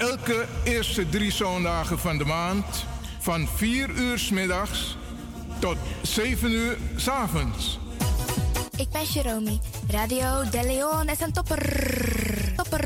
elke 0.00 0.46
eerste 0.64 1.08
drie 1.08 1.32
zondagen 1.32 1.98
van 1.98 2.18
de 2.18 2.24
maand 2.24 2.84
van 3.18 3.48
4 3.56 3.90
uur 3.90 4.18
s 4.18 4.30
middags 4.30 4.96
tot 5.58 5.76
7 6.02 6.50
uur 6.50 6.78
s 6.96 7.08
avonds. 7.08 7.78
Ik 8.76 8.88
ben 8.90 9.04
Jerome. 9.04 9.58
Radio 9.88 10.50
De 10.50 10.62
Leon 10.62 11.08
is 11.08 11.20
een 11.20 11.32
topper. 11.32 11.62
Topper. 12.56 12.84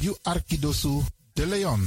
You 0.00 0.16
Arkidosu 0.22 1.00
de 1.32 1.46
Leon. 1.46 1.82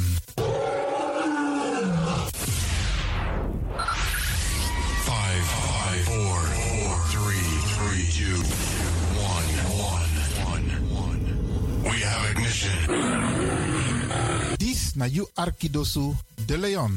Na 14.98 15.06
you 15.06 15.30
Arkidosu 15.38 16.16
de 16.48 16.58
Leon. 16.58 16.92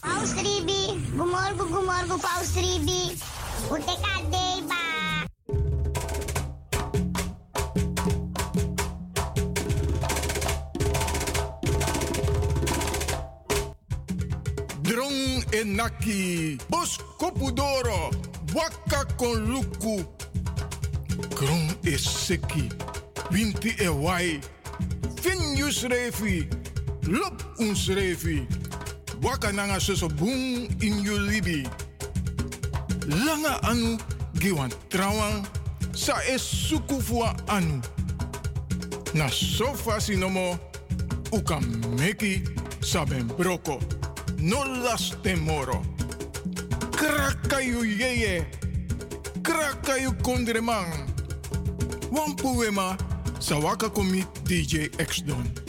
Paus 0.00 0.32
Ribi, 0.38 1.02
gumorgo, 1.16 1.66
gumorgo, 1.66 2.16
Paus 2.22 2.54
Ribi. 2.54 3.18
Uteka 3.68 4.14
deba. 4.30 4.82
Drong 14.82 15.42
enaki, 15.52 16.58
bos 16.70 16.98
kopudoro, 17.18 18.14
waka 18.54 19.04
kon 19.18 19.42
luku. 19.50 20.06
Kron 21.34 21.74
is 21.82 22.06
seki, 22.06 22.70
winti 23.34 23.74
e 23.82 23.88
wai. 23.88 24.53
Finjus 25.64 25.84
refi, 25.88 26.46
lop 27.08 27.42
uns 27.58 27.88
refi. 27.88 28.46
Waka 29.22 29.50
nanga 29.50 29.80
soso 29.80 30.08
boom 30.08 30.68
in 30.82 31.02
you 31.02 31.16
libi. 31.18 31.66
Langa 33.08 33.58
anu, 33.62 33.96
giwan 34.34 34.70
trawan, 34.90 35.46
sa 35.94 36.16
fua 37.00 37.34
anu. 37.48 37.80
Na 39.14 39.28
sofa 39.28 39.98
sinomo, 40.00 40.58
uka 41.32 41.60
meki 41.96 42.44
saben 42.80 43.26
broko. 43.28 43.80
No 44.38 44.64
las 44.64 45.16
temoro. 45.22 45.82
Krakayu 46.90 47.84
yeye. 47.84 48.44
Krakayu 49.40 50.12
kondreman. 50.22 51.08
Wampuema, 52.12 52.98
sawaka 53.38 53.88
komi 53.90 54.24
DJ 54.44 54.74
X 54.98 55.24
Don. 55.24 55.63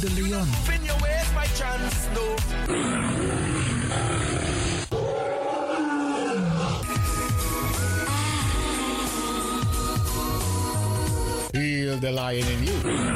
De 0.00 0.08
Leon. 0.10 0.46
Spin 0.64 0.84
your 0.84 0.96
ways 1.00 1.28
by 1.34 1.46
chance, 1.54 2.08
no. 2.14 2.36
Heal 11.52 11.96
the 11.98 12.12
lion 12.12 12.46
in 12.48 12.64
you. 12.64 13.15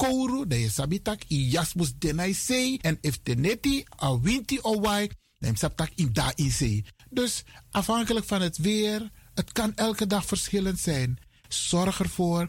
kouru, 0.00 0.46
dan 0.46 0.58
je 0.58 0.70
sabitak 0.70 1.24
i 1.28 1.50
jasmus 1.52 1.92
denai 1.98 2.32
sei. 2.34 2.78
En 2.80 2.98
if 3.00 3.20
teneti 3.22 3.84
a 4.02 4.16
winti 4.20 4.58
o 4.62 4.80
wai, 4.80 5.10
dan 5.38 5.56
sabtak 5.56 5.92
in 5.94 6.12
da 6.12 6.32
in 6.34 6.50
sei. 6.50 6.84
Dus 7.10 7.42
afhankelijk 7.70 8.26
van 8.26 8.40
het 8.40 8.58
weer, 8.58 9.10
het 9.34 9.52
kan 9.52 9.74
elke 9.74 10.06
dag 10.06 10.24
verschillend 10.24 10.80
zijn. 10.80 11.18
Zorg 11.48 12.00
ervoor 12.00 12.48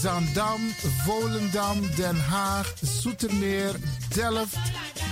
Zandam, 0.00 0.60
Volendam, 1.04 1.80
Den 1.96 2.16
Haag, 2.16 2.74
Zoetermeer, 2.82 3.74
Delft, 4.14 4.58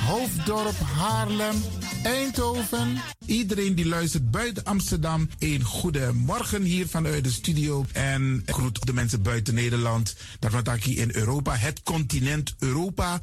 Hoofddorp, 0.06 0.78
Haarlem, 0.96 1.62
Eindhoven. 2.02 3.00
Iedereen 3.26 3.74
die 3.74 3.86
luistert 3.86 4.30
buiten 4.30 4.64
Amsterdam, 4.64 5.28
een 5.38 5.62
goede 5.62 6.12
morgen 6.12 6.62
hier 6.62 6.88
vanuit 6.88 7.24
de 7.24 7.30
studio. 7.30 7.84
En 7.92 8.42
groet 8.46 8.86
de 8.86 8.92
mensen 8.92 9.22
buiten 9.22 9.54
Nederland. 9.54 10.16
Daarvan 10.38 10.78
hier 10.80 10.98
in 10.98 11.10
Europa, 11.14 11.54
het 11.54 11.82
continent 11.82 12.54
Europa. 12.58 13.22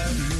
glad 0.00 0.16
you 0.16 0.39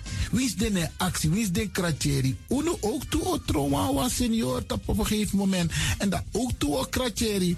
Wie 0.31 0.45
is 0.45 0.55
de 0.55 0.89
actie? 0.97 1.29
Wie 1.29 1.41
is 1.41 1.51
de 1.51 1.69
kratjeri? 1.69 2.37
Uno 2.49 2.77
ook 2.81 3.03
toe 3.03 3.25
o 3.25 3.37
trauma 3.45 3.93
was 3.93 4.15
senior 4.15 4.63
op 4.67 4.87
een 4.87 5.05
gegeven 5.05 5.37
moment. 5.37 5.71
En 5.97 6.09
dat 6.09 6.23
ook 6.31 6.51
toe 6.57 6.77
o 6.77 6.83
kratjeri. 6.83 7.57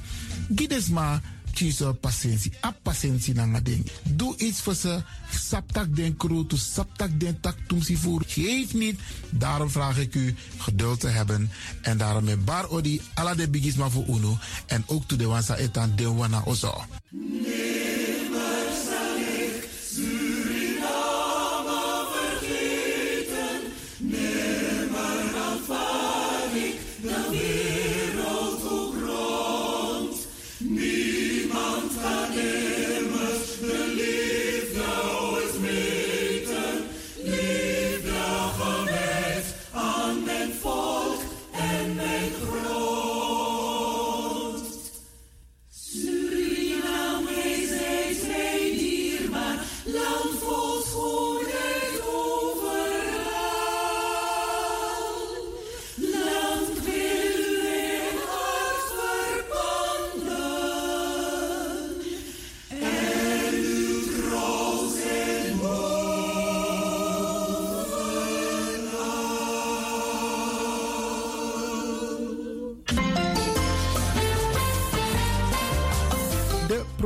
Gides 0.56 0.88
maar 0.88 1.22
kiezen 1.54 2.00
patiëntie. 2.00 2.52
A 2.66 2.74
patiëntie 2.82 3.34
na 3.34 3.60
ding. 3.60 3.86
Doe 4.04 4.38
iets 4.38 4.62
voor 4.62 4.76
ze. 4.76 5.02
Saptak 5.32 5.96
den 5.96 6.18
kroto, 6.18 6.58
saptak 6.58 7.20
den 7.20 7.40
tak 7.40 7.58
tumsi 7.68 7.98
voer. 7.98 8.24
Geef 8.28 8.74
niet. 8.74 9.00
Daarom 9.30 9.70
vraag 9.70 9.98
ik 9.98 10.16
u 10.16 10.36
geduld 10.58 11.00
te 11.00 11.08
hebben. 11.08 11.52
En 11.82 11.98
daarom 11.98 12.24
met 12.24 12.46
bar 12.46 12.70
odi 12.70 13.02
ala 13.14 13.36
de 13.36 13.50
bigisma 13.50 13.90
voor 13.90 14.06
uno. 14.08 14.38
En 14.66 14.84
ook 14.86 15.08
toe 15.08 15.18
de 15.18 15.26
wansa 15.26 15.56
etan 15.56 15.96
de 15.96 16.12
wana 16.12 16.42
ozo. 16.46 16.86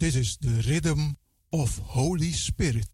This 0.00 0.16
is 0.16 0.38
the 0.40 0.64
rhythm 0.66 1.18
of 1.52 1.78
Holy 1.84 2.32
Spirit. 2.32 2.88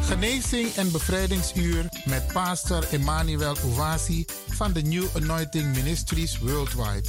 Genezing 0.00 0.74
en 0.74 0.92
bevrijdingsuur 0.92 1.84
met 2.06 2.26
pastor 2.32 2.84
Emmanuel 2.90 3.56
Owasi 3.64 4.24
van 4.48 4.72
de 4.72 4.82
New 4.82 5.04
Anointing 5.14 5.74
Ministries 5.74 6.38
Worldwide. 6.38 7.08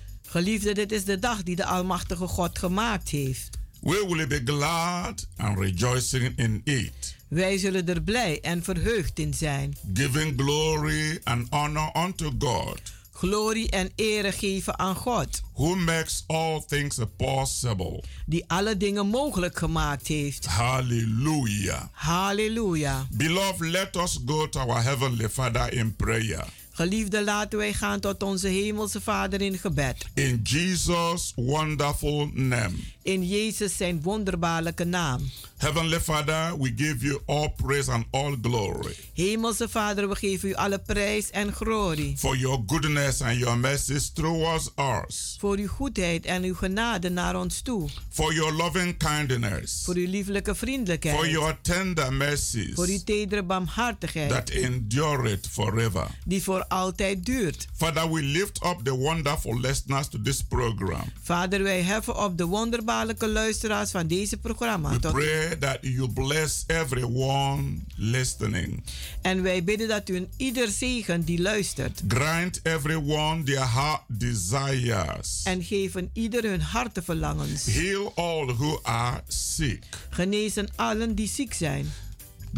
Geliefde, 0.35 0.73
dit 0.73 0.91
is 0.91 1.03
de 1.05 1.19
dag 1.19 1.43
die 1.43 1.55
de 1.55 1.65
Almachtige 1.65 2.27
God 2.27 2.59
gemaakt 2.59 3.09
heeft. 3.09 3.49
We 3.81 4.05
will 4.09 4.27
be 4.27 4.41
glad 4.45 5.27
and 5.37 5.57
rejoicing 5.57 6.33
in 6.37 6.61
it, 6.63 7.15
Wij 7.27 7.57
zullen 7.57 7.87
er 7.87 8.01
blij 8.01 8.39
en 8.41 8.63
verheugd 8.63 9.19
in 9.19 9.33
zijn. 9.33 9.77
giving 9.93 10.33
glory 10.41 11.19
and 11.23 11.47
honor 11.49 11.91
unto 12.05 12.31
God, 12.39 12.79
Glorie 13.11 13.69
en 13.69 13.89
ere 13.95 14.31
geven 14.31 14.79
aan 14.79 14.95
God, 14.95 15.41
who 15.53 15.75
makes 15.75 16.23
all 16.27 16.63
things 16.67 16.97
possible. 17.17 18.03
die 18.25 18.43
alle 18.47 18.77
dingen 18.77 19.07
mogelijk 19.07 19.57
gemaakt 19.57 20.07
heeft. 20.07 20.45
Hallelujah. 20.45 21.83
Halleluja. 21.91 23.07
Beloved, 23.11 23.69
let 23.69 23.95
us 23.95 24.19
go 24.25 24.49
to 24.49 24.59
our 24.59 24.83
Heavenly 24.83 25.29
Father 25.29 25.73
in 25.73 25.95
prayer. 25.95 26.45
Geliefde, 26.81 27.23
laten 27.23 27.57
wij 27.57 27.73
gaan 27.73 27.99
tot 27.99 28.23
onze 28.23 28.47
Hemelse 28.47 29.01
Vader 29.01 29.41
in 29.41 29.57
gebed. 29.57 30.05
In 30.13 30.39
Jesus' 30.43 31.33
wonderful 31.35 32.29
name. 32.33 32.73
In 33.03 33.27
Jezus 33.27 33.77
zijn 33.77 34.01
wonderbaarlijke 34.01 34.83
naam. 34.83 35.29
Heavenly 35.57 35.99
Father, 35.99 36.57
we 36.59 36.73
give 36.75 37.05
you 37.05 37.19
all 37.25 37.49
praise 37.55 37.91
and 37.91 38.05
all 38.11 38.35
glory 38.41 38.95
Hemelse 39.13 39.69
Vader, 39.69 40.09
we 40.09 40.15
geven 40.15 40.49
u 40.49 40.53
alle 40.53 40.79
prijs 40.79 41.29
en 41.29 41.53
glorie. 41.53 42.17
for 42.17 42.37
your 42.37 42.63
goodness 42.67 43.21
and 43.21 43.37
your 43.37 43.57
mercies 43.57 44.09
towards 44.13 44.69
us, 45.07 45.35
Voor 45.39 45.57
uw 45.57 45.67
goedheid 45.67 46.25
en 46.25 46.43
uw 46.43 46.53
genade 46.53 47.09
naar 47.09 47.35
ons 47.35 47.61
toe. 47.61 47.89
for 48.09 48.33
your 48.33 48.53
loving 48.53 48.97
kindness, 48.97 49.81
Voor 49.85 49.95
uw 49.95 50.07
lieflijke 50.09 50.49
for 50.55 50.67
vriendelijkheid. 50.67 51.31
your 51.31 51.57
tender 51.61 52.03
Voor 52.03 52.11
uw 52.13 52.17
mercies 52.17 53.03
tedere 53.03 53.43
barmhartigheid. 53.43 54.29
that 54.29 54.49
endure 54.49 55.31
it 55.31 55.47
forever. 55.51 56.07
Die 56.25 56.43
voor 56.43 56.65
altijd 56.67 57.25
duurt. 57.25 57.67
Father, 57.75 58.11
we 58.11 58.21
lift 58.21 58.63
up 58.65 58.79
the 58.83 58.95
wonderful 58.95 59.59
listeners 59.59 60.07
to 60.07 60.21
this 60.21 60.41
program. 60.43 61.03
Vader, 61.23 61.63
wij 61.63 61.81
heffen 61.81 62.23
op 62.23 62.37
de 62.37 62.45
wonderbaarlijke 62.91 63.27
luisteraars 63.41 63.91
van 63.91 64.07
deze 64.07 64.37
programma. 64.37 64.89
We 64.89 64.99
Tot- 64.99 65.11
pray 65.13 65.55
that 65.55 65.77
you 65.81 66.09
bless 66.13 66.63
everyone 66.67 67.77
listening. 67.95 68.83
En 69.21 69.41
wij 69.43 69.63
bidden 69.63 69.87
dat 69.87 70.09
u 70.09 70.27
ieder 70.37 70.67
zegen 70.67 71.21
die 71.23 71.41
luistert. 71.41 72.01
Grant 72.07 72.59
everyone 72.63 73.43
their 73.43 73.73
heart 73.73 74.01
desires. 74.07 75.41
En 75.43 75.63
geven 75.63 76.09
ieder 76.13 76.43
hun 76.43 76.61
harteverlangens. 76.61 77.65
Heal 77.65 78.11
all 78.15 78.45
who 78.45 78.79
are 78.83 79.21
sick. 79.27 79.83
Genezen 80.09 80.67
allen 80.75 81.15
die 81.15 81.27
ziek 81.27 81.53
zijn. 81.53 81.91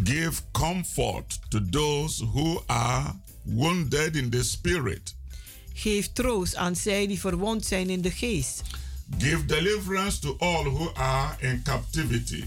Give 0.04 0.42
comfort 0.52 1.40
to 1.50 1.60
those 1.70 2.26
who 2.26 2.64
are 2.66 3.14
wounded 3.44 4.16
in 4.16 4.30
the 4.30 4.44
spirit. 4.44 5.16
Geef 5.74 6.12
troost 6.14 6.56
aan 6.56 6.76
zij 6.76 7.08
die 7.08 7.20
verwond 7.20 7.66
zijn 7.66 7.90
in 7.90 8.02
de 8.02 8.12
geest. 8.12 8.62
Give 9.18 9.46
deliverance 9.46 10.20
to 10.20 10.36
all 10.40 10.64
who 10.64 10.90
are 10.94 11.36
in 11.40 11.62
captivity. 11.64 12.44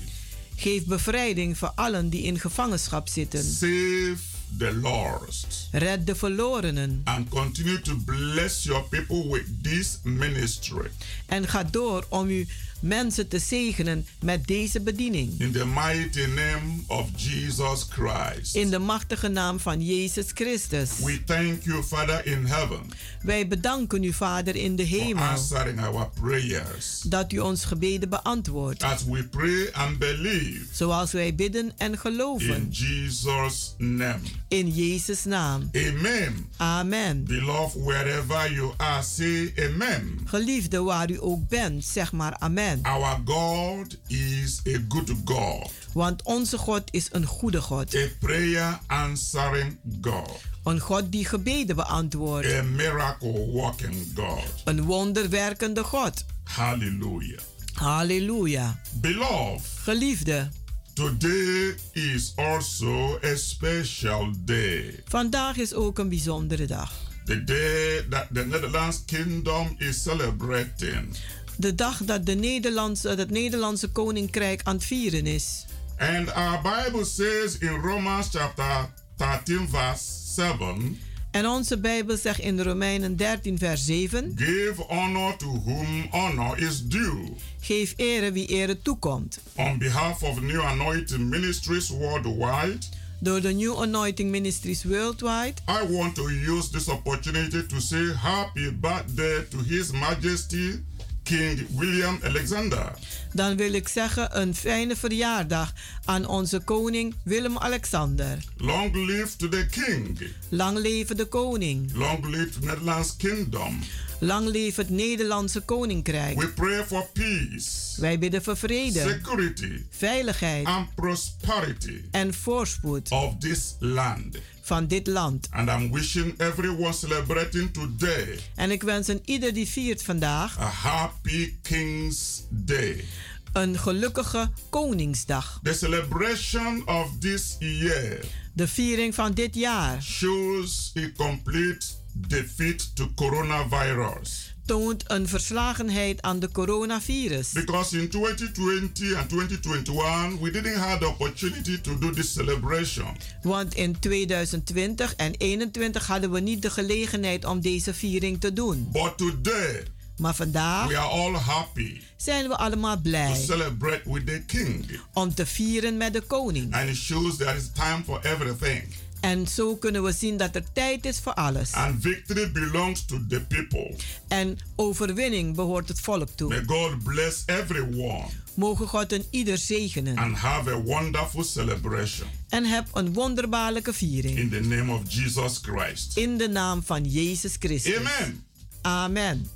Geef 0.56 0.84
bevrijding 0.84 1.58
voor 1.58 1.72
allen 1.74 2.08
die 2.08 2.22
in 2.22 2.38
gevangenschap 2.38 3.08
zitten. 3.08 3.44
Save 3.44 4.16
the 4.58 4.74
lost. 4.82 5.68
Red 5.72 6.06
de 6.06 6.14
verlorenen. 6.14 7.00
And 7.04 7.28
continue 7.28 7.80
to 7.80 7.96
bless 7.96 8.62
your 8.62 8.82
people 8.82 9.28
with 9.28 9.62
this 9.62 9.98
ministry. 10.02 10.90
En 11.26 11.48
ga 11.48 11.64
door 11.64 12.06
om 12.08 12.28
uw 12.28 12.44
mensen 12.86 13.28
te 13.28 13.38
zegenen 13.38 14.06
met 14.20 14.46
deze 14.46 14.80
bediening. 14.80 15.40
In 15.40 15.52
the 15.52 15.66
mighty 15.66 16.24
name 16.26 16.62
of 16.86 17.08
Jesus 17.16 17.86
Christ. 17.88 18.54
In 18.56 18.70
de 18.70 18.78
machtige 18.78 19.28
naam 19.28 19.60
van 19.60 19.80
Jezus 19.84 20.26
Christus. 20.34 20.90
We 20.98 21.24
thank 21.24 21.62
you, 21.62 21.82
Father 21.82 22.26
in 22.26 22.44
heaven, 22.46 22.80
Wij 23.22 23.48
bedanken 23.48 24.02
u, 24.02 24.12
Vader 24.12 24.56
in 24.56 24.76
de 24.76 24.86
for 24.86 24.98
hemel, 24.98 25.22
answering 25.24 25.80
our 25.80 26.10
prayers. 26.20 27.00
dat 27.00 27.32
u 27.32 27.38
ons 27.38 27.64
gebeden 27.64 28.08
beantwoordt. 28.08 28.82
As 28.82 29.04
we 29.04 29.24
pray 29.24 29.68
and 29.72 29.98
believe 29.98 30.64
Zoals 30.72 31.12
wij 31.12 31.34
bidden 31.34 31.72
en 31.76 31.92
in 31.92 31.98
geloven. 31.98 32.68
Jesus' 32.70 33.74
name. 33.78 34.18
In 34.48 34.68
Jezus' 34.70 35.24
naam. 35.24 35.70
Amen. 35.72 36.46
Amen. 36.56 37.24
Beloved, 37.24 37.82
wherever 37.84 38.52
you 38.52 38.72
are, 38.76 39.02
say 39.02 39.52
amen. 39.58 40.18
Geliefde, 40.24 40.82
waar 40.82 41.10
u 41.10 41.16
ook 41.20 41.48
bent, 41.48 41.84
zeg 41.84 42.12
maar 42.12 42.36
amen. 42.38 42.75
Our 42.82 43.20
God 43.24 43.98
is 44.06 44.60
a 44.66 44.78
good 44.88 45.12
God, 45.24 45.70
Want 45.92 46.22
onze 46.22 46.58
God 46.58 46.82
is 46.90 47.08
een 47.12 47.26
goede 47.26 47.60
God. 47.60 47.94
a 47.94 48.08
prayer 48.20 48.78
answering 48.86 49.78
God, 50.00 50.30
Een 50.64 50.80
God 50.80 51.12
die 51.12 51.24
gebeden 51.24 51.76
beantwoordt. 51.76 52.52
a 52.52 52.62
miracle 52.62 53.46
working 53.52 53.96
God. 54.14 54.42
Een 54.64 54.82
wonderwerkende 54.84 55.82
God. 55.84 56.24
Hallelujah. 56.44 57.38
Halleluja. 57.72 58.80
Beloved, 59.00 59.60
Geliefde, 59.82 60.48
today 60.94 61.74
is 61.92 62.32
also 62.36 63.18
a 63.24 63.36
special 63.36 64.32
day. 64.44 65.02
vandaag 65.08 65.56
is 65.56 65.74
ook 65.74 65.98
een 65.98 66.08
bijzondere 66.08 66.66
dag. 66.66 66.92
The 67.24 67.44
day 67.44 68.06
that 68.10 68.26
the 68.34 68.44
Netherlands 68.46 69.02
Kingdom 69.06 69.74
is 69.78 70.02
celebrating. 70.02 71.16
De 71.56 71.74
dag 71.74 72.04
dat 72.04 72.26
de 72.26 72.34
Nederlandse, 72.34 73.08
het 73.08 73.30
Nederlandse 73.30 73.88
Koninkrijk 73.88 74.60
aan 74.64 74.74
het 74.74 74.84
vieren 74.84 75.26
is. 75.26 75.66
And 75.98 76.34
our 76.34 76.60
Bible 76.62 77.04
says 77.04 77.58
in 77.58 77.80
Romans 77.80 78.28
chapter 78.30 78.90
13, 79.16 79.68
verse 79.68 80.04
7 80.34 80.98
En 81.30 81.46
onze 81.46 81.78
Bijbel 81.78 82.16
zegt 82.16 82.38
in 82.38 82.60
Romeinen 82.60 83.16
13, 83.16 83.58
vers 83.58 83.84
7: 83.84 84.32
Give 84.36 84.82
honor 84.88 85.36
to 85.36 85.62
whom 85.64 86.06
honor 86.10 86.58
is 86.58 86.82
due. 86.86 87.32
Geef 87.60 87.94
ere 87.96 88.32
wie 88.32 88.46
ere 88.46 88.82
toekomt. 88.82 89.40
On 89.54 89.78
behalf 89.78 90.22
of 90.22 90.40
New 90.40 90.60
Anointing 90.60 91.28
Ministries 91.28 91.88
worldwide, 91.88 92.78
Door 93.18 93.40
de 93.40 93.52
New 93.52 93.76
Anointing 93.80 94.30
Ministries 94.30 94.84
Worldwide 94.84 95.54
I 95.68 95.92
want 95.92 96.14
to 96.14 96.28
use 96.28 96.70
this 96.70 96.88
opportunity 96.88 97.66
to 97.66 97.80
say 97.80 98.14
happy 98.14 98.70
birthday 98.70 99.44
to 99.50 99.58
His 99.58 99.92
Majesty 99.92 100.84
King 101.26 101.66
William 101.76 102.18
Alexander. 102.22 102.92
dan 103.32 103.56
wil 103.56 103.72
ik 103.72 103.88
zeggen 103.88 104.40
een 104.40 104.54
fijne 104.54 104.96
verjaardag 104.96 105.72
aan 106.04 106.26
onze 106.26 106.60
koning 106.60 107.14
Willem-Alexander. 107.22 108.38
Long 108.56 108.94
live 108.94 109.36
to 109.36 109.48
the 109.48 109.66
King. 109.70 110.20
Lang 110.48 110.78
leven 110.78 111.16
de 111.16 111.24
koning. 111.24 111.90
Long 111.94 112.26
live 112.26 112.48
the 112.48 112.66
Netherlands 112.66 113.16
Kingdom. 113.16 113.78
Lang 114.20 114.48
leven 114.48 114.82
het 114.84 114.92
Nederlandse 114.92 115.60
koninkrijk. 115.60 116.40
We 116.40 116.48
pray 116.48 116.84
for 116.84 117.06
peace, 117.12 118.00
Wij 118.00 118.18
bidden 118.18 118.42
voor 118.42 118.56
vrede, 118.56 119.00
security, 119.00 119.84
veiligheid 119.90 120.66
and 120.66 120.94
prosperity 120.94 122.00
en 122.10 122.34
voorspoed 122.34 123.10
of 123.10 123.34
this 123.38 123.76
land. 123.78 124.36
Van 124.66 124.86
dit 124.86 125.06
land. 125.06 125.48
And 125.50 125.68
I'm 125.68 125.92
wishing 125.92 126.40
everyone 126.40 126.92
celebrating 126.92 127.72
today 127.72 128.38
En 128.54 128.70
ik 128.70 128.82
wens 128.82 129.08
een 129.08 129.20
ieder 129.24 129.54
die 129.54 129.66
viert 129.68 130.02
vandaag 130.02 130.58
a 130.60 130.66
happy 130.66 131.56
King's 131.62 132.42
Day. 132.50 133.04
een 133.52 133.78
gelukkige 133.78 134.50
Koningsdag. 134.70 135.60
The 135.62 135.72
celebration 135.72 136.88
of 136.88 137.10
this 137.20 137.56
year 137.58 138.18
De 138.54 138.68
viering 138.68 139.14
van 139.14 139.32
dit 139.32 139.54
jaar 139.54 140.02
shows 140.02 140.92
a 140.98 141.10
complete 141.16 141.86
defeat 142.12 142.96
to 142.96 143.10
coronavirus. 143.14 144.55
Toont 144.66 145.04
een 145.10 145.28
verslagenheid 145.28 146.22
aan 146.22 146.38
de 146.38 146.50
coronavirus. 146.52 147.52
Because 147.52 147.98
in 148.00 148.08
2020 148.08 149.14
and 149.16 149.28
2021, 149.28 150.38
we 150.40 150.50
didn't 150.50 150.76
have 150.76 150.98
the 150.98 151.06
opportunity 151.06 151.80
to 151.80 151.98
do 151.98 152.10
this 152.10 152.32
celebration. 152.32 153.06
Want 153.42 153.74
in 153.74 153.98
2020 153.98 155.14
en 155.16 155.32
2021 155.32 156.06
hadden 156.06 156.30
we 156.30 156.40
niet 156.40 156.62
de 156.62 156.70
gelegenheid 156.70 157.44
om 157.44 157.60
deze 157.60 157.94
viering 157.94 158.40
te 158.40 158.52
doen. 158.52 158.88
But 158.92 159.16
today, 159.16 159.82
Maar 160.16 160.34
vandaag 160.34 160.88
we 160.88 160.96
are 160.98 161.08
all 161.08 161.34
happy 161.34 162.00
zijn 162.16 162.48
we 162.48 162.56
allemaal 162.56 162.94
to 162.94 163.02
blij 163.02 163.34
celebrate 163.46 164.12
with 164.12 164.26
the 164.26 164.42
King. 164.46 165.00
om 165.12 165.34
te 165.34 165.46
vieren 165.46 165.96
met 165.96 166.12
de 166.12 166.20
koning. 166.20 166.74
And 166.74 166.88
it 166.88 166.96
shows 166.96 167.36
there 167.36 167.56
is 167.56 167.70
time 167.74 168.02
for 168.04 168.20
everything. 168.24 168.82
En 169.20 169.46
zo 169.46 169.76
kunnen 169.76 170.02
we 170.02 170.12
zien 170.12 170.36
dat 170.36 170.54
er 170.54 170.72
tijd 170.72 171.04
is 171.06 171.18
voor 171.18 171.34
alles. 171.34 171.72
And 171.72 172.02
victory 172.02 172.50
belongs 172.52 173.04
to 173.04 173.26
the 173.28 173.40
people. 173.48 173.94
En 174.28 174.58
overwinning 174.76 175.54
behoort 175.56 175.88
het 175.88 176.00
volk 176.00 176.28
toe. 176.34 176.48
May 176.48 176.62
God 176.66 177.02
bless 177.04 177.42
everyone 177.46 178.24
Mogen 178.54 178.86
God 178.88 179.12
een 179.12 179.24
ieder 179.30 179.58
zegenen. 179.58 180.16
and 180.16 180.36
have 180.36 180.70
a 180.70 180.82
wonderful 180.82 181.44
celebration. 181.44 182.28
En 182.48 182.64
heb 182.64 182.86
een 182.92 183.12
wonderbaarlijke 183.12 183.92
viering. 183.92 184.38
In 184.38 184.50
the 184.50 184.60
name 184.60 184.92
of 184.92 185.00
Jesus 185.08 185.58
Christ. 185.62 186.16
In 186.16 186.36
de 186.36 186.48
naam 186.48 186.82
van 186.84 187.04
Jezus 187.04 187.56
Christus. 187.58 187.96
Amen. 187.96 188.44
Amen. 188.82 189.46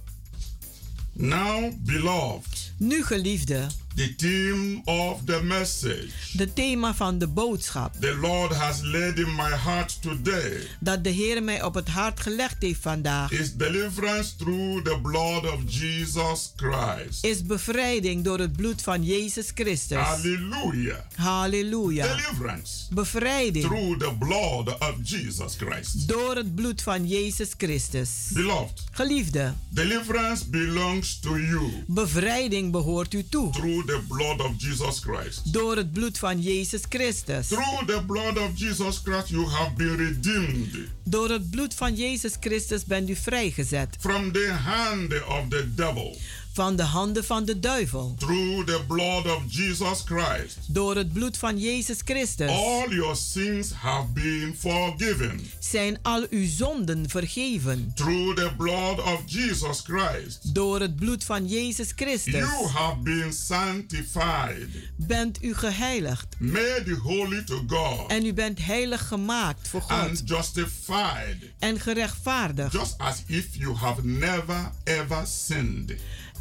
Now, 1.12 1.72
beloved, 1.78 2.72
Nu 2.78 3.04
geliefde, 3.04 3.66
the 4.00 4.14
theme 4.16 4.80
of 4.84 5.24
the 5.24 5.42
message 5.42 6.12
de 6.32 6.52
thema 6.52 6.94
van 6.94 7.18
de 7.18 7.26
boodschap 7.26 7.94
the 8.00 8.16
Lord 8.20 8.52
has 8.52 8.82
laid 8.82 9.18
in 9.18 9.34
my 9.34 9.50
heart 9.64 10.02
today 10.02 10.66
dat 10.78 11.04
de 11.04 11.10
Heer 11.10 11.42
mij 11.42 11.62
op 11.62 11.74
het 11.74 11.88
hart 11.88 12.20
gelegd 12.20 12.56
heeft 12.58 12.80
vandaag 12.80 13.30
is 13.30 13.54
deliverance 13.54 14.36
through 14.36 14.84
the 14.84 14.98
blood 15.02 15.44
of 15.52 15.60
Jesus 15.66 16.52
Christ. 16.56 17.24
is 17.24 17.42
bevrijding 17.42 18.24
door 18.24 18.38
het 18.38 18.52
bloed 18.56 18.82
van 18.82 19.04
Jezus 19.04 19.50
Christus. 19.54 19.98
Hallelujah. 19.98 20.98
Halleluja. 21.14 22.16
Deliverance 22.16 22.94
Bevrijding 22.94 23.64
through 23.64 23.98
the 23.98 24.14
blood 24.18 24.68
of 24.68 24.94
Jesus 25.02 25.56
Christ. 25.56 26.08
door 26.08 26.36
het 26.36 26.54
bloed 26.54 26.82
van 26.82 27.06
Jezus 27.06 27.48
Christus. 27.56 28.10
Beloved, 28.32 28.82
Geliefde, 28.90 29.54
deliverance 29.68 30.48
belongs 30.48 31.18
to 31.20 31.38
you 31.38 31.70
bevrijding 31.86 32.72
behoort 32.72 33.14
u 33.14 33.24
toe 33.28 33.50
through 33.50 33.86
the 33.90 34.00
blood 34.08 34.40
of 34.40 34.56
Jesus 34.56 35.00
Christ. 35.00 35.52
door 35.52 35.76
het 35.76 35.92
bloed 35.92 36.18
van 36.18 36.40
Jezus 36.40 36.82
Christus. 36.88 37.46
Through 37.46 37.86
the 37.86 38.02
blood 38.06 38.38
of 38.38 38.50
Jesus 38.54 39.00
Christ, 39.04 39.28
you 39.28 39.46
have 39.48 39.70
been 39.76 39.96
redeemed 39.96 40.76
Door 41.04 41.28
het 41.30 41.50
bloed 41.50 41.74
van 41.74 41.94
Jezus 41.94 42.36
Christus 42.40 42.84
bent 42.84 43.08
u 43.08 43.16
vrijgezet 43.16 43.96
from 44.00 44.32
the 44.32 44.52
hand 44.52 45.12
of 45.26 45.48
the 45.48 45.74
devil. 45.74 46.16
Van 46.52 46.76
de 46.76 46.82
handen 46.82 47.24
van 47.24 47.44
de 47.44 47.60
duivel. 47.60 48.14
Through 48.18 48.66
the 48.66 48.80
blood 48.88 49.26
of 49.26 49.42
Jesus 49.48 50.02
Christ, 50.04 50.58
Door 50.66 50.96
het 50.96 51.12
bloed 51.12 51.36
van 51.36 51.58
Jezus 51.58 51.98
Christus 52.04 52.48
all 52.50 52.88
your 52.88 53.16
sins 53.16 53.72
have 53.72 54.06
been 54.12 54.54
forgiven. 54.58 55.40
zijn 55.58 55.98
al 56.02 56.26
uw 56.30 56.46
zonden 56.48 57.08
vergeven. 57.08 57.92
Through 57.94 58.36
the 58.36 58.50
blood 58.56 58.98
of 58.98 59.22
Jesus 59.26 59.80
Christ, 59.84 60.54
Door 60.54 60.80
het 60.80 60.96
bloed 60.96 61.24
van 61.24 61.46
Jezus 61.46 61.92
Christus 61.96 62.32
you 62.32 62.66
have 62.66 62.96
been 63.02 63.32
sanctified, 63.32 64.68
bent 64.96 65.42
u 65.42 65.54
geheiligd 65.54 66.26
made 66.38 66.96
holy 67.02 67.42
to 67.44 67.62
God, 67.66 68.10
en 68.10 68.24
u 68.26 68.32
bent 68.32 68.64
heilig 68.64 69.08
gemaakt 69.08 69.68
voor 69.68 69.80
God 69.80 69.90
and 69.90 70.22
justified, 70.24 71.36
en 71.58 71.80
gerechtvaardigd. 71.80 72.72
just 72.72 72.94
as 72.98 73.22
if 73.26 73.46
you 73.56 73.74
have 73.74 74.04
never 74.04 74.70
ever 74.84 75.26
sinned. 75.26 75.94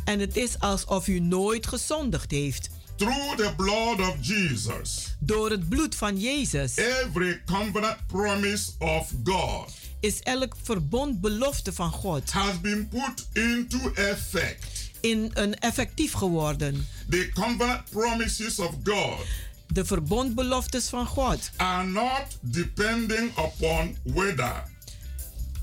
En 0.10 0.20
het 0.20 0.38
is 0.38 0.60
alsof 0.60 1.08
u 1.08 1.20
nooit 1.20 1.68
gezondigd 1.68 2.32
heeft. 2.32 2.70
Through 2.96 3.36
the 3.36 3.54
blood 3.58 4.00
of 4.00 4.16
Jesus, 4.22 5.16
Door 5.20 5.50
het 5.50 5.70
bloed 5.70 5.96
van 5.96 6.20
Jezus 6.20 6.76
every 6.78 7.42
covenant 7.46 7.98
promise 8.08 8.72
of 8.80 9.12
God 9.24 9.72
is 10.00 10.20
elk 10.20 10.56
verbond 10.64 11.22
belofte 11.22 11.74
van 11.74 11.92
God 11.92 12.32
has 12.32 12.62
been 12.62 12.88
put 12.88 13.28
into 13.34 13.92
effect. 13.94 14.90
in 15.00 15.32
een 15.34 15.60
effectief 15.60 16.12
geworden. 16.14 16.88
The 17.10 17.30
covenant 17.34 17.90
promises 17.90 18.60
of 18.60 18.74
God 18.84 19.26
De 19.68 19.86
verbondbeloftes 19.86 20.88
van 20.88 21.06
God. 21.06 21.52
are 21.56 21.88
not 21.88 22.38
depending 22.42 23.32
upon 23.38 23.98
whether 24.04 24.64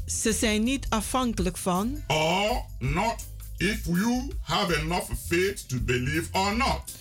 Ze 0.06 0.32
zijn 0.32 0.62
niet 0.62 0.86
afhankelijk 0.88 1.56
van 1.56 2.02
or 2.06 2.64
not 2.78 3.24
if 3.56 3.86
you 3.86 4.30
have 4.42 4.82
enough 4.82 5.10
faith 5.28 5.66
to 5.68 5.80
believe 5.80 6.28
or 6.32 6.56
not. 6.56 6.92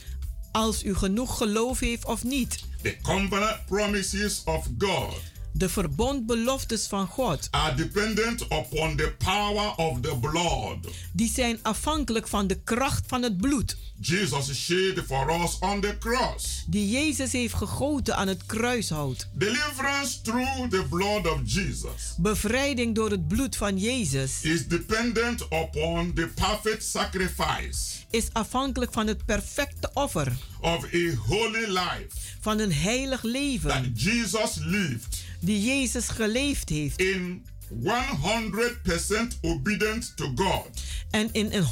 als 0.52 0.84
u 0.84 0.96
genoeg 0.96 1.38
geloof 1.38 1.80
heeft 1.80 2.06
of 2.06 2.24
niet. 2.24 2.63
The 2.82 2.98
covenant 3.02 3.65
promises 3.65 4.41
of 4.46 4.68
God 4.78 5.13
De 5.58 5.70
verbondbeloftes 5.70 6.88
van 6.88 7.08
God, 7.08 7.48
are 7.52 7.76
dependent 7.76 8.41
upon 8.41 8.96
the 8.96 9.13
power 9.18 9.76
of 9.76 10.00
the 10.02 10.18
blood. 10.22 10.78
die 11.12 11.30
zijn 11.30 11.60
afhankelijk 11.62 12.28
van 12.28 12.48
de 12.48 12.60
kracht 12.63 13.04
van 13.08 13.24
het 13.24 13.38
bloed. 13.38 13.78
Jesus 14.00 14.54
shed 14.65 15.00
for 15.08 15.44
us 15.44 15.60
on 15.60 15.82
the 15.82 15.96
cross. 16.00 16.63
Die 16.68 16.89
Jezus 16.89 17.32
heeft 17.32 17.54
gegoten 17.54 18.15
aan 18.15 18.28
het 18.28 18.46
kruishout. 18.46 19.28
Deliverance 19.34 20.22
through 20.22 20.70
the 20.70 20.86
blood 20.89 21.28
of 21.28 21.39
Jesus 21.46 22.13
Bevrijding 22.18 22.96
door 22.96 23.10
het 23.12 23.28
bloed 23.28 23.56
van 23.56 23.78
Jezus 23.78 24.41
is 24.41 24.68
dependent 24.68 25.41
upon 25.41 26.13
the 26.13 26.30
perfect 26.36 26.84
sacrifice 26.84 28.04
is 28.10 28.28
afhankelijk 28.34 28.94
van 28.94 29.08
het 29.08 29.26
perfecte 29.26 29.89
offer. 29.94 30.34
of 30.62 30.84
a 30.94 31.15
holy 31.28 31.65
life 31.68 32.08
Van 32.39 32.60
een 32.60 32.74
heilig 32.74 33.22
that 33.22 33.32
leven 33.32 33.94
Jesus 33.96 34.56
lived 34.56 35.24
die 35.45 35.63
Jezus 35.63 36.08
geleefd 36.08 36.69
heeft. 36.69 36.99
in 36.99 37.45
100% 37.84 39.39
obedience 39.41 40.13
to 40.13 40.31
God. 40.36 40.69
En 41.10 41.29
in 41.31 41.49
een 41.51 41.63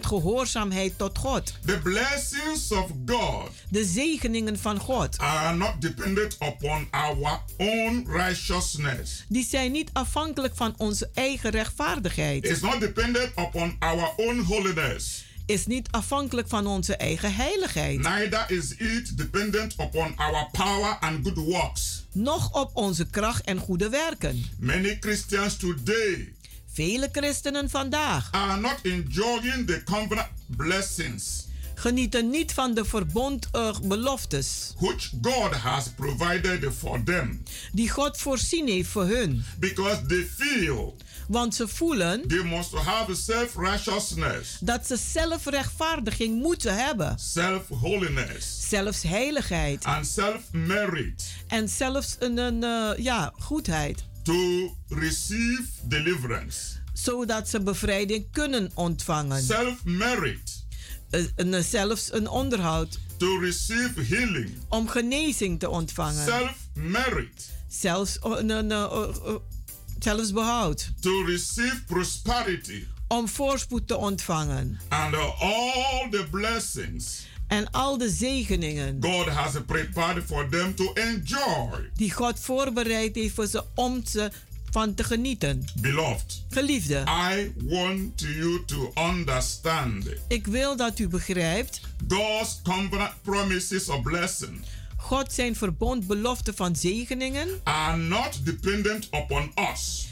100% 0.00 0.06
gehoorzaamheid 0.06 0.98
tot 0.98 1.18
God. 1.18 1.54
The 1.64 1.78
blessings 1.78 2.72
of 2.72 2.90
God 3.06 3.50
De 3.70 3.84
zegeningen 3.84 4.58
van 4.58 4.78
God. 4.78 5.18
are 5.18 5.56
not 5.56 5.80
dependent 5.80 6.36
upon 6.42 6.88
our 6.90 7.40
own 7.56 8.06
righteousness. 8.10 9.24
Die 9.28 9.44
zijn 9.46 9.72
niet 9.72 9.90
afhankelijk 9.92 10.56
van 10.56 10.74
onze 10.76 11.10
eigen 11.14 11.50
rechtvaardigheid. 11.50 12.44
It's 12.44 12.60
not 12.60 12.80
dependent 12.80 13.30
upon 13.38 13.76
our 13.78 14.12
own 14.16 14.38
holiness. 14.40 15.26
Is 15.48 15.66
niet 15.66 15.88
afhankelijk 15.90 16.48
van 16.48 16.66
onze 16.66 16.96
eigen 16.96 17.34
heiligheid. 17.34 18.00
Neither 18.00 18.44
is 18.48 18.76
it 18.76 19.18
dependent 19.18 19.74
upon 19.80 20.16
our 20.16 20.48
power 20.52 20.96
and 21.00 21.24
good 21.26 21.36
works. 21.46 22.04
Noch 22.12 22.52
op 22.52 22.70
onze 22.74 23.06
kracht 23.06 23.44
en 23.44 23.58
goede 23.58 23.88
werken. 23.88 24.44
Many 24.58 24.96
Christians 25.00 25.56
today 25.56 26.32
Vele 26.72 27.08
christenen 27.12 27.70
vandaag 27.70 28.28
are 28.30 28.60
not 28.60 28.78
enjoying 28.82 29.66
the 29.66 29.82
covenant 29.84 30.28
blessings 30.46 31.46
genieten 31.78 32.30
niet 32.30 32.52
van 32.52 32.74
de 32.74 32.84
verbondbeloftes 32.84 34.74
which 34.78 35.10
God 35.22 35.54
has 35.54 35.88
provided 35.96 36.74
for 36.78 37.02
them 37.04 37.42
die 37.72 37.90
God 37.90 38.16
voorzien 38.16 38.68
heeft 38.68 38.88
voor 38.88 39.06
hun. 39.06 39.44
because 39.58 40.06
they 40.06 40.28
feel 40.36 40.96
Want 41.28 41.54
ze 41.54 41.68
voelen 41.68 42.28
they 42.28 42.42
must 42.42 42.72
have 42.72 43.14
self-righteousness, 43.14 44.56
dat 44.60 44.86
ze 44.86 44.96
zelfrechtvaardiging 44.96 46.42
moeten 46.42 46.76
hebben. 46.86 47.18
self-holiness, 47.18 48.68
Zelfs 48.68 49.02
heiligheid. 49.02 49.84
and 49.84 50.06
self-merit 50.06 51.24
En 51.48 51.68
zelfs 51.68 52.16
een, 52.18 52.38
een 52.38 52.62
eh, 52.64 53.04
ja, 53.04 53.32
goedheid. 53.38 54.04
to 54.22 54.74
receive 54.88 55.62
deliverance. 55.84 56.58
Zodat 56.92 57.48
ze 57.48 57.60
bevrijding 57.62 58.26
kunnen 58.32 58.70
ontvangen. 58.74 59.42
Self-merit 59.42 60.66
Eh, 61.10 61.24
een- 61.36 61.64
zelfs 61.64 62.12
een 62.12 62.28
onderhoud. 62.28 62.98
to 63.16 63.38
receive 63.38 64.02
healing. 64.14 64.50
Om 64.68 64.88
genezing 64.88 65.58
te 65.60 65.68
ontvangen. 65.68 66.24
Self-merit 66.24 67.50
Zelfs, 67.68 68.18
een, 68.22 68.50
eh, 68.50 68.58
eh, 68.82 69.08
eh, 69.24 69.34
zelfs 69.98 70.32
behoud. 70.32 70.90
to 71.00 71.24
receive 71.24 71.82
prosperity. 71.86 72.84
Om 73.08 73.28
voorspoed 73.28 73.86
te 73.86 73.96
ontvangen. 73.96 74.80
and 74.88 75.14
all 75.14 76.08
the 76.10 76.26
blessings 76.30 77.26
En 77.46 77.70
al 77.70 77.98
de 77.98 78.10
zegeningen 78.10 78.96
God 79.00 79.26
has 79.26 79.52
prepared 79.66 80.24
for 80.24 80.48
them 80.48 80.74
to 80.74 80.92
enjoy. 80.92 81.90
die 81.94 82.12
God 82.12 82.40
voorbereid 82.40 83.14
heeft 83.14 83.34
voor 83.34 83.46
ze 83.46 83.64
om 83.74 84.04
ze 84.06 84.30
van 84.70 84.94
te 84.94 85.04
genieten. 85.04 85.64
Beloved, 85.80 86.42
Geliefde, 86.48 87.04
I 87.32 87.52
want 87.64 88.20
you 88.20 88.64
to 88.64 88.92
understand 89.10 90.04
ik 90.28 90.46
wil 90.46 90.76
dat 90.76 90.98
u 90.98 91.08
begrijpt, 91.08 91.80
God's 92.08 92.60
promises 93.22 93.88
of 93.88 94.02
blessing 94.02 94.60
God 95.00 95.32
zijn 95.32 95.56
verbond 95.56 96.06
belofte 96.06 96.52
van 96.54 96.76
zegeningen, 96.76 97.48
are 97.62 97.96
not 97.96 98.40
dependent 98.44 99.08
upon 99.14 99.52
us, 99.72 100.08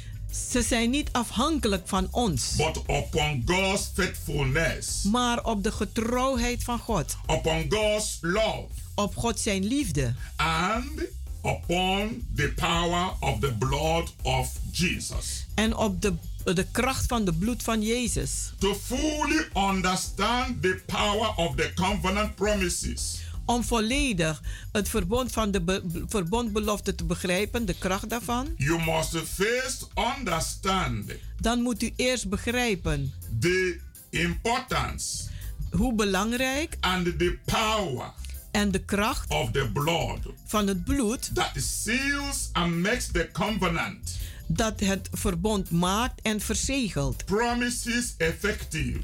ze 0.50 0.62
zijn 0.62 0.90
niet 0.90 1.08
afhankelijk 1.12 1.88
van 1.88 2.08
ons, 2.10 2.54
but 2.56 2.76
upon 2.76 3.42
God's 3.46 3.90
faithfulness, 3.94 5.02
maar 5.02 5.44
op 5.44 5.62
de 5.62 5.72
getrouwheid 5.72 6.64
van 6.64 6.78
God, 6.78 7.16
upon 7.30 7.66
God's 7.68 8.18
love, 8.20 8.66
op 8.94 9.16
God 9.16 9.40
zijn 9.40 9.64
liefde. 9.64 10.14
And 10.36 11.02
upon 11.44 12.26
the 12.34 12.52
power 12.56 13.12
of 13.20 13.38
the 13.40 13.52
blood 13.58 14.14
of 14.22 14.52
Jesus. 14.72 15.46
en 15.54 15.76
op 15.76 16.02
de, 16.02 16.12
de 16.44 16.66
kracht 16.72 17.06
van 17.06 17.24
de 17.24 17.32
bloed 17.32 17.62
van 17.62 17.82
Jezus. 17.82 18.52
To 18.58 18.74
fully 18.74 19.46
understand 19.54 20.62
the 20.62 20.80
power 20.86 21.34
of 21.36 21.54
the 21.56 21.72
covenant 21.74 22.34
promises, 22.34 23.18
Om 23.46 23.64
volledig 23.64 24.42
het 24.72 24.88
verbond 24.88 25.32
van 25.32 25.50
de 25.50 25.60
be- 25.60 26.04
verbondbelofte 26.08 26.94
te 26.94 27.04
begrijpen, 27.04 27.66
de 27.66 27.74
kracht 27.78 28.08
daarvan, 28.08 28.48
you 28.56 28.84
must 28.84 29.16
first 29.28 29.86
understand 30.16 31.12
dan 31.40 31.62
moet 31.62 31.82
u 31.82 31.92
eerst 31.96 32.28
begrijpen 32.28 33.12
the 33.40 33.80
importance 34.10 35.24
hoe 35.70 35.94
belangrijk 35.94 36.76
and 36.80 37.04
the 37.04 37.38
power 37.44 38.12
en 38.50 38.70
de 38.70 38.78
kracht 38.84 39.30
of 39.30 39.50
the 39.50 39.70
blood 39.72 40.18
van 40.46 40.66
het 40.66 40.84
bloed 40.84 41.30
that 41.34 41.50
seals 41.54 42.48
and 42.52 42.74
makes 42.82 43.06
the 43.12 43.28
covenant 43.32 44.16
dat 44.46 44.80
het 44.80 45.08
verbond 45.12 45.70
maakt 45.70 46.20
en 46.22 46.40
verzegelt. 46.40 47.24
promises 47.24 48.14
effective. 48.18 48.98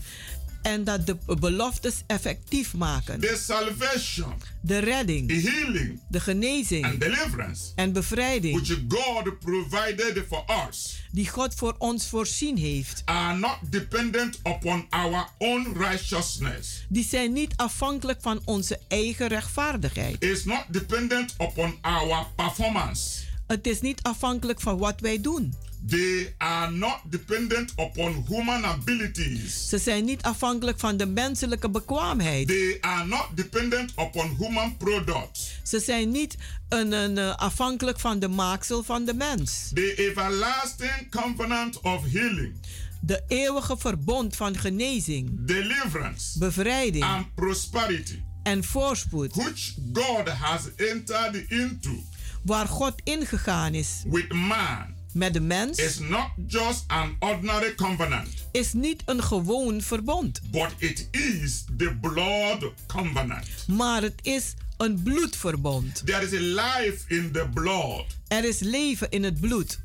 En 0.62 0.85
dat 0.85 1.07
de 1.07 1.16
beloftes 1.40 2.03
effectief 2.07 2.75
maken. 2.75 3.20
The 3.20 3.40
salvation, 3.44 4.33
De 4.61 4.79
redding, 4.79 5.29
the 5.29 5.51
healing, 5.51 6.01
de 6.09 6.20
genezing 6.20 6.85
and 6.85 7.01
deliverance 7.01 7.72
en 7.75 7.92
bevrijding 7.92 8.55
which 8.66 8.79
God 8.88 9.38
provided 9.38 10.25
for 10.29 10.44
us 10.68 11.01
die 11.12 11.29
God 11.29 11.55
voor 11.55 11.75
ons 11.79 12.09
voorzien 12.09 12.57
heeft, 12.57 13.03
are 13.05 13.38
not 13.38 13.59
dependent 13.70 14.38
upon 14.46 14.87
our 14.90 15.29
own 15.38 15.72
righteousness. 15.79 16.85
die 16.88 17.05
zijn 17.05 17.33
niet 17.33 17.53
afhankelijk 17.57 18.20
van 18.22 18.40
onze 18.44 18.79
eigen 18.88 19.27
rechtvaardigheid. 19.27 20.25
It's 20.25 20.44
not 20.44 20.64
dependent 20.68 21.35
upon 21.38 21.79
our 21.81 22.27
performance. 22.37 23.20
Het 23.46 23.66
is 23.66 23.81
niet 23.81 24.03
afhankelijk 24.03 24.61
van 24.61 24.79
wat 24.79 25.01
wij 25.01 25.20
doen. 25.20 25.55
They 25.87 26.35
are 26.38 26.71
not 26.71 27.01
dependent 27.05 27.73
upon 27.77 28.25
human 28.29 28.64
abilities. 28.64 29.68
Ze 29.68 29.79
zijn 29.79 30.05
niet 30.05 30.23
afhankelijk 30.23 30.79
van 30.79 30.97
de 30.97 31.07
menselijke 31.07 31.71
bekwaamheid. 31.71 32.49
They 32.49 32.79
are 32.81 33.07
not 33.07 33.27
dependent 33.35 33.90
upon 33.90 34.37
human 34.38 34.77
products. 34.77 35.61
Ze 35.62 35.81
zijn 35.81 36.11
niet 36.11 36.37
een, 36.68 36.92
een, 36.92 37.18
eh, 37.18 37.37
afhankelijk 37.37 38.01
van 38.01 38.18
de 38.18 38.29
maaksel 38.29 38.83
van 38.83 39.05
de 39.05 39.14
mens. 39.14 39.71
The 39.75 39.95
everlasting 39.95 41.11
covenant 41.11 41.81
of 41.81 42.12
healing, 42.12 42.55
De 43.01 43.23
eeuwige 43.29 43.77
verbond 43.79 44.37
van 44.37 44.57
genezing, 44.59 45.31
deliverance, 45.47 46.38
bevrijding 46.38 47.05
and 47.05 47.35
prosperity, 47.35 48.23
en 48.42 48.64
voorspoed, 48.64 49.35
which 49.35 49.75
God 49.92 50.29
has 50.29 50.61
entered 50.77 51.51
into 51.51 52.05
waar 52.45 52.66
God 52.68 52.95
ingegaan 53.05 53.75
is 53.75 54.03
with 54.07 54.33
man, 54.33 54.95
met 55.14 55.33
de 55.33 55.40
mens, 55.40 55.79
is 55.79 55.98
not 55.98 56.29
just 56.46 56.85
an 56.87 57.16
ordinary 57.18 57.75
covenant, 57.75 58.29
is 58.53 58.72
niet 58.72 59.03
een 59.07 59.22
gewoon 59.22 59.81
verbond, 59.83 60.40
but 60.51 60.68
it 60.79 61.09
is 61.11 61.64
the 61.77 61.96
blood 62.01 62.72
covenant. 62.87 63.46
maar 63.66 64.03
het 64.03 64.14
is 64.22 64.55
een 64.77 65.03
bloedverbond. 65.03 66.03
There 66.07 66.22
is 66.27 66.33
a 66.33 66.40
life 66.81 67.05
in 67.14 67.31
the 67.33 67.48
blood, 67.55 68.05
Er 68.29 68.44
is 68.44 68.59
leven 68.59 69.11
in 69.11 69.22
het 69.25 69.40
bloed, 69.40 69.81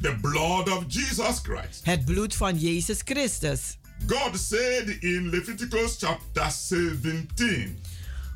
the 0.00 0.16
blood 0.20 0.68
of 0.70 0.84
Jesus 0.88 1.38
Christ. 1.42 1.80
het 1.82 2.04
bloed 2.04 2.34
van 2.34 2.58
Jezus 2.58 2.98
Christus. 3.04 3.60
God 4.06 4.38
said 4.38 4.88
in 5.00 5.28
Leviticus 5.30 5.96
chapter 5.98 6.50
17, 6.50 7.78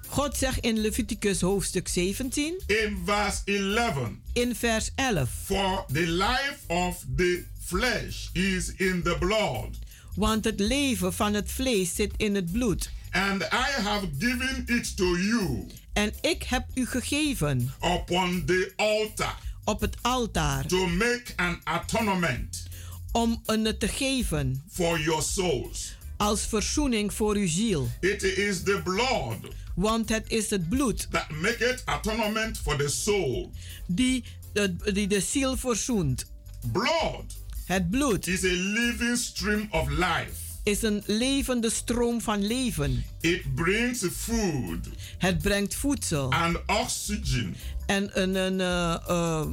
God 0.09 0.37
zegt 0.37 0.59
in 0.59 0.79
Leviticus 0.81 1.40
hoofdstuk 1.40 1.88
17, 1.88 2.61
in 2.66 2.99
verse 3.05 3.40
11, 3.44 4.21
in 4.33 4.55
vers 4.55 4.90
11, 4.94 5.29
For 5.44 5.85
the 5.92 6.07
life 6.07 6.59
of 6.66 7.05
the 7.16 7.44
flesh 7.64 8.29
is 8.33 8.73
in 8.77 9.03
the 9.03 9.16
blood, 9.18 9.79
want 10.14 10.44
het 10.44 10.61
leven 10.61 11.12
van 11.14 11.35
het 11.35 11.51
vlees 11.53 11.94
zit 11.94 12.12
in 12.16 12.35
het 12.35 12.53
bloed. 12.53 12.90
and 13.11 13.42
I 13.42 13.81
have 13.83 14.07
given 14.18 14.64
it 14.66 14.97
to 14.97 15.16
you 15.18 15.66
En 15.92 16.12
ik 16.21 16.42
heb 16.42 16.64
u 16.75 16.87
gegeven 16.87 17.73
upon 17.85 18.42
the 18.47 18.73
altar 18.77 19.38
op 19.64 19.81
het 19.81 19.97
altaar 20.03 20.66
to 20.66 20.87
make 20.87 21.25
an 21.37 21.61
atonement 21.64 22.62
om 23.12 23.42
een 23.47 23.79
te 23.79 23.88
geven 23.88 24.62
for 24.71 25.01
your 25.01 25.23
souls. 25.23 25.97
Als 26.19 26.47
verzoening 26.47 27.15
voor 27.15 27.35
uw 27.37 27.49
ziel. 27.49 27.89
It 28.01 28.23
is 28.23 28.63
the 28.63 28.81
blood 28.85 29.55
Want 29.75 30.09
het 30.09 30.25
is 30.29 30.51
het 30.51 30.69
bloed 30.69 31.07
that 31.11 31.31
maketh 31.31 31.83
atonement 31.85 32.59
for 32.59 32.77
the 32.77 32.89
soul. 32.89 33.53
die 33.87 34.25
de, 34.53 34.77
die 34.93 35.07
de 35.07 35.21
ziel 35.21 35.57
verzoent. 35.57 36.27
Blood 36.73 37.37
Het 37.65 37.91
bloed 37.91 38.27
is 38.27 38.45
a 38.45 38.53
living 38.53 39.17
stream 39.17 39.69
of 39.71 39.89
life. 39.89 40.33
is 40.63 40.83
een 40.83 41.03
levende 41.07 41.71
stroom 41.71 42.21
van 42.21 42.47
leven. 42.47 43.05
It 43.21 43.55
brings 43.55 44.05
food 44.13 44.89
Het 45.19 45.39
brengt 45.39 45.75
voedsel 45.75 46.33
and 46.33 46.59
oxygen 46.67 47.57
en 47.87 48.21
een, 48.23 48.35
een 48.35 48.61
eh, 48.61 48.95
eh, 49.09 49.47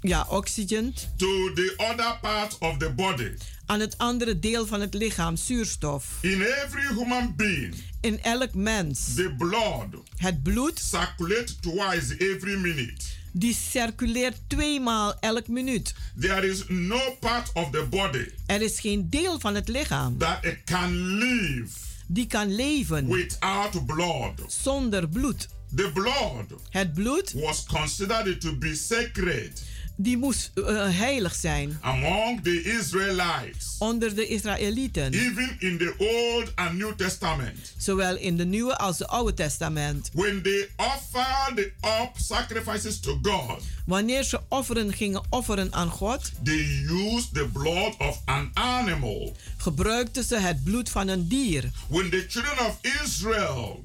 ja, 0.00 0.26
oxygen 0.28 0.94
to 1.16 1.52
the 1.54 1.74
other 1.76 2.18
part 2.20 2.56
of 2.58 2.76
the 2.78 2.90
body. 2.90 3.30
aan 3.66 3.80
het 3.80 3.98
andere 3.98 4.38
deel 4.38 4.66
van 4.66 4.80
het 4.80 4.94
lichaam, 4.94 5.36
zuurstof. 5.36 6.06
In 6.20 6.42
every 6.42 6.94
human 6.94 7.34
being, 7.36 7.74
In 8.00 8.22
elk 8.22 8.54
mens. 8.54 9.14
the 9.14 9.34
blood 9.38 9.86
Het 10.16 10.42
bloed 10.42 10.78
circulates 10.78 11.56
twice 11.60 12.16
every 12.16 12.56
minute. 12.58 13.04
die 13.32 13.54
circuleert 13.54 14.36
tweemaal 14.46 15.18
elk 15.20 15.48
minuut. 15.48 15.94
There 16.20 16.48
is 16.48 16.64
no 16.68 17.16
part 17.20 17.50
of 17.52 17.70
the 17.70 17.86
body 17.90 18.24
Er 18.46 18.62
is 18.62 18.80
geen 18.80 19.06
deel 19.10 19.40
van 19.40 19.54
het 19.54 19.68
lichaam 19.68 20.18
that 20.18 20.44
it 20.44 20.58
can 20.64 20.92
live 21.18 21.68
die 22.06 22.26
kan 22.26 22.54
leven 22.54 23.06
without 23.08 23.86
blood. 23.86 24.32
zonder 24.62 25.08
bloed. 25.08 25.48
The 25.76 25.90
blood 25.94 26.60
Het 26.70 26.94
bloed 26.94 27.32
was 27.32 27.64
considered 27.66 28.40
to 28.40 28.56
be 28.56 28.74
sacred 28.74 29.62
die 30.02 30.16
moest 30.16 30.50
eh, 30.54 30.64
heilig 30.98 31.34
zijn 31.34 31.78
among 31.80 32.42
the 32.42 32.62
Israelites, 32.62 33.76
onder 33.78 34.14
de 34.14 34.26
Israëlieten. 34.26 35.12
even 35.12 35.56
in 35.58 35.78
the 35.78 35.94
Old 35.98 36.52
and 36.56 36.78
New 36.78 36.92
Testament. 36.96 37.72
Zowel 37.76 38.16
in 38.16 38.36
de 38.36 38.44
Nieuwe 38.44 38.76
als 38.76 38.98
de 38.98 39.06
Oude 39.06 39.34
Testament. 39.34 40.10
When 40.12 40.42
they 40.42 40.68
offered 40.76 41.72
up 41.82 42.10
sacrifices 42.16 43.00
to 43.00 43.18
God, 43.22 43.62
Wanneer 43.86 44.24
ze 44.24 44.40
offeren 44.48 44.92
gingen 44.92 45.22
offeren 45.30 45.72
aan 45.72 45.88
God, 45.90 46.30
they 46.44 46.84
used 46.88 47.34
the 47.34 47.48
blood 47.52 47.94
of 47.98 48.20
an 48.24 48.50
animal. 48.54 49.36
gebruikten 49.56 50.24
ze 50.24 50.36
het 50.36 50.64
bloed 50.64 50.90
van 50.90 51.08
een 51.08 51.28
dier. 51.28 51.70
When 51.88 52.10
the 52.10 52.24
children 52.28 52.66
of 52.66 52.78
Israel 53.02 53.84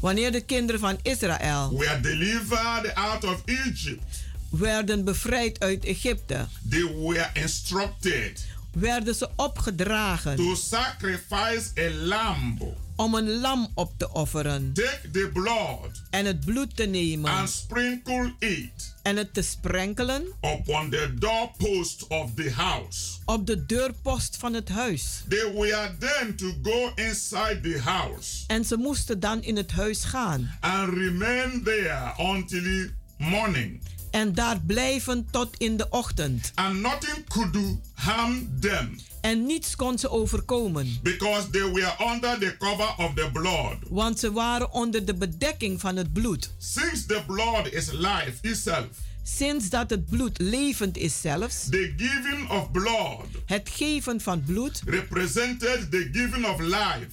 Wanneer 0.00 0.32
de 0.32 0.40
kinderen 0.40 0.80
van 0.80 0.98
Israël 1.02 1.76
were 1.78 2.00
delivered 2.00 2.94
out 2.94 3.24
of 3.24 3.42
Egypt, 3.44 4.02
werden 4.50 5.04
bevrijd 5.04 5.60
uit 5.60 5.84
Egypte, 5.84 6.46
they 6.68 6.94
were 6.96 7.30
instructed 7.32 8.48
werden 8.72 9.14
ze 9.14 9.28
opgedragen 9.36 10.36
to 10.36 10.54
sacrifice 10.54 11.70
a 11.78 11.90
lamb. 11.90 12.62
om 12.96 13.14
een 13.14 13.40
lam 13.40 13.68
op 13.74 13.92
te 13.96 14.12
offeren 14.12 14.72
Take 14.72 15.10
the 15.12 15.30
blood 15.32 16.02
en 16.10 16.24
het 16.24 16.44
bloed 16.44 16.76
te 16.76 16.84
nemen 16.84 17.30
and 17.30 17.50
sprinkle 17.50 18.32
it 18.38 18.94
en 19.02 19.16
het 19.16 19.34
te 19.34 19.42
sprenkelen 19.42 20.22
upon 20.40 20.90
the 20.90 21.14
doorpost 21.18 22.06
of 22.06 22.30
the 22.34 22.50
house. 22.50 23.18
op 23.24 23.46
de 23.46 23.66
deurpost 23.66 24.36
van 24.36 24.54
het 24.54 24.68
huis. 24.68 25.24
They 25.28 25.52
were 25.54 25.90
then 25.98 26.36
to 26.36 26.52
go 26.62 26.92
inside 26.94 27.60
the 27.62 27.80
house 27.84 28.44
En 28.46 28.64
ze 28.64 28.76
moesten 28.76 29.20
dan 29.20 29.42
in 29.42 29.56
het 29.56 29.70
huis 29.70 30.04
gaan 30.04 30.56
and 30.60 30.94
remain 30.94 31.62
there 31.64 32.12
until 32.18 32.88
morning. 33.16 33.80
En 34.10 34.34
daar 34.34 34.60
blijven 34.60 35.28
tot 35.30 35.56
in 35.56 35.76
de 35.76 35.86
ochtend. 35.90 36.52
And 36.54 36.80
nothing 36.80 37.24
could 37.28 37.52
do 37.52 37.80
harm 37.94 38.48
them 38.60 38.98
En 39.20 39.46
niets 39.46 39.76
kon 39.76 39.98
ze 39.98 40.10
overkomen, 40.10 40.98
because 41.02 41.50
they 41.50 41.70
were 41.72 41.94
under 42.12 42.38
the 42.38 42.56
cover 42.58 42.94
of 42.96 43.14
the 43.14 43.28
blood. 43.32 43.76
want 43.88 44.18
ze 44.18 44.32
waren 44.32 44.72
onder 44.72 45.04
de 45.04 45.14
bedekking 45.14 45.80
van 45.80 45.96
het 45.96 46.12
bloed. 46.12 46.54
Since 46.58 47.06
the 47.06 47.22
blood 47.26 47.72
is 47.72 47.90
life 47.90 48.32
itself, 48.40 48.88
Sinds 49.22 49.70
dat 49.70 49.90
het 49.90 50.06
bloed 50.06 50.38
levend 50.38 50.96
is 50.96 51.20
zelfs. 51.20 51.68
The 51.70 51.92
giving 51.96 52.50
of 52.50 52.70
blood. 52.70 53.26
Het 53.46 53.68
geven 53.72 54.20
van 54.20 54.42
bloed. 54.44 54.82
Represented 54.84 55.90
the 55.90 56.08
giving 56.12 56.46
of 56.46 56.60
life. 56.60 57.08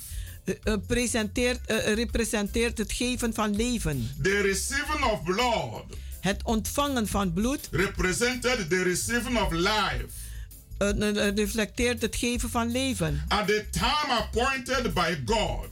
Uh, 0.63 0.73
presenteert, 0.87 1.59
uh, 1.71 1.93
representeert 1.93 2.77
het 2.77 2.91
geven 2.91 3.33
van 3.33 3.55
leven. 3.55 4.09
The 4.21 4.41
receiving 4.41 5.03
of 5.03 5.23
blood. 5.23 5.83
Het 6.27 6.43
ontvangen 6.43 7.07
van 7.07 7.33
bloed. 7.33 7.67
Represented 7.71 8.69
the 8.69 8.83
receiving 8.83 9.39
of 9.39 9.51
life. 9.51 10.05
Uh, 10.79 11.35
reflecteert 11.35 12.01
het 12.01 12.15
geven 12.15 12.49
van 12.49 12.71
leven. 12.71 13.23
At 13.27 13.47
the 13.47 13.65
time 13.71 14.13
appointed 14.13 14.93
by 14.93 15.17
God. 15.25 15.67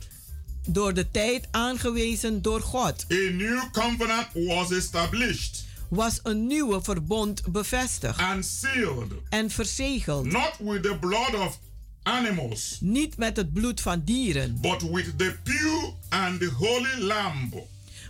Door 0.67 0.93
de 0.93 1.11
tijd 1.11 1.47
aangewezen 1.51 2.41
door 2.41 2.61
God. 2.61 3.05
A 3.11 3.15
new 3.15 3.71
covenant 3.71 4.27
was 4.33 4.71
established. 4.71 5.65
Was 5.89 6.19
een 6.23 6.47
nieuwe 6.47 6.81
verbond 6.81 7.43
bevestigd. 7.47 8.19
And 8.19 8.45
sealed. 8.45 9.11
En 9.29 9.49
verzegeld. 9.49 10.25
Not 10.25 10.55
with 10.59 10.83
the 10.83 10.97
blood 10.99 11.33
of 11.33 11.59
animals. 12.03 12.77
Niet 12.81 13.17
met 13.17 13.37
het 13.37 13.53
bloed 13.53 13.81
van 13.81 14.01
dieren. 14.05 14.57
But 14.61 14.81
with 14.81 15.17
the 15.17 15.35
pure 15.43 15.93
and 16.09 16.39
the 16.39 16.51
holy 16.57 17.05
lamb. 17.05 17.53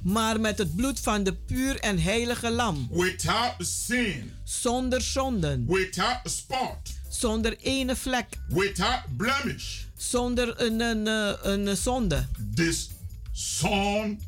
Maar 0.06 0.40
met 0.40 0.58
het 0.58 0.76
bloed 0.76 1.00
van 1.00 1.24
de 1.24 1.34
puur 1.34 1.80
en 1.80 2.00
heilige 2.00 2.52
lam. 2.52 2.88
Without 2.92 3.54
sin. 3.58 4.32
Zonder 4.44 5.02
zonden. 5.02 5.66
Without 5.68 6.20
spot. 6.24 6.78
Zonder 7.10 7.58
ene 7.62 7.96
vlek. 7.96 8.26
Without 8.48 9.02
blemish. 9.18 9.80
Zonder 9.98 10.62
een, 10.62 10.80
een, 10.80 11.08
een, 11.08 11.68
een 11.68 11.78
zonde. 11.78 12.26
This 12.56 12.90
son 13.32 14.20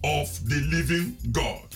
of 0.00 0.40
the 0.48 0.66
living 0.70 1.16
God. 1.32 1.74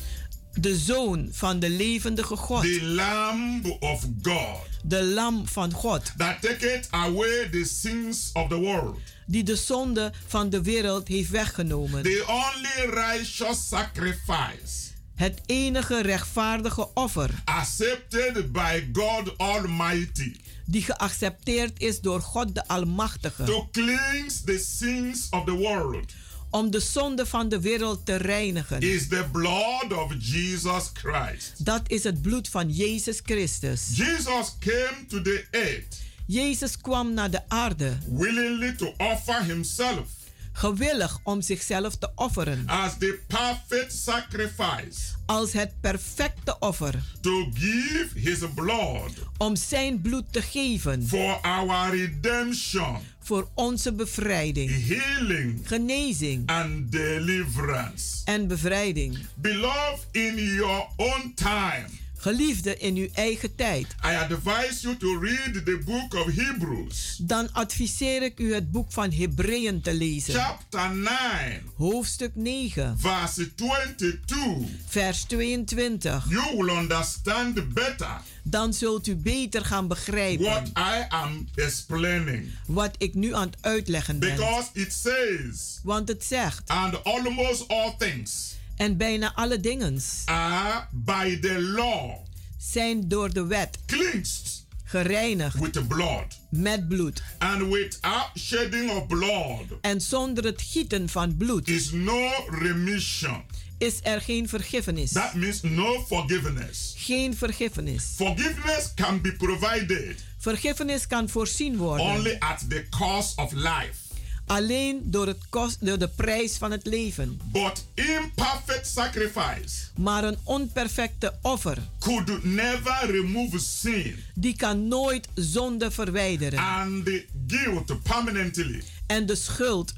De 0.52 0.76
zoon 0.76 1.28
van 1.32 1.58
de 1.58 1.70
levendige 1.70 2.36
God. 2.36 2.62
The 2.62 2.84
lamb 2.84 3.76
of 3.80 4.06
God. 4.22 4.58
De 4.82 5.04
lam 5.04 5.46
van 5.48 5.72
God. 5.72 6.12
That 6.16 6.42
taketh 6.42 6.88
away 6.90 7.48
the 7.50 7.64
sins 7.64 8.30
of 8.32 8.48
the 8.48 8.58
world. 8.58 8.98
Die 9.26 9.42
de 9.42 9.56
zonde 9.56 10.12
van 10.26 10.50
de 10.50 10.62
wereld 10.62 11.08
heeft 11.08 11.30
weggenomen. 11.30 12.02
The 12.02 12.24
only 12.26 12.94
righteous 12.94 13.68
sacrifice. 13.68 14.84
Het 15.14 15.40
enige 15.46 16.02
rechtvaardige 16.02 16.94
offer. 16.94 17.30
Accepted 17.44 18.52
by 18.52 18.84
God 18.92 19.38
Almighty. 19.38 20.36
Die 20.64 20.82
geaccepteerd 20.82 21.80
is 21.80 22.00
door 22.00 22.20
God 22.20 22.54
de 22.54 22.68
Almachtige. 22.68 23.44
To 23.44 23.68
cleanse 23.72 24.44
the 24.44 24.58
sins 24.58 25.26
of 25.30 25.44
the 25.44 25.54
world 25.54 26.12
om 26.50 26.70
de 26.70 26.80
zonde 26.80 27.26
van 27.26 27.48
de 27.48 27.60
wereld 27.60 28.06
te 28.06 28.16
reinigen. 28.16 28.80
Is 28.80 29.08
the 29.08 29.24
blood 29.32 29.92
of 29.92 30.12
Jesus 30.18 30.90
Christ. 30.92 31.64
Dat 31.64 31.82
is 31.86 32.04
het 32.04 32.22
bloed 32.22 32.48
van 32.48 32.70
Jezus 32.70 33.20
Christus. 33.24 33.88
Jesus 33.94 34.56
came 34.58 35.06
to 35.08 35.22
the 35.22 35.44
earth. 35.50 36.04
Jezus 36.26 36.80
kwam 36.80 37.14
naar 37.14 37.30
de 37.30 37.48
aarde. 37.48 37.96
Willingly 38.08 38.72
to 38.72 38.94
offer 38.96 39.44
himself. 39.44 40.08
Gewillig 40.52 41.18
om 41.22 41.42
zichzelf 41.42 41.96
te 41.96 42.10
offeren. 42.14 42.64
As 42.66 42.98
the 42.98 43.18
perfect 43.26 43.92
sacrifice. 43.92 45.14
Als 45.26 45.52
het 45.52 45.80
perfecte 45.80 46.58
offer. 46.58 46.94
To 47.20 47.50
give 47.54 48.08
his 48.14 48.38
blood. 48.54 49.10
Om 49.38 49.56
zijn 49.56 50.00
bloed 50.00 50.32
te 50.32 50.42
geven. 50.42 51.06
For 51.06 51.40
our 51.40 51.96
redemption 51.96 52.98
voor 53.26 53.48
onze 53.54 53.92
bevrijding, 53.92 54.86
healing, 54.86 55.60
genezing 55.64 56.50
and 56.50 56.92
deliverance. 56.92 58.22
en 58.24 58.46
bevrijding. 58.46 59.18
Beloved 59.34 60.06
in 60.10 60.34
your 60.34 60.86
own 60.96 61.32
time. 61.34 61.86
Geliefde 62.16 62.76
in 62.76 62.96
uw 62.96 63.08
eigen 63.14 63.54
tijd. 63.54 63.86
I 64.04 64.08
advise 64.08 64.80
you 64.80 64.96
to 64.96 65.18
read 65.18 65.64
the 65.64 65.80
book 65.84 66.14
of 66.14 66.34
Hebrews. 66.34 67.16
Dan 67.20 67.52
adviseer 67.52 68.22
ik 68.22 68.38
u 68.38 68.54
het 68.54 68.70
boek 68.70 68.92
van 68.92 69.12
Hebreeën 69.12 69.80
te 69.80 69.94
lezen. 69.94 70.34
Chapter 70.34 70.94
9. 70.94 71.62
Hoofdstuk 71.76 72.30
9. 72.34 72.98
Verse 72.98 73.54
22. 73.54 74.38
Vers 74.86 75.24
22. 75.24 76.26
You 76.28 76.56
will 76.56 76.76
understand 76.76 77.74
better. 77.74 78.20
Dan 78.42 78.72
zult 78.74 79.06
u 79.06 79.16
beter 79.16 79.64
gaan 79.64 79.88
begrijpen. 79.88 80.44
What 80.44 80.68
I 80.68 81.04
am 81.08 81.48
explaining. 81.54 82.50
Wat 82.66 82.94
ik 82.98 83.14
nu 83.14 83.34
aan 83.34 83.46
het 83.46 83.56
uitleggen 83.60 84.18
ben. 84.18 84.36
Because 84.36 84.68
it 84.72 84.92
says. 84.92 85.80
Want 85.82 86.08
het 86.08 86.24
zegt. 86.24 86.68
And 86.68 87.04
almost 87.04 87.68
all 87.68 87.94
things. 87.98 88.54
En 88.76 88.96
bijna 88.96 89.34
alle 89.34 89.60
dingen 89.60 90.00
are 90.24 90.86
by 90.92 91.38
the 91.40 91.60
law. 91.60 92.10
zijn 92.58 93.08
door 93.08 93.32
de 93.32 93.46
wet 93.46 93.78
cleansed 93.86 94.66
gereinigd 94.84 95.58
with 95.58 95.72
the 95.72 95.84
blood. 95.84 96.40
met 96.50 96.88
bloed. 96.88 97.22
And 97.38 97.68
without 97.70 98.30
shedding 98.38 98.90
of 98.90 99.06
blood 99.06 99.64
en 99.80 100.00
zonder 100.00 100.44
het 100.44 100.62
gieten 100.62 101.08
van 101.08 101.36
bloed 101.36 101.68
is 101.68 101.90
no 101.90 102.30
remission. 102.50 103.42
is 103.78 103.98
er 104.02 104.20
geen 104.20 104.48
vergiffenis. 104.48 105.12
That 105.12 105.34
means 105.34 105.62
no 105.62 106.04
forgiveness. 106.06 106.94
Geen 106.96 107.36
vergiffenis. 107.36 108.12
Forgiveness 108.16 108.94
can 108.94 109.20
be 109.20 109.32
provided 109.32 110.24
vergiffenis 110.38 111.06
kan 111.06 111.28
voorzien 111.28 111.76
worden. 111.76 112.06
only 112.06 112.36
at 112.38 112.64
the 112.68 112.86
cost 112.88 113.38
of 113.38 113.52
life 113.52 114.05
alleen 114.46 115.00
door, 115.04 115.26
het 115.26 115.48
kost, 115.48 115.86
door 115.86 115.98
de 115.98 116.08
prijs 116.08 116.56
van 116.56 116.70
het 116.70 116.86
leven. 116.86 117.40
But 117.52 117.86
imperfect 117.94 118.86
sacrifice 118.86 119.86
maar 119.96 120.24
een 120.24 120.38
onperfecte 120.42 121.34
offer 121.42 121.78
could 121.98 122.44
never 122.44 123.10
remove 123.10 123.58
sin. 123.58 124.24
Die 124.34 124.56
kan 124.56 124.88
nooit 124.88 125.28
zonde 125.34 125.90
verwijderen. 125.90 126.58
And 126.58 127.04
the 127.04 127.26
guilt 127.46 128.02
permanently. 128.02 128.82
En 129.06 129.26
de 129.26 129.34
schuld 129.34 129.92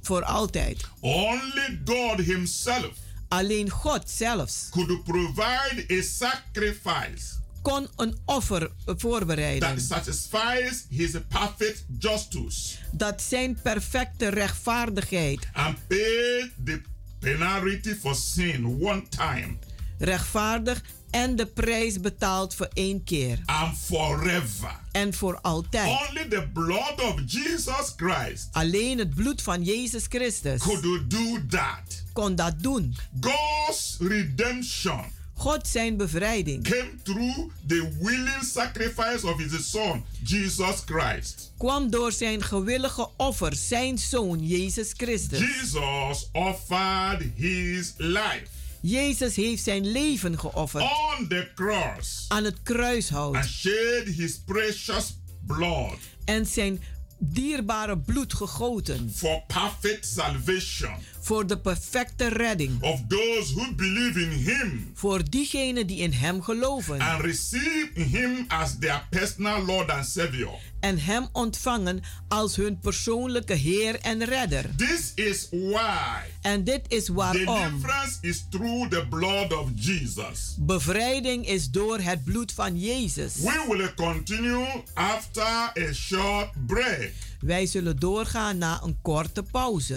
voor 0.00 0.24
altijd. 0.24 0.84
Only 1.00 1.80
God 1.84 2.20
himself. 2.20 2.92
Alleen 3.28 3.70
God 3.70 4.10
zelfs. 4.10 4.68
Could 4.70 5.04
provide 5.04 5.84
a 5.90 6.02
sacrifice 6.02 7.40
kon 7.62 7.88
een 7.96 8.18
offer 8.24 8.70
voorbereiden. 8.86 9.68
That 9.68 9.80
satisfies 9.80 10.86
his 10.88 11.10
perfect 11.28 11.84
justice. 11.98 12.76
Dat 12.90 13.22
zijn 13.22 13.58
perfecte 13.62 14.28
rechtvaardigheid. 14.28 15.48
And 15.52 15.86
pay 15.86 16.52
the 16.64 16.80
penalty 17.18 17.94
for 17.94 18.14
sin 18.14 18.64
one 18.80 19.02
time. 19.08 19.56
Rechtvaardig 19.98 20.82
en 21.10 21.36
de 21.36 21.46
prijs 21.46 22.00
betaald 22.00 22.54
voor 22.54 22.68
één 22.72 23.04
keer. 23.04 23.38
And 23.44 23.78
forever. 23.78 24.80
En 24.92 25.14
voor 25.14 25.40
altijd. 25.40 26.08
Only 26.08 26.28
the 26.28 26.48
blood 26.52 27.00
of 27.00 27.20
Jesus 27.26 27.92
Christ. 27.96 28.48
Alleen 28.52 28.98
het 28.98 29.14
bloed 29.14 29.42
van 29.42 29.62
Jezus 29.62 30.04
Christus. 30.08 30.60
Could 30.60 31.10
do 31.10 31.38
that. 31.48 32.02
Kon 32.12 32.34
dat 32.34 32.62
doen. 32.62 32.96
God's 33.20 33.96
redemption. 34.00 35.20
God 35.42 35.68
zijn 35.68 35.96
bevrijding 35.96 36.62
came 36.62 36.90
through 37.02 37.50
the 37.66 37.88
willing 38.00 38.42
sacrifice 38.42 39.26
of 39.26 39.38
his 39.38 39.70
son 39.70 40.04
Jesus 40.24 40.82
Christ. 40.86 41.52
Kwam 41.58 41.90
door 41.90 42.12
zijn 42.12 42.42
gewillige 42.42 43.08
offer, 43.16 43.54
zijn 43.54 43.98
zoon 43.98 44.46
Jezus 44.46 44.92
Christus. 44.96 45.38
Jesus 45.38 46.28
offered 46.32 47.22
his 47.34 47.94
life. 47.96 48.46
Jezus 48.80 49.36
heeft 49.36 49.62
zijn 49.62 49.92
leven 49.92 50.38
geofferd. 50.38 50.84
On 51.18 51.28
the 51.28 51.48
cross. 51.54 52.24
Aan 52.28 52.44
het 52.44 52.62
kruishout. 52.62 53.34
And 53.34 53.44
shed 53.44 54.06
his 54.06 54.38
precious 54.38 55.16
blood. 55.46 55.98
En 56.24 56.46
zijn 56.46 56.82
dierbare 57.18 57.98
bloed 57.98 58.34
gegoten. 58.34 59.12
For 59.14 59.42
perfect 59.46 60.06
salvation. 60.06 60.94
Voor 61.24 61.46
de 61.46 61.58
perfecte 61.58 62.28
redding. 62.28 62.82
Of 62.82 63.00
those 63.08 63.54
who 63.54 63.74
believe 63.74 64.20
in 64.20 64.30
him. 64.30 64.90
Voor 64.94 65.30
diegenen 65.30 65.86
die 65.86 65.98
in 65.98 66.12
hem 66.12 66.42
geloven. 66.42 67.00
And 67.00 67.20
receive 67.20 67.90
him 67.94 68.44
as 68.48 68.76
their 68.78 69.06
personal 69.10 69.64
Lord 69.64 69.90
and 69.90 70.06
Savior. 70.06 70.58
En 70.80 70.98
hem 70.98 71.28
ontvangen 71.32 72.02
als 72.28 72.56
hun 72.56 72.78
persoonlijke 72.78 73.54
Heer 73.54 74.00
en 74.00 74.24
Redder. 74.24 74.70
This 74.76 75.12
is 75.14 75.46
why. 75.50 76.18
En 76.40 76.64
dit 76.64 76.80
is 76.88 77.08
waarom. 77.08 77.44
Deliverance 77.44 78.18
is 78.20 78.44
through 78.50 78.88
the 78.88 79.06
blood 79.10 79.52
of 79.52 79.68
Jesus. 79.74 80.56
Bevrijding 80.58 81.46
is 81.46 81.70
door 81.70 81.98
het 81.98 82.24
bloed 82.24 82.52
van 82.52 82.78
Jezus. 82.78 83.34
We 83.34 83.64
will 83.68 83.94
continue 83.94 84.82
after 84.94 85.72
a 85.88 85.92
short 85.92 86.50
break. 86.66 87.12
Wij 87.42 87.66
zullen 87.66 87.96
doorgaan 87.96 88.58
na 88.58 88.80
een 88.82 88.98
korte 89.02 89.42
pauze. 89.42 89.94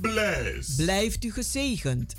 Blessed. 0.00 0.76
Blijft 0.76 1.24
u 1.24 1.32
gezegend. 1.32 2.14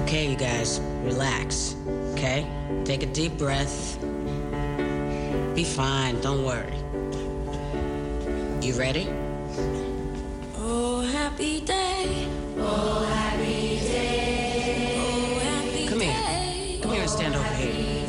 Okay, 0.00 0.24
you 0.24 0.38
guys. 0.38 0.80
relax. 1.04 1.74
Okay? 2.12 2.46
Take 2.84 3.02
a 3.02 3.12
deep 3.12 3.36
breath. 3.38 3.98
Be 5.54 5.64
fine, 5.64 6.20
don't 6.20 6.42
worry. 6.42 6.81
You 8.62 8.74
ready? 8.78 9.08
Oh, 10.56 11.00
happy 11.00 11.60
day. 11.62 12.28
Oh, 12.58 13.04
happy 13.12 13.80
day. 13.80 14.94
Oh, 14.98 15.38
happy 15.40 15.88
Come 15.88 16.00
here. 16.00 16.12
day. 16.12 16.78
Come 16.80 16.92
here 16.92 17.00
and 17.00 17.10
stand 17.10 17.34
over 17.34 17.54
here. 17.54 18.06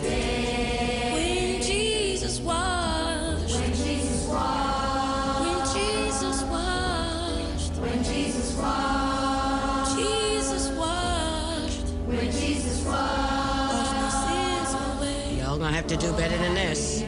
When 1.11 1.59
Jesus 1.59 2.39
washed. 2.39 3.55
When 3.59 3.71
Jesus 3.73 4.27
washed. 4.27 5.41
When 5.41 5.59
Jesus 5.73 6.43
washed. 6.43 7.73
When 7.81 8.03
Jesus 8.03 8.55
washed. 8.55 9.97
Jesus 9.97 10.69
washed. 10.77 11.87
When 12.05 12.31
Jesus 12.31 12.85
washed. 12.85 13.73
Washed 13.73 13.95
my 13.95 14.09
sins 14.27 14.73
away. 14.99 15.39
Y'all 15.39 15.57
gonna 15.57 15.75
have 15.75 15.87
to 15.87 15.97
do 15.97 16.13
better 16.13 16.37
than 16.37 16.53
this. 16.53 17.01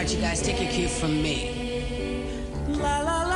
All 0.00 0.06
right, 0.06 0.14
you 0.14 0.22
guys, 0.22 0.40
take 0.40 0.58
your 0.62 0.70
cue 0.70 0.88
from 0.88 1.20
me. 1.20 1.36
La 2.68 3.00
la 3.00 3.24
la 3.24 3.29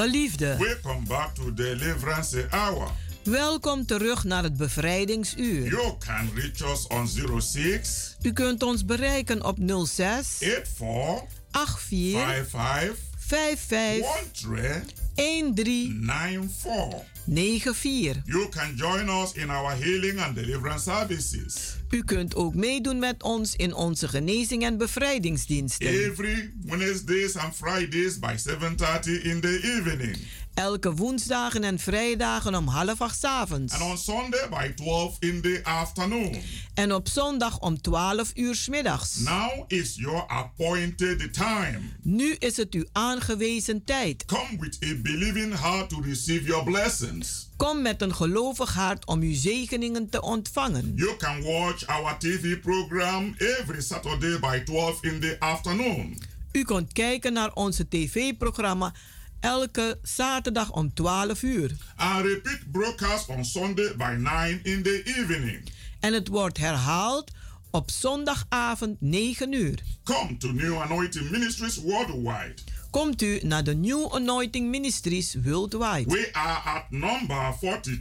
Geliefde, 0.00 0.56
welcome 0.58 1.06
back 1.06 1.34
to 1.34 1.54
Deliverance 1.54 2.46
Hour. 2.50 2.90
welkom 3.22 3.86
terug 3.86 4.24
naar 4.24 4.42
het 4.42 4.56
bevrijdingsuur. 4.56 5.66
You 5.66 5.96
can 5.98 6.30
reach 6.34 6.72
us 6.72 6.86
on 6.86 7.08
06 7.40 8.16
U 8.22 8.32
kunt 8.32 8.62
ons 8.62 8.84
bereiken 8.84 9.44
op 9.44 9.56
06 9.86 10.36
84 10.38 11.78
84 11.78 11.78
55 11.78 12.96
55 13.16 14.84
13 15.14 15.54
13 15.54 16.04
94. 16.04 17.74
94. 17.74 18.22
You 18.24 18.48
can 18.48 18.74
join 18.76 19.08
us 19.22 19.32
in 19.32 19.50
our 19.50 19.72
healing 19.76 20.20
and 20.20 20.34
deliverance 20.34 20.82
services 20.82 21.79
U 21.90 22.04
kunt 22.04 22.34
ook 22.34 22.54
meedoen 22.54 22.98
met 22.98 23.22
ons 23.22 23.56
in 23.56 23.74
onze 23.74 24.08
genezing 24.08 24.62
en 24.64 24.78
bevrijdingsdiensten. 24.78 25.86
every 25.86 26.52
Wednesdays 26.64 27.36
and 27.36 27.54
Fridays 27.56 28.18
by 28.18 28.34
7:30 28.36 29.22
in 29.22 29.40
the 29.40 29.78
evening 29.78 30.16
Elke 30.54 30.94
woensdagen 30.94 31.64
en 31.64 31.78
vrijdagen 31.78 32.54
om 32.54 32.66
half 32.66 33.00
acht 33.00 33.18
's 33.18 33.24
avonds. 33.24 33.72
and 33.72 33.82
on 33.82 33.98
Sunday 33.98 34.48
by 34.48 34.72
12 34.74 35.16
in 35.18 35.40
the 35.42 35.60
afternoon. 35.62 36.36
En 36.74 36.94
op 36.94 37.08
zondag 37.08 37.58
om 37.58 37.80
12 37.80 38.30
uur 38.34 38.54
's 38.54 38.68
middags. 38.68 39.16
Now 39.18 39.64
is 39.66 39.94
your 39.94 40.26
appointed 40.26 41.32
time. 41.34 41.78
Nu 42.02 42.34
is 42.38 42.56
het 42.56 42.74
uw 42.74 42.84
aangewezen 42.92 43.84
tijd. 43.84 44.24
Come 44.24 44.56
with 44.58 44.78
a 44.84 44.94
believing 45.02 45.58
heart 45.60 45.88
to 45.88 46.00
receive 46.00 46.44
your 46.44 46.64
blessings. 46.64 47.48
Kom 47.56 47.82
met 47.82 48.02
een 48.02 48.14
gelovig 48.14 48.74
hart 48.74 49.06
om 49.06 49.20
uw 49.20 49.34
zegeningen 49.34 50.08
te 50.08 50.22
ontvangen. 50.22 50.92
You 50.96 51.16
can 51.16 51.42
watch 51.42 51.86
our 51.86 52.18
TV 52.18 52.60
program 52.60 53.34
every 53.38 53.80
Saturday 53.80 54.38
by 54.38 54.58
12 54.64 55.02
in 55.04 55.20
the 55.20 55.36
afternoon. 55.38 56.18
U 56.52 56.62
kunt 56.64 56.92
kijken 56.92 57.32
naar 57.32 57.52
onze 57.54 57.88
tv-programma 57.88 58.92
elke 59.40 59.98
zaterdag 60.02 60.72
om 60.72 60.94
12 60.94 61.42
uur. 61.42 61.76
And 61.96 62.24
repeat 62.24 62.58
broadcast 62.72 63.28
on 63.28 63.44
Sunday 63.44 63.96
by 63.96 64.16
9 64.18 64.60
in 64.62 64.82
the 64.82 65.02
evening. 65.04 65.68
En 66.00 66.12
het 66.12 66.28
wordt 66.28 66.58
herhaald 66.58 67.30
op 67.70 67.90
zondagavond 67.90 68.96
9 69.00 69.52
uur. 69.52 69.78
Come 70.04 70.36
to 70.36 70.52
New 70.52 70.80
Anointing 70.80 71.30
Ministries 71.30 71.76
worldwide. 71.76 72.54
Komt 72.90 73.22
u 73.22 73.40
naar 73.42 73.64
de 73.64 73.74
New 73.74 74.14
Anointing 74.14 74.70
Ministries 74.70 75.36
Worldwide. 75.42 76.04
We 76.10 76.28
are 76.32 76.78
at 76.78 76.90
number 76.90 77.54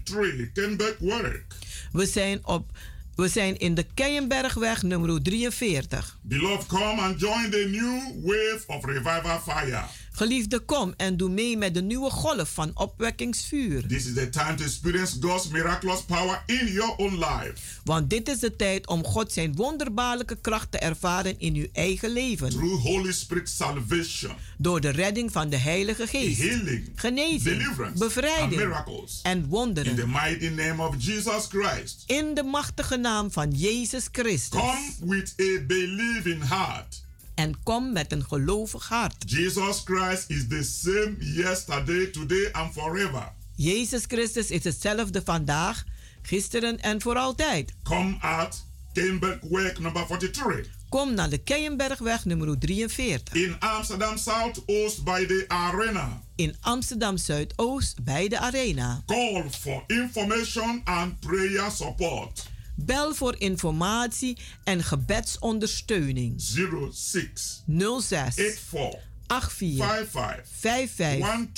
43 0.03 0.51
Kenbeck 0.53 0.95
Work. 0.99 1.43
We 1.91 2.05
zijn, 2.05 2.45
op, 2.45 2.71
we 3.15 3.27
zijn 3.27 3.57
in 3.59 3.73
de 3.75 3.85
Keienbergweg 3.93 4.83
nummer 4.83 5.21
43. 5.21 6.17
Beloved, 6.21 6.65
come 6.65 7.01
and 7.01 7.19
join 7.19 7.49
the 7.49 7.67
new 7.71 8.25
wave 8.25 8.63
of 8.67 8.85
revival 8.85 9.39
fire. 9.39 9.83
Geliefde, 10.19 10.59
kom 10.59 10.93
en 10.97 11.17
doe 11.17 11.29
mee 11.29 11.57
met 11.57 11.73
de 11.73 11.81
nieuwe 11.81 12.09
golf 12.09 12.49
van 12.53 12.71
opwekkingsvuur. 12.73 13.87
This 13.87 14.05
is 14.05 14.13
the 14.13 14.29
time 14.29 14.55
to 14.55 14.63
experience 14.63 15.17
God's 15.19 15.47
miraculous 15.47 16.01
power 16.01 16.43
in 16.45 16.67
your 16.71 16.93
own 16.97 17.13
life. 17.13 17.53
Want 17.83 18.09
dit 18.09 18.29
is 18.29 18.39
de 18.39 18.55
tijd 18.55 18.87
om 18.87 19.03
God 19.05 19.31
zijn 19.33 19.55
wonderbaarlijke 19.55 20.35
kracht 20.41 20.71
te 20.71 20.77
ervaren 20.77 21.39
in 21.39 21.55
uw 21.55 21.67
eigen 21.73 22.09
leven. 22.09 22.49
Through 22.49 22.81
Holy 22.83 23.11
Spirit 23.11 23.49
salvation, 23.49 24.31
Door 24.57 24.81
de 24.81 24.89
redding 24.89 25.31
van 25.31 25.49
de 25.49 25.57
Heilige 25.57 26.07
Geest. 26.07 26.39
healing, 26.41 26.91
Genezing, 26.95 27.41
deliverance, 27.57 27.83
and 27.85 27.99
bevrijding 27.99 28.61
miracles. 28.61 29.19
en 29.23 29.37
In 29.37 29.43
the 29.43 29.49
wonderen. 29.49 30.09
mighty 30.09 30.47
name 30.47 30.83
of 30.87 30.95
Jesus 30.97 31.45
Christ. 31.49 32.03
In 32.07 32.33
de 32.33 32.43
machtige 32.43 32.97
naam 32.97 33.31
van 33.31 33.51
Jezus 33.51 34.07
Christus. 34.11 34.59
Come 34.59 34.91
with 35.15 35.33
a 35.39 35.61
believing 35.67 36.47
heart. 36.47 37.07
En 37.39 37.63
kom 37.63 37.93
met 37.93 38.11
een 38.11 38.23
gelovig 38.23 38.87
hart. 38.87 39.23
Jesus 39.25 39.81
Christ 39.85 40.29
is 40.29 40.47
the 40.47 40.63
same 40.63 41.15
yesterday, 41.19 42.05
today, 42.05 42.49
and 42.51 42.73
forever. 42.73 43.31
Jezus 43.55 44.03
Christus 44.07 44.51
is 44.51 44.63
hetzelfde 44.63 45.21
vandaag, 45.25 45.83
gisteren 46.21 46.79
en 46.79 47.01
voor 47.01 47.15
altijd. 47.15 47.73
Come 47.83 48.17
at 48.19 48.65
Keienbergweg 48.93 49.79
number 49.79 50.05
43. 50.07 50.67
Kom 50.89 51.13
naar 51.13 51.29
de 51.29 51.37
Keienbergweg 51.37 52.25
nummer 52.25 52.57
43. 52.59 53.33
In 53.33 53.59
Amsterdam 53.59 54.17
Zuidoost 54.17 55.03
bij 55.03 55.25
de 55.25 55.45
Arena. 55.47 56.21
In 56.35 56.55
Amsterdam 56.61 57.17
Zuidoost 57.17 58.03
bij 58.03 58.27
de 58.27 58.39
Arena. 58.39 59.03
Call 59.05 59.45
for 59.49 59.83
information 59.87 60.81
and 60.83 61.19
prayer 61.19 61.71
support. 61.71 62.48
Bel 62.85 63.15
voor 63.15 63.35
informatie 63.37 64.37
en 64.63 64.83
gebedsondersteuning. 64.83 66.41
06 66.91 67.63
06 68.01 68.35
84 68.35 68.99
84 69.27 70.07
55 70.09 70.45
55 70.59 71.53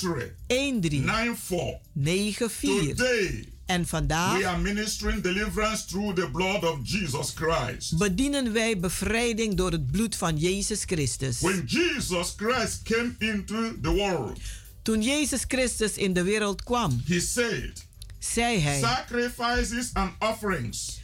13 0.46 0.80
13 0.80 1.04
94. 1.04 1.80
94. 1.94 2.96
Today 2.96 3.52
En 3.66 3.80
we 3.80 3.86
vandaag 3.86 4.44
are 4.44 4.58
ministering 4.58 5.22
deliverance 5.22 5.86
through 5.86 6.14
the 6.14 6.30
blood 6.30 6.64
of 6.64 6.78
Jesus 6.82 7.32
Christ. 7.34 7.98
bedienen 7.98 8.52
wij 8.52 8.78
bevrijding 8.78 9.54
door 9.54 9.70
het 9.70 9.90
bloed 9.90 10.16
van 10.16 10.36
Jezus 10.36 10.82
Christus. 10.84 11.40
When 11.40 11.64
Jesus 11.66 12.34
Christ 12.36 12.82
came 12.82 13.14
into 13.18 13.80
the 13.80 13.90
world, 13.90 14.38
Toen 14.82 15.02
Jezus 15.02 15.44
Christus 15.48 15.96
in 15.96 16.12
de 16.12 16.22
wereld 16.22 16.62
kwam, 16.62 17.02
he 17.06 17.20
said, 17.20 17.86
zei 18.18 18.58
hij: 18.58 18.78
Sacrifices 18.80 19.90
and 19.92 20.12
offerings 20.18 21.00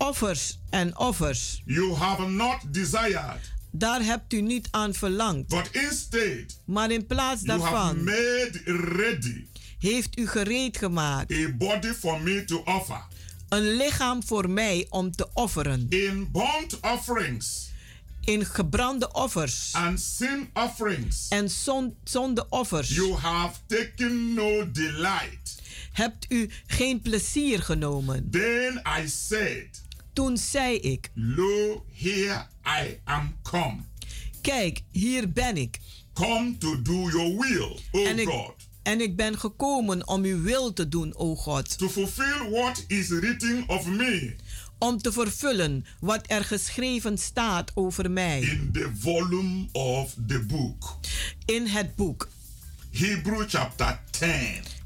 Offers 0.00 0.58
en 0.70 0.98
offers, 0.98 1.62
you 1.66 1.94
have 1.94 2.26
not 2.28 2.56
desired, 2.74 3.52
daar 3.70 4.02
hebt 4.02 4.32
u 4.32 4.40
niet 4.40 4.68
aan 4.70 4.94
verlangd. 4.94 5.48
but 5.48 5.68
instead 5.72 6.58
Maar 6.64 6.90
in 6.90 7.06
plaats 7.06 7.42
you 7.44 7.60
have 7.60 7.72
daarvan 7.74 8.04
made 8.04 8.60
ready 8.96 9.44
heeft 9.78 10.18
u 10.18 10.26
gereed 10.28 10.76
gemaakt 10.76 11.32
a 11.32 11.48
body 11.58 11.92
for 11.92 12.20
me 12.20 12.44
to 12.44 12.62
offer. 12.64 13.02
een 13.48 13.76
lichaam 13.76 14.22
voor 14.24 14.50
mij 14.50 14.86
om 14.90 15.10
te 15.12 15.28
offeren. 15.32 15.86
In 15.88 16.28
burnt 16.32 16.80
offerings 16.80 17.68
In 18.20 18.44
gebrande 18.46 19.12
offers 19.12 19.72
and 19.72 20.00
sin 20.00 20.50
offerings, 20.54 21.26
en 21.28 21.50
zon- 21.50 21.94
zondeoffers 22.04 22.88
you 22.94 23.12
have 23.14 23.58
taken 23.66 24.34
no 24.34 24.70
delight. 24.70 25.58
hebt 25.92 26.26
u 26.28 26.50
geen 26.66 27.00
plezier 27.00 27.62
genomen. 27.62 28.28
Then 28.30 28.82
I 29.04 29.08
said, 29.08 29.82
Toen 30.12 30.36
zei 30.36 30.76
ik: 30.76 31.10
Lo, 31.14 31.84
here 31.94 32.46
I 32.84 33.00
am 33.04 33.34
come. 33.42 33.76
Kijk, 34.40 34.82
hier 34.90 35.30
ben 35.32 35.56
ik. 35.56 35.80
Come 36.12 36.58
to 36.58 36.82
do 36.82 36.92
your 37.10 37.36
will, 37.38 37.78
O 37.90 38.04
En 38.04 38.18
ik, 38.18 38.28
God. 38.28 38.54
en 38.82 39.00
ik 39.00 39.16
ben 39.16 39.38
gekomen 39.38 40.08
om 40.08 40.22
uw 40.24 40.42
wil 40.42 40.72
te 40.72 40.88
doen, 40.88 41.14
o 41.16 41.36
God. 41.36 41.78
To 41.78 41.88
fulfill 41.88 42.50
what 42.50 42.84
is 42.88 43.08
written 43.08 43.64
of 43.68 43.86
me 43.86 44.34
Om 44.78 44.98
te 44.98 45.12
vervullen 45.12 45.84
wat 46.00 46.24
er 46.26 46.44
geschreven 46.44 47.18
staat 47.18 47.70
over 47.74 48.10
mij 48.10 48.40
in 48.40 48.70
the 48.72 48.90
volume 48.98 49.66
of 49.72 50.14
the 50.26 50.40
book. 50.40 50.96
in 51.44 51.66
het 51.66 51.96
boek. 51.96 52.28
Hebrew 52.90 53.44
chapter 53.48 54.00
10, 54.10 54.28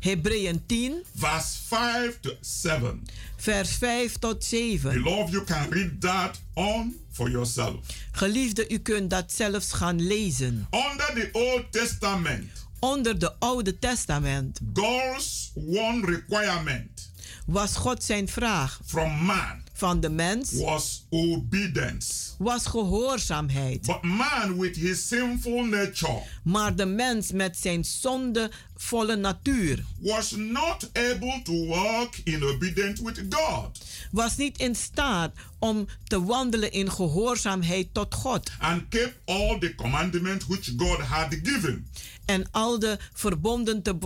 Hebreeën 0.04 0.60
10, 0.66 1.02
verse 1.14 1.56
5 1.68 2.18
to 2.20 2.36
7. 2.40 3.02
vers 3.36 3.70
5 3.70 4.18
tot 4.18 4.44
7. 4.44 4.92
Beloved, 4.92 5.32
you 5.32 5.44
can 5.44 5.70
read 5.70 6.00
that 6.00 6.40
on 6.54 6.94
for 7.12 7.30
yourself. 7.30 7.74
Geliefde, 8.12 8.68
u 8.68 8.78
kunt 8.78 9.10
dat 9.10 9.32
zelfs 9.32 9.72
gaan 9.72 10.06
lezen. 10.06 10.66
Under 10.70 11.14
the 11.14 11.28
Old 11.32 11.72
Testament, 11.72 12.64
Onder 12.80 13.18
de 13.18 13.32
Oude 13.38 13.78
Testament 13.78 14.60
God's 14.72 15.52
one 15.54 16.06
requirement 16.06 17.10
was 17.46 17.76
God 17.76 18.04
zijn 18.04 18.28
vraag 18.28 18.80
from 18.84 19.24
man 19.24 19.63
van 19.84 20.00
de 20.00 20.08
mens 20.10 20.52
was 20.52 21.06
obedience. 21.10 22.34
was 22.38 22.66
gehoorzaamheid. 22.66 23.86
But 23.86 24.02
man 24.02 24.58
with 24.58 24.76
his 24.76 25.08
sinful 25.08 25.64
nature 25.64 26.22
Maar 26.42 26.76
de 26.76 26.86
mens 26.86 27.32
met 27.32 27.56
zijn 27.56 27.84
zondevolle 27.84 29.16
natuur 29.16 29.84
was 29.98 30.30
not 30.30 30.90
able 30.92 31.40
to 31.42 31.66
walk 31.66 32.14
in 32.24 32.44
obedience 32.44 33.02
with 33.02 33.22
God 33.28 33.84
was 34.10 34.36
niet 34.36 34.58
in 34.58 34.74
staat 34.74 35.32
om 35.58 35.86
te 36.04 36.24
wandelen 36.24 36.72
in 36.72 36.90
gehoorzaamheid 36.90 37.88
tot 37.92 38.14
God 38.14 38.50
and 38.58 38.88
kept 38.88 39.14
all 39.24 39.58
the 39.58 39.74
commandments 39.74 40.46
which 40.46 40.72
God 40.76 40.98
had 40.98 41.38
given. 41.42 41.86
En 42.26 42.50
al 42.50 42.78
de 42.78 42.98
verbonden 43.12 43.82
te, 43.82 43.98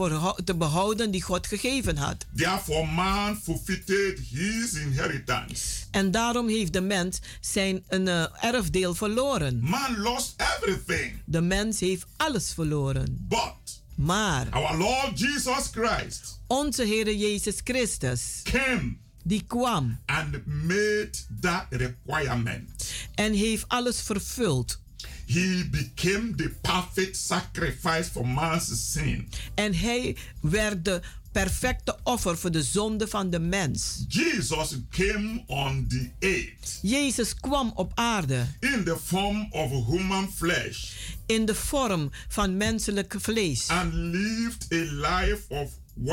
te 0.45 0.55
behouden 0.55 1.11
die 1.11 1.23
God 1.23 1.47
gegeven 1.47 1.97
had. 1.97 2.27
Therefore, 2.35 2.87
man 2.87 3.37
forfeited 3.37 4.19
his 4.31 4.73
inheritance. 4.73 5.65
En 5.91 6.11
daarom 6.11 6.49
heeft 6.49 6.73
de 6.73 6.81
mens 6.81 7.21
zijn 7.41 7.85
een, 7.89 8.09
eh, 8.09 8.25
erfdeel 8.41 8.95
verloren. 8.95 9.61
Man 9.61 9.99
lost 9.99 10.43
everything. 10.57 11.13
De 11.25 11.41
mens 11.41 11.81
heeft 11.81 12.07
alles 12.17 12.53
verloren. 12.53 13.27
But 13.29 13.83
Maar 13.95 14.47
our 14.51 14.77
Lord 14.77 15.19
Jesus 15.19 15.69
Christ 15.73 16.39
onze 16.49 16.85
Heer 16.85 17.15
Jezus 17.15 17.61
Christus, 17.65 18.41
came 18.43 18.97
die 19.23 19.45
kwam 19.47 19.99
and 20.07 20.47
made 20.47 21.11
that 21.41 21.67
requirement. 21.71 22.93
en 23.15 23.33
heeft 23.33 23.65
alles 23.69 24.01
vervuld. 24.01 24.81
He 25.29 25.69
became 25.71 26.35
the 26.37 26.51
perfect 26.61 27.17
sacrifice 27.17 28.11
for 28.11 28.27
man's 28.27 28.93
sin. 28.93 29.29
En 29.55 29.75
hij 29.75 30.17
werd 30.41 30.85
de 30.85 31.01
perfecte 31.33 31.99
offer 32.03 32.39
voor 32.39 32.51
de 32.51 32.63
zonde 32.63 33.09
van 33.09 33.31
de 33.31 33.39
mens. 33.39 34.05
Jesus 34.09 34.77
came 34.91 35.43
on 35.47 35.87
the 35.89 36.11
earth 36.19 36.79
Jezus 36.83 37.35
kwam 37.35 37.73
op 37.75 37.93
aarde 37.95 38.47
in 38.61 38.85
the 38.85 38.97
form 39.05 39.47
of 39.51 39.87
human 39.87 40.33
flesh 40.37 40.93
in 41.27 41.45
de 41.45 41.55
vorm 41.55 42.11
van 42.29 42.57
menselijk 42.57 43.15
vlees 43.19 43.69
and 43.69 43.93
lived 43.93 44.67
a 44.73 44.77
life 44.77 45.43
of 45.49 45.71
100% 46.05 46.11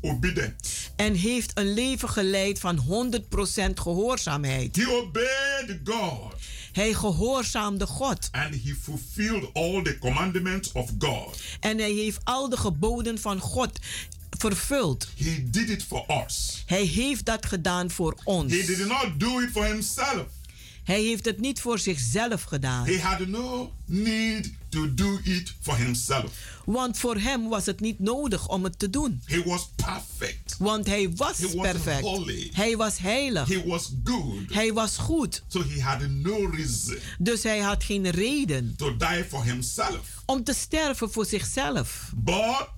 obedience. 0.00 0.88
en 0.96 1.14
heeft 1.14 1.50
een 1.54 1.72
leven 1.74 2.08
geleid 2.08 2.58
van 2.58 2.78
100% 2.78 3.72
gehoorzaamheid. 3.74 4.76
He 4.76 4.90
obeyed 4.90 5.80
God 5.84 6.34
Hij 6.76 6.94
gehoorzaamde 6.94 7.86
God 7.86 8.28
and 8.32 8.54
he 8.64 8.74
fulfilled 8.82 9.50
all 9.52 9.82
the 9.82 9.98
commandments 9.98 10.72
of 10.72 10.90
God. 10.98 11.40
en 11.60 11.78
hij 11.78 11.92
heeft 11.92 12.20
al 12.24 12.48
de 12.48 12.56
geboden 12.56 13.18
van 13.18 13.38
God 13.38 13.70
vervuld. 14.38 15.08
He 15.16 15.44
did 15.50 15.68
it 15.68 15.82
for 15.82 16.04
us. 16.24 16.62
Hij 16.66 16.84
heeft 16.84 17.24
dat 17.24 17.46
gedaan 17.46 17.90
voor 17.90 18.16
ons. 18.24 18.52
He 18.52 18.64
did 18.64 18.86
not 18.86 19.06
do 19.16 19.40
it 19.40 19.50
for 19.50 19.64
himself. 19.64 20.26
Hij 20.84 21.02
heeft 21.02 21.24
het 21.24 21.40
niet 21.40 21.60
voor 21.60 21.78
zichzelf 21.78 22.42
gedaan. 22.42 22.86
He 22.86 23.00
had 23.00 23.26
no 23.26 23.72
need 23.84 24.52
to 24.76 24.94
do 24.94 25.18
it 25.24 25.54
for 25.60 25.76
himself. 25.76 26.30
Want 26.64 26.98
voor 26.98 27.16
hem 27.16 27.48
was 27.48 27.66
het 27.66 27.80
niet 27.80 27.98
nodig 27.98 28.48
om 28.48 28.64
het 28.64 28.78
te 28.78 28.90
doen. 28.90 29.22
He 29.24 29.42
was 29.44 29.68
perfect. 29.76 30.56
Want 30.58 30.86
hij 30.86 31.10
was 31.14 31.38
He 31.38 31.44
was 31.56 31.72
perfect. 31.72 32.00
holy. 32.00 32.50
Hij 32.52 32.76
was 32.76 32.98
heilig. 32.98 33.48
He 33.48 33.64
was 33.66 33.92
good. 34.04 34.52
Hij 34.52 34.72
was 34.72 34.96
goed. 34.96 35.42
So 35.48 35.62
he 35.68 35.80
had 35.82 36.08
no 36.08 36.46
reason 36.46 36.96
Dus 37.18 37.42
hij 37.42 37.58
had 37.58 37.84
geen 37.84 38.10
reden 38.10 38.74
to 38.76 38.96
die 38.96 39.24
for 39.28 39.44
himself. 39.44 40.22
om 40.26 40.44
te 40.44 40.52
sterven 40.54 41.10
voor 41.12 41.26
zichzelf. 41.26 42.12
But 42.14 42.68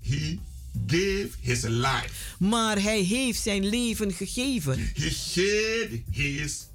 he 0.00 0.38
gave 0.86 1.28
his 1.40 1.62
life. 1.62 2.08
Maar 2.38 2.82
hij 2.82 3.00
heeft 3.00 3.42
zijn 3.42 3.68
leven 3.68 4.12
gegeven. 4.12 4.90
He 4.94 5.10
shed 5.10 5.88
his 6.10 6.66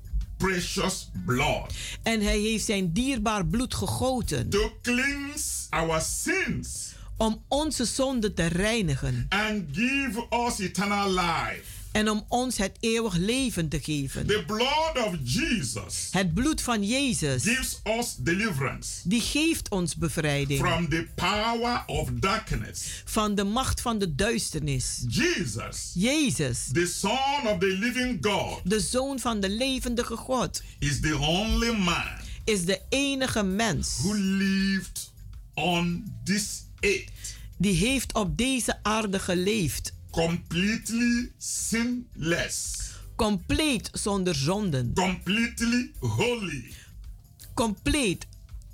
precious 0.50 1.10
blood 1.26 1.74
En 2.04 2.22
hij 2.22 2.40
heeft 2.40 2.66
zijn 2.66 2.94
dierbaar 2.94 3.46
bloed 3.46 3.74
gegoten. 3.76 4.50
to 4.50 4.72
cleanse 4.82 5.66
our 5.70 6.02
sins 6.02 6.94
Om 7.18 7.44
onze 7.48 7.86
zonde 7.86 8.34
te 8.34 8.46
reinigen. 8.46 9.26
and 9.30 9.64
give 9.72 10.26
us 10.48 10.60
eternal 10.60 11.10
life. 11.14 11.75
En 11.96 12.10
om 12.10 12.26
ons 12.28 12.58
het 12.58 12.78
eeuwig 12.80 13.16
leven 13.16 13.70
te 13.70 13.80
geven. 13.82 14.26
The 14.28 14.44
blood 14.48 15.06
of 15.08 15.16
Jesus 15.24 16.08
Het 16.12 16.34
bloed 16.34 16.62
van 16.62 16.84
Jezus. 16.84 17.44
gives 17.44 17.80
us 17.84 18.16
deliverance 18.20 18.90
Die 19.04 19.22
geeft 19.22 19.70
ons 19.70 19.96
bevrijding. 19.96 20.60
from 20.60 20.90
the 20.90 21.08
power 21.16 21.84
of 21.86 22.10
darkness. 22.14 23.02
Van 23.06 23.36
de 23.36 23.44
macht 23.44 23.82
van 23.82 23.98
de 24.00 24.16
duisternis. 24.16 25.04
Jesus, 25.08 25.92
Jezus. 25.94 26.70
the 26.74 26.86
Son 26.86 27.48
of 27.54 27.60
the 27.60 27.78
living 27.80 28.18
God, 28.22 28.60
De 28.64 28.80
zoon 28.80 29.20
van 29.20 29.40
de 29.40 29.50
levendige 29.50 30.16
God. 30.16 30.62
is 30.80 31.00
the 31.00 31.18
only 31.18 31.72
man 31.78 32.04
Is 32.44 32.66
de 32.66 32.82
enige 32.90 33.44
mens. 33.44 33.98
who 34.02 34.14
lived 34.16 35.12
on 35.54 36.14
this 36.24 36.64
earth 36.80 37.10
Die 37.58 37.74
heeft 37.76 38.14
op 38.14 38.38
deze 38.38 38.80
aarde 38.84 39.20
geleefd. 39.20 39.94
Completely 40.16 41.32
sinless, 41.38 42.74
Compleet 43.16 43.90
zonder 43.94 44.36
zonden. 44.36 44.92
completely 44.94 45.92
holy, 46.00 46.74
Compleet 47.54 48.26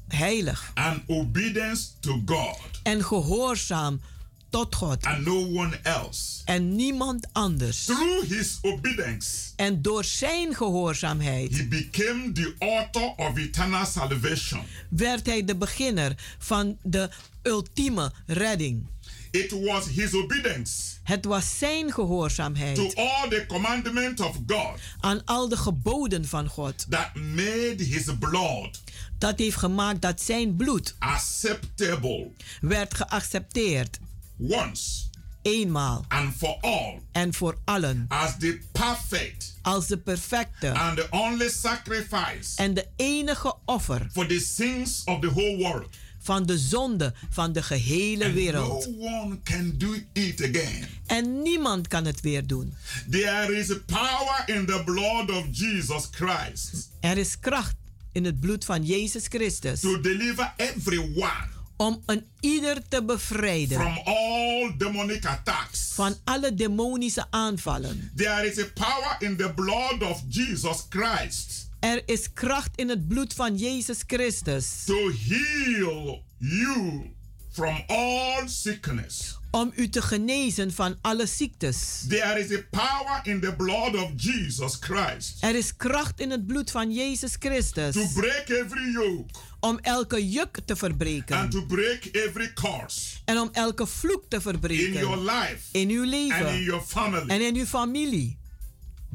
heilig. 0.07 0.71
and 0.73 1.01
obedience 1.07 1.87
to 1.99 2.21
God. 2.25 2.57
En 2.83 3.03
gehoorzaam 3.03 4.01
tot 4.49 4.75
God. 4.75 5.03
and 5.05 5.25
no 5.25 5.35
one 5.53 5.79
else. 5.83 6.41
En 6.45 6.75
niemand 6.75 7.27
anders. 7.31 7.83
Through 7.85 8.27
his 8.27 8.57
obedience, 8.61 9.29
En 9.55 9.81
door 9.81 10.03
zijn 10.03 10.55
gehoorzaamheid 10.55 11.57
he 11.57 11.65
became 11.67 12.31
the 12.31 12.53
author 12.59 13.13
of 13.27 13.37
eternal 13.37 13.85
salvation. 13.85 14.61
werd 14.89 15.25
hij 15.25 15.45
de 15.45 15.55
beginner 15.55 16.15
van 16.37 16.77
de 16.83 17.09
ultieme 17.43 18.11
redding. 18.25 18.85
It 19.31 19.51
was 19.51 19.85
his 19.87 20.13
obedience 20.13 20.71
Het 21.11 21.25
was 21.25 21.57
zijn 21.57 21.87
to 21.87 21.93
gehoorzaamheid 21.93 22.95
all 22.95 23.29
the 23.29 23.45
commandments 23.47 24.21
of 24.21 24.35
God 24.47 24.79
aan 24.99 25.25
al 25.25 25.49
de 25.49 25.57
geboden 25.57 26.25
van 26.27 26.47
God. 26.47 26.85
that 26.89 27.15
made 27.15 27.75
his 27.77 28.09
blood 28.19 28.81
dat 29.17 29.39
heeft 29.39 29.55
gemaakt 29.57 30.01
dat 30.01 30.21
zijn 30.21 30.55
bloed 30.55 30.95
acceptable 30.99 32.31
werd 32.61 32.93
geaccepteerd. 32.93 33.99
once 34.37 35.09
Eenmaal. 35.41 36.05
and 36.07 36.33
for 36.37 36.57
all 36.61 36.99
en 37.11 37.33
voor 37.33 37.57
allen. 37.65 38.05
as 38.07 38.31
the 38.39 38.59
perfect 38.71 39.53
als 39.61 39.87
de 39.87 39.97
perfecte. 39.97 40.71
and 40.73 40.97
the 40.97 41.07
only 41.09 41.49
sacrifice 41.49 42.55
en 42.55 42.73
de 42.73 42.87
enige 42.95 43.55
offer. 43.65 44.07
for 44.11 44.27
the 44.27 44.39
sins 44.39 45.01
of 45.05 45.19
the 45.19 45.29
whole 45.29 45.57
world. 45.57 45.87
Van 46.21 46.45
de 46.45 46.57
zonde 46.57 47.13
van 47.29 47.53
de 47.53 47.63
gehele 47.63 48.31
wereld. 48.31 48.87
no 48.87 49.07
one 49.07 49.39
can 49.43 49.73
do 49.77 49.95
it 50.13 50.41
again. 50.41 50.87
En 51.05 51.41
niemand 51.41 51.87
kan 51.87 52.05
het 52.05 52.21
weer 52.21 52.47
doen. 52.47 52.73
There 53.09 53.57
is 53.57 53.67
power 53.85 54.43
in 54.45 54.65
the 54.65 54.81
blood 54.85 55.29
of 55.31 55.45
Jesus 55.51 56.07
Christ 56.11 56.89
Er 56.99 57.17
is 57.17 57.39
kracht 57.39 57.75
in 58.11 58.25
het 58.25 58.39
bloed 58.39 58.65
van 58.65 58.85
Jezus 58.85 59.25
Christus 59.27 59.79
to 59.79 60.01
deliver 60.01 60.53
everyone 60.57 61.59
om 61.75 62.01
een 62.05 62.25
ieder 62.39 62.77
te 62.87 63.03
bevrijden 63.03 63.79
from 63.79 63.97
all 64.05 64.73
demonic 64.77 65.25
attacks. 65.25 65.91
van 65.93 66.15
alle 66.23 66.53
demonische 66.53 67.25
aanvallen. 67.29 68.11
There 68.15 68.47
is 68.47 68.59
a 68.59 68.65
power 68.73 69.15
in 69.19 69.35
the 69.37 69.51
blood 69.55 70.01
of 70.11 70.21
Jesus 70.29 70.85
Christ 70.89 71.69
Er 71.81 72.01
is 72.05 72.33
kracht 72.33 72.69
in 72.75 72.89
het 72.89 73.07
bloed 73.07 73.33
van 73.33 73.57
Jezus 73.57 74.03
Christus 74.07 74.83
to 74.85 75.11
heal 75.27 76.23
you 76.37 77.11
from 77.51 77.83
all 77.87 78.47
sickness. 78.47 79.37
om 79.51 79.71
u 79.75 79.89
te 79.89 80.01
genezen 80.01 80.73
van 80.73 80.97
alle 81.01 81.25
ziektes. 81.25 82.05
There 82.07 82.39
is 82.39 82.57
a 82.57 82.61
power 82.69 83.19
in 83.23 83.39
the 83.39 83.55
blood 83.55 83.95
of 83.95 84.09
Jesus 84.15 84.77
Christ 84.79 85.43
Er 85.43 85.55
is 85.55 85.75
kracht 85.75 86.19
in 86.19 86.31
het 86.31 86.47
bloed 86.47 86.71
van 86.71 86.91
Jezus 86.91 87.35
Christus 87.39 87.93
to 87.93 88.07
break 88.13 88.49
every 88.49 88.91
yoke 88.91 89.33
om 89.59 89.79
elke 89.81 90.29
juk 90.29 90.59
te 90.65 90.75
verbreken 90.75 91.35
and 91.37 91.51
to 91.51 91.65
break 91.65 92.05
every 92.05 92.53
curse 92.53 93.17
en 93.25 93.37
om 93.39 93.49
elke 93.51 93.87
vloek 93.87 94.23
te 94.27 94.35
in 94.35 94.41
your 94.41 94.59
verbreken 94.59 95.23
life 95.23 95.59
in 95.71 95.89
uw 95.89 96.03
and 96.03 96.13
in 96.13 96.27
leven 96.29 96.63
your 96.63 96.81
family. 96.81 97.27
en 97.27 97.41
in 97.41 97.55
uw 97.55 97.65
familie. 97.65 98.39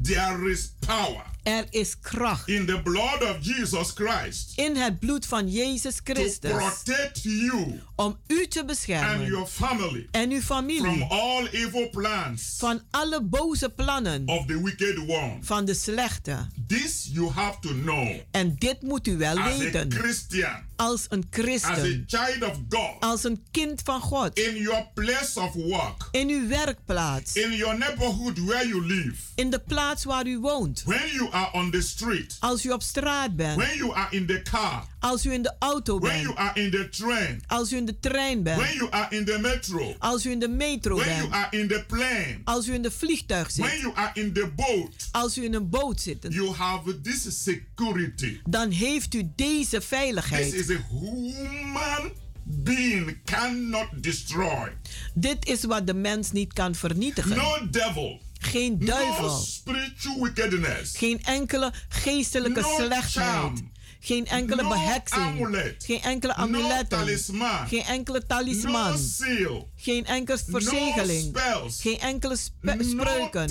There 0.03 0.51
is 0.51 0.71
power 0.79 1.25
Er 1.43 1.65
is 1.69 1.99
kracht. 1.99 2.47
In 2.47 2.65
the 2.65 2.81
blood 2.81 3.21
of 3.21 3.37
Jesus 3.41 3.91
Christ. 3.91 4.51
In 4.55 4.75
het 4.75 4.99
bloed 4.99 5.25
van 5.25 5.49
Jezus 5.49 5.95
to 6.03 6.13
Christus. 6.13 6.51
protect 6.51 7.23
you 7.23 7.81
om 7.95 8.17
u 8.27 8.47
te 8.47 8.59
and 8.59 8.67
beschermen 8.67 9.25
your 9.25 9.47
family 9.47 10.07
en 10.11 10.31
uw 10.31 10.41
from 10.41 10.55
familie 10.57 11.03
all 11.03 11.47
evil 11.51 11.89
plans 11.89 12.55
van 12.57 12.81
alle 12.91 13.23
boze 13.23 13.69
plannen. 13.69 14.27
of 14.27 14.45
the 14.45 14.63
wicked 14.63 14.97
one. 14.97 15.37
van 15.41 15.65
de 15.65 15.73
slechte. 15.73 16.47
This 16.67 17.09
you 17.13 17.29
have 17.29 17.59
to 17.59 17.69
know 17.69 18.07
En 18.31 18.55
dit 18.57 18.81
moet 18.81 19.07
u 19.07 19.17
wel 19.17 19.37
as 19.37 19.53
a 19.53 19.57
weten. 19.57 19.91
Christian, 19.91 20.63
als 20.75 21.05
een 21.09 21.25
as 21.31 21.39
a 21.39 21.41
christen, 21.41 22.03
child 22.07 22.43
of 22.51 22.59
God, 22.69 22.95
als 22.99 23.23
een 23.23 23.45
kind 23.51 23.81
van 23.83 24.01
God, 24.01 24.39
in 24.39 24.55
your 24.55 24.87
place 24.93 25.39
of 25.39 25.53
work, 25.53 26.07
in 26.11 26.29
uw 26.29 26.47
werkplaats, 26.47 27.33
in 27.33 27.51
your 27.55 27.77
neighborhood 27.77 28.45
where 28.45 28.67
you 28.67 28.85
live, 28.85 29.15
in 29.35 29.49
de 29.49 29.59
plaats 29.59 30.03
waar 30.03 30.27
u 30.27 30.39
woont, 30.39 30.83
when 30.85 31.07
you 31.13 31.29
are 31.37 31.51
on 31.53 31.71
the 31.71 31.81
street, 31.81 32.35
als 32.39 32.65
u 32.65 32.69
op 32.71 32.81
straat 32.81 33.35
bent, 33.35 33.57
when 33.57 33.77
you 33.77 33.93
are 33.93 34.07
in 34.15 34.25
the 34.25 34.41
car, 34.51 34.87
als 34.99 35.25
u 35.25 35.31
in 35.33 35.41
de 35.41 35.55
auto 35.59 35.99
when 35.99 36.21
you 36.21 36.33
bent, 36.33 36.37
are 36.47 36.61
in 36.61 36.71
the 36.71 36.89
train, 36.89 37.41
als 37.47 37.71
u 37.71 37.77
in 37.77 37.85
de 37.85 37.99
trein 37.99 38.43
when 38.43 38.57
bent, 38.57 38.73
you 38.73 38.89
are 38.91 39.15
in 39.15 39.25
the 39.25 39.37
metro, 39.39 39.95
als 39.99 40.25
u 40.25 40.31
in 40.31 40.39
de 40.39 40.47
metro 40.47 40.95
when 40.95 41.07
you 41.15 41.29
bent, 41.29 41.33
are 41.33 41.57
in 41.59 41.67
the 41.67 41.83
plane, 41.87 42.37
als 42.43 42.67
u 42.67 42.73
in 42.73 42.81
de 42.81 42.91
vliegtuig 42.91 43.55
when 43.55 43.69
zit, 43.69 43.79
you 43.81 43.93
are 43.95 44.11
in 44.13 44.33
the 44.33 44.51
boat, 44.55 45.07
als 45.11 45.37
u 45.37 45.43
in 45.43 45.53
een 45.53 45.69
boot 45.69 46.01
zit, 46.01 46.25
you 46.29 46.53
have 46.55 47.01
this 47.01 47.43
security. 47.43 48.39
dan 48.49 48.69
heeft 48.71 49.13
u 49.13 49.31
deze 49.35 49.77
This 49.77 49.85
veiligheid. 49.85 50.53
is 50.53 50.69
a 50.69 50.79
human 50.89 52.11
being 52.43 53.17
cannot 53.25 53.87
destroy. 54.03 54.71
Dit 55.13 55.45
is 55.47 55.63
wat 55.63 55.87
de 55.87 55.93
mens 55.93 56.31
niet 56.31 56.53
kan 56.53 56.75
vernietigen. 56.75 57.35
No 57.35 57.67
devil, 57.71 58.21
Geen 58.39 58.75
no 58.79 58.85
duivel, 58.85 59.29
spiritual 59.29 60.19
wickedness, 60.21 60.97
geen 60.97 61.23
enkele 61.23 61.73
geestelijke 61.89 62.61
No 62.61 62.75
slechtheid, 62.75 63.11
charm. 63.25 63.71
geen 63.99 64.25
enkele 64.25 64.61
No 64.61 64.69
beheksing, 64.69 65.21
amulet. 65.21 65.83
geen 65.85 66.01
enkele 66.01 66.47
no 66.47 66.83
talisman, 66.87 67.67
geen 67.67 67.83
enkele 67.83 68.19
no 68.19 68.25
talisman, 68.27 68.97
seal, 68.97 69.69
geen 69.75 70.05
enkele 70.05 70.37
verzegeling, 70.47 71.37
geen 71.79 71.99
enkele 71.99 72.35
spe- 72.37 72.77
spreuken. 72.83 73.49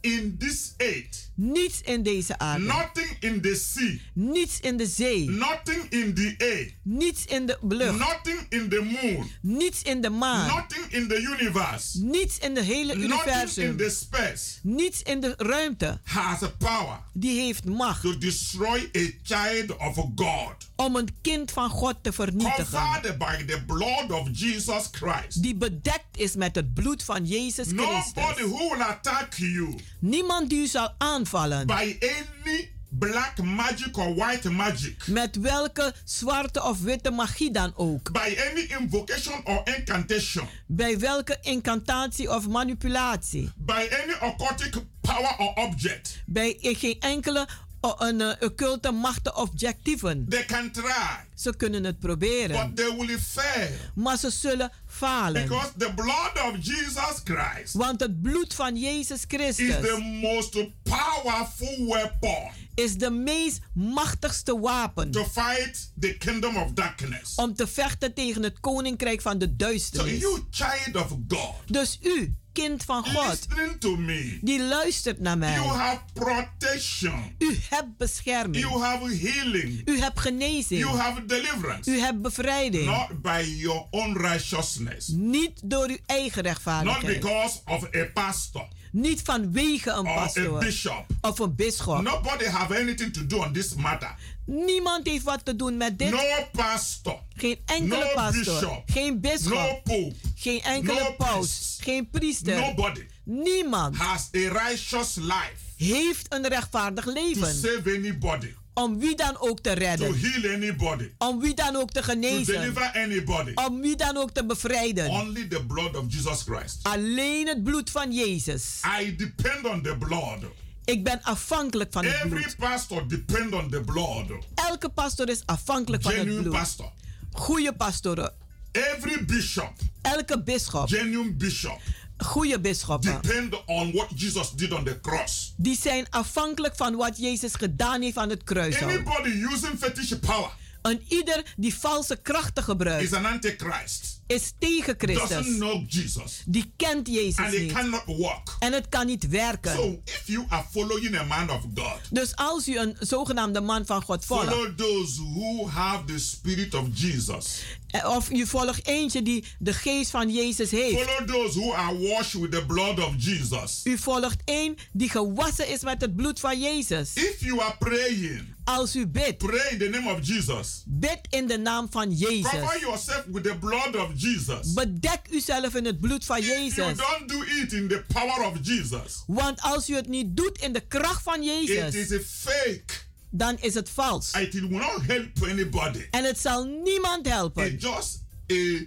in 0.00 0.36
this 0.38 0.74
age, 0.78 1.29
Niets 1.42 1.80
in 1.84 2.02
deze 2.02 2.38
aarde, 2.38 2.64
nothing 2.64 3.16
in 3.20 3.40
the 3.40 3.54
sea, 3.54 3.98
niets 4.14 4.60
in 4.60 4.76
de 4.76 4.86
zee, 4.86 5.30
nothing 5.30 5.82
in 5.90 6.14
the 6.14 6.34
air, 6.38 6.72
niets 6.82 7.24
in 7.24 7.46
de 7.46 7.58
lucht, 7.68 7.98
nothing 7.98 8.40
in 8.48 8.68
the 8.68 8.98
moon, 9.02 9.30
niets 9.42 9.82
in 9.82 10.00
de 10.00 10.10
maan, 10.10 10.46
nothing 10.46 10.86
in 10.92 11.08
the 11.08 11.20
universe, 11.38 11.98
niets 12.04 12.38
in 12.38 12.54
de 12.54 12.60
hele 12.62 12.94
nothing 12.94 13.02
in 13.02 13.10
universum, 13.10 13.76
the 13.76 13.90
space 13.90 14.58
niets 14.62 15.02
in 15.02 15.20
de 15.20 15.34
ruimte. 15.36 15.98
has 16.04 16.42
a 16.42 16.48
power 16.58 17.00
Die 17.12 17.40
heeft 17.40 17.64
macht 17.64 18.02
to 18.02 18.18
destroy 18.18 18.90
a 18.96 19.10
child 19.22 19.76
of 19.76 19.94
God. 20.14 20.54
om 20.76 20.96
een 20.96 21.08
kind 21.22 21.50
van 21.50 21.70
God 21.70 21.94
te 22.02 22.12
vernietigen. 22.12 22.64
Covered 22.92 23.18
by 23.18 23.44
the 23.44 23.62
blood 23.66 24.10
of 24.10 24.28
Jesus 24.32 24.88
Christ. 24.92 25.42
Die 25.42 25.54
bedekt 25.54 26.16
is 26.18 26.34
met 26.34 26.54
het 26.54 26.74
bloed 26.74 27.02
van 27.02 27.24
Jezus 27.26 27.66
Nobody 27.66 28.00
Christus. 28.14 28.50
who 28.50 28.68
will 28.70 28.82
attack 28.82 29.34
you 29.34 29.74
Niemand 29.98 30.50
die 30.50 30.60
u 30.62 30.66
zal 30.66 30.94
aanvallen. 30.98 31.28
By 31.66 31.96
any 32.00 32.70
black 32.92 33.42
magic 33.42 33.96
or 33.98 34.14
white 34.14 34.50
magic, 34.50 35.06
Met 35.06 35.36
welke 35.36 35.94
zwarte 36.04 36.62
of 36.62 36.80
witte 36.80 37.10
magie 37.10 37.50
dan 37.50 37.72
ook. 37.76 38.12
by 38.12 38.36
any 38.50 38.60
invocation 38.80 39.40
or 39.46 39.62
incantation, 39.76 40.48
Bij 40.66 40.98
welke 40.98 41.38
incantatie 41.40 42.30
of 42.30 42.48
manipulatie. 42.48 43.52
by 43.56 43.88
any 44.02 44.14
occultic 44.32 44.74
power 45.00 45.34
or 45.38 45.54
object. 45.54 46.22
Bij 46.26 46.56
geen 46.60 46.96
enkele 47.00 47.48
o- 47.80 47.94
een, 47.98 48.20
eh, 48.20 48.28
occulte 48.40 48.90
machten 48.90 49.36
objectieven. 49.36 50.26
They 50.28 50.44
can 50.44 50.70
try, 50.72 51.28
Ze 51.40 51.56
kunnen 51.56 51.84
het 51.84 51.98
proberen. 51.98 52.66
but 52.66 52.76
they 52.76 52.96
will 53.06 53.18
fail. 53.18 53.68
Maar 53.94 54.18
ze 54.18 54.30
zullen 54.30 54.72
falen. 54.86 55.42
Because 55.42 55.70
the 55.78 55.92
blood 55.94 56.32
of 56.52 56.54
Jesus 56.66 57.20
Christ 57.24 57.72
Want 57.74 58.00
het 58.00 58.22
bloed 58.22 58.54
van 58.54 58.76
Jezus 58.76 59.10
is 59.10 59.24
Christus 59.28 59.66
the 59.80 59.98
most 60.22 60.56
powerful 60.82 61.86
weapon 61.86 62.50
is 62.74 62.94
de 62.96 63.10
meest 63.10 63.60
machtigste 63.74 64.58
wapen. 64.60 65.10
to 65.10 65.24
fight 65.24 65.92
the 66.00 66.16
kingdom 66.18 66.56
of 66.56 66.72
darkness. 66.72 67.34
Om 67.34 67.54
te 67.54 67.66
vechten 67.66 68.14
tegen 68.14 68.42
het 68.42 68.60
koninkrijk 68.60 69.20
van 69.20 69.38
de 69.38 69.46
So, 69.46 69.52
duisternis. 69.56 70.20
you 70.20 70.40
child 70.50 70.96
of 70.96 71.08
God, 71.28 71.54
Dus 71.66 71.98
u, 72.02 72.34
kind 72.52 72.84
van 72.84 73.04
God, 73.06 73.46
to 73.78 73.96
me, 73.96 74.38
die 74.42 74.62
luistert 74.62 75.20
naar 75.20 75.38
mij. 75.38 75.54
you 75.54 75.66
have 75.66 76.00
protection, 76.12 77.34
U 77.38 77.56
hebt 77.68 77.96
bescherming. 77.96 78.64
you 78.64 78.82
have 78.82 79.14
healing, 79.16 79.82
U 79.88 80.00
hebt 80.00 80.20
genezing. 80.20 80.80
you 80.80 80.96
have 80.98 81.26
deliverance, 81.30 81.90
U 81.90 81.98
hebt 82.00 82.22
bevrijding. 82.22 82.84
not 82.84 83.22
by 83.22 83.44
your 83.56 83.86
own 83.90 84.16
righteousness, 84.16 85.06
Niet 85.08 85.60
door 85.64 85.88
uw 85.88 85.98
eigen 86.06 86.36
not 86.44 86.52
rechtvaardigheid. 86.52 87.20
because 87.20 87.58
of 87.66 87.94
a 87.94 88.04
pastor 88.14 88.68
Niet 88.92 89.22
vanwege 89.22 89.90
een 89.90 89.98
or 89.98 90.08
a 90.08 90.14
pastoor 90.14 90.58
bishop. 90.58 91.04
of 91.20 91.38
een 91.38 91.54
bisschop. 91.54 92.02
Nobody 92.02 92.44
have 92.44 92.74
anything 92.76 93.12
to 93.12 93.26
do 93.26 93.36
on 93.38 93.52
this 93.52 93.74
matter. 93.74 94.14
Niemand 94.46 95.06
heeft 95.06 95.24
wat 95.24 95.44
te 95.44 95.56
doen 95.56 95.76
met 95.76 95.98
dit. 95.98 96.10
No 96.10 96.18
pastor, 96.52 97.22
Geen 97.36 97.58
enkele 97.66 98.04
no 98.04 98.10
pastor. 98.14 98.42
bishop, 98.60 98.82
Geen 98.86 99.12
no 99.14 99.20
bisschop. 99.20 99.80
pope, 99.84 100.14
Geen 100.34 100.60
enkele 100.62 101.00
no 101.00 101.12
paus. 101.12 101.36
priest. 101.38 101.82
Geen 101.82 102.08
priester. 102.10 102.60
nobody 102.60 103.06
Niemand 103.24 103.96
has 103.96 104.28
a 104.36 104.38
righteous 104.38 105.14
life 105.14 105.68
heeft 105.76 106.26
een 106.32 106.46
rechtvaardig 106.48 107.04
to 107.04 107.12
leven. 107.12 107.54
save 107.54 107.82
anybody, 107.96 108.54
Om 108.82 108.98
wie 108.98 109.16
dan 109.16 109.36
ook 109.38 109.60
te 109.60 109.70
to 109.72 109.78
redden. 109.78 110.14
heal 110.20 110.54
anybody, 110.54 111.10
Om 111.18 111.40
wie 111.40 111.54
dan 111.54 111.76
ook 111.76 111.90
te 111.90 112.00
to 112.00 112.04
genezen. 112.06 112.60
deliver 112.60 112.90
anybody. 112.94 113.52
Om 113.54 113.80
wie 113.80 113.96
dan 113.96 114.16
ook 114.16 114.30
te 114.30 114.46
bevrijden. 114.46 115.08
Only 115.08 115.44
the 115.48 115.64
blood 115.66 115.96
of 115.96 116.04
Jesus 116.08 116.42
Christ. 116.42 116.78
Alleen 116.82 117.46
het 117.48 117.64
bloed 117.64 117.90
van 117.90 118.12
Jezus. 118.12 118.80
I 119.00 119.16
depend 119.16 119.64
on 119.66 119.82
the 119.82 119.96
blood. 119.98 120.38
Ik 120.84 121.04
ben 121.04 121.22
afhankelijk 121.22 121.92
van 121.92 122.04
het 122.04 122.14
Every 122.14 122.28
bloed. 122.28 122.56
pastor 122.56 123.08
depend 123.08 123.52
on 123.52 123.70
the 123.70 123.80
blood. 123.80 124.24
Elke 124.54 124.88
pastor 124.88 125.28
is 125.28 125.42
afhankelijk 125.46 126.02
van 126.02 126.10
het 126.12 126.20
Genuine 126.20 126.42
bloed. 126.42 126.54
pastor. 126.56 126.92
Goede 127.32 127.72
pastoren. 127.74 128.32
Every 128.72 129.24
bishop, 129.24 129.72
Elke 130.02 130.42
bisschop, 130.42 130.88
genuine 130.88 131.32
bishop, 131.32 131.80
goede 132.24 132.60
bisschoppen, 132.60 133.20
on 133.66 133.92
what 133.92 134.08
Jesus 134.14 134.50
did 134.50 134.72
on 134.72 134.84
the 134.84 135.00
cross. 135.00 135.54
die 135.56 135.78
zijn 135.80 136.06
afhankelijk 136.10 136.76
van 136.76 136.96
wat 136.96 137.18
Jezus 137.18 137.54
gedaan 137.54 138.02
heeft 138.02 138.16
aan 138.16 138.30
het 138.30 138.44
kruis. 138.44 138.82
Anybody 138.82 139.28
using 139.28 139.78
fetish 139.78 140.12
power 140.20 140.50
En 140.82 141.02
ieder 141.08 141.54
die 141.56 141.74
valse 141.74 142.16
krachten 142.16 142.62
is 142.62 142.64
gebruikt, 142.64 143.12
an 143.12 143.26
antichrist. 143.26 144.19
Is 144.30 144.52
tegen 144.58 144.94
Christus. 144.98 145.46
know 145.56 145.84
Jesus. 145.88 146.42
Die 146.46 146.72
kent 146.76 147.08
Jezus 147.08 147.36
And 147.44 147.52
it 147.54 147.60
niet. 147.60 147.72
cannot 147.72 148.02
work. 148.06 148.56
En 148.58 148.72
het 148.72 148.88
kan 148.88 149.06
niet 149.06 149.28
werken. 149.28 149.74
So 149.74 150.00
if 150.04 150.22
you 150.26 150.44
are 150.48 150.64
following 150.70 151.16
a 151.18 151.24
man 151.24 151.50
of 151.50 151.60
God, 151.74 151.98
Dus 152.10 152.36
als 152.36 152.68
u 152.68 152.78
een 152.78 152.96
zogenaamde 153.00 153.60
man 153.60 153.86
van 153.86 154.02
God 154.02 154.24
volgt, 154.24 154.76
those 154.78 155.22
who 155.22 155.68
have 155.68 156.04
the 156.04 156.18
spirit 156.18 156.74
of 156.74 156.84
Jesus. 156.92 157.62
eh, 157.86 158.08
of 158.16 158.30
u 158.30 158.46
volgt 158.46 158.86
eentje 158.86 159.22
die 159.22 159.44
de 159.58 159.72
geest 159.72 160.10
van 160.10 160.30
Jezus 160.32 160.70
heeft, 160.70 160.98
Follow 161.10 161.26
those 161.28 161.58
who 161.58 161.72
are 161.74 161.98
washed 161.98 162.32
with 162.40 162.50
the 162.50 162.64
blood 162.66 162.98
of 162.98 163.12
Jesus. 163.18 163.80
u 163.84 163.98
volgt 163.98 164.42
één 164.44 164.76
die 164.92 165.10
gewassen 165.10 165.68
is 165.68 165.80
met 165.82 166.00
het 166.00 166.16
bloed 166.16 166.40
van 166.40 166.60
Jezus. 166.60 167.10
If 167.14 167.40
you 167.40 167.60
are 167.60 167.76
praying, 167.78 168.58
Als 168.64 168.96
u 168.96 169.06
bidt, 169.06 169.38
pray 169.38 169.68
in 169.70 169.78
the 169.78 169.88
name 169.88 170.12
of 170.12 170.26
Jesus. 170.26 170.82
bid 170.86 171.18
in 171.30 171.46
de 171.46 171.58
naam 171.58 171.86
van 171.90 172.08
Cover 172.18 172.30
Jezus. 172.32 172.80
yourself 172.80 173.24
with 173.26 173.42
the 173.44 173.56
blood 173.60 173.96
of 173.96 174.19
Jesus. 174.20 174.72
Bedek 174.72 175.20
uzelf 175.30 175.74
in 175.74 175.84
het 175.84 176.00
bloed 176.00 176.24
van 176.24 176.36
If 176.38 176.46
you 176.46 176.58
Jezus. 176.60 176.96
don't 176.96 177.28
do 177.28 177.42
it 177.42 177.72
in 177.72 177.88
the 177.88 178.04
power 178.12 178.46
of 178.46 178.58
Jesus, 178.62 179.24
Want 179.26 179.60
als 179.60 179.88
u 179.90 179.94
het 179.94 180.08
niet 180.08 180.36
doet 180.36 180.58
in 180.58 180.72
de 180.72 180.80
kracht 180.80 181.22
van 181.22 181.42
it 181.42 181.44
Jezus, 181.44 181.94
is 181.94 182.12
a 182.12 182.18
fake. 182.20 182.84
dan 183.30 183.56
is 183.60 183.74
het 183.74 183.90
vals. 183.90 184.30
It 184.32 184.52
will 184.52 184.68
not 184.68 185.02
help 185.06 185.28
anybody. 185.42 186.06
En 186.10 186.24
het 186.24 186.38
zal 186.40 186.64
niemand 186.64 187.28
helpen. 187.28 187.72
It's 187.72 187.84
just 187.84 188.22
a 188.52 188.84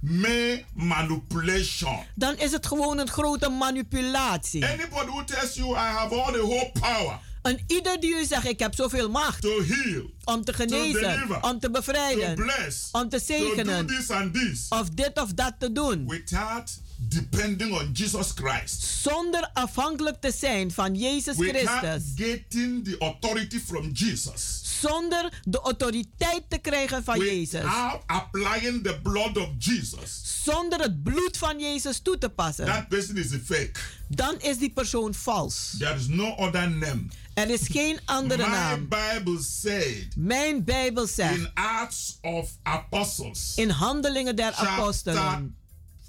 mere 0.00 0.64
manipulation. 0.74 2.04
Dan 2.14 2.36
is 2.38 2.52
het 2.52 2.66
gewoon 2.66 2.98
een 2.98 3.08
grote 3.08 3.48
manipulatie. 3.48 4.64
Anybody 4.66 5.06
who 5.10 5.24
tells 5.24 5.54
you 5.54 5.70
I 5.70 5.74
have 5.78 6.14
all 6.14 6.32
the 6.32 6.38
whole 6.40 6.70
power 6.80 7.18
En 7.46 7.58
ieder 7.66 8.00
die 8.00 8.14
u 8.14 8.24
zegt, 8.24 8.46
ik 8.46 8.58
heb 8.58 8.74
zoveel 8.74 9.10
macht 9.10 9.40
to 9.42 9.62
heal, 9.62 10.10
om 10.24 10.44
te 10.44 10.52
to 10.52 10.58
genezen, 10.58 11.00
deliver, 11.00 11.42
om 11.42 11.60
te 11.60 11.66
to 11.66 11.72
bevrijden, 11.72 12.34
bless, 12.34 12.88
om 12.92 13.08
te 13.08 13.18
zegenen, 13.18 13.86
this 13.86 14.10
and 14.10 14.34
this, 14.34 14.66
of 14.68 14.88
dit 14.88 15.20
of 15.20 15.32
dat 15.32 15.54
te 15.58 15.72
doen, 15.72 16.08
without 16.08 16.70
depending 16.98 17.72
on 17.72 17.90
Jesus 17.92 18.32
Christ, 18.34 18.82
zonder 18.82 19.50
afhankelijk 19.52 20.20
te 20.20 20.32
zijn 20.38 20.70
van 20.70 20.94
Jezus 20.94 21.36
Christus, 21.36 22.02
getting 22.14 22.84
the 22.84 22.96
authority 22.98 23.60
from 23.60 23.90
Jesus, 23.92 24.60
zonder 24.80 25.40
de 25.44 25.60
autoriteit 25.60 26.42
te 26.48 26.58
krijgen 26.58 27.04
van 27.04 27.18
Jezus, 27.18 27.62
without 27.62 28.02
applying 28.06 28.82
the 28.82 28.98
blood 29.02 29.36
of 29.36 29.48
Jesus, 29.58 30.20
zonder 30.44 30.80
het 30.80 31.02
bloed 31.02 31.36
van 31.36 31.60
Jezus 31.60 31.98
toe 31.98 32.18
te 32.18 32.28
passen, 32.28 32.64
that 32.64 32.88
person 32.88 33.16
is 33.16 33.32
a 33.32 33.38
fake. 33.44 33.80
dan 34.08 34.40
is 34.40 34.58
die 34.58 34.70
persoon 34.70 35.14
vals. 35.14 35.74
There 35.78 35.94
is 35.94 36.08
no 36.08 36.34
other 36.38 36.70
name. 36.70 37.08
Er 37.36 37.50
is 37.50 37.68
geen 37.68 38.00
andere 38.04 38.42
My 38.42 38.48
naam. 38.48 38.88
Bible 38.88 39.42
said 39.42 40.16
Mijn 40.16 40.64
Bijbel 40.64 41.06
zegt 41.06 41.36
in 41.36 41.50
Acts 41.54 42.18
of 42.22 42.50
Apostles, 42.62 43.52
in 43.56 43.70
Handelingen 43.70 44.36
der 44.36 44.54
Apostelen, 44.54 45.56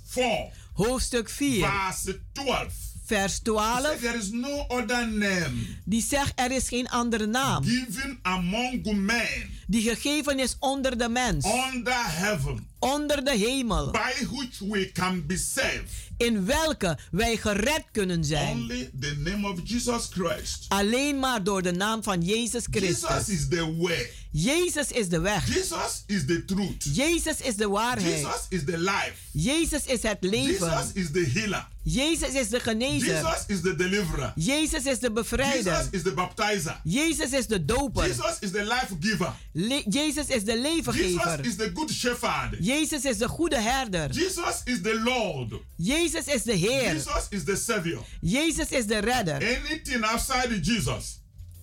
4, 0.05 0.49
hoofdstuk 0.73 1.29
4, 1.29 1.67
verse 1.67 2.21
12. 2.33 2.73
Vers 3.07 3.33
He 3.33 3.43
12, 3.43 3.81
said, 3.81 3.99
There 3.99 4.17
is 4.17 4.31
no 4.31 4.65
other 4.67 5.07
name 5.07 5.65
die 5.83 6.01
zegt 6.01 6.31
er 6.35 6.51
is 6.51 6.67
geen 6.67 6.89
andere 6.89 7.25
naam 7.25 7.63
given 7.63 8.19
among 8.21 8.95
men 8.95 9.49
die 9.67 9.81
gegeven 9.81 10.39
is 10.39 10.55
onder 10.59 10.97
de 10.97 11.09
mens, 11.09 11.45
under 11.45 12.05
heaven 12.05 12.67
onder 12.79 13.23
de 13.23 13.35
hemel, 13.37 13.91
by 13.91 14.25
which 14.35 14.59
we 14.59 14.91
can 14.91 15.25
be 15.25 15.37
saved. 15.37 16.07
in 16.17 16.45
welke 16.45 16.97
wij 17.11 17.37
gered 17.37 17.83
kunnen 17.91 18.25
zijn. 18.25 18.57
Only 18.57 18.89
the 18.99 19.15
name 19.17 19.47
of 19.47 19.59
Jesus 19.63 20.07
Christ. 20.09 20.65
Alleen 20.67 21.19
maar 21.19 21.43
door 21.43 21.61
de 21.61 21.71
naam 21.71 22.03
van 22.03 22.21
Jezus 22.21 22.65
Jesus 22.71 23.03
Christus. 23.03 23.29
is 23.29 23.47
the 23.47 23.75
way. 23.77 24.09
Jezus 24.31 24.91
is 24.91 25.09
de 25.09 25.19
weg. 25.19 25.47
Jesus 25.47 26.03
is 26.05 26.25
the 26.25 26.45
truth. 26.45 26.95
Jezus 26.95 27.41
is 27.41 27.55
de 27.55 27.67
waarheid. 27.67 28.21
Jesus 28.21 28.45
is 28.49 28.63
the 28.63 28.77
life. 28.77 29.13
Jezus 29.31 29.85
is 29.85 30.01
het 30.01 30.17
leven. 30.19 30.67
Jesus 30.67 30.91
is 30.93 31.11
the 31.11 31.31
healer. 31.33 31.67
Jezus 31.89 32.33
is 32.33 32.49
de 32.49 32.59
genezer. 32.59 33.15
Jesus 33.15 33.43
is 33.47 33.61
the 33.61 33.75
deliverer. 33.75 34.33
Jezus 34.35 34.85
is 34.85 34.99
de 34.99 35.11
bevrijder. 35.11 35.73
Jesus 35.73 35.87
is 35.91 36.01
the 36.03 36.13
baptizer. 36.13 36.81
Jezus 36.83 37.31
is 37.31 37.47
de 37.47 37.65
doper. 37.65 38.03
Jesus 38.07 38.37
is 38.41 38.51
the 38.51 38.63
life 38.63 38.95
giver. 38.99 39.33
Le- 39.53 39.83
Jezus 39.89 40.27
is 40.27 40.43
de 40.43 40.51
Jesus 40.51 40.61
levengever. 40.85 41.45
is 41.45 41.55
the 41.55 41.71
good 41.73 41.89
shepherd. 41.91 42.57
Jezus 42.59 43.05
is 43.05 43.17
de 43.17 43.27
goede 43.27 43.61
herder. 43.61 44.09
Jesus 44.13 44.61
is 44.65 44.81
the 44.81 44.99
Lord. 45.03 45.53
Jezus 45.77 46.27
is 46.27 46.43
de 46.43 46.53
Heer. 46.53 46.93
Jesus 46.93 47.27
is 47.29 47.43
the 47.43 47.55
Savior. 47.55 48.01
Jezus 48.21 48.69
is 48.71 48.85
de 48.85 48.97
redder. 48.99 49.35
Anything 49.35 50.03
outside 50.03 50.59
Jesus 50.63 51.19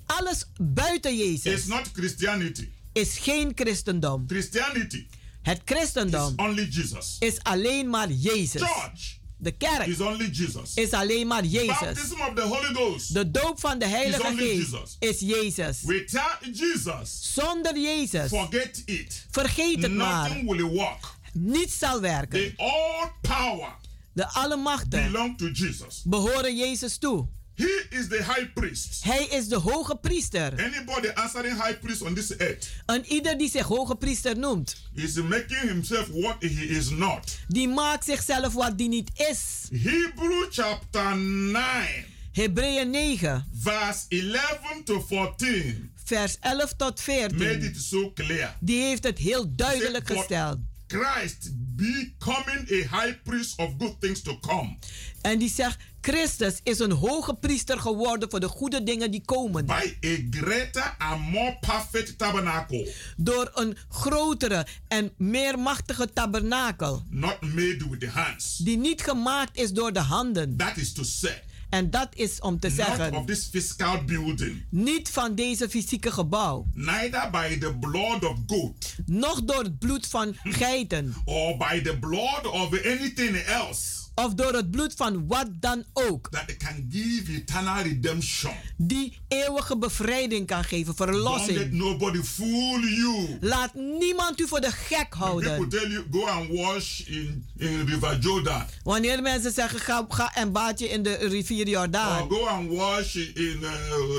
Alles 0.07 0.45
buiten 0.61 1.13
is 1.13 1.43
Jezus 1.43 1.67
not 1.67 1.91
Christianity. 1.93 2.69
is 2.93 3.19
geen 3.19 3.53
christendom. 3.55 4.25
Christianity 4.27 5.07
Het 5.43 5.61
christendom 5.65 6.33
only 6.37 6.67
Jesus. 6.71 7.17
is 7.21 7.43
alleen 7.43 7.91
maar 7.91 8.11
Jezus. 8.11 8.63
Church 8.63 9.23
De 9.45 9.53
kerk 9.53 9.87
is 9.87 10.01
only 10.01 10.29
Jesus. 10.33 10.75
is 10.75 10.93
alleen 10.93 11.27
maar 11.27 11.45
Jezus. 11.45 12.13
Of 12.13 12.33
the 12.35 12.41
Holy 12.43 12.75
Ghost 12.75 13.15
De 13.15 13.31
doop 13.31 13.61
van 13.61 13.79
de 13.79 13.87
Heilige 13.87 14.35
Geest 14.37 14.97
is 14.99 15.21
Jezus. 15.21 15.83
Without 15.83 16.39
Jesus, 16.53 17.33
Zonder 17.35 17.79
Jezus, 17.79 18.29
forget 18.29 18.83
it. 18.87 19.27
vergeet 19.31 19.83
het 19.83 19.95
maar. 19.95 20.31
Will 20.45 20.63
work. 20.63 21.15
Niets 21.33 21.79
zal 21.79 22.01
werken. 22.01 22.55
The 22.57 22.63
all 22.63 23.11
power 23.21 23.77
De 24.13 25.35
to 25.37 25.49
Jesus. 25.51 26.03
behoren 26.05 26.57
Jezus 26.57 26.97
toe. 26.97 27.27
He 27.55 27.87
is 27.91 28.09
the 28.09 28.23
high 28.23 28.53
priest. 28.55 29.05
Hij 29.05 29.27
is 29.31 29.49
de 29.49 29.57
hoge 29.57 29.97
priester. 29.97 30.53
Anybody 30.65 31.09
answering 31.15 31.63
high 31.63 31.79
priest 31.81 32.03
on 32.03 32.15
this 32.15 32.37
earth 32.37 32.71
En 32.87 33.05
ieder 33.07 33.39
die 33.39 33.51
zich 33.51 33.67
hoge 33.67 33.95
priester 33.97 34.39
noemt, 34.39 34.77
is 34.95 35.15
making 35.15 35.61
himself 35.61 36.09
what 36.13 36.37
he 36.39 36.65
is 36.67 36.91
not. 36.91 37.39
die 37.49 37.69
maakt 37.69 38.05
zichzelf 38.05 38.53
wat 38.53 38.79
die 38.79 38.89
niet 38.89 39.11
is. 39.15 39.39
Hebrew 39.71 40.47
chapter 40.51 41.17
9, 41.17 42.05
Hebreeën 42.33 42.91
9, 42.91 43.47
verse 43.63 44.05
11 44.09 44.83
to 44.85 45.01
14 45.01 45.93
vers 46.05 46.37
11 46.41 46.73
tot 46.77 47.07
made 47.07 47.35
14. 47.35 47.65
it 47.65 47.77
so 47.77 48.13
clear. 48.13 48.57
Die 48.61 48.83
heeft 48.83 49.05
het 49.05 49.19
heel 49.19 49.55
duidelijk 49.55 50.07
Say, 50.07 50.17
gesteld. 50.17 50.59
Christ 50.87 51.51
becoming 51.77 52.69
a 52.71 52.97
high 52.97 53.15
priest 53.25 53.59
of 53.59 53.71
good 53.79 54.01
things 54.01 54.23
to 54.23 54.39
come 54.41 54.77
En 55.21 55.39
die 55.39 55.49
zegt, 55.51 55.77
Christus 56.01 56.61
is 56.63 56.79
een 56.79 56.91
hoge 56.93 57.35
priester 57.35 57.79
geworden 57.81 58.31
voor 58.31 58.41
de 58.41 58.49
goede 58.49 58.83
dingen 58.83 59.11
die 59.11 59.23
komen. 59.25 59.67
by 59.67 59.97
a 60.07 60.17
greater 60.31 60.95
and 60.99 61.21
more 61.31 61.57
perfect 61.61 62.19
tabernacle, 62.19 62.93
Door 63.17 63.51
een 63.55 63.77
grotere 63.89 64.67
en 64.89 65.13
meer 65.17 65.59
machtige 65.59 66.13
tabernakel. 66.13 67.03
not 67.11 67.41
made 67.41 67.87
with 67.91 68.01
the 68.01 68.09
hands. 68.09 68.57
Die 68.57 68.77
niet 68.79 69.03
gemaakt 69.03 69.57
is 69.57 69.73
door 69.73 69.93
de 69.93 70.01
handen. 70.01 70.57
That 70.57 70.77
is 70.77 70.93
to 70.93 71.03
say, 71.03 71.43
En 71.75 71.91
dat 71.91 72.09
is 72.15 72.41
om 72.41 72.59
te 72.59 72.69
not 72.69 72.79
of 72.79 72.85
zeggen, 72.87 73.27
this 73.27 73.49
physical 73.53 74.05
building, 74.05 74.65
niet 74.69 75.11
van 75.11 75.35
deze 75.35 75.69
fysieke 75.69 76.11
gebouw. 76.11 76.67
neither 76.75 77.31
by 77.31 77.59
the 77.59 77.75
blood 77.81 78.25
of 78.25 78.39
goat 78.47 78.95
Nog 79.07 79.43
door 79.45 79.63
het 79.63 79.79
bloed 79.79 80.07
van 80.07 80.37
geiten. 80.61 81.15
or 81.25 81.57
by 81.57 81.81
the 81.83 81.99
blood 81.99 82.47
of 82.47 82.85
anything 82.85 83.37
else 83.37 84.03
Of 84.15 84.35
door 84.35 84.53
het 84.53 84.71
bloed 84.71 84.93
van 84.97 85.27
wat 85.27 85.47
dan 85.61 85.85
ook. 85.93 86.29
that 86.31 86.57
can 86.57 86.87
give 86.91 87.33
eternal 87.33 87.83
redemption. 87.83 88.53
Die 88.77 89.19
eeuwige 89.29 89.79
bevrijding 89.79 90.47
kan 90.47 90.65
geven, 90.65 90.95
Don't 90.97 91.11
let 91.11 91.21
verlossing. 91.21 91.73
nobody 91.73 92.23
fool 92.23 92.79
you. 92.81 93.39
Laat 93.41 93.75
niemand 93.75 94.41
u 94.41 94.49
voor 94.49 94.61
de 94.61 94.71
gek 94.71 95.09
People 95.09 95.27
houden. 95.27 95.69
tell 95.69 95.89
you 95.91 96.05
go 96.11 96.27
and 96.27 96.49
wash 96.51 97.01
in, 97.01 97.47
in 97.57 97.87
River 97.87 98.19
Jordan. 98.19 98.63
Wanneer 98.85 99.23
mensen 99.23 99.53
zeggen, 99.53 99.81
ga, 99.81 100.07
ga 100.09 100.35
en 100.35 100.53
baad 100.53 100.79
je 100.79 100.89
in 100.89 101.03
de 101.03 101.15
rivier 101.15 101.65
Or 101.67 101.71
Jordaan. 101.71 102.29
go 102.31 102.47
and 102.47 102.69
wash 102.71 103.15
in 103.17 103.59
uh, 103.63 103.71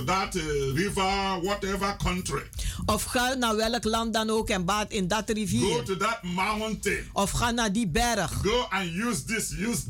that 0.06 0.36
uh, 0.36 0.44
river, 0.74 1.40
whatever 1.42 1.96
country. 1.98 2.44
Of 2.86 3.04
ga 3.04 3.34
naar 3.34 3.56
welk 3.56 3.84
land 3.84 4.14
dan 4.14 4.30
ook 4.30 4.50
en 4.50 4.66
baad 4.66 4.92
in 4.92 5.08
dat 5.08 5.24
Go 5.26 5.34
rivier. 5.34 5.84
to 5.84 5.98
that 5.98 6.24
mountain. 6.24 6.98
Of 7.14 7.32
ga 7.32 7.52
naar 7.52 7.72
die 7.72 7.88
berg. 7.88 8.32
Go 8.44 8.66
and 8.70 8.90
use 8.94 9.24
this, 9.24 9.52
use. 9.52 9.84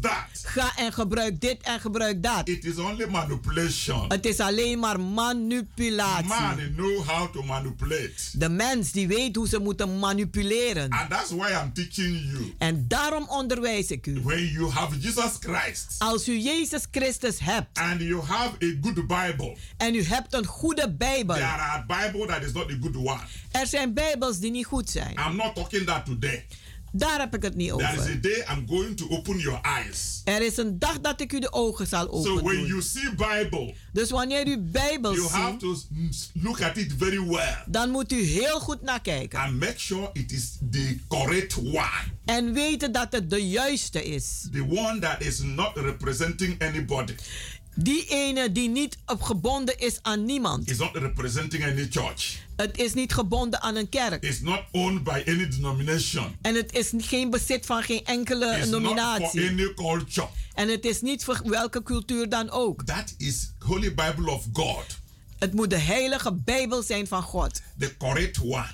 Ga 0.43 0.71
en 0.75 0.93
gebruik 0.93 1.41
dit 1.41 1.61
en 1.61 1.79
gebruik 1.79 2.23
dat. 2.23 2.47
It 2.47 2.65
is 2.65 2.77
only 2.77 3.05
manipulation. 3.05 4.05
Het 4.07 4.25
is 4.25 4.39
alleen 4.39 4.79
maar 4.79 4.99
manipulatie. 4.99 6.27
Man 6.27 6.73
know 6.75 7.05
how 7.05 7.33
to 7.33 7.43
manipulate. 7.43 8.13
De 8.31 8.49
mens 8.49 8.91
die 8.91 9.07
weet 9.07 9.35
hoe 9.35 9.47
ze 9.47 9.59
moeten 9.59 9.99
manipuleren. 9.99 10.89
And 10.89 11.09
that's 11.09 11.31
why 11.31 11.49
I'm 11.63 11.73
teaching 11.73 12.31
you. 12.31 12.53
En 12.57 12.87
daarom 12.87 13.27
onderwijs 13.29 13.91
ik 13.91 14.07
u. 14.07 14.21
When 14.23 14.47
you 14.47 14.69
have 14.69 14.99
Jesus 14.99 15.31
Christ 15.39 15.95
Als 15.97 16.27
u 16.27 16.39
Jezus 16.39 16.87
Christus 16.91 17.39
hebt 17.39 17.77
and 17.77 18.01
you 18.01 18.21
have 18.21 18.49
a 18.63 18.73
good 18.81 19.07
Bible, 19.07 19.57
en 19.77 19.95
u 19.95 20.03
hebt 20.03 20.33
een 20.33 20.45
goede 20.45 20.91
Bijbel. 20.91 21.35
there 21.35 21.45
are 21.45 21.85
Bible 21.87 22.25
that 22.27 22.43
is 22.43 22.51
not 22.51 22.71
a 22.71 22.75
good 22.81 22.95
one. 22.95 23.21
Er 23.51 23.67
zijn 23.67 23.93
Bijbels 23.93 24.39
die 24.39 24.51
niet 24.51 24.65
goed 24.65 24.89
zijn. 24.89 25.15
I'm 25.27 25.35
not 25.35 25.55
talking 25.55 25.85
that 25.85 26.05
today. 26.05 26.45
Daar 26.97 27.19
heb 27.19 27.35
ik 27.35 27.41
het 27.41 27.55
niet 27.55 27.69
There 27.77 27.93
is 27.93 27.99
a 27.99 28.01
over. 28.01 28.21
day 28.21 28.45
I'm 28.51 28.67
going 28.67 28.97
to 28.97 29.07
open 29.09 29.37
your 29.37 29.59
eyes. 29.61 30.21
Er 30.23 30.41
is 30.41 30.57
een 30.57 30.79
dag 30.79 30.99
dat 31.01 31.21
ik 31.21 31.33
u 31.33 31.39
de 31.39 31.53
ogen 31.53 31.87
zal 31.87 32.23
So 32.23 32.31
open 32.31 32.43
when 32.43 32.65
you 32.65 32.81
see 32.81 33.09
Bible, 33.15 33.73
Dus 33.93 34.09
wanneer 34.09 34.47
u 34.47 34.57
Bijbel 34.59 35.13
you 35.15 35.27
have 35.27 35.49
ziet, 35.51 35.59
to 35.59 35.75
s- 36.11 36.31
look 36.33 36.61
at 36.61 36.77
it 36.77 36.93
very 36.97 37.19
well 37.27 37.57
dan 37.65 37.89
moet 37.89 38.11
u 38.11 38.21
heel 38.21 38.59
goed 38.59 38.81
naar 38.81 39.01
kijken. 39.01 39.39
and 39.39 39.59
make 39.59 39.79
sure 39.79 40.09
it 40.13 40.31
is 40.31 40.57
the 40.71 40.97
correct 41.07 41.55
one. 41.57 42.13
En 42.25 42.53
weten 42.53 42.91
dat 42.91 43.07
het 43.11 43.29
de 43.29 43.47
juiste 43.49 44.03
is. 44.03 44.47
The 44.51 44.65
one 44.69 44.99
that 44.99 45.21
is 45.21 45.39
not 45.39 45.71
representing 45.77 46.61
anybody. 46.61 47.13
Die 47.77 48.05
ene 48.07 48.51
die 48.51 48.69
niet 48.69 48.97
gebonden 49.05 49.77
is 49.79 49.99
aan 50.01 50.25
niemand. 50.25 50.69
Is 50.69 50.77
not 50.77 50.95
representing 50.95 51.63
any 51.63 51.87
church. 51.89 52.37
Het 52.55 52.77
is 52.77 52.93
niet 52.93 53.13
gebonden 53.13 53.61
aan 53.61 53.75
een 53.75 53.89
kerk. 53.89 54.23
It's 54.23 54.39
not 54.41 54.61
owned 54.71 55.03
by 55.03 55.23
any 55.27 55.49
denomination. 55.49 56.35
En 56.41 56.55
het 56.55 56.73
is 56.73 56.91
geen 56.97 57.29
bezit 57.29 57.65
van 57.65 57.83
geen 57.83 58.05
enkele 58.05 58.45
It's 58.45 58.57
not 58.57 58.69
for 58.69 58.81
nominatie. 58.81 59.49
any 59.49 59.73
culture. 59.73 60.27
En 60.53 60.67
het 60.69 60.85
is 60.85 61.01
niet 61.01 61.23
voor 61.23 61.41
welke 61.43 61.83
cultuur 61.83 62.29
dan 62.29 62.49
ook. 62.49 62.83
That 62.83 63.13
is 63.17 63.51
Holy 63.59 63.93
Bible 63.93 64.31
of 64.31 64.45
God. 64.53 64.85
Het 65.39 65.53
moet 65.53 65.69
de 65.69 65.77
heilige 65.79 66.33
Bijbel 66.33 66.83
zijn 66.83 67.07
van 67.07 67.21
God. 67.21 67.61
The 67.79 67.97
correct 67.97 68.39
one. 68.41 68.67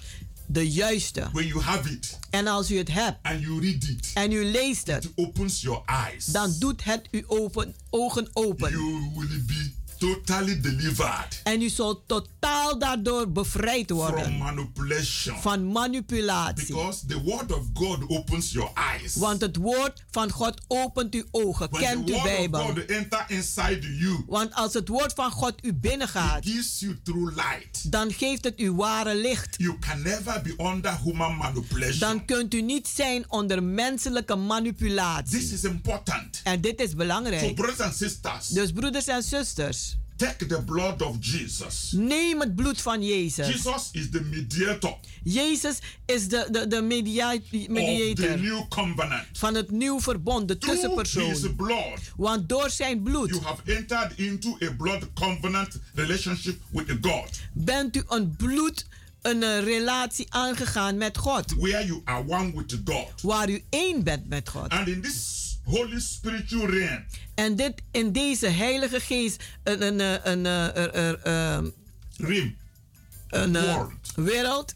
De 0.52 0.72
juiste. 0.72 1.30
When 1.32 1.48
you 1.48 1.62
have 1.62 1.90
it 1.90 2.20
En 2.30 2.48
als 2.48 2.72
u 2.72 2.78
het 2.78 2.92
hebt 2.92 3.18
and 3.22 3.42
you 3.42 3.62
read 3.62 3.84
it, 3.84 4.12
en 4.14 4.32
u 4.32 4.46
leest 4.46 4.88
het, 4.88 5.04
it 5.04 5.12
opens 5.16 5.62
your 5.62 5.82
eyes. 5.86 6.26
dan 6.26 6.56
doet 6.60 6.84
het 6.84 7.08
uw 7.12 7.24
open, 7.28 7.76
ogen 7.90 8.30
open. 8.34 8.72
You 8.72 9.12
will 9.16 9.44
be 9.46 9.72
totally 10.02 10.62
delivered 10.62 11.40
En 11.44 11.62
u 11.62 11.70
zult 11.70 12.02
totaal 12.08 12.80
daardoor 12.80 13.32
bevrijd 13.32 13.86
from 13.88 13.98
worden 13.98 14.38
manipulation. 14.38 15.38
van 15.42 15.72
manipulatie. 15.72 16.66
Because 16.68 17.06
the 17.06 17.22
word 17.22 17.52
of 17.52 17.66
God 17.74 18.00
opens 18.08 18.52
your 18.52 18.72
eyes. 18.74 19.16
Want 19.16 19.42
het 19.42 19.56
woord 19.56 20.04
van 20.12 20.32
God 20.32 20.62
opent 20.68 21.14
uw 21.14 21.24
ogen. 21.32 21.68
When 21.70 21.82
Kent 21.84 22.10
uw 22.10 22.22
Bijbel. 22.22 22.62
God 22.62 22.86
enter 22.86 23.26
inside 23.28 23.98
you, 23.98 24.24
Want 24.28 24.54
als 24.54 24.74
het 24.74 24.88
woord 24.88 25.14
van 25.14 25.32
God 25.32 25.54
u 25.62 25.74
binnengaat, 25.74 26.46
gives 26.46 26.80
you 26.80 27.00
true 27.04 27.32
light. 27.36 27.92
dan 27.92 28.12
geeft 28.14 28.44
het 28.44 28.60
u 28.60 28.72
ware 28.72 29.16
licht. 29.16 29.56
You 29.58 29.78
can 29.80 30.02
never 30.02 30.42
be 30.42 30.54
under 30.58 30.98
human 31.04 31.36
manipulation. 31.38 32.00
Dan 32.00 32.26
kunt 32.26 32.54
u 32.54 32.62
niet 32.62 32.88
zijn 32.88 33.26
onder 33.32 33.64
menselijke 33.64 34.36
manipulatie. 34.36 35.40
This 35.40 35.52
is 35.52 35.64
important. 35.64 36.42
En 36.44 36.62
dit 36.62 36.80
is 36.82 36.90
So 36.90 36.96
belangrijk. 36.98 37.56
brothers 37.56 37.80
and 37.80 37.96
sisters, 37.96 38.48
Dus 38.48 38.72
broeders 38.72 39.08
en 39.08 39.24
zusters, 39.24 39.91
take 40.30 40.46
the 40.48 40.62
blood 40.62 41.02
of 41.02 41.16
Jesus. 41.20 41.92
neem 41.92 42.40
het 42.40 42.56
bloed 42.56 42.82
van 42.82 43.04
Jezus. 43.04 43.48
Jesus 43.48 43.90
is 43.92 44.10
the 44.10 44.22
mediator 44.22 44.96
Jezus 45.24 45.80
is 46.06 46.28
de, 46.28 46.48
de, 46.52 46.68
de 46.68 46.82
media- 46.82 47.34
of 47.34 47.40
the 47.52 47.66
mediator 47.70 48.40
new 48.40 48.68
covenant. 48.70 49.28
van 49.34 49.56
het 49.56 49.72
nieuw 49.72 50.00
verbond, 50.00 50.48
de 50.48 50.58
Through 50.58 50.82
his 50.82 50.90
tussenpersoon. 50.96 51.56
blood, 51.56 52.00
Want 52.16 52.50
door 52.50 52.70
zijn 52.70 53.04
bloed 53.04 53.30
you 53.30 53.42
have 53.44 53.62
entered 53.76 54.12
into 54.18 54.58
a 54.62 54.72
blood 54.78 55.08
covenant 55.14 55.80
relationship 55.94 56.60
with 56.72 56.98
God, 57.02 57.40
bent 57.54 57.96
u 57.96 58.04
een 58.08 58.36
bloed, 58.36 58.86
een 59.22 59.44
eh, 59.44 59.64
relatie 59.64 60.26
aangegaan 60.30 60.98
met 60.98 61.18
God. 61.18 61.54
where 61.58 61.86
you 61.86 62.02
are 62.04 62.24
one 62.28 62.52
with 62.56 62.80
God. 62.86 63.22
Waar 63.22 63.50
u 63.50 63.64
één 63.70 64.04
bent 64.04 64.28
met 64.30 64.50
God. 64.50 64.70
And 64.70 64.88
in 64.88 65.02
this 65.02 65.41
holy 65.72 66.00
spiritual 66.00 66.68
realm, 66.68 67.06
En 67.36 67.56
dit 67.56 67.74
in 67.92 68.12
deze 68.12 68.48
heilige 68.48 69.00
geest, 69.00 69.44
een, 69.64 69.82
een, 69.82 70.00
eh, 70.00 70.32
een, 70.32 70.46
eh, 70.46 71.26
ehm, 71.26 71.70
realm, 72.18 72.56
een 73.30 73.56
eh, 73.56 73.86
wereld, 74.16 74.76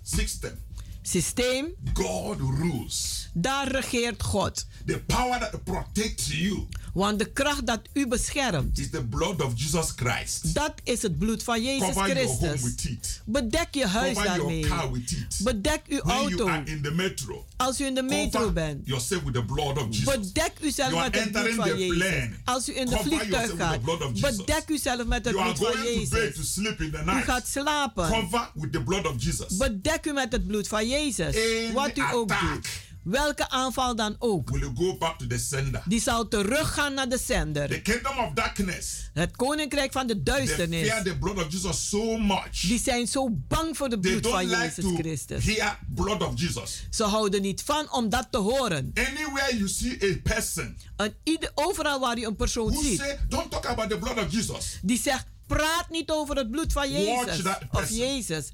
systeem, 1.01 1.75
God 1.93 2.39
rules. 2.39 3.24
Daar 3.37 3.67
regeert 3.71 4.23
God. 4.23 4.65
The 4.85 4.99
power 5.07 5.39
that 5.39 5.63
protects 5.63 6.27
you 6.31 6.67
Want 6.93 7.19
de 7.19 7.25
kracht 7.25 7.65
dat 7.67 7.79
u 7.93 8.07
beschermt, 8.07 8.79
is 8.79 8.89
the 8.89 9.03
blood 9.05 9.41
of 9.41 9.51
Jesus 9.55 9.91
Christ. 9.95 10.53
dat 10.53 10.73
is 10.83 11.01
het 11.01 11.17
bloed 11.17 11.43
van 11.43 11.63
Jezus 11.63 11.87
Cover 11.87 12.07
your 12.07 12.25
home 12.27 12.37
Christus. 12.39 12.61
with 12.61 12.83
it. 12.91 13.21
Bedek 13.25 13.67
je 13.71 13.85
huis 13.87 14.13
Cover 14.13 14.25
your 14.25 14.37
daarmee. 14.37 14.67
car 14.67 14.91
with 14.91 15.11
it. 15.11 15.37
Bedek 15.43 15.81
uw 15.87 15.99
When 16.03 16.17
you 16.17 16.29
auto. 16.31 16.47
are 16.47 16.63
in 16.65 16.81
the 16.81 16.91
metro, 16.91 17.45
Als 17.57 17.81
u 17.81 17.85
in 17.85 17.95
de 17.95 18.03
metro 18.03 18.39
cover 18.39 18.53
bent. 18.53 18.87
yourself 18.87 19.23
with 19.23 19.33
the 19.33 19.43
blood 19.43 19.77
of 19.77 19.87
Jesus. 19.89 20.03
Bedek 20.31 20.51
uzelf 20.61 20.89
You 20.91 21.01
met 21.03 21.15
het 21.19 21.31
bloed 21.31 21.53
van 21.55 21.77
Jezus. 21.79 21.97
plane. 21.97 22.29
Als 22.45 22.69
u 22.69 22.77
in 22.77 22.85
de 22.85 22.97
vliegtuig 22.97 23.51
gaat, 23.57 23.81
bedek 23.81 24.63
uzelf 24.69 25.05
met 25.05 25.25
het 25.25 25.33
You 25.33 25.53
bloed 25.53 25.57
van 25.73 25.81
to 25.83 25.89
Jezus. 25.89 26.53
sleep 26.53 26.81
in 26.81 26.91
the 26.91 26.97
U 27.05 27.21
gaat 27.21 27.47
slapen. 27.47 28.07
Cover 28.09 28.49
with 28.53 28.71
the 28.71 28.81
blood 28.83 29.05
of 29.07 29.13
Jesus. 29.23 29.57
Bedek 29.57 30.05
u 30.05 30.13
met 30.13 30.31
het 30.31 30.47
bloed 30.47 30.67
van 30.67 30.87
Jezus. 30.87 31.35
Any 31.35 31.73
Wat 31.73 31.97
u 31.97 32.01
ook 32.13 32.31
attack 32.31 32.53
doet. 32.53 32.67
Welke 33.05 33.49
aanval 33.49 33.95
dan 33.95 34.15
ook. 34.19 34.49
will 34.49 34.71
go 34.75 34.97
back 34.97 35.17
to 35.19 35.27
the 35.27 35.37
sender. 35.37 35.81
Die 35.87 36.01
zal 36.01 36.27
teruggaan 36.27 36.93
naar 36.93 37.09
de 37.09 37.17
The 37.17 37.23
zender. 37.23 37.81
kingdom 37.81 38.17
of 38.17 38.33
darkness, 38.33 39.09
Het 39.13 39.35
koninkrijk 39.35 39.91
van 39.91 40.07
de 40.07 40.23
they 40.23 40.23
duisternis. 40.23 40.87
fear 40.87 41.03
the 41.03 41.17
blood 41.17 41.37
of 41.45 41.51
Jesus 41.51 41.89
so 41.89 42.17
much. 42.17 42.59
Die 42.61 42.79
zijn 42.79 43.07
zo 43.07 43.29
bang 43.47 43.77
voor 43.77 43.89
de 43.89 43.99
They 43.99 44.11
bloed 44.11 44.23
don't 44.23 44.35
van 44.35 44.47
Jezus 44.59 44.85
Christus. 44.97 45.45
hear 45.45 45.79
blood 45.95 46.23
of 46.23 46.39
Jesus. 46.39 46.87
Ze 46.89 47.03
houden 47.03 47.41
niet 47.41 47.61
van 47.61 47.91
om 47.91 48.09
dat 48.09 48.27
te 48.29 48.37
horen. 48.37 48.91
Anywhere 48.93 49.57
you 49.57 49.67
see 49.69 49.97
a 50.13 50.33
person 50.33 50.77
En 50.95 51.13
ieder, 51.23 51.51
overal 51.55 51.99
waar 51.99 52.19
je 52.19 52.25
een 52.25 52.35
persoon 52.35 52.71
who 52.71 52.81
ziet, 52.81 52.99
say, 52.99 53.19
don't 53.29 53.51
talk 53.51 53.65
about 53.65 53.89
the 53.89 53.97
blood 53.97 54.17
of 54.25 54.31
Jesus. 54.31 54.79
die 54.81 54.99
zegt: 54.99 55.25
praat 55.47 55.89
niet 55.89 56.09
over 56.11 56.35
het 56.35 56.51
bloed 56.51 56.73
van 56.73 56.91
Jezus. 56.91 57.41
Of. 57.71 57.89
Jezus. 57.89 58.49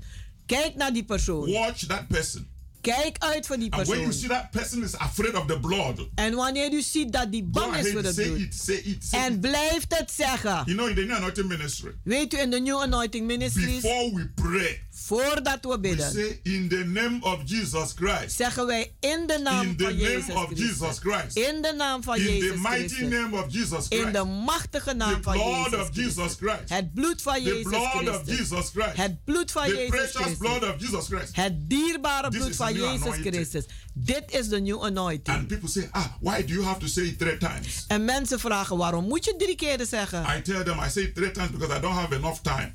Kijk 0.46 0.76
naar 0.76 0.94
die 0.94 1.04
persoon. 1.06 1.52
Watch 1.52 1.86
that 1.86 2.08
person. 2.08 2.50
Kijk 2.82 3.16
uit 3.20 3.46
voor 3.48 3.58
die 3.58 3.72
And 3.72 3.88
when 3.88 4.00
you 4.00 4.10
persoon. 4.12 4.30
see 4.30 4.38
that 4.40 4.52
person 4.52 4.84
is 4.84 4.96
afraid 4.98 5.34
of 5.36 5.46
the 5.46 5.60
blood, 5.60 6.08
En 6.16 6.34
wanneer 6.36 6.74
u 6.74 6.82
ziet 6.82 7.12
dat 7.12 7.32
die 7.32 7.44
bang 7.44 7.76
is 7.76 7.92
voor 7.92 8.02
het 8.04 8.16
bloed. 8.16 8.40
it, 8.40 8.56
say 8.56 8.76
it, 8.76 9.04
say 9.04 9.26
En 9.26 9.34
it. 9.34 9.42
blijft 9.42 9.98
het 9.98 10.12
zeggen. 10.12 10.50
You 10.66 10.74
know, 10.78 10.90
in 10.90 10.96
the 10.96 11.02
New 11.02 11.16
Anointing 11.16 11.48
Ministry, 11.48 11.92
Weet 12.04 12.34
u, 12.34 12.38
in 12.40 12.50
de 12.50 12.60
New 12.60 12.80
Anointing 12.82 13.28
Ministries, 13.28 13.82
before 13.82 14.16
we 14.16 14.28
pray, 14.36 14.82
voordat 15.18 15.58
we 15.62 15.70
we 15.70 15.80
bidden, 15.80 16.12
say, 16.12 16.40
in 16.44 16.68
the 16.70 16.84
name 16.86 17.18
of 17.22 17.40
Jesus 17.46 17.94
Christ, 17.96 18.36
zeggen 18.36 18.66
wij 18.66 18.92
in 19.00 19.28
de 19.28 19.40
naam 19.44 19.66
in 19.68 19.76
the 19.78 19.84
van 19.84 19.96
name 19.96 20.10
Jezus 20.10 20.36
of 20.36 20.50
Jesus 20.50 20.98
Christus. 21.00 21.00
Christ, 21.00 21.38
In 21.38 21.62
de 21.62 21.74
naam 21.78 22.04
van 22.04 22.16
in 22.18 22.24
the 22.26 22.38
Jezus 22.38 22.60
mighty 22.62 22.88
Christus. 22.88 23.10
name 23.10 23.38
of 23.38 23.46
Jesus 23.54 23.88
In 23.88 23.98
Christ, 24.00 24.14
de 24.14 24.24
machtige 24.24 24.90
the 24.90 24.94
naam 24.96 25.24
van 25.24 25.34
blood 25.34 25.66
Jezus 25.72 25.80
of 25.80 25.90
Jesus 25.96 26.16
Christus. 26.16 26.38
Christ, 26.38 26.70
Het 26.70 26.94
bloed 26.94 27.22
van 27.22 27.34
the 27.34 27.42
Jezus 27.42 27.62
blood 27.64 27.84
of 27.84 28.22
Christus. 28.24 28.38
Jesus 28.38 28.70
Christ, 28.74 28.96
Het 28.98 29.24
bloed 29.26 29.52
van 29.52 29.64
the 29.66 29.76
Jezus 29.76 29.90
precious 29.90 30.38
blood 30.38 30.58
Christus. 30.62 30.70
of 30.70 30.80
Jesus 30.82 31.06
Christ. 31.08 31.36
Het 31.36 31.70
dierbare 31.70 32.30
This 32.30 32.40
bloed 32.40 32.56
van 32.56 32.68
the 32.68 32.74
Jezus 32.74 33.02
anointing. 33.02 33.34
Christus. 33.34 33.66
Dit 33.94 34.24
is 34.28 34.48
de 34.48 34.60
New 34.62 34.84
Anointing. 34.84 35.38
And 35.38 35.48
people 35.48 35.70
say, 35.70 35.88
ah, 35.92 36.06
why 36.22 36.42
do 36.46 36.54
you 36.54 36.64
have 36.64 36.80
to 36.80 36.88
say 36.88 37.04
it 37.04 37.20
three 37.20 37.38
times? 37.38 37.86
En 37.88 38.06
mensen 38.06 38.40
vragen 38.40 38.78
waarom 38.78 39.08
moet 39.08 39.26
je 39.26 39.36
drie 39.38 39.56
keer 39.56 39.86
zeggen? 39.86 40.26
I 40.38 40.42
tell 40.42 40.64
them, 40.64 40.80
I 40.80 40.90
say 40.90 41.04
it 41.04 41.16
three 41.16 41.32
times 41.32 41.50
because 41.52 41.78
I 41.78 41.80
don't 41.80 41.96
have 41.96 42.16
enough 42.16 42.40
time. 42.42 42.74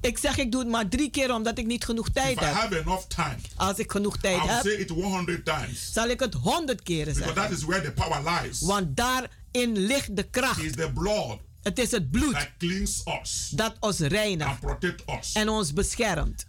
Ik 0.00 0.18
zeg 0.18 0.36
ik 0.38 0.50
doe 0.52 0.60
het 0.60 0.70
maar 0.70 0.88
drie 0.88 1.10
keer 1.10 1.34
omdat 1.34 1.58
ik 1.58 1.66
niet 1.66 1.84
genoeg 1.84 2.08
tijd 2.08 2.36
If 2.36 2.42
I 2.42 2.44
heb. 2.44 2.54
have 2.54 2.78
enough 2.80 3.06
time, 3.06 3.36
Als 3.56 3.78
ik 3.78 3.90
genoeg 3.90 4.16
tijd 4.18 4.40
I'll 4.42 4.48
heb, 4.48 4.62
say 4.64 4.72
it 4.72 4.90
100 4.90 5.44
times. 5.44 5.92
zal 5.92 6.08
ik 6.08 6.20
het 6.20 6.34
honderd 6.34 6.82
keren 6.82 7.04
Because 7.14 7.32
that 7.32 7.34
zeggen. 7.36 7.56
is 7.56 7.62
where 7.64 7.82
the 7.82 7.92
power 7.92 8.22
lies. 8.42 8.60
Want 8.60 8.96
daarin 8.96 9.78
ligt 9.78 10.16
de 10.16 10.22
kracht. 10.22 10.62
It's 10.62 10.76
the 10.76 10.90
blood 10.94 11.38
Het 11.62 11.78
is 11.78 11.90
het 11.90 12.10
bloed 12.10 12.32
that 12.32 12.48
cleans 12.58 13.02
us 13.22 13.48
dat 13.54 13.76
ons 13.80 13.98
reinigt 13.98 14.64
and 14.64 14.84
us. 15.18 15.32
en 15.32 15.48
ons 15.48 15.72
beschermt. 15.72 16.46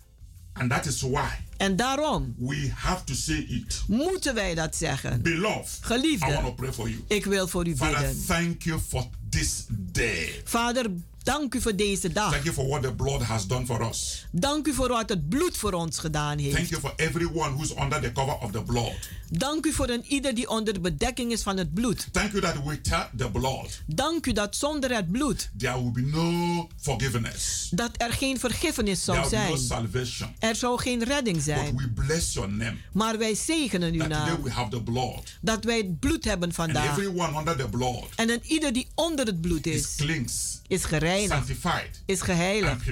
And 0.54 0.70
that 0.70 0.86
is 0.86 1.02
why 1.02 1.28
En 1.58 1.76
daarom 1.76 2.36
we 2.38 2.72
have 2.76 3.04
to 3.04 3.14
say 3.14 3.36
it. 3.38 3.82
moeten 3.88 4.34
wij 4.34 4.56
dat 4.56 4.76
zeggen. 4.76 5.22
Beloved, 5.22 5.78
Geliefde. 5.82 6.42
I 6.48 6.52
pray 6.56 6.74
for 6.74 6.90
you. 6.90 7.04
Ik 7.08 7.26
wil 7.26 7.48
voor 7.48 7.68
u 7.68 7.76
Father, 7.78 7.98
bidden. 8.00 8.26
thank 8.26 8.62
you 8.62 8.80
for 8.88 9.04
this 9.30 9.66
day. 9.70 10.42
Vader, 10.44 10.86
dank 11.30 11.54
u 11.56 11.62
voor 11.62 11.76
deze 11.76 12.12
dag. 12.12 12.32
Thank 12.32 12.44
you 12.44 12.56
for 12.56 12.68
what 12.68 12.82
the 12.84 12.94
blood 12.94 13.22
has 13.22 13.48
done 13.48 13.66
for 13.66 13.90
us. 13.90 14.26
Dank 14.32 14.68
u 14.68 14.74
voor 14.74 14.88
wat 14.88 15.10
het 15.10 15.30
bloed 15.30 15.58
voor 15.58 15.74
ons 15.74 16.00
gedaan 16.00 16.38
Thank 16.38 16.56
heeft. 16.56 16.70
you 16.70 16.82
for 16.82 16.94
everyone 16.96 17.50
who's 17.54 17.72
under 17.82 18.02
the 18.02 18.12
cover 18.12 18.38
of 18.38 18.52
the 18.52 18.62
blood. 18.64 18.94
Dank 19.32 19.66
u 19.66 19.74
voor 19.74 19.90
een 19.90 20.04
ieder 20.08 20.36
die 20.36 20.50
onder 20.50 20.74
de 20.74 20.80
bedekking 20.80 21.32
is 21.32 21.42
van 21.42 21.58
het 21.58 21.74
bloed. 21.74 22.08
Thank 22.12 22.32
you 22.32 22.42
that 22.42 22.56
without 22.66 23.08
the 23.18 23.30
blood, 23.32 23.82
Dank 23.86 24.26
u 24.26 24.32
dat 24.34 24.56
zonder 24.56 24.96
het 24.96 25.12
bloed 25.12 25.50
there 25.58 25.82
will 25.84 25.92
be 25.92 26.02
no 26.02 26.68
forgiveness. 26.82 27.68
dat 27.72 27.92
er 27.98 28.12
geen 28.14 28.40
vergiffenis 28.40 29.04
There 29.04 29.18
zou 29.18 29.30
will 29.30 29.40
be 29.40 29.50
no 29.50 29.56
zijn. 29.56 29.68
salvation. 29.82 30.36
Er 30.40 30.56
zou 30.56 30.80
geen 30.82 31.04
redding 31.04 31.36
But 31.36 31.46
zijn. 31.46 31.78
we 31.78 31.90
bless 32.06 32.34
your 32.34 32.50
name. 32.52 32.76
Maar 32.92 33.18
wij 33.18 33.36
zegenen 33.36 33.94
uw 33.94 34.08
naam. 34.08 34.44
we 34.44 34.50
have 34.52 34.70
the 34.70 34.82
blood. 34.84 35.38
Dat 35.42 35.64
wij 35.64 35.78
het 35.78 36.00
bloed 36.00 36.24
hebben 36.24 36.48
And 36.48 36.56
vandaag. 36.56 36.98
everyone 36.98 37.40
under 37.40 37.56
the 37.58 37.68
blood 37.70 38.06
En 38.16 38.30
een 38.30 38.42
ieder 38.44 38.74
die 38.74 38.88
onder 38.96 39.26
het 39.26 39.42
bloed 39.42 39.66
is 39.68 39.76
is, 39.76 39.96
cleansed, 39.96 40.59
is 40.70 40.86
gereinigd, 40.86 41.30
sanctified, 41.30 42.02
is 42.06 42.22
geheiligd 42.22 42.88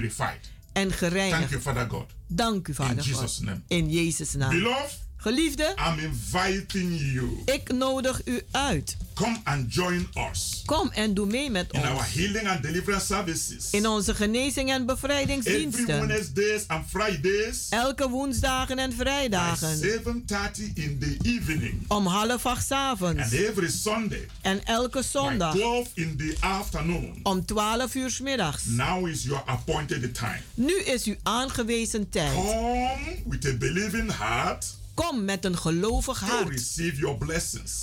en 0.72 0.90
Thank 0.90 1.00
you, 1.00 1.10
gereinigd. 1.10 1.62
Father 1.62 1.86
God. 1.86 2.06
Dank 2.26 2.68
u, 2.68 2.74
Vader 2.74 2.96
In 2.96 3.02
Jesus' 3.02 3.36
God. 3.38 3.46
name. 3.46 3.62
In 3.68 3.90
Jezus' 3.90 4.34
naam. 4.34 4.50
Beloved, 4.50 4.98
Geliefde, 5.20 5.74
I'm 5.92 5.98
inviting 5.98 7.00
you. 7.12 7.28
ik 7.44 7.72
nodig 7.72 8.20
u 8.24 8.40
uit. 8.50 8.96
Come 9.14 9.36
and 9.44 9.74
join 9.74 10.08
us 10.30 10.62
Kom 10.66 10.90
en 10.92 11.14
doe 11.14 11.26
mee 11.26 11.50
met 11.50 11.72
in 11.72 11.80
our 11.82 11.96
ons. 11.96 12.12
healing 12.14 12.48
and 12.48 12.62
deliverance 12.62 13.06
services. 13.06 13.70
In 13.70 13.86
onze 13.86 14.14
genezing 14.14 14.70
en 14.70 14.74
Every 14.74 14.86
bevrijdingsdiensten. 14.86 15.86
Wednesdays 16.06 16.64
and 16.68 16.84
Fridays 16.88 17.66
Elke 17.70 18.08
woensdagen 18.08 18.78
en 18.78 18.90
by 18.90 18.96
vrijdagen. 18.96 19.78
7.30 19.78 20.72
in 20.74 20.98
the 20.98 21.16
evening. 21.22 21.84
Om 21.88 22.06
half 22.06 22.46
acht 22.46 22.70
avonds. 22.72 23.22
And 23.22 23.32
every 23.32 23.70
Sunday 23.70 24.26
En 24.40 24.64
elke 24.64 24.98
by 24.98 25.04
zondag 25.06 25.54
12 25.54 25.88
in 25.94 26.16
the 26.16 26.36
afternoon. 26.40 27.20
om 27.22 27.44
12 27.46 27.94
uur 27.94 28.10
's 28.10 28.20
middags. 28.20 28.64
Now 28.64 29.08
is 29.08 29.22
your 29.24 29.42
appointed 29.46 30.14
time. 30.14 30.40
Nu 30.54 30.78
is 30.80 31.04
uw 31.04 31.16
aangewezen 31.22 32.08
tijd. 32.10 32.32
Come 32.34 33.16
with 33.26 33.46
a 33.46 33.52
believing 33.52 34.12
heart 34.16 34.76
Kom 35.06 35.24
met 35.24 35.44
een 35.44 35.58
gelovig 35.58 36.20
hart 36.20 36.76
your 36.76 37.18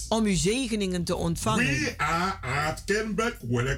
om 0.09 0.25
uw 0.25 0.35
zegeningen 0.35 1.03
te 1.03 1.15
ontvangen. 1.15 1.65
We 1.65 1.93
are 1.97 2.37
at 2.41 2.83
Kenberg, 2.85 3.35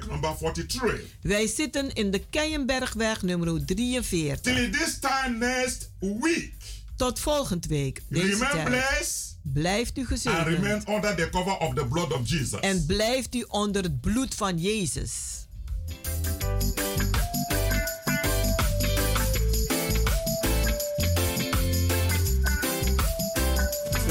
number 0.08 0.36
43. 0.36 1.00
Wij 1.22 1.46
zitten 1.46 1.92
in 1.92 2.10
de 2.10 2.18
Keienbergweg 2.30 3.22
nummer 3.22 3.64
43. 3.64 4.40
Till 4.40 4.70
this 4.70 4.98
time 4.98 5.36
next 5.38 5.90
week. 5.98 6.54
Tot 6.96 7.20
volgend 7.20 7.66
week. 7.66 8.02
Blijft 9.42 9.98
u 9.98 10.00
and 10.00 10.08
gezegend. 10.08 10.46
remain 10.46 10.82
under 10.88 11.14
the 11.14 11.28
cover 11.30 11.58
of 11.58 11.74
the 11.74 11.86
blood 11.86 12.12
of 12.12 12.28
Jesus. 12.28 12.60
En 12.60 12.86
blijft 12.86 13.34
u 13.34 13.44
onder 13.48 13.82
het 13.82 14.00
bloed 14.00 14.34
van 14.34 14.58
Jezus. 14.58 15.12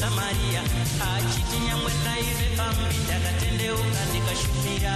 Samaria 0.00 0.62
achichinyamwe 1.14 1.92
naive 2.04 2.46
pambita 2.56 3.16
katendeuka 3.24 4.02
tikashumira 4.12 4.92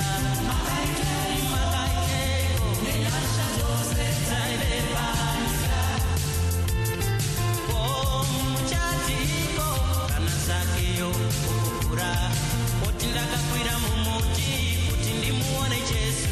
ndinopfuura 11.11 12.11
poti 12.81 13.07
ndakakwira 13.13 13.75
mumuti 13.83 14.51
kuti 14.89 15.11
ndimuone 15.19 15.79
jesu. 15.91 16.29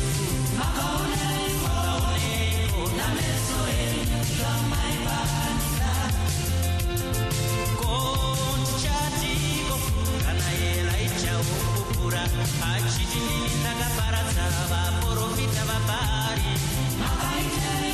Achiti 12.65 13.19
ndini 13.25 13.51
ndakaparadza 13.61 14.45
vaprofita 14.71 15.63
vabhari 15.69 16.51
makaitei 17.01 17.94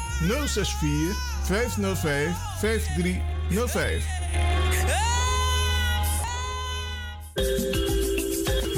064 0.27 1.15
505 1.43 2.35
5305. 2.59 4.03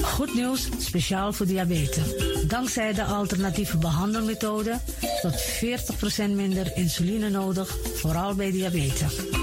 Goed 0.01 0.33
nieuws, 0.33 0.67
speciaal 0.77 1.33
voor 1.33 1.45
diabetes. 1.45 2.15
Dankzij 2.47 2.93
de 2.93 3.03
alternatieve 3.03 3.77
behandelmethode 3.77 4.79
tot 5.21 5.41
40% 5.41 6.29
minder 6.29 6.71
insuline 6.75 7.29
nodig, 7.29 7.77
vooral 7.95 8.35
bij 8.35 8.51
diabetes. 8.51 9.42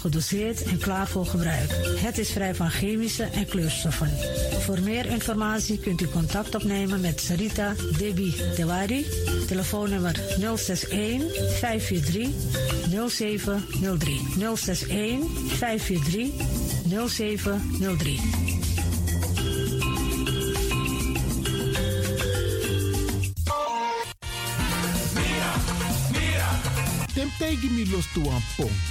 gedoseerd 0.01 0.63
en 0.63 0.77
klaar 0.77 1.07
voor 1.07 1.25
gebruik. 1.25 1.69
Het 1.95 2.17
is 2.17 2.31
vrij 2.31 2.55
van 2.55 2.69
chemische 2.69 3.23
en 3.23 3.45
kleurstoffen. 3.45 4.09
Voor 4.59 4.81
meer 4.81 5.05
informatie 5.05 5.79
kunt 5.79 6.01
u 6.01 6.07
contact 6.07 6.55
opnemen 6.55 7.01
met 7.01 7.21
Sarita 7.21 7.73
Debi 7.97 8.35
Tewari. 8.55 9.05
Telefoonnummer 9.47 10.15
061 10.39 11.21
543 11.59 12.29
0703. 13.09 14.21
061 14.55 15.19
543 15.47 16.29
0703. 17.07 18.19
Tim 27.13 27.29
tegen 27.37 27.75
me 27.75 27.89
los 27.89 28.31
aan 28.33 28.43
pom. 28.57 28.90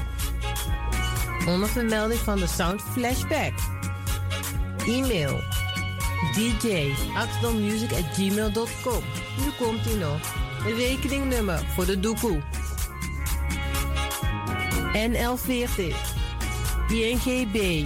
Onder 1.47 1.69
vermelding 1.69 2.19
van 2.19 2.37
de 2.37 2.47
Sound 2.47 2.81
Flashback. 2.81 3.53
E-mail 4.87 5.39
dj 6.33 6.93
at 7.15 7.29
gmail.com. 8.13 9.03
Nu 9.37 9.51
komt 9.57 9.85
ie 9.85 9.95
nog. 9.95 10.19
Een 10.65 10.75
rekeningnummer 10.75 11.65
voor 11.75 11.85
de 11.85 11.99
doekoe. 11.99 12.41
NL40 14.93 15.95
INGB 16.89 17.85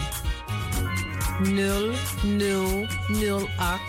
0008 1.44 3.80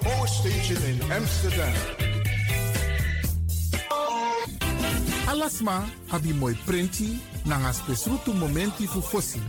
Power 0.00 0.26
station 0.26 0.80
in 0.88 1.12
Amsterdam. 1.12 1.74
Alasma 5.28 5.84
abi 6.10 6.32
moi 6.32 6.54
prenti 6.64 7.18
nanga 7.44 7.72
spesrutu 7.72 8.32
momenti 8.32 8.86
fu 8.86 9.00
fosi. 9.00 9.40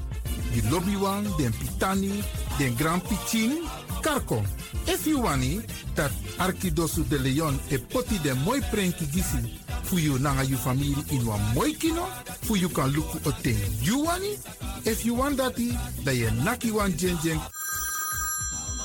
Di 0.51 0.61
lobby 0.69 0.95
wan, 0.95 1.23
den 1.37 1.53
pitani, 1.53 2.23
den 2.57 2.75
grand 2.75 3.01
pitin, 3.03 3.63
karko. 4.01 4.43
If 4.87 5.07
you 5.07 5.21
wani, 5.21 5.61
dat 5.95 6.11
Arkidosu 6.37 7.03
de 7.07 7.17
Leon 7.19 7.59
e 7.69 7.77
poti 7.77 8.19
den 8.19 8.37
moi 8.43 8.59
prenki 8.71 9.05
gisi 9.05 9.59
fu 9.83 9.97
you 9.97 10.19
nanga 10.19 10.43
you 10.43 10.57
family 10.57 10.95
in 11.11 11.25
wan 11.25 11.39
moi 11.53 11.73
kino, 11.73 12.05
fu 12.41 12.55
you 12.55 12.69
kan 12.69 12.91
luku 12.91 13.19
o 13.25 13.31
ten 13.41 13.57
you 13.81 14.03
wani. 14.03 14.37
If 14.83 15.05
you 15.05 15.13
want 15.13 15.37
dati, 15.37 15.71
da 16.03 16.11
ye 16.11 16.29
naki 16.43 16.71
wan 16.71 16.91
jen 16.97 17.17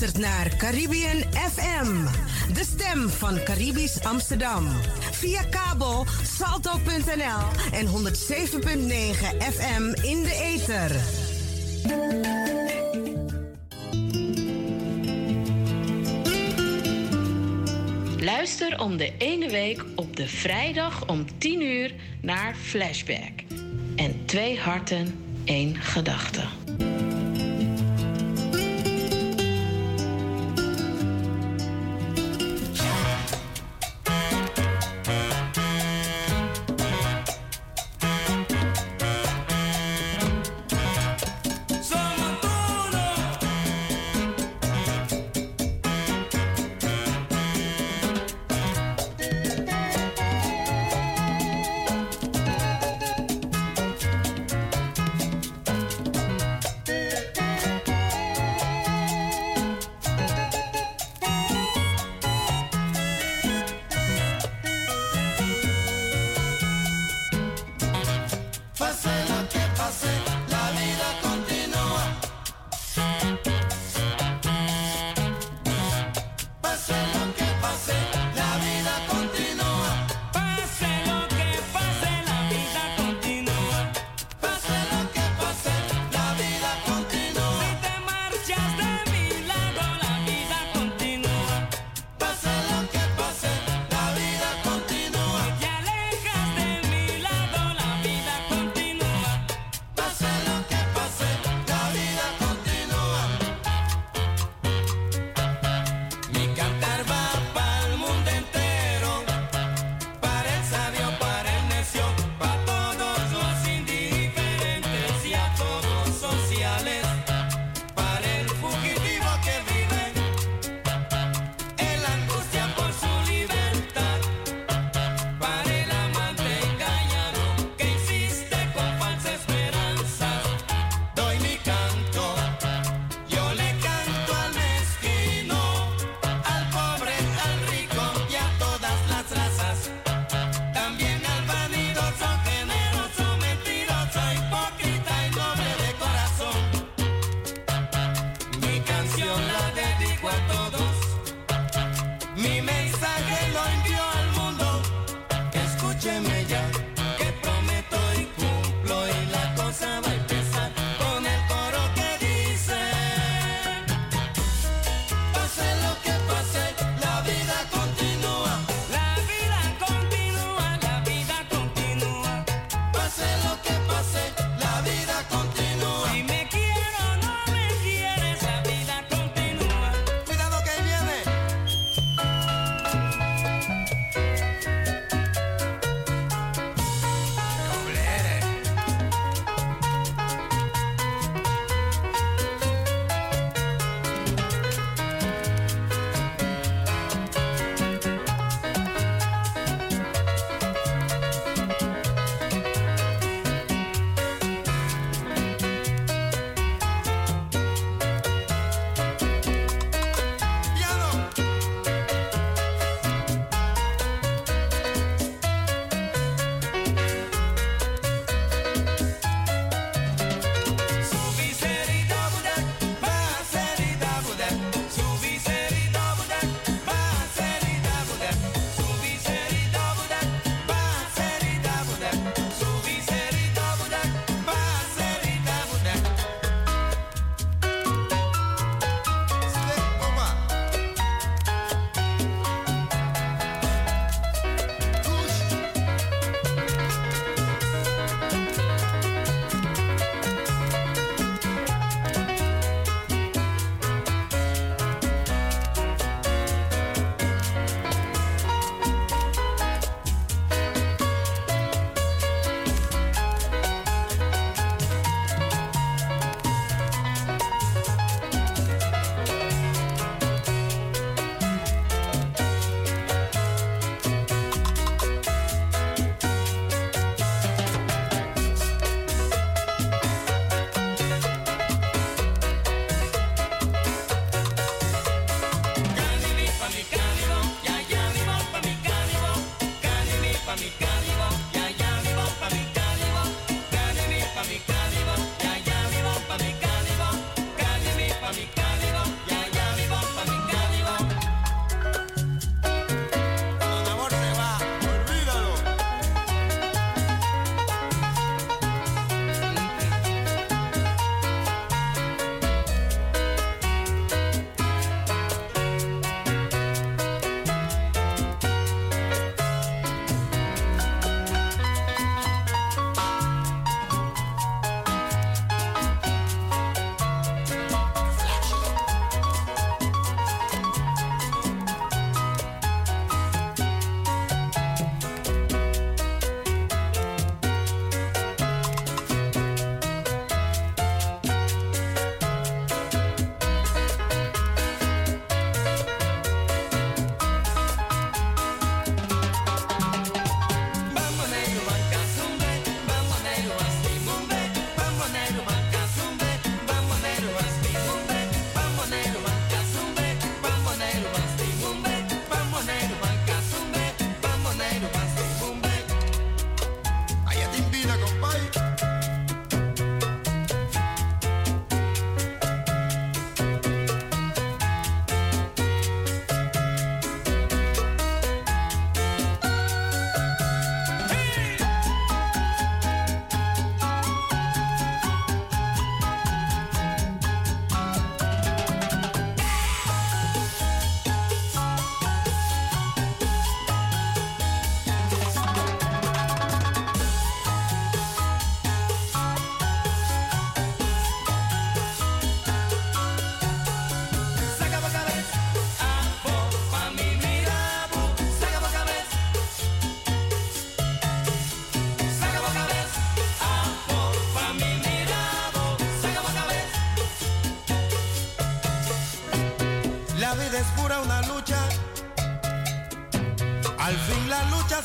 Luistert 0.00 0.24
naar 0.24 0.56
Caribbean 0.56 1.22
FM, 1.32 2.04
de 2.52 2.64
stem 2.64 3.08
van 3.08 3.42
Caribisch 3.42 4.02
Amsterdam. 4.02 4.66
Via 5.12 5.42
kabel 5.42 6.06
salto.nl 6.22 7.72
en 7.72 7.86
107.9 7.86 7.92
FM 9.38 9.82
in 10.02 10.22
de 10.22 10.34
ether. 10.42 10.90
Luister 18.24 18.80
om 18.80 18.96
de 18.96 19.12
ene 19.18 19.50
week 19.50 19.84
op 19.94 20.16
de 20.16 20.28
vrijdag 20.28 21.06
om 21.06 21.38
10 21.38 21.62
uur 21.62 21.94
naar 22.20 22.54
Flashback. 22.54 23.44
En 23.96 24.24
twee 24.26 24.58
harten, 24.58 25.14
één 25.44 25.76
gedachte. 25.76 26.42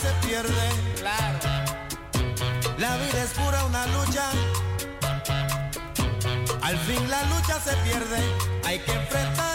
se 0.03 0.27
pierde. 0.27 0.65
Claro. 0.99 1.39
La 2.77 2.97
vida 2.97 3.23
es 3.23 3.31
pura 3.39 3.63
una 3.65 3.85
lucha. 3.87 4.25
Al 6.61 6.77
fin 6.79 7.09
la 7.09 7.23
lucha 7.31 7.59
se 7.61 7.73
pierde. 7.85 8.19
Hay 8.65 8.79
que 8.79 8.91
enfrentar. 8.91 9.52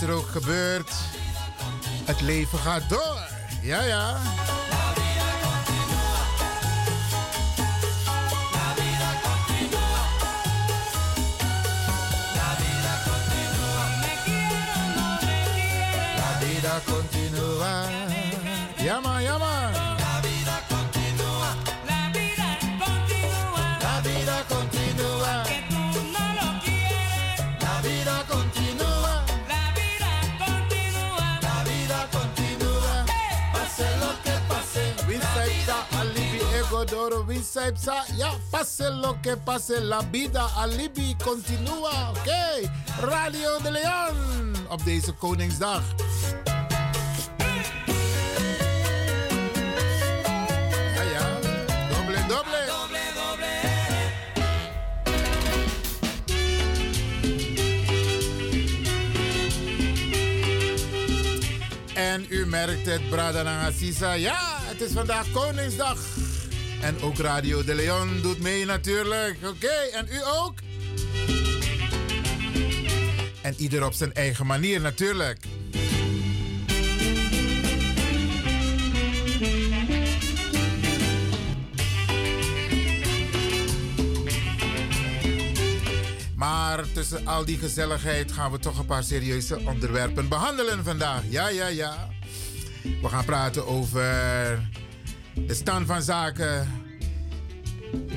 wat 0.00 0.08
er 0.08 0.14
ook 0.14 0.28
gebeurt, 0.28 0.90
het 2.04 2.20
leven 2.20 2.58
gaat 2.58 2.88
door. 2.88 3.28
Ja, 3.62 3.82
ja. 3.82 4.20
Ja, 37.84 38.04
Ya, 38.16 38.38
pase 38.50 38.90
lo 38.90 39.20
que 39.22 39.36
pase, 39.36 39.80
la 39.80 40.00
vida 40.10 40.46
alibi 40.56 41.16
continua. 41.24 42.10
Oké. 42.10 42.70
Radio 43.00 43.58
de 43.62 43.70
Leon 43.70 44.54
op 44.68 44.84
deze 44.84 45.12
Koningsdag. 45.12 45.82
Ja, 50.94 51.02
ja, 51.02 51.38
doble, 51.88 52.26
doble. 52.28 52.66
En 61.94 62.26
u 62.28 62.46
merkt 62.46 62.86
het, 62.86 63.08
Bradananga 63.10 63.70
Sisa. 63.70 64.12
Ja, 64.12 64.38
het 64.40 64.80
is 64.80 64.92
vandaag 64.92 65.30
Koningsdag. 65.30 65.98
En 66.88 67.00
ook 67.00 67.18
Radio 67.18 67.64
de 67.64 67.74
Leon 67.74 68.20
doet 68.22 68.40
mee 68.40 68.64
natuurlijk. 68.64 69.38
Oké, 69.44 69.74
en 69.92 70.06
u 70.10 70.20
ook? 70.24 70.58
En 73.42 73.54
ieder 73.56 73.84
op 73.84 73.92
zijn 73.92 74.14
eigen 74.14 74.46
manier 74.46 74.80
natuurlijk. 74.80 75.38
Maar 86.36 86.92
tussen 86.92 87.26
al 87.26 87.44
die 87.44 87.58
gezelligheid 87.58 88.32
gaan 88.32 88.50
we 88.50 88.58
toch 88.58 88.78
een 88.78 88.86
paar 88.86 89.04
serieuze 89.04 89.58
onderwerpen 89.58 90.28
behandelen 90.28 90.84
vandaag. 90.84 91.22
Ja, 91.28 91.48
ja, 91.48 91.66
ja. 91.66 92.08
We 92.82 93.08
gaan 93.08 93.24
praten 93.24 93.66
over 93.66 94.06
de 95.46 95.54
stand 95.54 95.86
van 95.86 96.02
zaken 96.02 96.66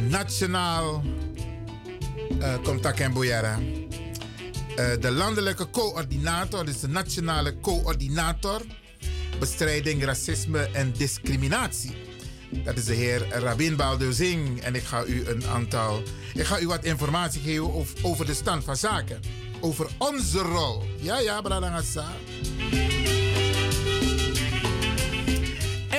nationaal. 0.10 1.03
Uh, 2.39 2.99
en 2.99 3.14
Boyara. 3.14 3.60
Uh, 3.60 4.85
de 4.99 5.11
landelijke 5.11 5.69
coördinator, 5.69 6.65
dus 6.65 6.80
de 6.80 6.88
nationale 6.88 7.60
coördinator 7.60 8.61
bestrijding 9.39 10.03
racisme 10.03 10.69
en 10.73 10.91
discriminatie. 10.91 11.95
Dat 12.64 12.77
is 12.77 12.85
de 12.85 12.93
heer 12.93 13.27
Rabin 13.30 13.76
Balduzing. 13.76 14.61
En 14.61 14.76
ik 14.76 14.84
ga 14.84 15.06
u 15.06 15.27
een 15.27 15.45
aantal. 15.45 16.03
Ik 16.34 16.45
ga 16.45 16.60
u 16.60 16.68
wat 16.68 16.84
informatie 16.84 17.41
geven 17.41 17.73
over, 17.73 17.98
over 18.02 18.26
de 18.26 18.34
stand 18.34 18.64
van 18.64 18.76
zaken. 18.76 19.19
Over 19.60 19.88
onze 19.98 20.39
rol. 20.39 20.84
Ja, 20.99 21.19
ja, 21.19 21.41
Bradangasa. 21.41 22.06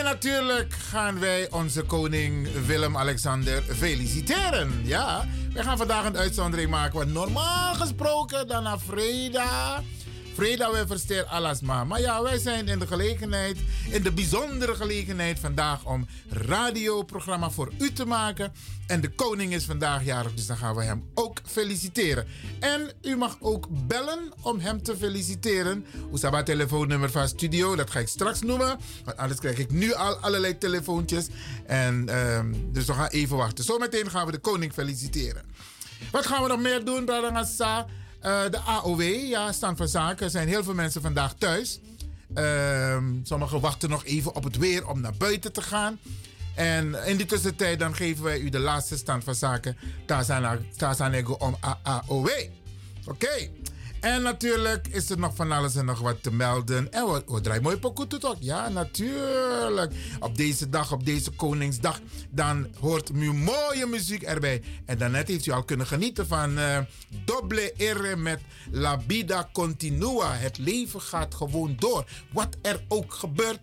En 0.03 0.09
natuurlijk 0.09 0.73
gaan 0.73 1.21
wij 1.21 1.51
onze 1.51 1.83
koning 1.83 2.49
Willem-Alexander 2.67 3.63
feliciteren. 3.63 4.81
Ja, 4.85 5.25
wij 5.53 5.63
gaan 5.63 5.77
vandaag 5.77 6.05
een 6.05 6.17
uitzondering 6.17 6.71
maken. 6.71 6.99
Want 6.99 7.13
normaal 7.13 7.75
gesproken, 7.75 8.47
dan 8.47 8.63
na 8.63 8.79
vrijdag 8.79 9.83
Vreda 10.35 10.71
we 10.73 10.87
versteer 10.87 11.25
alles 11.25 11.61
maar. 11.61 12.01
Ja, 12.01 12.23
wij 12.23 12.39
zijn 12.39 12.69
in 12.69 12.79
de 12.79 12.87
gelegenheid, 12.87 13.59
in 13.91 14.03
de 14.03 14.13
bijzondere 14.13 14.75
gelegenheid 14.75 15.39
vandaag 15.39 15.85
om 15.85 16.07
radioprogramma 16.29 17.51
voor 17.51 17.73
u 17.79 17.93
te 17.93 18.05
maken. 18.05 18.53
En 18.87 19.01
de 19.01 19.09
koning 19.09 19.55
is 19.55 19.65
vandaag 19.65 20.05
jarig, 20.05 20.35
dus 20.35 20.47
dan 20.47 20.57
gaan 20.57 20.75
we 20.75 20.83
hem 20.83 21.05
ook 21.15 21.41
feliciteren. 21.45 22.27
En 22.61 22.91
u 23.03 23.17
mag 23.17 23.37
ook 23.41 23.67
bellen 23.71 24.33
om 24.43 24.61
hem 24.61 24.83
te 24.83 24.97
feliciteren. 24.97 25.87
Oesaba 26.13 26.43
telefoonnummer 26.43 27.11
van 27.11 27.29
studio, 27.29 27.77
dat 27.77 27.91
ga 27.91 27.99
ik 27.99 28.09
straks 28.09 28.41
noemen. 28.41 28.79
Want 29.05 29.17
anders 29.17 29.41
krijg 29.41 29.59
ik 29.59 29.71
nu 29.71 29.93
al 29.93 30.17
allerlei 30.17 30.59
telefoontjes. 30.59 31.27
En 31.67 32.19
um, 32.19 32.73
dus 32.73 32.85
we 32.85 32.93
gaan 32.93 33.09
even 33.09 33.37
wachten. 33.37 33.65
Zometeen 33.65 34.11
gaan 34.11 34.27
we 34.27 34.33
de 34.33 34.39
koning 34.39 34.73
feliciteren. 34.73 35.43
Wat 36.11 36.27
gaan 36.27 36.43
we 36.43 36.49
nog 36.49 36.61
meer 36.61 36.85
doen, 36.85 37.05
Bradangasa? 37.05 37.87
Uh, 38.25 38.43
de 38.51 38.59
AOW, 38.59 39.03
ja, 39.29 39.53
stand 39.53 39.77
van 39.77 39.89
zaken. 39.89 40.25
Er 40.25 40.31
zijn 40.31 40.49
heel 40.49 40.65
veel 40.65 40.75
mensen 40.75 41.03
vandaag 41.03 41.35
thuis. 41.35 41.81
Uh, 42.35 42.97
sommigen 43.23 43.61
wachten 43.61 43.91
nog 43.91 44.05
even 44.05 44.35
op 44.35 44.45
het 44.45 44.57
weer 44.57 44.89
om 44.89 45.01
naar 45.01 45.15
buiten 45.15 45.53
te 45.53 45.63
gaan. 45.63 45.99
En 46.55 47.07
in 47.07 47.17
die 47.17 47.27
tussentijd 47.27 47.79
dan 47.79 47.95
geven 47.95 48.25
wij 48.25 48.39
u 48.39 48.49
de 48.49 48.59
laatste 48.59 48.97
stand 48.97 49.25
van 49.25 49.35
zaken. 49.35 49.77
Tazanego 50.77 51.33
om 51.33 51.57
AOW. 51.83 52.29
Oké. 53.07 53.51
En 54.03 54.23
natuurlijk 54.23 54.89
is 54.89 55.11
er 55.11 55.19
nog 55.19 55.35
van 55.35 55.53
alles 55.53 55.75
en 55.75 55.85
nog 55.85 56.01
wat 56.01 56.23
te 56.23 56.33
melden. 56.33 56.93
En 56.93 57.07
we, 57.13 57.23
we 57.27 57.41
draaien 57.41 57.63
mooi 57.63 57.77
pokoe 57.77 58.07
toch? 58.07 58.37
Ja, 58.39 58.69
natuurlijk. 58.69 59.93
Op 60.21 60.37
deze 60.37 60.69
dag, 60.69 60.93
op 60.93 61.05
deze 61.05 61.31
Koningsdag, 61.31 62.01
dan 62.31 62.67
hoort 62.81 63.13
mooie 63.13 63.87
muziek 63.87 64.23
erbij. 64.23 64.63
En 64.87 64.99
daarnet 64.99 65.29
heeft 65.29 65.47
u 65.47 65.51
al 65.51 65.65
kunnen 65.65 65.87
genieten 65.87 66.27
van 66.27 66.59
uh, 66.59 66.79
Doble 67.25 68.17
met 68.17 68.41
La 68.71 69.01
Vida 69.07 69.49
Continua. 69.53 70.35
Het 70.35 70.59
leven 70.59 71.01
gaat 71.01 71.35
gewoon 71.35 71.77
door. 71.79 72.05
Wat 72.33 72.57
er 72.63 72.85
ook 72.89 73.15
gebeurt. 73.15 73.59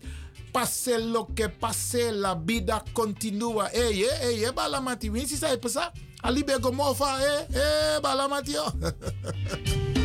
Passe 0.52 1.04
lo 1.04 1.28
que 1.34 1.50
passe, 1.50 2.14
la 2.14 2.42
vida 2.46 2.84
continua. 2.94 3.68
Hey, 3.72 3.94
hey, 3.94 4.36
hey, 4.36 4.54
balamati. 4.54 5.12
Winsi 5.12 5.36
sai 5.36 5.58
pesa? 5.58 5.92
Ali 6.22 6.44
bego 6.44 6.72
mofa, 6.72 7.20
eh, 7.20 7.96
eh, 7.96 8.02
balamati, 8.02 8.56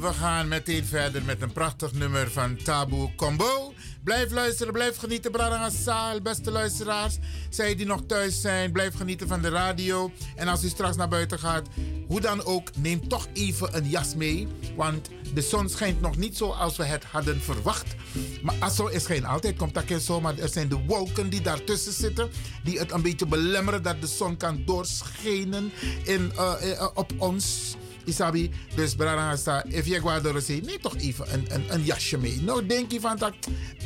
we 0.00 0.12
gaan 0.12 0.48
meteen 0.48 0.84
verder 0.84 1.22
met 1.24 1.42
een 1.42 1.52
prachtig 1.52 1.92
nummer 1.92 2.30
van 2.30 2.56
Tabu 2.56 3.08
Combo. 3.16 3.72
Blijf 4.04 4.30
luisteren, 4.30 4.72
blijf 4.72 4.96
genieten, 4.96 5.30
Bradangasa, 5.30 6.20
beste 6.20 6.50
luisteraars. 6.50 7.18
Zij 7.50 7.74
die 7.74 7.86
nog 7.86 8.00
thuis 8.06 8.40
zijn, 8.40 8.72
blijf 8.72 8.94
genieten 8.94 9.28
van 9.28 9.42
de 9.42 9.48
radio. 9.48 10.10
En 10.36 10.48
als 10.48 10.64
u 10.64 10.68
straks 10.68 10.96
naar 10.96 11.08
buiten 11.08 11.38
gaat, 11.38 11.68
hoe 12.06 12.20
dan 12.20 12.44
ook, 12.44 12.76
neem 12.76 13.08
toch 13.08 13.26
even 13.32 13.76
een 13.76 13.88
jas 13.88 14.14
mee. 14.14 14.48
Want 14.76 15.08
de 15.34 15.42
zon 15.42 15.68
schijnt 15.68 16.00
nog 16.00 16.16
niet 16.16 16.36
zoals 16.36 16.76
we 16.76 16.84
het 16.84 17.04
hadden 17.04 17.40
verwacht. 17.40 17.94
Maar 18.42 18.70
zo 18.70 18.86
is 18.86 19.06
geen 19.06 19.24
altijd, 19.24 19.56
komt 19.56 19.74
dat 19.74 20.02
zo. 20.02 20.20
Maar 20.20 20.38
er 20.38 20.48
zijn 20.48 20.68
de 20.68 20.84
wolken 20.86 21.30
die 21.30 21.40
daartussen 21.40 21.92
zitten. 21.92 22.30
Die 22.64 22.78
het 22.78 22.92
een 22.92 23.02
beetje 23.02 23.26
belemmeren 23.26 23.82
dat 23.82 24.00
de 24.00 24.06
zon 24.06 24.36
kan 24.36 24.62
doorschijnen 24.66 25.72
in, 26.04 26.32
uh, 26.36 26.54
uh, 26.64 26.88
op 26.94 27.12
ons. 27.18 27.76
Isabi, 28.10 28.50
dus 28.74 28.94
Branagasta, 28.94 29.64
if 29.68 29.86
je 29.86 30.00
zei, 30.36 30.60
neem 30.60 30.80
toch 30.80 30.96
even 30.96 31.32
een, 31.32 31.46
een, 31.48 31.64
een, 31.68 31.84
jasje 31.84 32.18
mee. 32.18 32.42
Nou, 32.42 32.66
denk 32.66 32.92
je 32.92 33.00
van 33.00 33.16
dat 33.16 33.34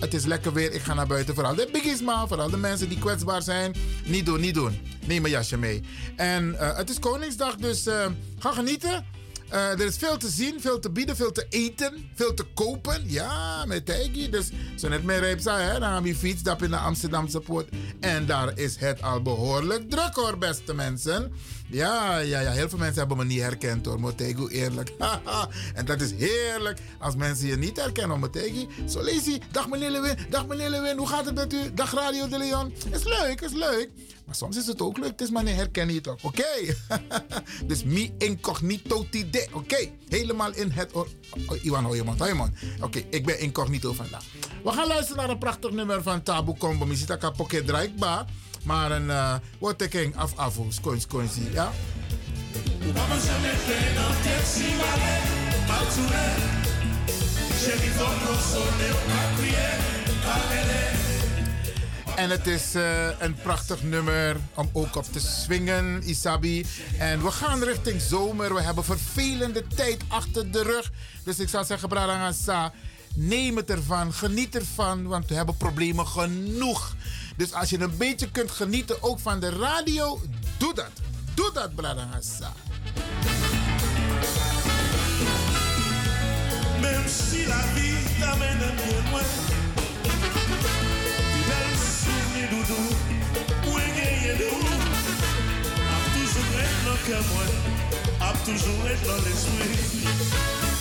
het 0.00 0.14
is 0.14 0.24
lekker 0.24 0.52
weer, 0.52 0.72
ik 0.72 0.80
ga 0.80 0.94
naar 0.94 1.06
buiten. 1.06 1.34
Vooral 1.34 1.54
de 1.54 1.68
biggies, 1.72 2.00
vooral 2.04 2.50
de 2.50 2.56
mensen 2.56 2.88
die 2.88 2.98
kwetsbaar 2.98 3.42
zijn. 3.42 3.74
Niet 4.04 4.26
doen, 4.26 4.40
niet 4.40 4.54
doen. 4.54 4.78
Neem 5.06 5.24
een 5.24 5.30
jasje 5.30 5.56
mee. 5.56 5.82
En 6.16 6.48
uh, 6.52 6.76
het 6.76 6.90
is 6.90 6.98
Koningsdag, 6.98 7.56
dus 7.56 7.86
uh, 7.86 8.06
ga 8.38 8.52
genieten. 8.52 9.04
Uh, 9.52 9.70
er 9.70 9.80
is 9.80 9.96
veel 9.96 10.16
te 10.16 10.28
zien, 10.28 10.60
veel 10.60 10.78
te 10.78 10.90
bieden, 10.90 11.16
veel 11.16 11.32
te 11.32 11.46
eten, 11.48 12.10
veel 12.14 12.34
te 12.34 12.44
kopen. 12.54 13.02
Ja, 13.06 13.64
met 13.64 13.86
Tijgi. 13.86 14.30
Dus 14.30 14.48
zo 14.76 14.88
net 14.88 15.04
meer 15.04 15.36
zijn, 15.38 15.68
hè? 15.68 15.78
dan 15.78 15.88
gaan 15.88 16.02
we 16.02 16.14
fiets 16.14 16.42
in 16.60 16.70
de 16.70 16.76
Amsterdamse 16.76 17.40
poort. 17.40 17.68
En 18.00 18.26
daar 18.26 18.58
is 18.58 18.76
het 18.76 19.02
al 19.02 19.22
behoorlijk 19.22 19.90
druk 19.90 20.14
hoor, 20.14 20.38
beste 20.38 20.74
mensen. 20.74 21.32
Ja, 21.66 22.18
ja, 22.18 22.40
ja. 22.40 22.50
Heel 22.50 22.68
veel 22.68 22.78
mensen 22.78 22.98
hebben 22.98 23.16
me 23.16 23.24
niet 23.24 23.40
herkend 23.40 23.86
hoor. 23.86 24.00
Motegu, 24.00 24.48
eerlijk. 24.48 24.92
en 25.74 25.84
dat 25.84 26.00
is 26.00 26.12
heerlijk 26.12 26.80
als 26.98 27.16
mensen 27.16 27.46
je 27.46 27.56
niet 27.56 27.76
herkennen. 27.76 28.18
Motegi, 28.18 28.68
zo 28.88 29.02
lees 29.02 29.24
je. 29.24 29.38
Dag 29.50 29.68
meneer 29.68 29.90
Lewin. 29.90 30.16
Dag 30.28 30.46
meneer 30.46 30.70
Lewin. 30.70 30.96
Hoe 30.96 31.06
gaat 31.06 31.24
het 31.24 31.34
met 31.34 31.52
u? 31.52 31.74
Dag 31.74 31.94
Radio 31.94 32.28
de 32.28 32.38
Leon. 32.38 32.72
Is 32.90 33.04
leuk, 33.04 33.40
is 33.40 33.52
leuk. 33.52 33.90
Maar 34.26 34.34
soms 34.34 34.56
is 34.56 34.66
het 34.66 34.80
ook 34.80 34.98
leuk. 34.98 35.10
Het 35.10 35.20
is 35.20 35.30
maar 35.30 35.44
niet 35.44 35.54
herkennen 35.54 35.94
je 35.94 36.00
toch. 36.00 36.22
Oké. 36.22 36.44
Dus 37.66 37.84
mi 37.84 38.14
incognito 38.18 39.06
tide. 39.10 39.46
Oké. 39.52 39.90
Helemaal 40.08 40.54
in 40.54 40.70
het... 40.70 40.92
Oh, 40.92 41.06
Iwan 41.62 41.84
Hoyemond. 41.84 42.18
Hoyemond. 42.18 42.54
Oké, 42.76 42.84
okay. 42.84 43.06
ik 43.10 43.24
ben 43.26 43.40
incognito 43.40 43.92
vandaag. 43.92 44.24
We 44.64 44.70
gaan 44.70 44.86
luisteren 44.86 45.16
naar 45.16 45.30
een 45.30 45.38
prachtig 45.38 45.70
nummer 45.70 46.02
van 46.02 46.22
Tabu 46.22 46.52
Combo. 46.58 46.86
Misita 46.86 47.16
Kapoke 47.16 47.64
Draikba. 47.64 48.26
Maar 48.64 48.90
een 48.90 49.06
uh, 49.06 49.34
wat 49.58 49.82
ik 49.82 50.12
af 50.14 50.36
af 50.36 50.58
skoins 50.68 51.02
skoins 51.02 51.32
ja. 51.52 51.72
En 62.16 62.30
het 62.30 62.46
is 62.46 62.74
uh, 62.74 63.20
een 63.20 63.34
prachtig 63.34 63.82
nummer 63.82 64.36
om 64.54 64.70
ook 64.72 64.96
op 64.96 65.04
te 65.12 65.20
swingen, 65.20 66.02
Isabi. 66.04 66.66
En 66.98 67.22
we 67.22 67.30
gaan 67.30 67.62
richting 67.62 68.00
zomer. 68.00 68.54
We 68.54 68.62
hebben 68.62 68.84
vervelende 68.84 69.66
tijd 69.66 70.02
achter 70.08 70.50
de 70.50 70.62
rug. 70.62 70.92
Dus 71.24 71.38
ik 71.38 71.48
zou 71.48 71.64
zeggen, 71.64 71.88
Bradangasa, 71.88 72.72
neem 73.14 73.56
het 73.56 73.70
ervan, 73.70 74.12
geniet 74.12 74.54
ervan, 74.54 75.06
want 75.06 75.28
we 75.28 75.34
hebben 75.34 75.56
problemen 75.56 76.06
genoeg. 76.06 76.94
Dus 77.36 77.52
als 77.52 77.70
je 77.70 77.80
een 77.80 77.96
beetje 77.96 78.30
kunt 78.30 78.50
genieten 78.50 79.02
ook 79.02 79.18
van 79.18 79.40
de 79.40 79.50
radio, 79.50 80.20
doe 80.58 80.74
dat. 80.74 80.90
Doe 81.34 81.50
dat, 81.52 81.74
Bradangasa. 81.74 82.52
Même 86.80 87.08
si 87.08 87.46
la 87.46 87.62
vie 87.74 87.96
t'amène 88.20 88.58
bien 88.58 89.10
loin, 89.10 89.26
belle 91.48 91.76
souvenir 92.02 92.48
doudou, 92.50 92.86
où 93.68 93.78
est 93.78 93.92
gagné 93.98 94.32
de 94.38 94.46
où, 94.58 94.64
a 95.94 95.98
toujours 96.16 96.60
être 96.66 96.92
que 97.06 97.18
moi, 97.32 97.46
a 98.20 98.32
toujours 98.44 98.86
été 98.90 99.06
dans 99.06 99.22
l'esprit. 99.24 100.73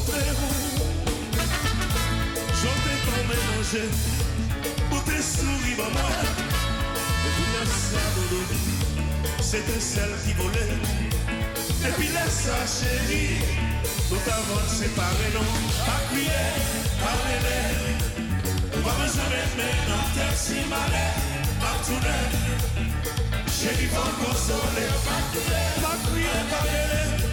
T'ai 0.00 0.12
rencontré 0.12 0.30
vous. 0.38 0.80
J'en 2.60 2.76
t'ai 2.82 2.96
ton 3.04 3.20
mélanger. 3.28 3.88
Pour 4.88 5.04
tes 5.04 5.22
souris, 5.22 5.74
bah 5.76 5.88
moi. 5.92 6.10
Et 7.26 7.30
puis 7.36 7.46
ça, 7.66 8.04
dodo. 8.16 8.42
C'était 9.40 9.80
celle 9.80 10.14
qui 10.24 10.32
volait. 10.34 10.74
Et 11.86 11.92
puis 11.96 12.08
laisse 12.08 12.46
ça, 12.46 12.58
chérie. 12.66 13.38
Nous 14.10 14.18
t'avons 14.18 14.68
séparé, 14.68 15.26
non. 15.34 15.46
Pas 15.86 16.00
crier, 16.10 16.48
pas 17.00 17.16
rêver. 17.26 17.64
Pas 18.84 18.94
besoin 19.02 19.28
d'être 19.30 19.56
maintenant. 19.56 20.04
Terre 20.14 20.36
si 20.36 20.68
malais, 20.68 21.14
pas 21.60 21.76
tourner. 21.84 22.26
Chérie, 23.46 23.88
consoler. 23.88 24.88
Pas 25.06 25.22
crier, 25.32 25.66
pas 25.82 25.96
crier, 26.08 26.40
pas 26.50 26.62
rêver. 26.62 27.29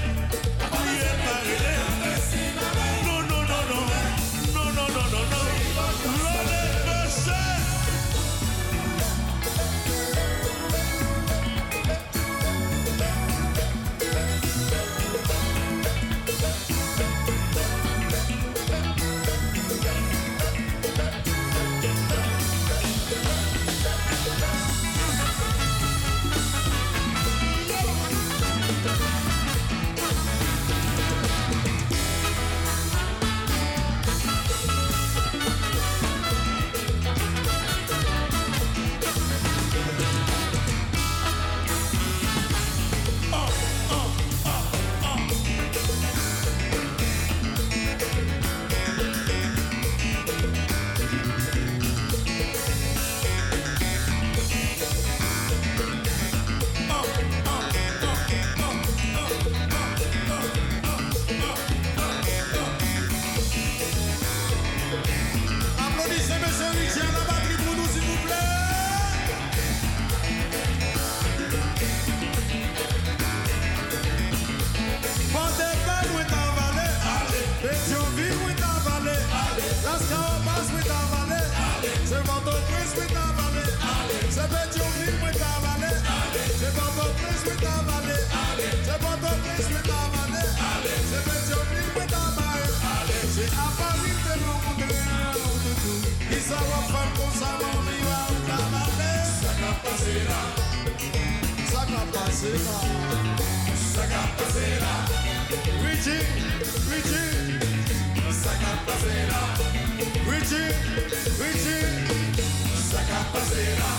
Passer 104.37 104.79
là. 104.79 104.93
Richie, 105.83 106.25
Richie. 106.89 107.27
Passer 108.85 109.27
là. 109.29 109.56
Richie, 110.29 110.71
Richie. 111.39 111.85
Ça 112.91 112.97
va 113.09 113.21
passer 113.33 113.69
là. 113.79 113.91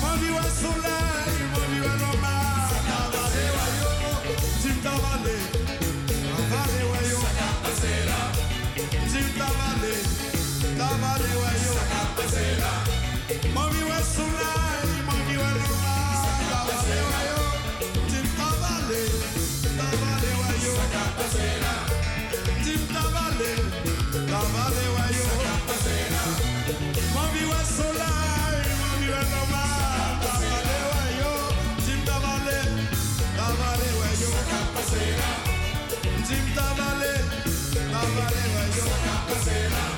Mami 0.00 0.30
wa 0.30 0.42
soleil, 0.42 1.36
mami 1.52 1.78
wa 1.80 1.94
loma. 2.02 2.36
Ça 2.70 2.78
va 2.88 2.98
passer 3.12 3.48
là. 3.56 3.64
Tim 4.62 4.76
Tavale. 4.84 5.36
Tavale 6.50 6.82
wa 6.90 7.00
yo. 7.10 7.18
Ça 7.24 7.32
va 7.38 7.48
passer 7.62 7.98
là. 8.08 8.20
Tim 9.10 9.28
Tavale. 9.38 9.94
Tavale 10.78 11.32
wa 11.42 11.50
yo. 11.62 11.72
Ça 11.76 11.84
va 11.90 12.02
passer 12.16 12.52
là. 12.62 12.72
Mami 13.54 13.82
wa 13.90 14.00
soleil, 14.16 14.90
mami 15.08 15.36
wa 15.42 15.50
loma. 15.60 15.96
Tavale 16.50 16.98
wa 17.10 17.20
yo. 17.30 17.40
Tim 18.10 18.26
Tavale. 18.38 19.02
Tavale 19.78 20.30
wa 20.40 20.50
yo. 20.64 20.72
Ça 20.76 20.86
va 20.94 21.61
Là. 35.18 35.30
Tim 36.26 36.44
Tavale. 36.54 37.14
Tavale 37.92 38.42
yo. 38.76 38.84
Ça 39.44 39.50
va 39.70 39.91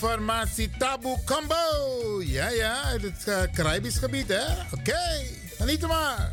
formatie 0.00 0.70
Tabu 0.78 1.16
Combo. 1.24 2.22
Ja, 2.24 2.48
ja, 2.48 2.74
het 2.84 3.24
uh, 3.28 3.42
Caribisch 3.52 3.98
gebied, 3.98 4.28
hè? 4.28 4.42
Oké, 4.42 4.80
okay. 4.80 5.38
geniet 5.58 5.86
maar. 5.86 6.29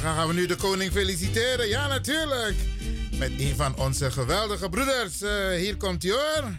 Dan 0.00 0.14
gaan 0.14 0.28
we 0.28 0.34
nu 0.34 0.46
de 0.46 0.56
koning 0.56 0.92
feliciteren. 0.92 1.68
Ja, 1.68 1.86
natuurlijk. 1.86 2.54
Met 3.18 3.30
een 3.38 3.56
van 3.56 3.76
onze 3.76 4.10
geweldige 4.10 4.68
broeders. 4.68 5.22
Uh, 5.22 5.48
hier 5.56 5.76
komt 5.76 6.02
hij 6.02 6.12
hoor. 6.12 6.50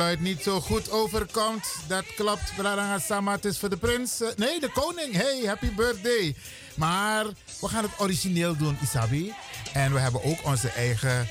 Geluid 0.00 0.20
niet 0.20 0.42
zo 0.42 0.60
goed 0.60 0.90
overkomt. 0.90 1.74
Dat 1.86 2.04
klopt, 2.16 2.52
Braranga 2.56 2.98
Sama. 2.98 3.32
Het 3.32 3.44
is 3.44 3.58
voor 3.58 3.68
de 3.68 3.76
prins. 3.76 4.22
Nee, 4.36 4.60
de 4.60 4.70
koning. 4.72 5.12
Hey, 5.12 5.42
happy 5.46 5.74
birthday. 5.74 6.36
Maar 6.74 7.26
we 7.60 7.68
gaan 7.68 7.82
het 7.82 7.92
origineel 7.98 8.56
doen, 8.56 8.78
Isabi. 8.82 9.34
En 9.72 9.92
we 9.92 9.98
hebben 9.98 10.24
ook 10.24 10.38
onze 10.44 10.68
eigen 10.68 11.28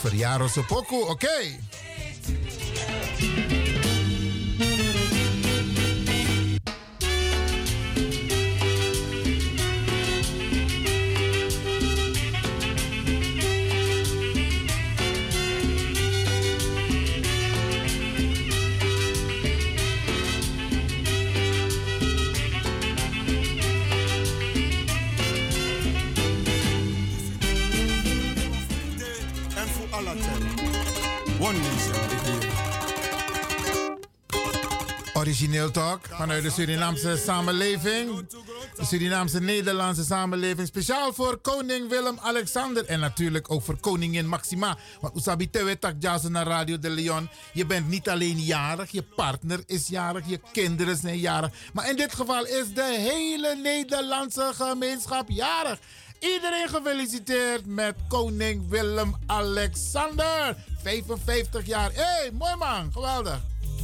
verjaardagspokoe. 0.00 1.00
Oké. 1.00 1.10
Okay. 1.10 1.58
Origineel 35.34 35.70
talk 35.70 36.06
vanuit 36.10 36.42
de 36.42 36.50
Surinaamse 36.50 37.16
samenleving. 37.16 38.26
De 38.76 38.84
Surinaamse 38.84 39.40
Nederlandse 39.40 40.04
samenleving. 40.04 40.66
Speciaal 40.66 41.12
voor 41.12 41.36
koning 41.36 41.88
Willem-Alexander. 41.88 42.84
En 42.84 43.00
natuurlijk 43.00 43.50
ook 43.50 43.62
voor 43.62 43.76
koningin 43.80 44.28
Maxima. 44.28 44.76
Want 45.00 45.16
Usabi 45.16 45.50
Tewe 45.50 45.78
tak 45.78 45.94
jazen 45.98 46.32
naar 46.32 46.46
Radio 46.46 46.78
de 46.78 46.90
Leon. 46.90 47.28
Je 47.52 47.66
bent 47.66 47.88
niet 47.88 48.08
alleen 48.08 48.40
jarig, 48.40 48.90
je 48.90 49.02
partner 49.02 49.62
is 49.66 49.88
jarig, 49.88 50.28
je 50.28 50.40
kinderen 50.52 50.96
zijn 50.96 51.18
jarig. 51.18 51.50
Maar 51.72 51.88
in 51.90 51.96
dit 51.96 52.14
geval 52.14 52.46
is 52.46 52.74
de 52.74 52.96
hele 52.98 53.56
Nederlandse 53.62 54.50
gemeenschap 54.54 55.28
jarig. 55.28 55.78
Iedereen 56.18 56.68
gefeliciteerd 56.68 57.66
met 57.66 57.94
koning 58.08 58.68
Willem-Alexander. 58.68 60.56
55 60.82 61.66
jaar. 61.66 61.90
Hé, 61.92 62.02
hey, 62.02 62.30
mooi 62.32 62.56
man. 62.56 62.92
Geweldig. 62.92 63.52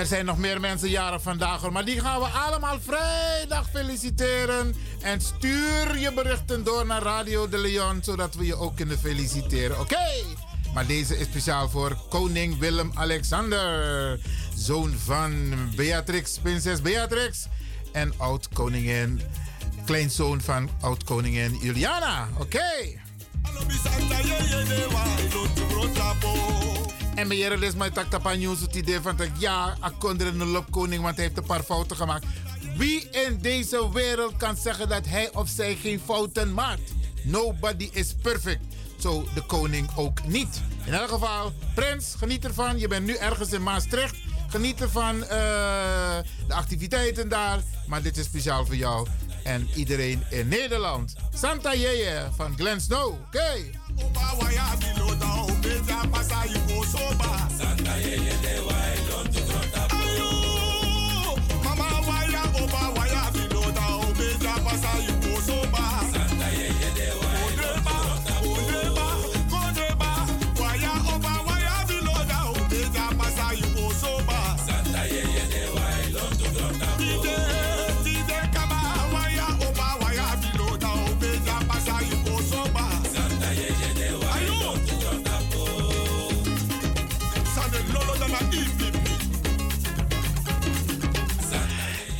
er 0.00 0.06
zijn 0.06 0.24
nog 0.24 0.38
meer 0.38 0.60
mensen 0.60 0.88
jarig 0.88 1.22
vandaag, 1.22 1.60
hoor, 1.60 1.72
maar 1.72 1.84
die 1.84 2.00
gaan 2.00 2.20
we 2.20 2.26
allemaal 2.26 2.78
vrijdag 2.80 3.70
feliciteren. 3.70 4.74
En 5.02 5.20
stuur 5.20 5.98
je 5.98 6.12
berichten 6.14 6.64
door 6.64 6.86
naar 6.86 7.02
Radio 7.02 7.48
de 7.48 7.58
Leon, 7.58 7.98
zodat 8.02 8.34
we 8.34 8.46
je 8.46 8.54
ook 8.54 8.76
kunnen 8.76 8.98
feliciteren. 8.98 9.80
Oké? 9.80 10.06
Maar 10.74 10.86
deze 10.86 11.18
is 11.18 11.26
speciaal 11.26 11.68
voor 11.68 11.96
koning 12.08 12.58
Willem-Alexander. 12.58 14.20
Zoon 14.54 14.94
van 15.04 15.52
Beatrix, 15.76 16.38
prinses 16.38 16.82
Beatrix. 16.82 17.46
En 17.92 18.12
oud-koningin, 18.16 19.20
kleinzoon 19.84 20.40
van 20.40 20.70
oud-koningin 20.80 21.58
Juliana. 21.60 22.28
Oké? 22.38 22.98
Santa 23.82 24.20
En 27.20 27.28
meneer 27.28 27.58
les 27.58 27.74
mij 27.74 27.90
tak 27.90 28.10
tapa 28.10 28.34
nieuws 28.34 28.60
het 28.60 28.74
idee 28.74 29.00
van 29.00 29.16
dat 29.16 29.28
ja, 29.38 29.76
akonderen 29.80 30.40
een 30.40 30.64
koning, 30.70 31.02
want 31.02 31.16
hij 31.16 31.24
heeft 31.24 31.36
een 31.36 31.44
paar 31.44 31.62
fouten 31.62 31.96
gemaakt. 31.96 32.26
Wie 32.76 33.08
in 33.10 33.38
deze 33.40 33.92
wereld 33.92 34.36
kan 34.36 34.56
zeggen 34.56 34.88
dat 34.88 35.06
hij 35.06 35.32
of 35.32 35.48
zij 35.48 35.74
geen 35.74 36.00
fouten 36.04 36.54
maakt? 36.54 36.92
Nobody 37.22 37.88
is 37.92 38.14
perfect. 38.22 38.60
Zo 38.98 39.24
de 39.34 39.42
koning 39.42 39.90
ook 39.96 40.26
niet. 40.26 40.62
In 40.84 40.92
elk 40.92 41.08
geval, 41.08 41.52
prins, 41.74 42.14
geniet 42.18 42.44
ervan. 42.44 42.78
Je 42.78 42.88
bent 42.88 43.06
nu 43.06 43.14
ergens 43.14 43.52
in 43.52 43.62
Maastricht. 43.62 44.16
Geniet 44.48 44.80
ervan 44.80 45.22
eh, 45.22 45.28
de 46.48 46.54
activiteiten 46.54 47.28
daar. 47.28 47.60
Maar 47.86 48.02
dit 48.02 48.16
is 48.16 48.24
speciaal 48.24 48.66
voor 48.66 48.76
jou 48.76 49.06
en 49.44 49.68
iedereen 49.74 50.24
in 50.30 50.48
Nederland. 50.48 51.14
Santa 51.34 51.74
Yeye 51.74 52.28
van 52.36 52.54
Glen 52.56 52.80
Snow. 52.80 53.12
Oké. 53.26 53.70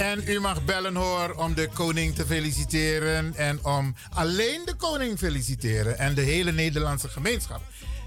En 0.00 0.22
u 0.26 0.40
mag 0.40 0.64
bellen 0.64 0.94
hoor 0.94 1.34
om 1.36 1.54
de 1.54 1.68
koning 1.74 2.14
te 2.14 2.26
feliciteren 2.26 3.34
en 3.34 3.64
om 3.64 3.94
alleen 4.14 4.62
de 4.64 4.74
koning 4.74 5.18
feliciteren 5.18 5.98
en 5.98 6.14
de 6.14 6.20
hele 6.20 6.52
Nederlandse 6.52 7.08
gemeenschap. 7.08 7.60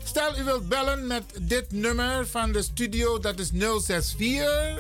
Stel 0.04 0.38
u 0.38 0.44
wilt 0.44 0.70
bellen 0.70 1.08
met 1.08 1.24
dit 1.42 1.72
nummer 1.72 2.28
van 2.28 2.52
de 2.52 2.62
studio, 2.62 3.20
dat 3.20 3.40
is 3.40 3.52
064 3.52 4.80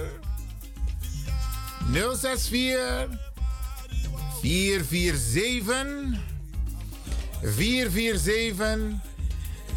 064 1.93 3.07
447 4.41 6.19
447 7.41 8.79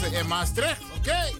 In 0.00 0.26
Maastricht, 0.26 0.80
oké. 0.96 1.30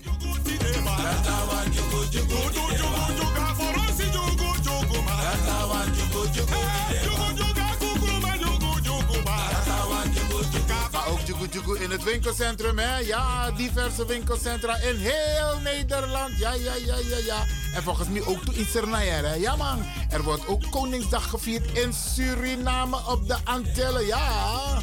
Maar 10.92 11.08
ook 11.08 11.20
Jugu 11.24 11.46
Jugu 11.50 11.78
in 11.78 11.90
het 11.90 12.02
winkelcentrum, 12.02 12.78
hè? 12.78 12.98
Ja, 12.98 13.50
diverse 13.50 14.06
winkelcentra 14.06 14.76
in 14.76 14.96
heel 14.96 15.58
Nederland. 15.62 16.38
Ja, 16.38 16.52
ja, 16.52 16.74
ja, 16.74 16.96
ja, 16.96 17.16
ja. 17.26 17.44
En 17.74 17.82
volgens 17.82 18.08
mij 18.08 18.24
ook 18.24 18.44
toe 18.44 18.66
Sernayer, 18.66 19.24
hè? 19.28 19.34
Ja, 19.34 19.56
man. 19.56 19.84
Er 20.10 20.22
wordt 20.22 20.46
ook 20.46 20.70
Koningsdag 20.70 21.30
gevierd 21.30 21.78
in 21.78 21.92
Suriname 21.92 22.96
op 23.06 23.28
de 23.28 23.36
Antillen. 23.44 24.06
Ja, 24.06 24.78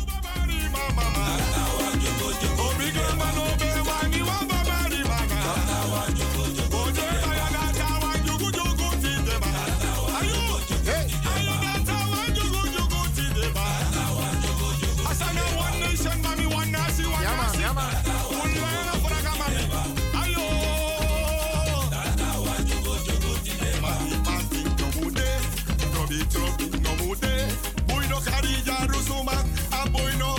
boy 29.98 30.12
no. 30.18 30.37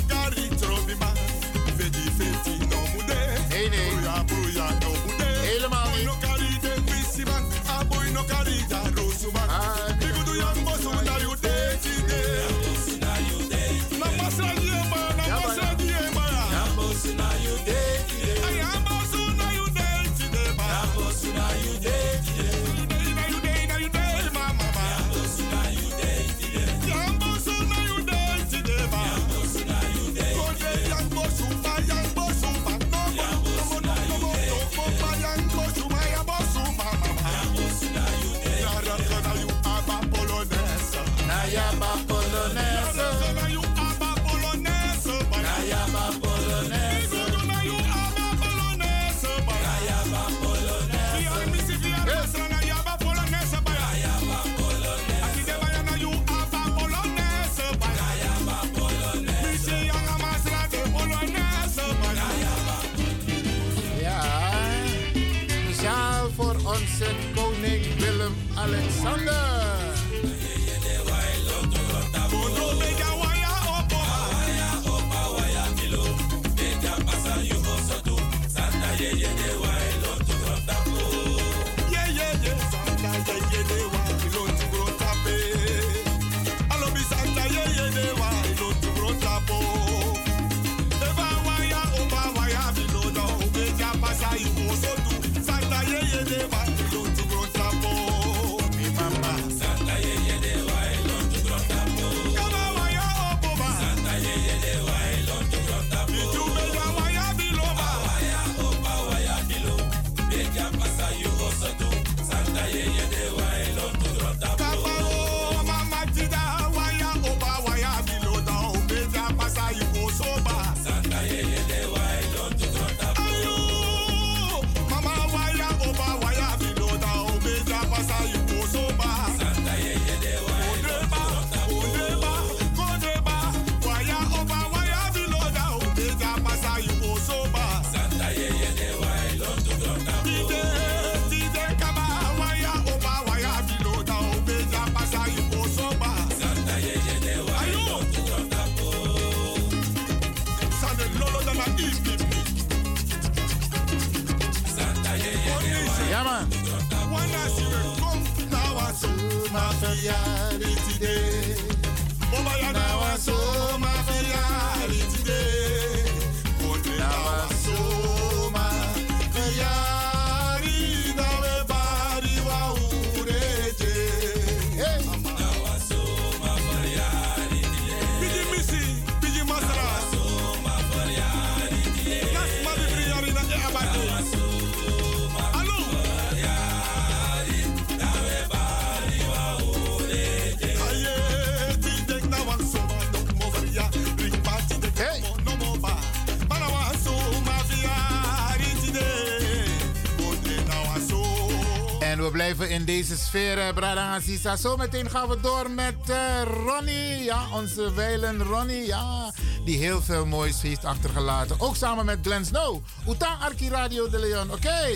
In 202.60 202.84
deze 202.84 203.16
sfeer, 203.16 203.58
eh, 203.58 203.74
Brada 203.74 204.14
Aziza. 204.14 204.56
Zometeen 204.56 205.10
gaan 205.10 205.28
we 205.28 205.40
door 205.40 205.70
met 205.70 205.94
eh, 206.06 206.42
Ronnie. 206.66 207.24
Ja, 207.24 207.42
onze 207.52 207.92
wijlen 207.92 208.42
Ronnie. 208.42 208.86
Ja, 208.86 209.32
die 209.64 209.78
heel 209.78 210.02
veel 210.02 210.26
moois 210.26 210.62
heeft 210.62 210.84
achtergelaten. 210.84 211.60
Ook 211.60 211.76
samen 211.76 212.04
met 212.04 212.18
Glenn 212.22 212.44
Snow. 212.44 212.82
Utang 213.08 213.40
Arki 213.40 213.68
Radio 213.68 214.08
de 214.08 214.18
Leon. 214.18 214.52
Oké. 214.52 214.86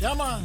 Ja, 0.00 0.14
man. 0.14 0.44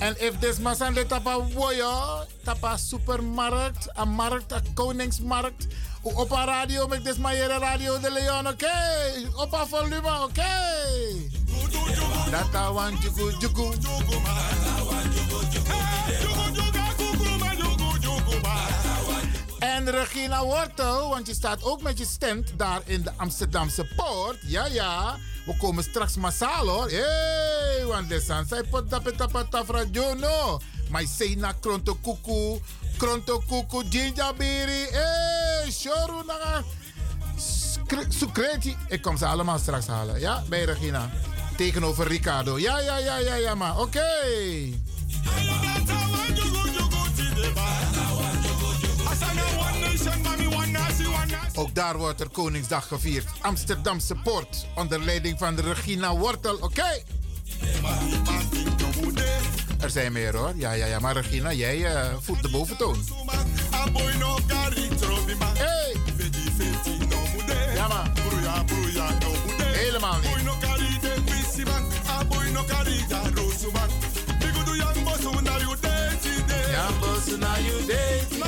En 0.00 0.14
if 0.18 0.38
this 0.38 0.58
masan 0.58 0.94
de 0.94 1.06
tapa 1.06 1.40
woyo, 1.54 2.24
tapa 2.44 2.76
supermarkt, 2.76 3.98
a 3.98 4.04
markt, 4.04 4.52
a 4.52 4.60
koningsmarkt. 4.74 5.66
Opa 6.02 6.44
radio 6.44 6.86
met 6.86 7.04
this 7.04 7.18
mayere 7.18 7.58
radio 7.58 7.98
de 8.00 8.10
Leon, 8.10 8.48
oké. 8.48 8.72
Opa 9.36 9.66
volume, 9.66 10.22
oké. 10.24 10.69
Data 12.30 12.72
wan 12.72 12.96
jugu 13.02 13.32
jugu. 13.38 13.74
En 19.58 19.90
Regina 19.90 20.44
Wortel, 20.44 21.08
want 21.08 21.26
je 21.26 21.34
staat 21.34 21.62
ook 21.62 21.82
met 21.82 21.98
je 21.98 22.04
stand 22.04 22.52
daar 22.56 22.80
in 22.84 23.02
de 23.02 23.10
Amsterdamse 23.16 23.86
poort. 23.96 24.38
Ja, 24.46 24.66
ja. 24.66 25.16
We 25.46 25.56
komen 25.56 25.84
straks 25.84 26.16
massaal 26.16 26.66
hoor. 26.68 26.88
Hey, 26.88 27.84
want 27.86 28.08
de 28.08 28.20
san 28.20 28.46
sai 28.46 28.62
pot 28.70 28.90
tapet 28.90 29.16
tapat 29.16 29.50
tafra 29.50 29.84
jono. 29.92 30.60
Maar 30.90 31.06
sei 31.16 31.36
na 31.36 31.52
kronto 31.60 31.98
kuku, 32.02 32.60
kronto 32.96 33.42
kuku 33.46 33.82
ginjabiri. 33.90 34.86
Hé, 34.90 34.98
hey, 34.98 35.70
shoru 35.70 36.22
na 36.26 36.62
sukreti. 38.08 38.76
Ik 38.88 39.02
kom 39.02 39.16
ze 39.16 39.26
allemaal 39.26 39.58
straks 39.58 39.86
halen, 39.86 40.20
ja, 40.20 40.42
bij 40.48 40.64
Regina. 40.64 41.10
Tegenover 41.60 42.06
Ricardo. 42.06 42.58
Ja, 42.58 42.80
ja, 42.80 42.98
ja, 42.98 43.18
ja, 43.18 43.34
ja, 43.34 43.54
maar 43.54 43.80
oké. 43.80 44.00
Ook 51.54 51.74
daar 51.74 51.98
wordt 51.98 52.20
er 52.20 52.28
Koningsdag 52.28 52.86
gevierd. 52.86 53.26
Amsterdamse 53.40 54.14
Poort. 54.14 54.66
Onder 54.74 55.04
leiding 55.04 55.38
van 55.38 55.58
Regina 55.58 56.16
Wortel. 56.16 56.56
Oké. 56.60 57.02
Er 59.80 59.90
zijn 59.90 60.12
meer 60.12 60.36
hoor. 60.36 60.52
Ja, 60.56 60.72
ja, 60.72 60.86
ja. 60.86 60.98
Maar 60.98 61.14
Regina, 61.14 61.52
jij 61.52 61.84
eh, 61.84 62.14
voelt 62.20 62.42
de 62.42 62.50
boventoon. 62.50 63.04
Hey. 65.54 65.96
Ja, 67.74 67.88
man. 67.88 68.12
Helemaal 69.72 70.18
niet. 70.18 70.39
Jambosu 76.72 77.36
na 77.38 77.56
you 77.58 77.86
date 77.86 78.30
Hey, 78.30 78.39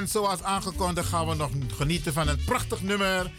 En 0.00 0.08
zoals 0.08 0.42
aangekondigd 0.42 1.08
gaan 1.08 1.28
we 1.28 1.34
nog 1.34 1.50
genieten 1.76 2.12
van 2.12 2.28
een 2.28 2.44
prachtig 2.44 2.82
nummer. 2.82 3.32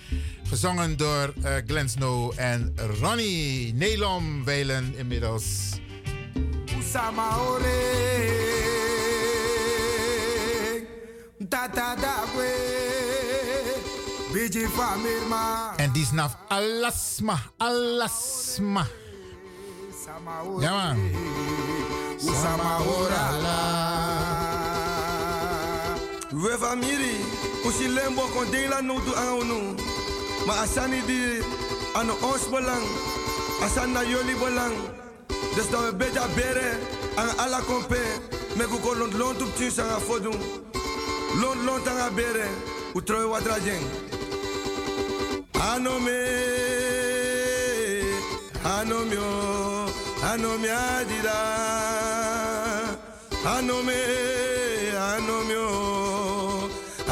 Gezongen 0.48 0.98
door 0.98 1.34
uh, 1.38 1.52
Glenn 1.68 1.90
Snow 1.90 2.34
en 2.36 2.76
Ronnie 3.00 3.74
Nelom 3.74 4.44
Welen 4.44 4.96
inmiddels. 4.98 5.46
En 15.76 15.92
die 15.92 16.02
is 16.02 16.12
Alasma, 16.48 17.40
Alasma. 17.58 18.88
Ja 20.60 20.94
man. 20.94 21.10
Usama 22.18 22.78
we 26.42 26.50
famiri, 26.58 27.22
usi 27.64 27.88
lembo 27.88 28.22
kon 28.34 28.50
dela 28.50 28.82
no 28.82 29.00
du 29.06 29.14
aunu. 29.14 29.78
Ma 30.48 30.54
asani 30.64 31.02
di 31.06 31.38
ano 31.94 32.18
ons 32.24 32.48
belang, 32.50 32.86
asan 33.62 33.94
na 33.94 34.02
joli 34.02 34.34
belang. 34.34 34.74
Dus 35.54 35.70
dan 35.70 35.86
we 35.86 35.92
beja 35.94 36.26
bere 36.36 36.80
aan 37.16 37.30
alla 37.38 37.62
kompe. 37.62 38.02
Me 38.58 38.66
ku 38.66 38.80
kon 38.82 38.98
lont 38.98 39.14
lont 39.14 39.42
op 39.42 39.56
tien 39.56 39.72
sanga 39.72 40.00
fodum. 40.00 40.40
Lont 41.42 41.62
lont 41.64 41.88
anga 41.88 42.10
bere, 42.16 42.48
utroi 42.96 43.26
wadrajeng. 43.30 43.86
Ano 45.62 46.00
me, 46.00 46.22
ano 48.66 49.06
mio, 49.06 49.30
ano 50.26 50.58
mi 50.58 50.70
adida. 50.70 51.40
Ano 53.46 53.84
me, 53.84 54.00
ano 54.98 55.44
mio. 55.46 56.11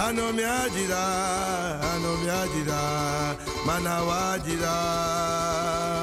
Ano 0.10 0.34
mi 0.34 0.42
ajira, 0.44 1.06
ano 1.94 2.18
mi 2.18 2.30
ajira, 2.42 3.38
manawa 3.64 4.34
ajira. 4.34 5.99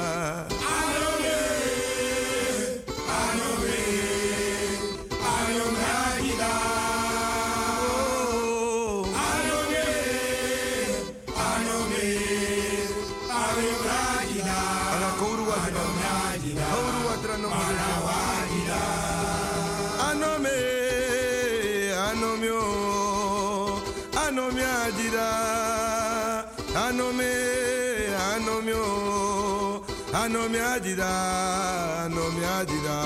ajira 31.07 32.09
no 32.15 32.25
me 32.37 32.45
ajira 32.47 32.99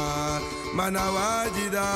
mana 0.75 1.03
wajira 1.11 1.89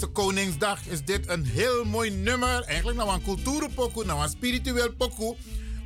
deze 0.00 0.12
Koningsdag. 0.12 0.86
Is 0.86 1.04
dit 1.04 1.28
een 1.28 1.44
heel 1.44 1.84
mooi 1.84 2.10
nummer. 2.10 2.62
Eigenlijk 2.62 2.98
nou 2.98 3.12
een 3.12 3.22
cultuurpokoe, 3.22 4.04
nou 4.04 4.22
een 4.22 4.28
spiritueel 4.28 4.92
pokoe. 4.92 5.36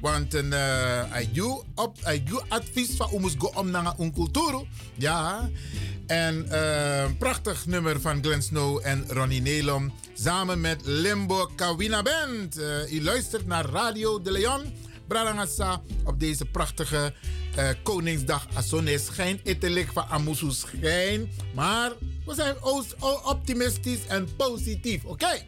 Want 0.00 0.34
een 0.34 0.52
uh, 0.52 1.54
op 1.74 1.98
advies 2.48 2.96
van 2.96 3.10
ons 3.10 3.34
go 3.38 3.52
om 3.54 3.70
naar 3.70 3.94
een 3.98 4.12
cultuur. 4.12 4.62
Ja. 4.94 5.50
En 6.06 6.46
uh, 6.50 7.04
prachtig 7.18 7.66
nummer 7.66 8.00
van 8.00 8.22
Glenn 8.22 8.42
Snow 8.42 8.80
en 8.82 9.04
Ronnie 9.08 9.40
Nelom. 9.40 9.92
Samen 10.14 10.60
met 10.60 10.80
Limbo 10.84 11.50
Kawina 11.56 12.02
Band. 12.02 12.58
Uh, 12.58 12.92
u 12.92 13.02
luistert 13.02 13.46
naar 13.46 13.64
Radio 13.64 14.22
de 14.22 14.30
Leon. 14.30 14.62
Brarangasa 15.08 15.82
op 16.04 16.20
deze 16.20 16.44
prachtige 16.44 17.14
uh, 17.58 17.68
Koningsdag. 17.82 18.46
Asone 18.54 18.98
schijn 18.98 19.40
etelik 19.42 19.92
van 19.92 20.04
Amusu 20.04 20.50
schijn. 20.50 21.30
Maar 21.54 21.92
we 22.26 22.34
zijn 22.34 22.56
optimistisch 23.24 24.06
en 24.06 24.28
positief. 24.36 25.04
Oké? 25.04 25.42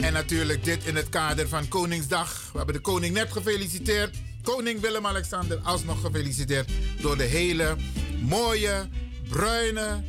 En 0.00 0.12
natuurlijk 0.12 0.64
dit 0.64 0.84
in 0.84 0.96
het 0.96 1.08
kader 1.08 1.48
van 1.48 1.68
Koningsdag. 1.68 2.48
We 2.52 2.56
hebben 2.56 2.74
de 2.74 2.80
koning 2.80 3.14
net 3.14 3.32
gefeliciteerd. 3.32 4.16
Koning 4.42 4.80
Willem-Alexander 4.80 5.58
alsnog 5.58 6.00
gefeliciteerd 6.00 6.70
door 7.00 7.16
de 7.16 7.24
hele 7.24 7.76
mooie, 8.20 8.88
bruine, 9.28 10.02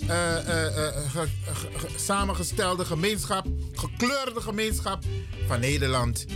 uh, 0.00 0.08
ge, 0.08 1.26
ge, 1.52 1.86
samengestelde 1.96 2.84
gemeenschap, 2.84 3.46
gekleurde 3.72 4.40
gemeenschap 4.40 5.02
van 5.46 5.60
Nederland. 5.60 6.26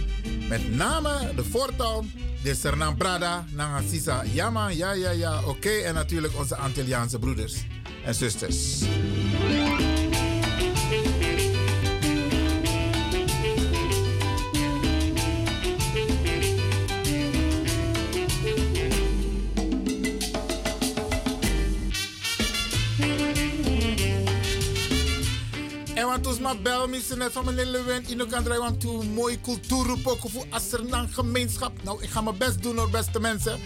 Met 0.49 0.75
name 0.75 1.35
de 1.37 1.45
voortal, 1.45 2.05
de 2.43 2.55
Sernam 2.55 2.97
Prada, 2.97 3.45
Nangasisa 3.51 4.25
Yama, 4.25 4.71
ja, 4.71 4.93
ja, 4.93 5.11
ja, 5.11 5.43
oké. 5.47 5.71
En 5.71 5.95
natuurlijk 5.95 6.39
onze 6.39 6.57
Antilliaanse 6.57 7.19
broeders 7.19 7.55
en 8.05 8.15
zusters. 8.15 8.83
Bel 26.61 26.89
me 26.89 27.03
net 27.17 27.33
van 27.33 27.45
meneer 27.45 27.67
Lewin. 27.67 28.05
In 28.09 28.27
kan 28.29 28.43
draaien 28.43 28.63
want 28.63 28.81
toe 28.81 29.05
mooi 29.05 29.41
cultuurpokken 29.41 30.31
voor 30.31 30.47
Assernang 30.51 31.15
gemeenschap. 31.15 31.73
Nou, 31.83 32.03
ik 32.03 32.11
ga 32.11 32.21
mijn 32.21 32.39
best 32.39 32.63
doen 32.63 32.77
hoor, 32.77 32.91
beste 32.91 33.21
mensen. 33.21 33.61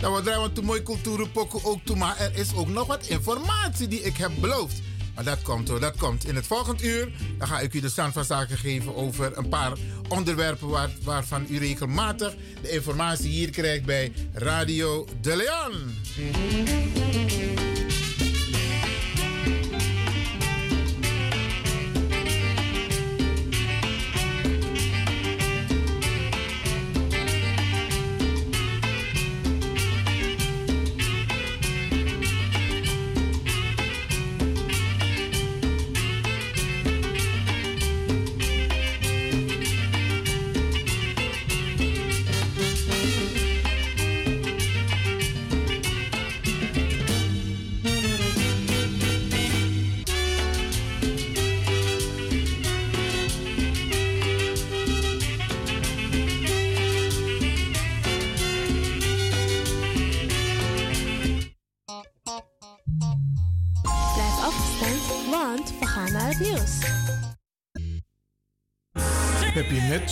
Dat 0.00 0.16
we 0.16 0.22
draaien 0.22 0.40
want 0.40 0.54
toe 0.54 0.64
mooi 0.64 0.82
cultuurpokken 0.82 1.64
ook 1.64 1.78
toe. 1.84 1.96
Maar 1.96 2.18
er 2.18 2.30
is 2.34 2.54
ook 2.54 2.68
nog 2.68 2.86
wat 2.86 3.06
informatie 3.06 3.88
die 3.88 4.00
ik 4.00 4.16
heb 4.16 4.30
beloofd. 4.40 4.80
Maar 5.14 5.24
dat 5.24 5.42
komt 5.42 5.68
hoor, 5.68 5.80
dat 5.80 5.96
komt. 5.96 6.26
In 6.26 6.34
het 6.34 6.46
volgende 6.46 6.82
uur 6.82 7.12
dan 7.38 7.48
ga 7.48 7.60
ik 7.60 7.74
u 7.74 7.80
de 7.80 7.88
stand 7.88 8.12
van 8.12 8.24
zaken 8.24 8.58
geven 8.58 8.96
over 8.96 9.36
een 9.36 9.48
paar 9.48 9.72
onderwerpen 10.08 10.68
waar, 10.68 10.90
waarvan 11.02 11.46
u 11.48 11.58
regelmatig 11.58 12.34
de 12.62 12.70
informatie 12.70 13.30
hier 13.30 13.50
krijgt 13.50 13.84
bij 13.84 14.12
Radio 14.32 15.06
De 15.20 15.36
Leon. 15.36 15.94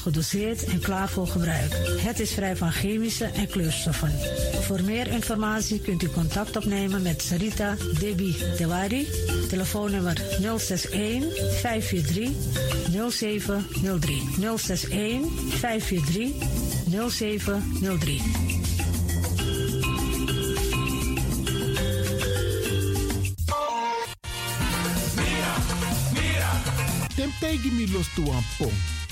gedoseerd 0.00 0.64
en 0.64 0.80
klaar 0.80 1.08
voor 1.08 1.26
gebruik. 1.26 1.72
Het 2.00 2.20
is 2.20 2.30
vrij 2.30 2.56
van 2.56 2.72
chemische 2.72 3.24
en 3.24 3.46
kleurstoffen. 3.46 4.12
Voor 4.60 4.82
meer 4.82 5.06
informatie 5.06 5.80
kunt 5.80 6.02
u 6.02 6.08
contact 6.08 6.56
opnemen 6.56 7.02
met 7.02 7.22
Sarita 7.22 7.76
Debi 7.98 8.36
Dewari. 8.56 9.06
Telefoonnummer 9.48 10.22
061 10.40 11.24
543 11.60 12.30
0703. 13.10 14.22
061 14.56 15.20
543 15.58 16.30
0703. 17.10 18.22
Tim 27.16 27.32
tegen 27.40 27.76
me 27.76 27.90
los 27.92 28.34
aan 28.34 28.44
pom. 28.58 28.99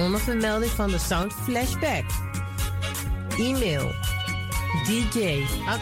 Onder 0.00 0.20
vermelding 0.20 0.70
van 0.70 0.90
de 0.90 0.98
Sound 0.98 1.32
Flashback. 1.32 2.04
E-mail 3.38 3.92
dj 4.84 5.44
at 5.66 5.80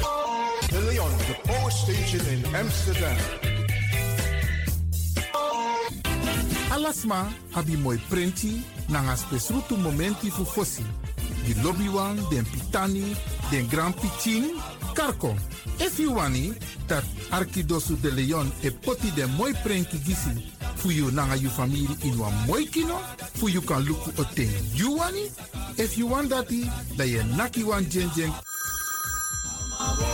Power 1.43 1.71
station 1.71 2.21
in 2.33 2.55
Amsterdam. 2.55 3.17
Alasma 6.71 7.27
abi 7.53 7.75
moi 7.75 7.97
prenti 8.09 8.61
nanga 8.87 9.15
spesrutu 9.15 9.75
momenti 9.75 10.29
fu 10.29 10.45
fosi. 10.45 10.83
Di 11.45 11.55
lobby 11.61 11.87
wan, 11.87 12.15
den 12.29 12.45
pitani, 12.45 13.15
den 13.49 13.67
grand 13.67 13.95
pitin, 13.95 14.55
karko. 14.93 15.35
If 15.79 15.99
you 15.99 16.13
wani, 16.13 16.53
dat 16.87 17.03
Arkidosu 17.31 17.95
de 18.01 18.11
Leon 18.11 18.51
e 18.61 18.69
poti 18.69 19.11
den 19.11 19.29
moi 19.35 19.53
prenki 19.63 19.97
gisi 19.97 20.51
fu 20.75 20.91
you 20.91 21.11
nanga 21.11 21.35
you 21.35 21.49
family 21.49 21.87
in 22.03 22.17
wan 22.17 22.33
moi 22.47 22.65
kino, 22.65 22.97
fu 23.33 23.47
you 23.47 23.61
kan 23.61 23.83
luku 23.83 24.11
o 24.19 24.23
ten 24.35 24.49
you 24.73 24.97
wani. 24.97 25.29
If 25.77 25.97
you 25.97 26.07
want 26.07 26.29
dati, 26.29 26.69
da 26.97 27.03
ye 27.03 27.23
naki 27.35 27.63
wan 27.63 27.89
jen 27.89 28.09
jen 28.15 28.31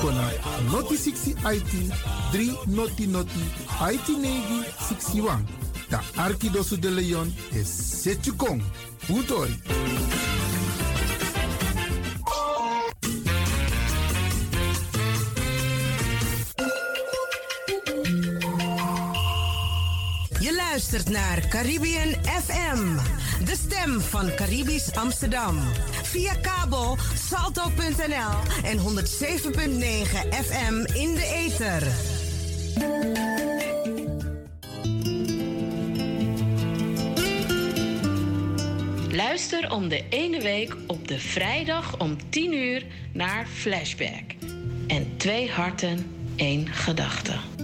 kona 0.02 0.32
noti 0.72 0.98
60 0.98 1.36
IT 1.56 1.74
3 2.34 2.58
noti 2.68 3.08
noti 3.08 3.44
IT 3.94 4.10
negi 4.10 4.64
61. 4.80 5.46
Da 5.90 6.02
Arkidosu 6.18 6.78
de 6.78 6.90
Leon 6.90 7.34
is 7.56 7.68
Setchukong. 8.04 8.62
Utori. 9.10 9.56
Luistert 20.92 21.16
naar 21.16 21.48
Caribbean 21.48 22.14
FM, 22.24 22.96
de 23.46 23.56
stem 23.56 24.02
van 24.02 24.36
Caribisch 24.36 24.92
Amsterdam. 24.96 25.60
Via 26.04 26.34
kabel 26.34 26.98
salto.nl 27.16 28.64
en 28.64 28.78
107.9 28.78 28.84
FM 30.30 30.86
in 30.94 31.14
de 31.14 31.46
ether. 31.46 31.88
Luister 39.12 39.72
om 39.72 39.90
de 39.90 40.04
ene 40.10 40.42
week 40.42 40.76
op 40.88 41.08
de 41.08 41.20
vrijdag 41.20 42.00
om 42.00 42.18
10 42.30 42.54
uur 42.54 42.86
naar 43.14 43.48
Flashback. 43.48 44.36
En 44.88 45.18
twee 45.18 45.52
harten, 45.52 46.12
één 46.36 46.68
gedachte. 46.68 47.57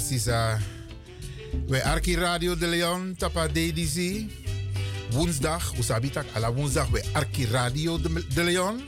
Sisa. 0.00 0.58
We 1.66 1.82
Arki 1.82 2.16
Radio 2.16 2.56
de 2.56 2.66
Leon, 2.66 3.14
tapa 3.16 3.48
DDC. 3.48 4.26
Woensdag, 5.10 5.72
usabitak 5.78 6.26
ala 6.34 6.52
woensdag, 6.52 6.88
we 6.88 7.02
Arki 7.12 7.46
Radio 7.46 8.00
de, 8.00 8.26
de 8.34 8.42
Leon. 8.42 8.80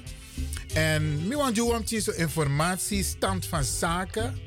En 0.75 1.29
mi 1.29 1.35
you 1.53 1.69
want 1.69 1.89
zo 1.89 2.13
informatie, 2.13 3.05
stand 3.05 3.47
van 3.47 3.65
zaken. 3.65 4.39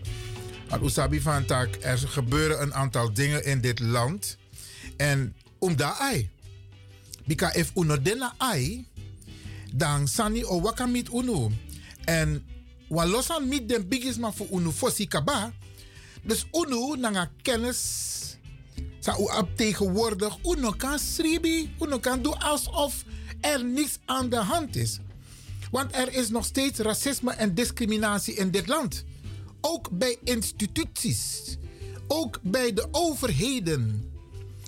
Want 0.70 0.84
usabi 0.84 1.22
van 1.22 1.46
tak, 1.46 1.78
er 1.82 1.98
gebeuren 1.98 2.62
een 2.62 2.74
aantal 2.74 3.14
dingen 3.14 3.46
in 3.46 3.62
dit 3.62 3.80
land. 3.80 4.38
En 4.98 5.36
om 5.60 5.76
daar 5.76 5.94
ai. 5.94 6.30
Bika 7.26 7.54
if 7.54 7.72
uno 7.76 8.02
dena 8.02 8.34
ai, 8.38 8.88
dan 9.74 10.08
sani 10.08 10.44
o 10.44 10.62
waka 10.62 10.86
mit 10.86 11.10
uno. 11.14 11.52
En 12.06 12.46
wa 12.88 13.06
losan 13.06 13.48
mit 13.48 13.70
den 13.70 13.88
biggest 13.88 14.20
man 14.20 14.34
voor 14.34 14.48
uno 14.52 14.72
fosi 14.72 15.08
kaba. 15.08 15.54
Dus 16.26 16.46
uno 16.52 16.96
nanga 16.96 17.32
kennis 17.42 18.04
sa 19.00 19.18
u 19.20 19.28
ab 19.30 19.50
tegenwoordig 19.56 20.38
uno 20.44 20.72
kan 20.72 21.00
sribi, 21.00 21.76
uno 21.80 22.00
kan 22.00 22.22
doen 22.22 22.40
alsof 22.40 23.04
er 23.42 23.66
niks 23.66 24.00
aan 24.06 24.30
de 24.30 24.42
hand 24.42 24.76
is. 24.76 25.00
Want 25.72 25.96
er 25.96 26.14
is 26.14 26.30
nog 26.30 26.46
steeds 26.46 26.80
racisme 26.80 27.32
en 27.32 27.54
discriminatie 27.54 28.34
in 28.34 28.52
dit 28.52 28.68
land. 28.68 29.04
Ook 29.62 29.90
bij 29.92 30.18
instituties. 30.24 31.58
Ook 32.08 32.40
bij 32.42 32.74
de 32.74 32.88
overheden. 32.92 34.12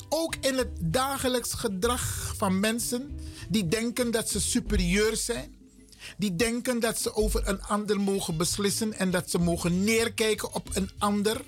Ook 0.10 0.36
in 0.36 0.58
het 0.58 0.70
dagelijks 0.80 1.54
gedrag 1.54 2.34
van 2.38 2.60
mensen 2.60 3.20
die 3.50 3.68
denken 3.68 4.12
dat 4.12 4.30
ze 4.30 4.42
superieur 4.42 5.16
zijn. 5.16 5.57
Die 6.18 6.36
denken 6.36 6.80
dat 6.80 7.00
ze 7.00 7.16
over 7.16 7.48
een 7.48 7.62
ander 7.62 8.00
mogen 8.00 8.38
beslissen 8.38 8.94
en 8.94 9.12
dat 9.12 9.30
ze 9.30 9.38
mogen 9.38 9.84
neerkijken 9.84 10.54
op 10.54 10.70
een 10.74 10.90
ander. 10.98 11.42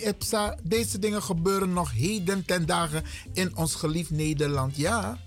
Epsa, 0.00 0.56
deze 0.62 0.98
dingen 0.98 1.22
gebeuren 1.22 1.72
nog 1.72 1.92
heden 1.92 2.44
ten 2.44 2.66
dagen 2.66 3.04
in 3.32 3.56
ons 3.56 3.74
geliefd 3.74 4.10
Nederland. 4.10 4.76
Ja, 4.76 5.18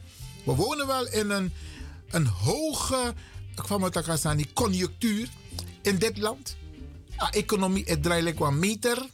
we 0.44 0.56
wonen 0.56 0.88
wel 0.88 1.08
in 1.08 1.30
een, 1.30 1.54
een 2.10 2.26
hoge 2.28 3.14
conjunctuur 4.54 5.30
in 5.82 5.98
dit 5.98 6.18
land. 6.18 6.56
A 7.22 7.32
economie 7.32 7.84
het 7.86 8.04
draait 8.04 8.36
qua 8.36 8.50
meter. 8.50 9.10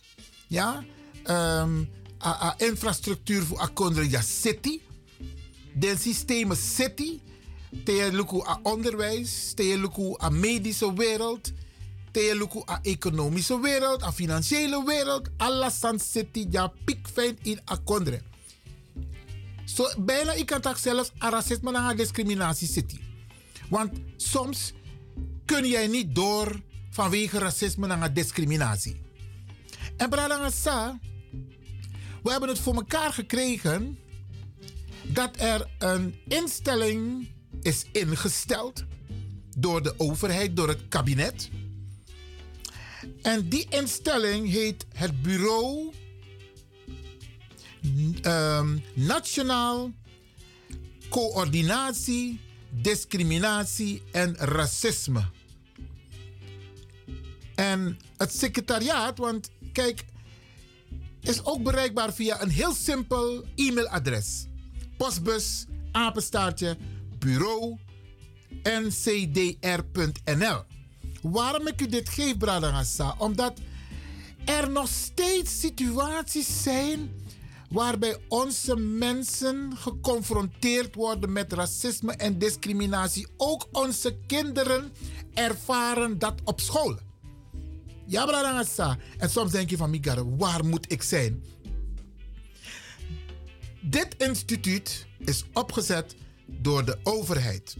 Ja, 0.48 0.84
um, 1.28 1.90
a, 2.24 2.42
a 2.42 2.54
infrastructuur 2.58 3.44
voor 3.44 3.58
Akondria 3.58 4.22
City. 4.22 4.80
De 5.74 5.96
systemen 6.00 6.58
City. 6.58 7.20
Te 7.84 8.10
luku 8.12 8.42
a 8.48 8.60
onderwijs, 8.64 9.54
te 9.54 9.78
luku 9.78 10.16
a 10.22 10.30
medische 10.30 10.94
wereld, 10.94 11.52
te 12.12 12.36
luku 12.36 12.62
a 12.70 12.80
economische 12.82 13.60
wereld, 13.60 14.04
a 14.04 14.12
financiële 14.12 14.84
wereld. 14.86 15.30
Alles 15.38 15.80
san 15.80 16.00
City 16.00 16.46
ja 16.50 16.74
pikfijn 16.86 17.38
in 17.42 17.62
Akondre. 17.66 18.22
So, 19.66 19.90
bijna 20.00 20.32
ik 20.32 20.46
kan 20.46 20.78
zelfs 20.78 21.12
a 21.24 21.30
racisme 21.30 21.74
en 21.74 21.98
discriminatie 21.98 22.68
City. 22.68 23.00
Want 23.70 23.92
soms 24.18 24.74
kun 25.46 25.68
jij 25.68 25.88
niet 25.88 26.16
door 26.16 26.62
vanwege 26.90 27.40
racisme 27.40 27.88
en 27.88 28.14
discriminatie. 28.14 29.02
En 29.98 30.10
Bradanga 30.10 30.50
Sa, 30.50 31.00
we 32.24 32.32
hebben 32.32 32.50
het 32.50 32.60
voor 32.60 32.76
elkaar 32.76 33.14
gekregen 33.14 34.00
dat 35.04 35.40
er 35.40 35.70
een 35.78 36.16
instelling 36.28 37.28
is 37.70 37.86
ingesteld 37.92 38.84
door 39.58 39.84
de 39.84 39.94
overheid, 39.98 40.56
door 40.56 40.68
het 40.68 40.88
kabinet. 40.88 41.50
En 43.22 43.50
die 43.50 43.68
instelling 43.70 44.50
heet 44.50 44.86
het 44.94 45.22
Bureau 45.22 45.94
um, 48.22 48.84
Nationaal 48.94 49.92
Coördinatie, 51.10 52.40
Discriminatie 52.70 54.02
en 54.12 54.36
Racisme. 54.36 55.24
En 57.56 58.00
het 58.18 58.36
secretariaat, 58.36 59.18
want 59.18 59.50
kijk, 59.72 60.06
is 61.22 61.46
ook 61.46 61.64
bereikbaar 61.64 62.14
via 62.14 62.42
een 62.42 62.50
heel 62.50 62.74
simpel 62.74 63.46
e-mailadres. 63.56 64.46
Postbus, 64.98 65.66
apenstaartje, 65.92 66.78
bureau, 67.20 67.78
ncdr.nl. 68.64 70.64
Waarom 71.22 71.68
ik 71.68 71.82
u 71.82 71.88
dit 71.88 72.10
geef, 72.10 72.38
Bradangasa? 72.38 73.16
Omdat 73.18 73.60
er 74.46 74.70
nog 74.70 74.88
steeds 74.88 75.60
situaties 75.60 76.64
zijn 76.64 77.12
waarbij 77.70 78.18
onze 78.28 78.76
mensen 78.76 79.78
geconfronteerd 79.78 80.96
worden 80.96 81.32
met 81.32 81.54
racisme 81.54 82.14
en 82.14 82.38
discriminatie. 82.38 83.28
Ook 83.38 83.68
onze 83.72 84.18
kinderen 84.28 84.92
ervaren 85.34 86.20
dat 86.20 86.34
op 86.44 86.60
school. 86.60 86.98
Ja, 88.06 88.26
Bradangasa. 88.26 88.98
En 89.18 89.30
soms 89.30 89.52
denk 89.52 89.70
je 89.70 89.78
van, 89.78 89.90
Migara, 89.90 90.26
waar 90.26 90.66
moet 90.66 90.92
ik 90.92 91.04
zijn? 91.04 91.44
Dit 93.82 94.16
instituut 94.18 95.08
is 95.18 95.44
opgezet 95.54 96.16
door 96.52 96.86
de 96.86 96.98
overheid. 97.04 97.78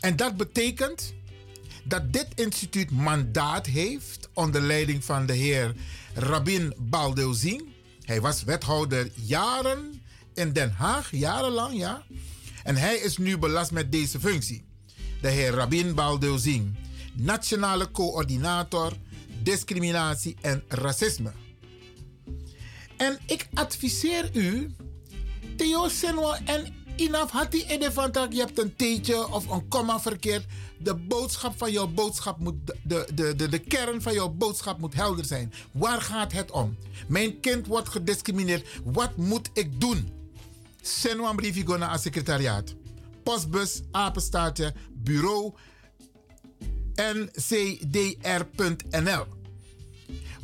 En 0.00 0.16
dat 0.16 0.36
betekent 0.36 1.14
dat 1.84 2.12
dit 2.12 2.26
instituut 2.34 2.90
mandaat 2.90 3.66
heeft 3.66 4.28
onder 4.34 4.60
leiding 4.60 5.04
van 5.04 5.26
de 5.26 5.32
heer 5.32 5.74
Rabin 6.14 6.74
Baldeuzing. 6.78 7.62
Hij 8.04 8.20
was 8.20 8.44
wethouder 8.44 9.10
jaren 9.14 10.02
in 10.34 10.52
Den 10.52 10.72
Haag, 10.72 11.10
jarenlang, 11.10 11.78
ja. 11.78 12.02
En 12.62 12.76
hij 12.76 12.96
is 12.96 13.16
nu 13.16 13.38
belast 13.38 13.70
met 13.70 13.92
deze 13.92 14.20
functie. 14.20 14.64
De 15.20 15.28
heer 15.28 15.50
Rabin 15.50 15.94
Baldeuzing, 15.94 16.76
nationale 17.14 17.90
coördinator 17.90 18.92
discriminatie 19.42 20.36
en 20.40 20.62
racisme. 20.68 21.32
En 22.96 23.18
ik 23.26 23.48
adviseer 23.54 24.30
u, 24.32 24.74
Theo 25.56 25.88
Senwa 25.88 26.40
en 26.44 26.79
Inaf 27.00 27.30
Hati 27.30 27.64
Edefantak, 27.64 28.32
je 28.32 28.38
hebt 28.38 28.58
een 28.58 28.76
theetje 28.76 29.28
of 29.28 29.48
een 29.50 29.68
komma 29.68 30.00
verkeerd. 30.00 30.46
De 30.78 30.94
boodschap 30.94 31.58
van 31.58 31.72
jouw 31.72 31.86
boodschap 31.86 32.38
moet, 32.38 32.54
de, 32.82 33.08
de, 33.14 33.34
de, 33.34 33.48
de 33.48 33.58
kern 33.58 34.02
van 34.02 34.12
jouw 34.12 34.28
boodschap 34.28 34.78
moet 34.78 34.94
helder 34.94 35.24
zijn. 35.24 35.52
Waar 35.72 36.00
gaat 36.00 36.32
het 36.32 36.50
om? 36.50 36.76
Mijn 37.08 37.40
kind 37.40 37.66
wordt 37.66 37.88
gediscrimineerd. 37.88 38.68
Wat 38.84 39.16
moet 39.16 39.50
ik 39.52 39.80
doen? 39.80 40.12
Senwa 40.80 41.30
een 41.30 41.36
briefje 41.36 41.78
naar 41.78 41.92
het 41.92 42.00
secretariaat. 42.00 42.74
postbus 43.22 43.80
apenstaartje 43.90 44.74
bureau 44.92 45.52
ncdr.nl. 46.94 48.44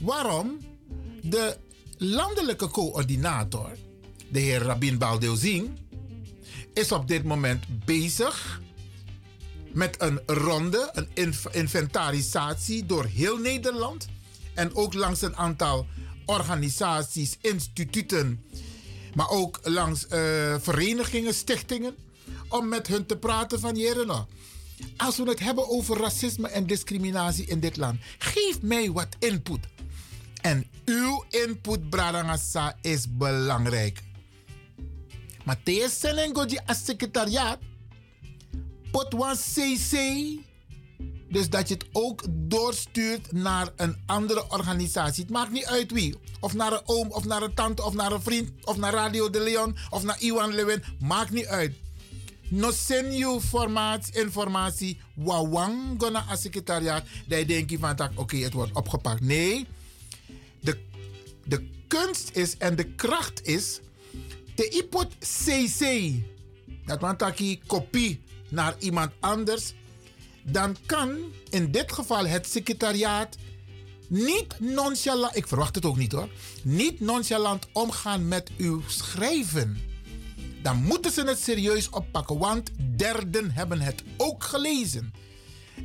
Waarom? 0.01 0.59
De 1.23 1.57
landelijke 1.97 2.69
coördinator, 2.69 3.70
de 4.28 4.39
heer 4.39 4.62
Rabin 4.62 4.99
Baldeuzing, 4.99 5.70
is 6.77 6.93
op 6.93 7.09
dit 7.09 7.24
moment 7.24 7.85
bezig 7.85 8.61
met 9.73 10.03
een 10.03 10.20
ronde, 10.27 10.90
een 10.93 11.09
inv- 11.15 11.47
inventarisatie 11.51 12.86
door 12.86 13.05
heel 13.05 13.36
Nederland 13.39 14.07
en 14.55 14.74
ook 14.77 14.94
langs 14.94 15.23
een 15.23 15.36
aantal 15.36 15.86
organisaties, 16.24 17.36
instituten, 17.40 18.44
maar 19.15 19.28
ook 19.31 19.61
langs 19.62 20.07
eh, 20.07 20.55
verenigingen, 20.59 21.35
stichtingen, 21.35 21.94
om 22.48 22.69
met 22.69 22.86
hun 22.86 23.07
te 23.07 23.16
praten 23.16 23.61
van 23.61 23.77
jaren. 23.77 24.07
nou, 24.07 24.24
Als 24.97 25.16
we 25.16 25.23
het 25.28 25.40
hebben 25.40 25.69
over 25.69 25.97
racisme 26.01 26.48
en 26.48 26.66
discriminatie 26.66 27.47
in 27.47 27.61
dit 27.61 27.77
land, 27.77 28.01
geef 28.19 28.62
mij 28.62 28.90
wat 28.93 29.16
input. 29.19 29.61
En 30.40 30.66
uw 30.85 31.24
input, 31.28 31.90
Bradangasa, 31.90 32.77
is 32.81 33.05
belangrijk. 33.16 34.03
Maar 35.47 35.60
deze 35.64 35.90
Senengoji 35.90 36.59
als 36.66 36.85
secretariaat, 36.85 37.59
pot 38.90 39.14
CC, 39.55 39.94
dus 41.28 41.51
dat 41.51 41.68
je 41.68 41.74
het 41.74 41.86
ook 41.93 42.23
doorstuurt 42.28 43.32
naar 43.32 43.68
een 43.77 43.97
andere 44.06 44.51
organisatie. 44.51 45.23
Het 45.23 45.32
maakt 45.32 45.51
niet 45.51 45.64
uit 45.64 45.93
wie. 45.93 46.16
Of 46.40 46.55
naar 46.55 46.73
een 46.73 46.81
oom, 46.85 47.10
of 47.10 47.24
naar 47.24 47.43
een 47.43 47.55
tante, 47.55 47.85
of 47.85 47.94
naar 47.94 48.12
een 48.12 48.23
vriend, 48.23 48.51
of 48.64 48.77
naar 48.77 48.93
Radio 48.93 49.31
de 49.31 49.40
Leon, 49.40 49.77
of 49.90 50.02
naar 50.02 50.20
Iwan 50.20 50.55
Lewin. 50.55 50.82
Maakt 51.01 51.31
niet 51.31 51.47
uit. 51.47 51.74
No 52.48 52.70
send 52.70 53.14
you 53.14 53.40
formaat, 53.40 54.09
informatie, 54.12 55.01
wawang 55.14 55.94
gonna 55.98 56.24
als 56.28 56.40
secretariaat. 56.40 57.05
Dat 57.27 57.39
je 57.39 57.47
denkt 57.47 57.74
van, 57.81 58.10
oké, 58.14 58.36
het 58.36 58.52
wordt 58.52 58.73
opgepakt. 58.73 59.20
Nee, 59.20 59.66
de, 60.60 60.78
de 61.44 61.68
kunst 61.86 62.31
is 62.32 62.56
en 62.56 62.77
de 62.77 62.85
kracht 62.85 63.47
is, 63.47 63.81
de 64.57 64.69
ipot 64.69 65.16
CC, 65.19 66.12
dat 66.85 67.01
want 67.01 67.19
taki 67.19 67.61
kopie 67.66 68.20
naar 68.49 68.74
iemand 68.78 69.12
anders, 69.20 69.74
dan 70.43 70.77
kan 70.87 71.19
in 71.51 71.70
dit 71.70 71.93
geval 71.93 72.27
het 72.27 72.47
secretariaat 72.47 73.37
niet 74.09 74.61
nonchalant, 74.61 75.37
ik 75.37 75.49
verwacht 75.49 75.74
het 75.74 75.85
ook 75.85 75.97
niet 75.97 76.12
hoor, 76.12 76.28
niet 76.62 77.01
nonchalant 77.01 77.66
omgaan 77.73 78.28
met 78.28 78.51
uw 78.57 78.83
schrijven. 78.87 79.78
Dan 80.62 80.83
moeten 80.83 81.12
ze 81.12 81.23
het 81.24 81.39
serieus 81.39 81.91
oppakken, 81.91 82.39
want 82.39 82.70
derden 82.97 83.51
hebben 83.51 83.81
het 83.81 84.03
ook 84.16 84.45
gelezen. 84.45 85.12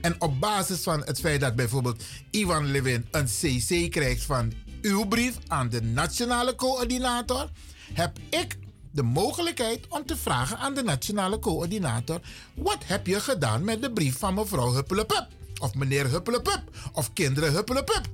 En 0.02 0.22
op 0.22 0.40
basis 0.40 0.80
van 0.80 1.04
het 1.06 1.20
feit 1.20 1.42
dat 1.42 1.56
bijvoorbeeld 1.56 2.04
Ivan 2.30 2.72
Levin 2.72 3.06
een 3.12 3.26
CC 3.26 3.92
krijgt 3.92 4.24
van 4.24 4.54
uw 4.82 5.06
brief 5.06 5.38
aan 5.48 5.70
de 5.70 5.82
nationale 5.82 6.56
coördinator, 6.56 7.50
heb 7.94 8.18
ik 8.30 8.58
de 8.92 9.04
mogelijkheid 9.04 9.88
om 9.88 10.06
te 10.06 10.18
vragen 10.18 10.58
aan 10.58 10.74
de 10.74 10.84
nationale 10.84 11.40
coördinator: 11.40 12.22
wat 12.54 12.84
heb 12.86 13.08
je 13.08 13.20
gedaan 13.20 13.64
met 13.64 13.82
de 13.82 13.92
brief 13.92 14.18
van 14.18 14.34
mevrouw 14.34 14.74
Huppelepup? 14.74 15.28
Of 15.60 15.74
meneer 15.74 16.10
Huppelepup? 16.10 16.62
Of 16.94 17.14
kinderen 17.14 17.52
Huppelepup? 17.54 18.08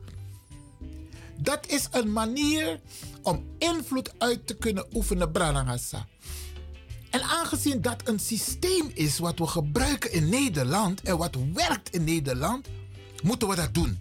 Dat 1.38 1.68
is 1.68 1.88
een 1.91 2.12
manier 2.12 2.80
om 3.22 3.45
invloed 3.58 4.14
uit 4.18 4.48
te 4.48 4.56
kunnen 4.56 4.86
oefenen, 4.94 5.32
Branagasa. 5.32 6.08
En 7.10 7.22
aangezien 7.22 7.82
dat 7.82 8.02
een 8.04 8.20
systeem 8.20 8.91
is 8.94 9.20
wat 9.20 9.40
we 9.40 9.48
gebruiken 9.48 10.12
in 10.12 10.30
Nederland 10.30 11.02
en 11.02 11.18
wat 11.18 11.36
werkt 11.54 11.90
in 11.90 12.04
Nederland, 12.04 12.68
moeten 13.24 13.48
we 13.48 13.56
dat 13.56 13.74
doen. 13.74 13.99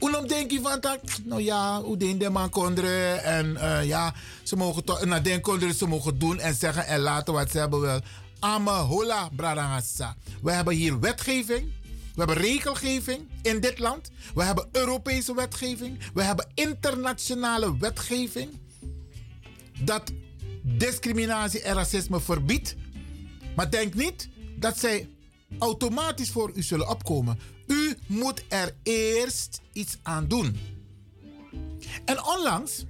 Oenom 0.00 0.26
denk 0.26 0.50
je 0.50 0.60
van 0.60 0.80
dat, 0.80 1.00
nou 1.24 1.42
ja, 1.42 1.82
hoe 1.82 1.96
den 1.96 2.18
de 2.18 2.30
man 2.30 2.50
kondre 2.50 3.12
en 3.12 3.56
eh, 3.56 3.84
ja, 3.84 4.14
ze 4.42 4.56
mogen 4.56 4.84
toch, 4.84 5.04
na 5.04 5.20
den 5.20 5.40
kondre 5.40 5.74
ze 5.74 5.86
mogen 5.86 6.18
doen 6.18 6.38
en 6.38 6.54
zeggen 6.54 6.86
en 6.86 7.00
laten 7.00 7.34
wat 7.34 7.50
ze 7.50 7.58
hebben 7.58 7.80
wil. 7.80 8.00
Ama 8.38 8.82
hola 8.82 9.28
bradangasa. 9.36 10.16
We 10.42 10.52
hebben 10.52 10.74
hier 10.74 11.00
wetgeving. 11.00 11.72
We 12.14 12.22
hebben 12.22 12.36
regelgeving 12.36 13.28
in 13.42 13.60
dit 13.60 13.78
land. 13.78 14.10
We 14.34 14.42
hebben 14.42 14.68
Europese 14.72 15.34
wetgeving. 15.34 15.98
We 16.14 16.22
hebben 16.22 16.46
internationale 16.54 17.78
wetgeving. 17.78 18.60
Dat 19.78 20.12
discriminatie 20.62 21.62
en 21.62 21.74
racisme 21.74 22.20
verbiedt. 22.20 22.74
Maar 23.56 23.70
denk 23.70 23.94
niet 23.94 24.28
dat 24.58 24.78
zij 24.78 25.08
automatisch 25.58 26.30
voor 26.30 26.50
u 26.54 26.62
zullen 26.62 26.88
opkomen. 26.88 27.38
U 27.66 27.96
moet 28.06 28.44
er 28.48 28.74
eerst 28.82 29.60
iets 29.72 29.98
aan 30.02 30.28
doen. 30.28 30.58
En 32.04 32.24
onlangs, 32.24 32.84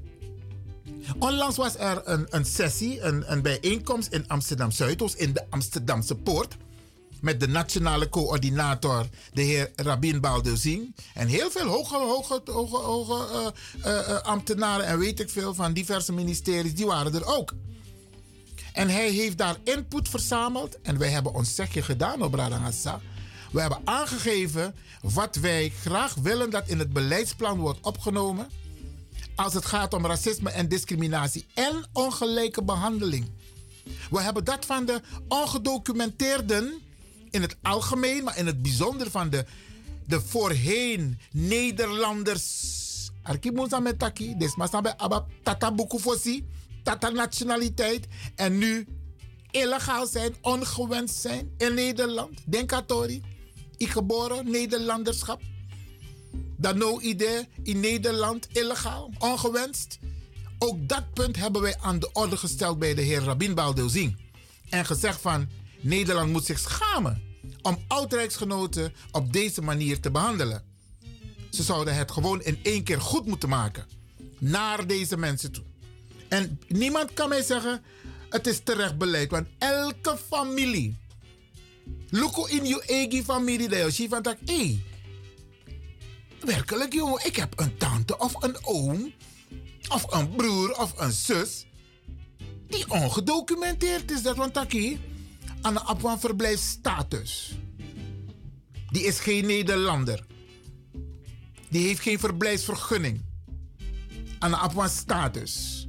onlangs 1.19 1.57
was 1.57 1.77
er 1.79 2.03
een, 2.05 2.27
een 2.31 2.45
sessie, 2.45 3.01
een, 3.01 3.33
een 3.33 3.43
bijeenkomst 3.43 4.13
in 4.13 4.29
Amsterdam 4.29 4.71
Zuidoost, 4.71 5.15
in 5.15 5.33
de 5.33 5.45
Amsterdamse 5.51 6.15
Poort. 6.15 6.57
Met 7.21 7.41
de 7.41 7.49
nationale 7.49 8.09
coördinator, 8.09 9.07
de 9.33 9.43
heer 9.43 9.73
Rabin 9.77 10.21
Baldeuzing. 10.21 10.95
En 11.15 11.27
heel 11.27 11.51
veel 11.51 11.67
hoge, 11.67 11.97
hoge, 11.97 12.41
hoge, 12.45 12.77
hoge 12.77 13.53
eh, 13.83 13.93
eh, 13.93 14.11
eh, 14.11 14.23
ambtenaren 14.23 14.87
en 14.87 14.99
weet 14.99 15.21
ik 15.21 15.31
veel 15.31 15.55
van 15.55 15.73
diverse 15.73 16.13
ministeries, 16.13 16.75
die 16.75 16.87
waren 16.87 17.15
er 17.15 17.27
ook. 17.27 17.55
En 18.73 18.89
hij 18.89 19.11
heeft 19.11 19.39
daar 19.39 19.57
input 19.65 20.09
verzameld. 20.09 20.81
En 20.83 20.99
wij 20.99 21.09
hebben 21.09 21.35
ons 21.35 21.55
zegje 21.55 21.83
gedaan 21.83 22.23
op 22.23 22.35
Radagassa. 22.35 23.01
We 23.53 23.61
hebben 23.61 23.81
aangegeven 23.85 24.75
wat 25.03 25.37
wij 25.37 25.73
graag 25.81 26.15
willen 26.15 26.51
dat 26.51 26.69
in 26.69 26.79
het 26.79 26.93
beleidsplan 26.93 27.59
wordt 27.59 27.81
opgenomen. 27.81 28.49
Als 29.35 29.55
het 29.55 29.65
gaat 29.65 29.95
om 29.95 30.07
racisme 30.07 30.51
en 30.51 30.69
discriminatie 30.69 31.47
en 31.55 31.85
ongelijke 31.93 32.63
behandeling. 32.63 33.31
We 34.11 34.23
hebben 34.23 34.45
dat 34.45 34.67
van 34.67 34.85
de 34.85 35.01
ongedocumenteerden 35.29 36.75
in 37.31 37.43
het 37.43 37.57
algemeen, 37.63 38.25
maar 38.25 38.39
in 38.39 38.47
het 38.47 38.63
bijzonder 38.63 39.11
van 39.11 39.31
de, 39.31 39.45
de 40.07 40.21
voorheen 40.21 41.19
Nederlanders. 41.33 42.75
Arkimunsa 43.23 43.81
met 43.81 43.99
taki, 43.99 44.37
desma 44.37 44.81
bij 44.81 44.97
abba 44.97 45.27
tata 45.43 45.73
bukufosi, 45.73 46.47
tata 46.83 47.09
nationaliteit. 47.09 48.07
En 48.35 48.59
nu 48.59 48.87
illegaal 49.51 50.07
zijn, 50.07 50.35
ongewenst 50.41 51.17
zijn 51.17 51.51
in 51.59 51.75
Nederland. 51.75 52.41
Denk 52.45 52.73
aan 52.73 52.87
Tori. 52.87 53.23
Ik 53.77 53.89
geboren 53.91 54.51
Nederlanderschap. 54.51 55.41
Dan 56.57 56.79
no 56.79 57.01
idee 57.01 57.49
in 57.63 57.81
Nederland 57.81 58.49
illegaal, 58.53 59.13
ongewenst. 59.19 59.99
Ook 60.59 60.89
dat 60.89 61.13
punt 61.13 61.37
hebben 61.37 61.63
wij 61.63 61.77
aan 61.79 61.99
de 61.99 62.13
orde 62.13 62.37
gesteld 62.37 62.79
bij 62.79 62.95
de 62.95 63.03
heer 63.03 63.23
Rabin 63.23 63.55
Baldeuzing. 63.55 64.17
En 64.69 64.87
gezegd 64.87 65.21
van 65.21 65.49
Nederland 65.81 66.33
moet 66.33 66.45
zich 66.45 66.59
schamen 66.59 67.23
om 67.63 67.85
oud-rijksgenoten 67.89 68.93
op 69.11 69.33
deze 69.33 69.63
manier 69.63 70.01
te 70.01 70.11
behandelen. 70.11 70.65
Ze 71.51 71.63
zouden 71.63 71.95
het 71.95 72.11
gewoon 72.11 72.43
in 72.43 72.59
één 72.63 72.83
keer 72.83 73.01
goed 73.01 73.27
moeten 73.27 73.49
maken. 73.49 73.87
Naar 74.39 74.87
deze 74.87 75.17
mensen 75.17 75.53
toe. 75.53 75.65
En 76.29 76.61
niemand 76.69 77.13
kan 77.13 77.29
mij 77.29 77.43
zeggen, 77.43 77.83
het 78.29 78.47
is 78.47 78.61
terecht 78.65 78.99
beleid. 78.99 79.31
Want 79.31 79.47
elke 79.59 80.19
familie. 80.29 80.97
Look 82.11 82.49
in 82.49 82.65
je 82.65 82.83
eigen 82.83 83.25
familie. 83.25 83.69
Dat 83.69 83.97
je 83.97 84.09
van 84.09 84.23
dat, 84.23 84.37
werkelijk 86.41 86.93
jongen, 86.93 87.27
ik 87.27 87.37
heb 87.37 87.61
een 87.61 87.77
tante 87.77 88.19
of 88.19 88.43
een 88.43 88.57
oom. 88.63 89.13
Of 89.89 90.13
een 90.13 90.31
broer 90.31 90.79
of 90.79 91.01
een 91.01 91.13
zus. 91.13 91.67
Die 92.69 92.91
ongedocumenteerd 92.91 94.11
is. 94.11 94.23
Dat 94.23 94.37
want 94.37 94.55
dat 94.55 94.73
aan 95.61 95.77
een 95.77 95.89
op 95.89 96.21
verblijfsstatus. 96.21 97.55
Die 98.91 99.05
is 99.05 99.19
geen 99.19 99.47
Nederlander. 99.47 100.27
Die 101.69 101.87
heeft 101.87 102.01
geen 102.01 102.19
verblijfsvergunning. 102.19 103.25
Aan 104.39 104.53
een 104.53 104.77
op 104.77 104.89
status. 104.89 105.87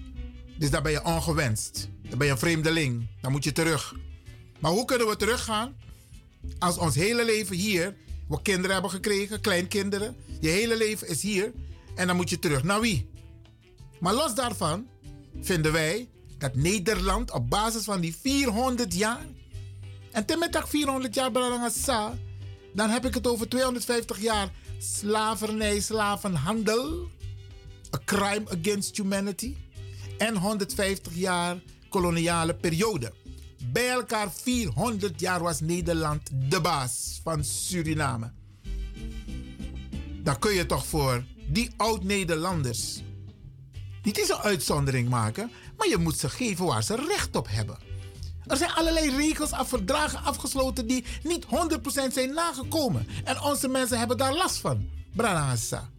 Dus 0.57 0.69
dan 0.69 0.83
ben 0.83 0.91
je 0.91 1.03
ongewenst. 1.03 1.89
Dan 2.09 2.17
ben 2.17 2.27
je 2.27 2.33
een 2.33 2.39
vreemdeling. 2.39 3.07
Dan 3.21 3.31
moet 3.31 3.43
je 3.43 3.51
terug. 3.51 3.95
Maar 4.59 4.71
hoe 4.71 4.85
kunnen 4.85 5.07
we 5.07 5.15
teruggaan? 5.15 5.75
Als 6.59 6.77
ons 6.77 6.95
hele 6.95 7.25
leven 7.25 7.55
hier, 7.55 7.95
we 8.27 8.41
kinderen 8.41 8.71
hebben 8.71 8.91
gekregen, 8.91 9.41
kleinkinderen. 9.41 10.15
Je 10.39 10.49
hele 10.49 10.77
leven 10.77 11.07
is 11.07 11.21
hier. 11.21 11.53
En 11.95 12.07
dan 12.07 12.15
moet 12.15 12.29
je 12.29 12.39
terug. 12.39 12.63
Naar 12.63 12.81
wie? 12.81 13.09
Maar 13.99 14.13
los 14.13 14.35
daarvan 14.35 14.87
vinden 15.41 15.71
wij 15.71 16.09
dat 16.37 16.55
Nederland 16.55 17.31
op 17.31 17.49
basis 17.49 17.83
van 17.83 18.01
die 18.01 18.15
400 18.21 18.93
jaar. 18.93 19.25
En 20.11 20.25
ten 20.25 20.39
met 20.39 20.53
dat 20.53 20.69
400 20.69 21.15
jaar 21.15 21.31
Brarangasa, 21.31 22.17
dan 22.73 22.89
heb 22.89 23.05
ik 23.05 23.13
het 23.13 23.27
over 23.27 23.49
250 23.49 24.21
jaar 24.21 24.51
slavernij, 24.77 25.79
slavenhandel. 25.79 27.09
A 27.95 27.99
crime 28.05 28.43
against 28.49 28.97
humanity. 28.97 29.55
En 30.17 30.37
150 30.37 31.15
jaar 31.15 31.57
koloniale 31.89 32.55
periode. 32.55 33.13
Bij 33.65 33.89
elkaar 33.89 34.31
400 34.31 35.19
jaar 35.19 35.41
was 35.41 35.59
Nederland 35.59 36.21
de 36.49 36.61
baas 36.61 37.19
van 37.23 37.43
Suriname. 37.43 38.31
Dan 40.23 40.39
kun 40.39 40.53
je 40.53 40.65
toch 40.65 40.85
voor 40.85 41.23
die 41.47 41.71
oud-Nederlanders 41.77 43.01
niet 44.03 44.17
eens 44.17 44.29
een 44.29 44.38
uitzondering 44.38 45.09
maken, 45.09 45.51
maar 45.77 45.88
je 45.88 45.97
moet 45.97 46.17
ze 46.17 46.29
geven 46.29 46.65
waar 46.65 46.84
ze 46.84 46.95
recht 46.95 47.35
op 47.35 47.47
hebben. 47.49 47.77
Er 48.45 48.57
zijn 48.57 48.71
allerlei 48.71 49.15
regels 49.15 49.51
en 49.51 49.67
verdragen 49.67 50.23
afgesloten 50.23 50.88
die 50.88 51.05
niet 51.23 51.45
100% 51.45 51.47
zijn 52.13 52.34
nagekomen. 52.34 53.07
En 53.23 53.41
onze 53.41 53.67
mensen 53.67 53.97
hebben 53.99 54.17
daar 54.17 54.34
last 54.34 54.57
van. 54.57 54.89
Branagasa. 55.15 55.89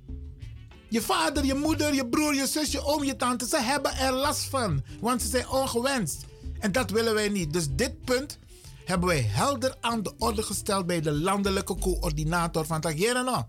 Je 0.88 1.02
vader, 1.02 1.44
je 1.44 1.54
moeder, 1.54 1.94
je 1.94 2.06
broer, 2.06 2.34
je 2.34 2.46
zus, 2.46 2.72
je 2.72 2.84
oom, 2.84 3.04
je 3.04 3.16
tante, 3.16 3.46
ze 3.46 3.62
hebben 3.62 3.96
er 3.96 4.12
last 4.12 4.44
van. 4.44 4.82
Want 5.00 5.22
ze 5.22 5.28
zijn 5.28 5.48
ongewenst. 5.48 6.24
En 6.58 6.72
dat 6.72 6.90
willen 6.90 7.14
wij 7.14 7.28
niet. 7.28 7.52
Dus 7.52 7.66
dit 7.70 8.04
punt 8.04 8.38
hebben 8.84 9.08
wij 9.08 9.20
helder 9.20 9.76
aan 9.80 10.02
de 10.02 10.12
orde 10.18 10.42
gesteld 10.42 10.86
bij 10.86 11.00
de 11.00 11.12
landelijke 11.12 11.74
coördinator 11.74 12.66
van 12.66 12.80
Tagerano. 12.80 13.48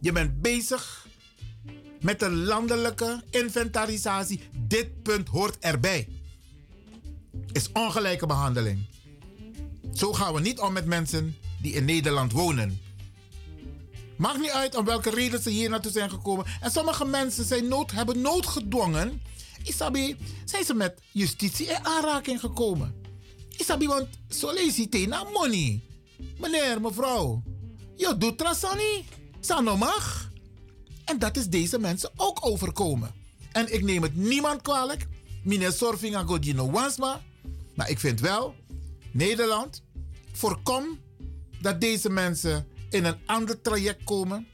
Je 0.00 0.12
bent 0.12 0.40
bezig 0.40 1.06
met 2.00 2.22
een 2.22 2.44
landelijke 2.44 3.22
inventarisatie. 3.30 4.40
Dit 4.58 5.02
punt 5.02 5.28
hoort 5.28 5.58
erbij. 5.58 6.08
Is 7.52 7.72
ongelijke 7.72 8.26
behandeling. 8.26 8.86
Zo 9.92 10.12
gaan 10.12 10.34
we 10.34 10.40
niet 10.40 10.60
om 10.60 10.72
met 10.72 10.86
mensen 10.86 11.36
die 11.62 11.72
in 11.72 11.84
Nederland 11.84 12.32
wonen. 12.32 12.80
Maakt 14.16 14.40
niet 14.40 14.50
uit 14.50 14.76
om 14.76 14.84
welke 14.84 15.10
reden 15.10 15.42
ze 15.42 15.50
hier 15.50 15.70
naartoe 15.70 15.92
zijn 15.92 16.10
gekomen. 16.10 16.44
En 16.60 16.70
sommige 16.70 17.04
mensen 17.04 17.44
zijn 17.44 17.68
nood, 17.68 17.90
hebben 17.90 18.20
noodgedwongen. 18.20 19.22
Isabi, 19.68 20.16
zijn 20.44 20.64
ze 20.64 20.74
met 20.74 21.00
justitie 21.12 21.66
in 21.66 21.84
aanraking 21.84 22.40
gekomen. 22.40 22.94
Isabi, 23.56 23.86
want 23.86 24.08
sollicite 24.28 25.06
na 25.06 25.24
money. 25.24 25.82
Meneer, 26.38 26.80
mevrouw, 26.80 27.42
je 27.96 28.16
doet 28.18 28.38
trasani. 28.38 29.04
Mag. 29.78 30.30
En 31.04 31.18
dat 31.18 31.36
is 31.36 31.48
deze 31.48 31.78
mensen 31.78 32.10
ook 32.16 32.46
overkomen. 32.46 33.14
En 33.52 33.74
ik 33.74 33.82
neem 33.82 34.02
het 34.02 34.16
niemand 34.16 34.62
kwalijk. 34.62 35.06
Meneer 35.44 35.72
Sorfinga 35.72 36.22
Godino 36.22 36.70
Wansma. 36.70 37.22
Maar 37.74 37.90
ik 37.90 37.98
vind 37.98 38.20
wel, 38.20 38.54
Nederland, 39.12 39.82
voorkom 40.32 40.98
dat 41.60 41.80
deze 41.80 42.10
mensen 42.10 42.66
in 42.90 43.04
een 43.04 43.16
ander 43.26 43.60
traject 43.60 44.04
komen. 44.04 44.46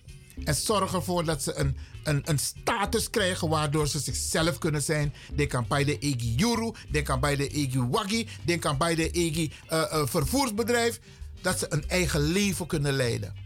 En 0.45 0.55
zorg 0.55 0.93
ervoor 0.93 1.24
dat 1.24 1.43
ze 1.43 1.55
een, 1.55 1.77
een, 2.05 2.22
een 2.24 2.39
status 2.39 3.10
krijgen 3.10 3.48
waardoor 3.48 3.89
ze 3.89 3.98
zichzelf 3.98 4.59
kunnen 4.59 4.82
zijn. 4.82 5.14
Denk 5.35 5.55
aan 5.55 5.66
bij 5.68 5.85
de 5.85 5.98
Egi 5.98 6.35
Juru, 6.35 6.72
denk 6.90 7.10
aan 7.10 7.20
bij 7.20 7.36
de 7.36 7.48
Egi 7.48 7.81
Wagi, 7.90 8.28
denk 8.43 8.66
aan 8.66 8.78
bij 8.78 8.94
de 8.94 9.10
Egi 9.10 9.52
uh, 9.72 9.78
uh, 9.93 10.06
vervoersbedrijf. 10.06 11.01
Dat 11.40 11.59
ze 11.59 11.66
een 11.68 11.89
eigen 11.89 12.20
leven 12.20 12.66
kunnen 12.66 12.93
leiden. 12.93 13.43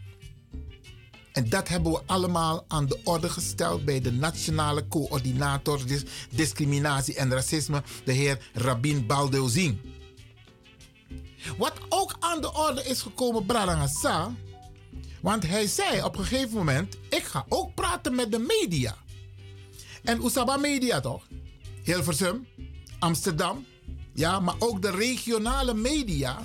En 1.31 1.49
dat 1.49 1.67
hebben 1.67 1.91
we 1.91 2.01
allemaal 2.05 2.65
aan 2.67 2.85
de 2.85 2.99
orde 3.03 3.29
gesteld 3.29 3.85
bij 3.85 4.01
de 4.01 4.11
Nationale 4.11 4.87
Coördinator 4.87 5.85
dis 5.85 6.03
Discriminatie 6.29 7.15
en 7.15 7.31
Racisme, 7.31 7.83
de 8.03 8.11
heer 8.11 8.49
Rabin 8.53 9.05
Baldeuzin. 9.05 9.81
Wat 11.57 11.73
ook 11.89 12.15
aan 12.19 12.41
de 12.41 12.53
orde 12.53 12.83
is 12.83 13.01
gekomen, 13.01 13.45
Brarangasa, 13.45 14.33
want 15.21 15.47
hij 15.47 15.67
zei 15.67 16.03
op 16.03 16.17
een 16.17 16.25
gegeven 16.25 16.57
moment: 16.57 16.97
Ik 17.09 17.23
ga 17.23 17.45
ook 17.49 17.73
praten 17.73 18.15
met 18.15 18.31
de 18.31 18.39
media. 18.39 18.95
En 20.03 20.25
Usaba 20.25 20.57
Media 20.57 20.99
toch? 20.99 21.27
Hilversum, 21.83 22.47
Amsterdam, 22.99 23.65
ja, 24.13 24.39
maar 24.39 24.55
ook 24.59 24.81
de 24.81 24.91
regionale 24.91 25.73
media. 25.73 26.39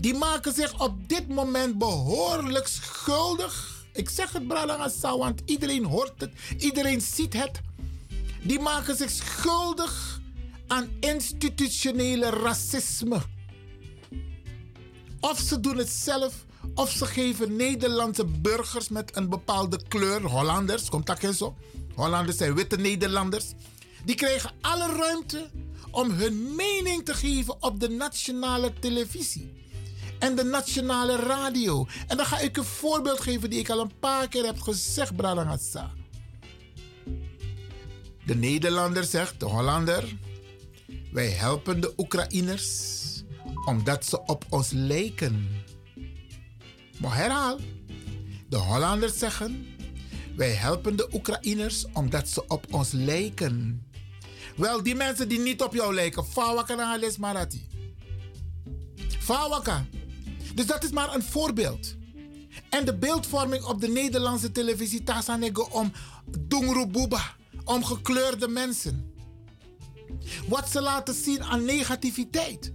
Die 0.00 0.14
maken 0.14 0.54
zich 0.54 0.80
op 0.80 1.08
dit 1.08 1.28
moment 1.28 1.78
behoorlijk 1.78 2.66
schuldig. 2.66 3.84
Ik 3.92 4.08
zeg 4.08 4.32
het 4.32 4.46
Bralangasa, 4.46 5.18
want 5.18 5.42
iedereen 5.44 5.84
hoort 5.84 6.20
het, 6.20 6.32
iedereen 6.58 7.00
ziet 7.00 7.32
het. 7.32 7.60
Die 8.42 8.60
maken 8.60 8.96
zich 8.96 9.10
schuldig 9.10 10.20
aan 10.66 10.88
institutionele 11.00 12.30
racisme. 12.30 13.20
Of 15.20 15.38
ze 15.38 15.60
doen 15.60 15.76
het 15.76 15.88
zelf, 15.88 16.46
of 16.74 16.90
ze 16.90 17.06
geven 17.06 17.56
Nederlandse 17.56 18.24
burgers 18.24 18.88
met 18.88 19.16
een 19.16 19.28
bepaalde 19.28 19.80
kleur, 19.88 20.22
Hollanders, 20.22 20.88
komt 20.88 21.06
dat 21.06 21.22
eens 21.22 21.38
zo? 21.38 21.56
Hollanders 21.94 22.36
zijn 22.36 22.54
witte 22.54 22.76
Nederlanders. 22.76 23.52
Die 24.04 24.14
krijgen 24.14 24.50
alle 24.60 24.96
ruimte 24.96 25.50
om 25.90 26.10
hun 26.10 26.54
mening 26.54 27.04
te 27.04 27.14
geven 27.14 27.62
op 27.62 27.80
de 27.80 27.88
nationale 27.88 28.72
televisie 28.80 29.52
en 30.18 30.36
de 30.36 30.44
nationale 30.44 31.16
radio. 31.16 31.86
En 32.06 32.16
dan 32.16 32.26
ga 32.26 32.38
ik 32.38 32.56
een 32.56 32.64
voorbeeld 32.64 33.20
geven 33.20 33.50
die 33.50 33.58
ik 33.58 33.70
al 33.70 33.80
een 33.80 33.98
paar 34.00 34.28
keer 34.28 34.44
heb 34.44 34.60
gezegd, 34.60 35.16
Bralangasa. 35.16 35.90
De 38.26 38.34
Nederlander 38.34 39.04
zegt, 39.04 39.40
de 39.40 39.46
Hollander, 39.46 40.16
wij 41.12 41.28
helpen 41.28 41.80
de 41.80 41.92
Oekraïners 41.96 42.98
omdat 43.64 44.04
ze 44.04 44.24
op 44.26 44.44
ons 44.48 44.70
lijken. 44.70 45.48
Maar 47.00 47.16
herhaal, 47.16 47.58
de 48.48 48.56
Hollanders 48.56 49.18
zeggen, 49.18 49.66
wij 50.36 50.50
helpen 50.50 50.96
de 50.96 51.08
Oekraïners 51.12 51.86
omdat 51.92 52.28
ze 52.28 52.46
op 52.46 52.74
ons 52.74 52.90
lijken. 52.92 53.86
Wel, 54.56 54.82
die 54.82 54.94
mensen 54.94 55.28
die 55.28 55.40
niet 55.40 55.62
op 55.62 55.74
jou 55.74 55.94
lijken, 55.94 56.24
Fawaka 56.24 56.74
na 56.74 56.84
Halis 56.84 57.16
Marati. 57.16 57.66
Fawaka. 59.18 59.84
Dus 60.54 60.66
dat 60.66 60.84
is 60.84 60.90
maar 60.90 61.14
een 61.14 61.22
voorbeeld. 61.22 61.96
En 62.70 62.84
de 62.84 62.94
beeldvorming 62.94 63.64
op 63.64 63.80
de 63.80 63.88
Nederlandse 63.88 64.52
televisie 64.52 65.02
Tasanego 65.02 65.68
om 65.70 65.92
Dungrububa, 66.40 67.36
om 67.64 67.84
gekleurde 67.84 68.48
mensen. 68.48 69.14
Wat 70.48 70.70
ze 70.70 70.80
laten 70.80 71.14
zien 71.14 71.42
aan 71.42 71.64
negativiteit. 71.64 72.72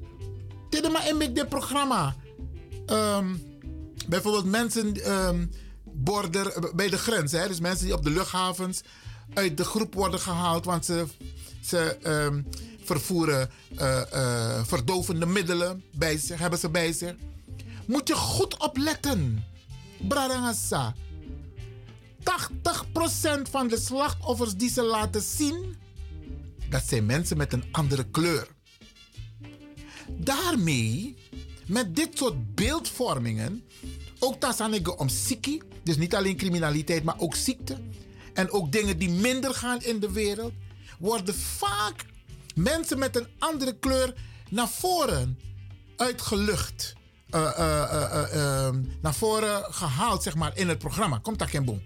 Dit 0.69 0.91
maar 0.91 1.07
in 1.07 1.33
dit 1.33 1.49
programma. 1.49 2.15
Um, 2.87 3.54
bijvoorbeeld 4.07 4.45
mensen 4.45 5.11
um, 5.11 5.51
border, 5.83 6.75
bij 6.75 6.89
de 6.89 6.97
grens. 6.97 7.31
Hè? 7.31 7.47
Dus 7.47 7.59
mensen 7.59 7.85
die 7.85 7.95
op 7.95 8.03
de 8.03 8.09
luchthavens 8.09 8.81
uit 9.33 9.57
de 9.57 9.65
groep 9.65 9.93
worden 9.93 10.19
gehaald. 10.19 10.65
Want 10.65 10.85
ze, 10.85 11.05
ze 11.61 11.97
um, 12.03 12.47
vervoeren 12.83 13.49
uh, 13.79 14.01
uh, 14.13 14.63
verdovende 14.63 15.25
middelen 15.25 15.83
bij 15.91 16.17
zich, 16.17 16.39
hebben 16.39 16.59
ze 16.59 16.69
bij 16.69 16.93
zich 16.93 17.15
moet 17.85 18.07
je 18.07 18.15
goed 18.15 18.57
opletten. 18.57 19.45
Bradangasa. 20.07 20.95
80% 22.23 23.41
van 23.49 23.67
de 23.67 23.79
slachtoffers 23.79 24.55
die 24.55 24.69
ze 24.69 24.83
laten 24.83 25.21
zien, 25.21 25.75
dat 26.69 26.83
zijn 26.87 27.05
mensen 27.05 27.37
met 27.37 27.53
een 27.53 27.63
andere 27.71 28.09
kleur. 28.09 28.47
Daarmee, 30.07 31.17
met 31.67 31.95
dit 31.95 32.17
soort 32.17 32.55
beeldvormingen, 32.55 33.63
ook 34.19 34.39
tasanige 34.39 34.97
om 34.97 35.09
ziekte, 35.09 35.61
dus 35.83 35.97
niet 35.97 36.15
alleen 36.15 36.37
criminaliteit, 36.37 37.03
maar 37.03 37.19
ook 37.19 37.35
ziekte, 37.35 37.77
en 38.33 38.51
ook 38.51 38.71
dingen 38.71 38.97
die 38.97 39.09
minder 39.09 39.53
gaan 39.53 39.81
in 39.81 39.99
de 39.99 40.11
wereld, 40.11 40.53
worden 40.99 41.35
vaak 41.35 42.05
mensen 42.55 42.99
met 42.99 43.15
een 43.15 43.27
andere 43.39 43.79
kleur 43.79 44.13
naar 44.49 44.69
voren 44.69 45.39
uitgelucht 45.97 46.93
uh, 47.29 47.51
uh, 47.59 48.23
uh, 48.33 48.69
naar 49.01 49.15
voren 49.15 49.73
gehaald 49.73 50.23
zeg 50.23 50.35
maar, 50.35 50.57
in 50.57 50.69
het 50.69 50.77
programma. 50.77 51.17
Komt 51.17 51.39
dat 51.39 51.49
geen 51.49 51.65
boom? 51.65 51.81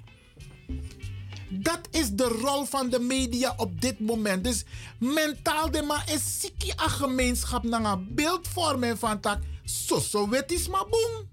Dat 1.50 1.88
is 1.92 2.10
de 2.10 2.24
rol 2.24 2.66
van 2.66 2.90
de 2.90 3.00
media 3.00 3.54
op 3.58 3.82
dit 3.82 4.00
moment. 4.00 4.44
Dus 4.44 4.64
mentaal 5.00 5.72
de 5.72 5.82
ma 5.82 6.08
is 6.08 6.40
ziek 6.40 6.74
a 6.80 6.88
gemeenschap 6.88 7.64
naar 7.64 7.84
een 7.84 8.16
beeldvorming 8.16 9.00
van 9.00 9.20
tak. 9.20 9.42
Zo 9.64 10.00
zo 10.00 10.30
is 10.48 10.68
maar 10.68 10.86
boom. 10.90 11.30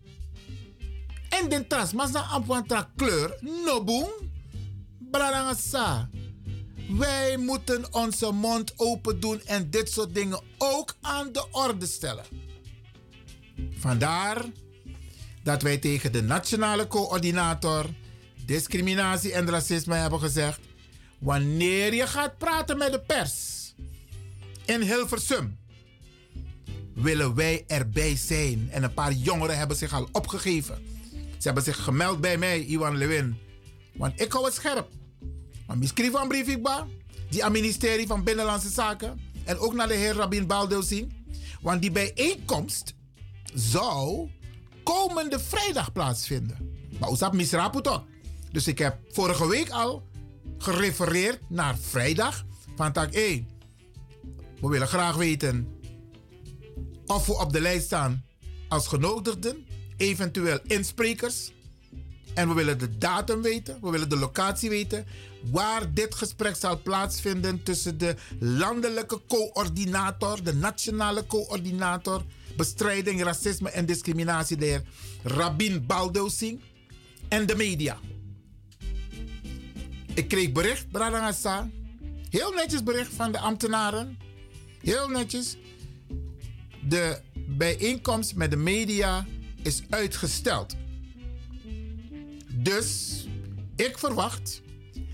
En 1.29 1.49
den 1.49 1.69
tras 1.69 1.93
mas 1.93 2.11
na 2.11 2.91
kleur 2.97 3.39
no. 3.65 3.85
Bradangasa. 5.11 6.09
Wij 6.89 7.37
moeten 7.37 7.95
onze 7.95 8.33
mond 8.33 8.73
open 8.77 9.21
doen 9.21 9.41
en 9.45 9.71
dit 9.71 9.91
soort 9.91 10.15
dingen 10.15 10.41
ook 10.59 10.97
aan 11.01 11.33
de 11.33 11.47
orde 11.51 11.87
stellen. 11.87 12.25
Vandaar 13.79 14.45
dat 15.43 15.63
wij 15.63 15.79
tegen 15.79 16.13
de 16.13 16.23
nationale 16.23 16.87
coördinator 16.87 17.87
discriminatie 18.47 19.33
en 19.33 19.51
racisme 19.51 19.95
hebben 19.95 20.21
gezegd: 20.21 20.61
wanneer 21.19 21.95
je 21.95 22.07
gaat 22.07 22.39
praten 22.39 22.79
met 22.79 22.93
de 22.93 23.01
pers 23.01 23.57
in 24.65 24.81
Hilversum, 24.81 25.59
willen 26.95 27.35
wij 27.35 27.65
erbij 27.67 28.17
zijn. 28.17 28.69
En 28.71 28.83
een 28.83 28.95
paar 28.95 29.13
jongeren 29.13 29.59
hebben 29.59 29.77
zich 29.77 29.93
al 29.93 30.09
opgegeven. 30.13 30.85
Ze 31.13 31.43
hebben 31.43 31.63
zich 31.63 31.85
gemeld 31.85 32.21
bij 32.21 32.39
mij, 32.39 32.61
Iwan 32.61 32.97
Lewin. 32.97 33.39
Want 33.95 34.21
ik 34.21 34.33
hou 34.33 34.45
het 34.45 34.55
scherp. 34.55 34.89
Maar 35.67 35.79
misschien 35.79 36.11
van 36.11 36.29
brief 36.29 36.59
die 37.31 37.45
aan 37.45 37.53
ministerie 37.53 38.07
van 38.07 38.25
Binnenlandse 38.25 38.69
Zaken 38.69 39.21
en 39.45 39.59
ook 39.59 39.75
naar 39.75 39.89
de 39.89 39.95
heer 39.95 40.15
Rabin 40.15 40.47
Baldeuzin. 40.47 41.13
Want 41.61 41.83
die 41.83 41.91
bijeenkomst 41.91 42.95
zou 43.55 44.31
komende 44.83 45.41
vrijdag 45.41 45.93
plaatsvinden. 45.93 46.75
Maar 46.99 47.11
Oesap 47.11 47.83
toch? 47.83 48.05
Dus 48.57 48.67
ik 48.67 48.79
heb 48.79 48.99
vorige 49.11 49.49
week 49.49 49.71
al 49.71 50.03
gerefereerd 50.59 51.41
naar 51.49 51.79
vrijdag. 51.79 52.45
Van 52.77 52.93
tak 52.93 53.13
1. 53.13 53.49
We 54.61 54.69
willen 54.69 54.89
graag 54.89 55.17
weten 55.17 55.69
of 57.07 57.27
we 57.27 57.39
op 57.39 57.53
de 57.53 57.61
lijst 57.61 57.85
staan 57.85 58.25
als 58.69 58.87
genodigden, 58.87 59.67
eventueel 59.97 60.59
insprekers. 60.67 61.53
En 62.35 62.49
we 62.49 62.55
willen 62.55 62.79
de 62.79 62.99
datum 62.99 63.43
weten, 63.43 63.79
we 63.81 63.91
willen 63.91 64.09
de 64.09 64.19
locatie 64.19 64.69
weten, 64.71 65.07
waar 65.51 65.95
dit 65.95 66.15
gesprek 66.15 66.57
zal 66.57 66.83
plaatsvinden 66.83 67.63
tussen 67.63 67.99
de 67.99 68.17
landelijke 68.39 69.21
coördinator, 69.29 70.43
de 70.43 70.55
nationale 70.55 71.27
coördinator 71.27 72.23
bestrijding 72.57 73.23
racisme 73.23 73.71
en 73.71 73.87
discriminatie, 73.87 74.57
de 74.57 74.65
heer 74.65 74.83
Rabin 75.23 75.87
Baldosing, 75.87 76.61
en 77.29 77.47
de 77.47 77.57
media. 77.57 77.99
Ik 80.17 80.29
kreeg 80.29 80.53
bericht, 80.53 80.91
Bradangasa, 80.91 81.71
heel 82.31 82.53
netjes 82.53 82.83
bericht 82.83 83.13
van 83.13 83.33
de 83.33 83.39
ambtenaren, 83.39 84.19
heel 84.81 85.09
netjes. 85.09 85.57
De 86.89 87.21
bijeenkomst 87.49 88.35
met 88.35 88.51
de 88.51 88.57
media 88.57 89.27
is 89.63 89.83
uitgesteld. 89.91 90.77
Dus 92.53 93.25
ik 93.75 93.99
verwacht 93.99 94.63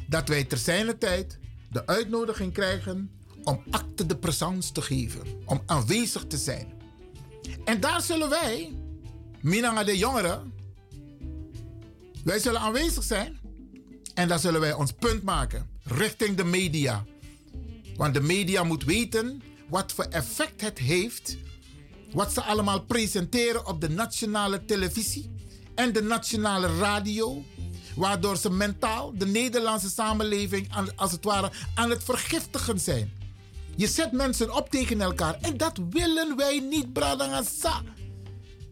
dat 0.09 0.29
wij 0.29 0.45
ter 0.45 0.59
zijner 0.59 0.99
tijd 0.99 1.39
de 1.71 1.87
uitnodiging 1.87 2.53
krijgen 2.53 3.11
om 3.43 3.63
acte 3.71 4.07
de 4.07 4.17
présence 4.17 4.73
te 4.73 4.83
geven, 4.83 5.23
om 5.45 5.63
aanwezig 5.67 6.27
te 6.27 6.37
zijn. 6.37 6.73
En 7.65 7.81
daar 7.81 8.03
zullen 8.03 8.29
wij, 8.29 8.77
Minanga 9.41 9.85
de 9.85 9.99
jongeren, 9.99 10.53
wij 12.25 12.39
zullen 12.39 12.61
aanwezig 12.61 13.03
zijn 13.03 13.42
en 14.15 14.29
daar 14.29 14.39
zullen 14.39 14.61
wij 14.61 14.73
ons 14.73 14.93
punt 14.93 15.23
maken 15.23 15.69
richting 15.85 16.37
de 16.37 16.45
media. 16.45 17.05
Want 17.97 18.15
de 18.15 18.21
media 18.21 18.63
moet 18.63 18.85
weten 18.85 19.43
wat 19.69 19.93
voor 19.93 20.05
effect 20.05 20.61
het 20.61 20.79
heeft, 20.79 21.37
wat 22.13 22.33
ze 22.33 22.43
allemaal 22.43 22.81
presenteren 22.81 23.67
op 23.67 23.81
de 23.81 23.91
nationale 23.91 24.65
televisie 24.65 25.31
en 25.75 25.93
de 25.93 26.03
nationale 26.03 26.79
radio, 26.79 27.45
waardoor 27.97 28.37
ze 28.37 28.51
mentaal 28.51 29.13
de 29.19 29.27
Nederlandse 29.27 29.89
samenleving 29.89 30.69
als 30.97 31.13
het 31.13 31.25
ware 31.25 31.51
aan 31.75 31.91
het 31.91 32.05
vergiftigen 32.05 32.81
zijn. 32.81 33.13
Je 33.77 33.87
zet 33.87 34.13
mensen 34.13 34.55
op 34.57 34.71
tegen 34.71 35.01
elkaar 35.01 35.39
en 35.41 35.57
dat 35.57 35.81
willen 35.91 36.37
wij 36.37 36.59
niet, 36.59 36.93
Bradangasa. 36.93 37.83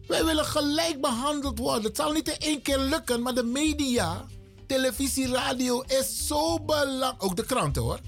Wij 0.07 0.25
willen 0.25 0.45
gelijk 0.45 1.01
behandeld 1.01 1.59
worden. 1.59 1.83
Het 1.83 1.95
zal 1.95 2.11
niet 2.11 2.27
in 2.27 2.37
één 2.37 2.61
keer 2.61 2.79
lukken, 2.79 3.21
maar 3.21 3.33
de 3.33 3.43
media, 3.43 4.25
televisie, 4.71 5.27
radio 5.27 5.81
is 5.81 6.27
zo 6.27 6.59
belangrijk. 6.59 7.23
Ook 7.23 7.35
de 7.35 7.45
kranten 7.45 7.81
hoor. 7.81 7.99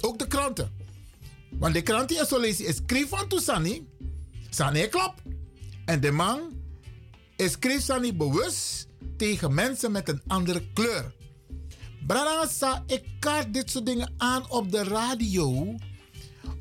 Ook 0.00 0.18
de 0.18 0.26
kranten. 0.26 0.70
Want 1.50 1.74
de 1.74 1.82
kranten 1.82 2.20
is 2.20 2.28
zo 2.28 2.40
lezen 2.40 2.66
is 2.66 2.80
schreef 2.86 3.08
van 3.08 3.28
Tousani. 3.28 3.88
Sani 4.50 4.88
klopt. 4.88 5.22
En 5.84 6.00
de 6.00 6.10
man 6.10 6.40
is 7.36 7.56
Sani 7.78 8.14
bewust 8.14 8.86
tegen 9.16 9.54
mensen 9.54 9.92
met 9.92 10.08
een 10.08 10.22
andere 10.26 10.62
kleur. 10.72 11.14
Bradangasa, 12.06 12.84
ik 12.86 13.04
kaart 13.18 13.54
dit 13.54 13.70
soort 13.70 13.86
dingen 13.86 14.12
aan 14.16 14.50
op 14.50 14.72
de 14.72 14.84
radio 14.84 15.76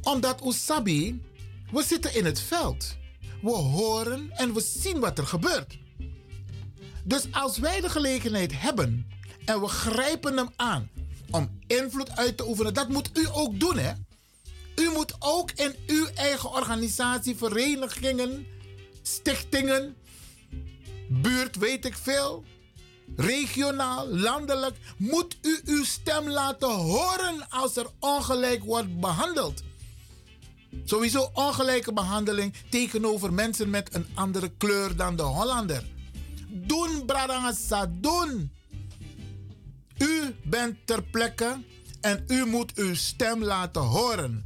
omdat 0.01 0.45
Usabi, 0.45 1.21
we 1.71 1.83
zitten 1.83 2.15
in 2.15 2.25
het 2.25 2.39
veld. 2.39 2.97
We 3.41 3.51
horen 3.51 4.31
en 4.31 4.53
we 4.53 4.61
zien 4.61 4.99
wat 4.99 5.17
er 5.17 5.27
gebeurt. 5.27 5.77
Dus 7.03 7.31
als 7.31 7.57
wij 7.57 7.81
de 7.81 7.89
gelegenheid 7.89 8.61
hebben 8.61 9.07
en 9.45 9.61
we 9.61 9.67
grijpen 9.67 10.37
hem 10.37 10.49
aan 10.55 10.89
om 11.31 11.59
invloed 11.67 12.11
uit 12.11 12.37
te 12.37 12.47
oefenen, 12.47 12.73
dat 12.73 12.89
moet 12.89 13.09
u 13.13 13.27
ook 13.31 13.59
doen, 13.59 13.77
hè? 13.77 13.91
U 14.75 14.89
moet 14.93 15.15
ook 15.19 15.51
in 15.51 15.75
uw 15.87 16.05
eigen 16.15 16.51
organisatie, 16.51 17.35
verenigingen, 17.35 18.45
stichtingen, 19.01 19.95
buurt, 21.09 21.55
weet 21.55 21.85
ik 21.85 21.97
veel, 21.97 22.43
regionaal, 23.15 24.07
landelijk, 24.07 24.77
moet 24.97 25.37
u 25.41 25.61
uw 25.65 25.83
stem 25.83 26.29
laten 26.29 26.69
horen 26.69 27.49
als 27.49 27.75
er 27.75 27.87
ongelijk 27.99 28.63
wordt 28.63 28.99
behandeld. 28.99 29.63
Sowieso 30.83 31.29
ongelijke 31.33 31.93
behandeling 31.93 32.53
tegenover 32.69 33.33
mensen 33.33 33.69
met 33.69 33.93
een 33.93 34.05
andere 34.13 34.51
kleur 34.57 34.95
dan 34.95 35.15
de 35.15 35.23
Hollander. 35.23 35.83
Doen, 36.47 37.05
Bradangasa, 37.05 37.91
doen. 37.99 38.51
U 40.01 40.35
bent 40.43 40.77
ter 40.85 41.03
plekke 41.03 41.63
en 42.01 42.23
u 42.27 42.45
moet 42.45 42.73
uw 42.75 42.95
stem 42.95 43.43
laten 43.43 43.81
horen. 43.81 44.45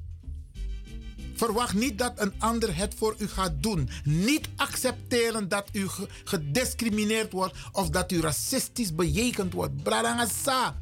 Verwacht 1.35 1.73
niet 1.73 1.97
dat 1.97 2.13
een 2.15 2.33
ander 2.39 2.75
het 2.77 2.93
voor 2.97 3.15
u 3.17 3.27
gaat 3.27 3.63
doen. 3.63 3.89
Niet 4.03 4.49
accepteren 4.55 5.49
dat 5.49 5.69
u 5.71 5.87
ge- 5.87 6.07
gediscrimineerd 6.23 7.31
wordt 7.31 7.57
of 7.71 7.89
dat 7.89 8.11
u 8.11 8.21
racistisch 8.21 8.95
bejegend 8.95 9.53
wordt. 9.53 9.83
Bradangasa. 9.83 10.81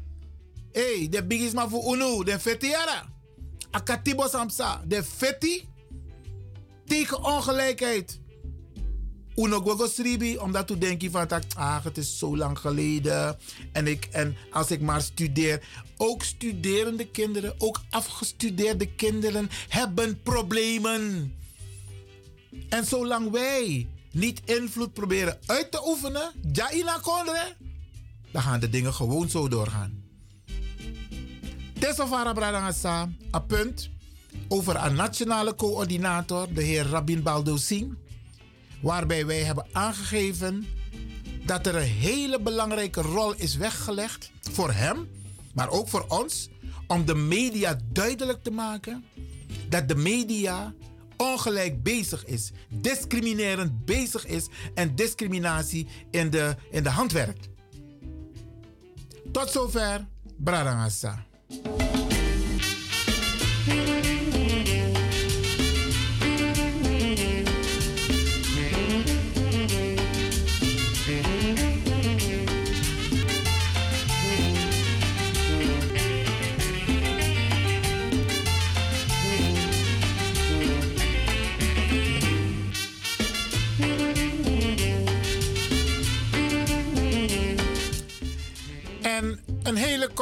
Hey, 0.72 1.06
de 1.10 1.24
bigisma 1.26 1.68
voor 1.68 1.94
UNO, 1.94 2.24
de 2.24 2.40
fetiara. 2.40 3.12
Akatibo 3.70 4.28
Samsa, 4.28 4.82
de 4.86 5.04
feti 5.04 5.68
tegen 6.84 7.24
ongelijkheid. 7.24 8.20
Uno 9.36 9.60
gogo 9.60 9.86
sribi, 9.86 10.38
omdat 10.38 10.70
u 10.70 10.78
denkt 10.78 11.10
van, 11.10 11.28
ah, 11.56 11.84
het 11.84 11.98
is 11.98 12.18
zo 12.18 12.36
lang 12.36 12.58
geleden. 12.58 13.38
En, 13.72 13.86
ik, 13.86 14.08
en 14.10 14.36
als 14.50 14.70
ik 14.70 14.80
maar 14.80 15.02
studeer. 15.02 15.62
Ook 15.96 16.22
studerende 16.22 17.06
kinderen, 17.06 17.54
ook 17.58 17.80
afgestudeerde 17.90 18.86
kinderen 18.86 19.50
hebben 19.68 20.22
problemen. 20.22 21.34
En 22.68 22.84
zolang 22.84 23.30
wij 23.30 23.88
niet 24.10 24.40
invloed 24.44 24.92
proberen 24.92 25.38
uit 25.46 25.70
te 25.70 25.86
oefenen, 25.86 26.32
jaina 26.52 26.98
kondre, 27.02 27.56
dan 28.30 28.42
gaan 28.42 28.60
de 28.60 28.70
dingen 28.70 28.94
gewoon 28.94 29.28
zo 29.28 29.48
doorgaan. 29.48 30.02
Tesofara 31.78 32.32
Bradangasa, 32.32 33.08
een 33.30 33.46
punt 33.46 33.90
over 34.48 34.84
een 34.84 34.94
nationale 34.94 35.54
coördinator, 35.54 36.52
de 36.52 36.62
heer 36.62 36.86
Rabin 36.86 37.22
Baldosing, 37.22 37.96
waarbij 38.84 39.26
wij 39.26 39.42
hebben 39.42 39.66
aangegeven 39.72 40.66
dat 41.44 41.66
er 41.66 41.76
een 41.76 41.82
hele 41.82 42.40
belangrijke 42.40 43.00
rol 43.00 43.34
is 43.34 43.56
weggelegd 43.56 44.30
voor 44.40 44.72
hem, 44.72 45.08
maar 45.54 45.70
ook 45.70 45.88
voor 45.88 46.04
ons, 46.08 46.48
om 46.86 47.04
de 47.04 47.14
media 47.14 47.78
duidelijk 47.92 48.42
te 48.42 48.50
maken 48.50 49.04
dat 49.68 49.88
de 49.88 49.94
media 49.94 50.74
ongelijk 51.16 51.82
bezig 51.82 52.24
is, 52.24 52.52
discriminerend 52.68 53.84
bezig 53.84 54.26
is 54.26 54.48
en 54.74 54.94
discriminatie 54.94 55.86
in 56.10 56.30
de, 56.30 56.56
in 56.70 56.82
de 56.82 56.90
hand 56.90 57.12
werkt. 57.12 57.48
Tot 59.32 59.50
zover, 59.50 60.06
Bradangasa. 60.36 61.24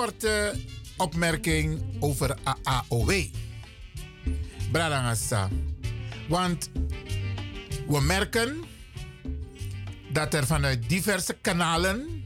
Korte 0.03 0.55
opmerking 0.97 1.83
over 2.01 2.37
AAOW. 2.43 3.25
Bradangasa. 4.73 5.49
Want 6.29 6.71
we 7.89 8.01
merken 8.01 8.65
dat 10.13 10.35
er 10.35 10.47
vanuit 10.47 10.89
diverse 10.89 11.37
kanalen 11.41 12.25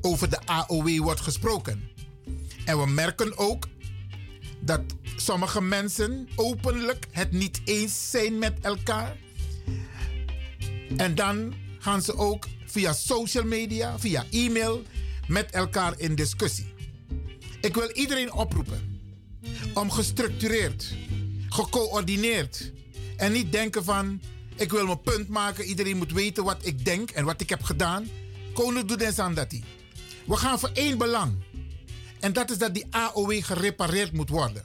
over 0.00 0.30
de 0.30 0.38
AOW 0.44 0.98
wordt 0.98 1.20
gesproken. 1.20 1.90
En 2.64 2.78
we 2.78 2.86
merken 2.86 3.38
ook 3.38 3.68
dat 4.60 4.80
sommige 5.16 5.62
mensen 5.62 6.28
openlijk 6.34 7.06
het 7.10 7.32
niet 7.32 7.60
eens 7.64 8.10
zijn 8.10 8.38
met 8.38 8.60
elkaar. 8.60 9.16
En 10.96 11.14
dan 11.14 11.54
gaan 11.78 12.02
ze 12.02 12.16
ook 12.16 12.46
via 12.66 12.92
social 12.92 13.44
media, 13.44 13.98
via 13.98 14.24
e-mail 14.30 14.82
met 15.26 15.50
elkaar 15.50 15.92
in 15.96 16.14
discussie. 16.14 16.69
Ik 17.60 17.74
wil 17.74 17.90
iedereen 17.90 18.32
oproepen 18.32 19.00
om 19.74 19.90
gestructureerd, 19.90 20.94
gecoördineerd 21.48 22.72
En 23.16 23.32
niet 23.32 23.52
denken 23.52 23.84
van, 23.84 24.20
ik 24.56 24.70
wil 24.70 24.86
mijn 24.86 25.00
punt 25.00 25.28
maken. 25.28 25.64
Iedereen 25.64 25.96
moet 25.96 26.12
weten 26.12 26.44
wat 26.44 26.66
ik 26.66 26.84
denk 26.84 27.10
en 27.10 27.24
wat 27.24 27.40
ik 27.40 27.48
heb 27.48 27.62
gedaan. 27.62 28.08
Koning 28.52 28.84
doet 28.84 29.02
en 29.02 29.12
Sandati. 29.12 29.64
We 30.26 30.36
gaan 30.36 30.58
voor 30.58 30.70
één 30.72 30.98
belang. 30.98 31.34
En 32.20 32.32
dat 32.32 32.50
is 32.50 32.58
dat 32.58 32.74
die 32.74 32.86
AOW 32.90 33.42
gerepareerd 33.42 34.12
moet 34.12 34.28
worden. 34.28 34.64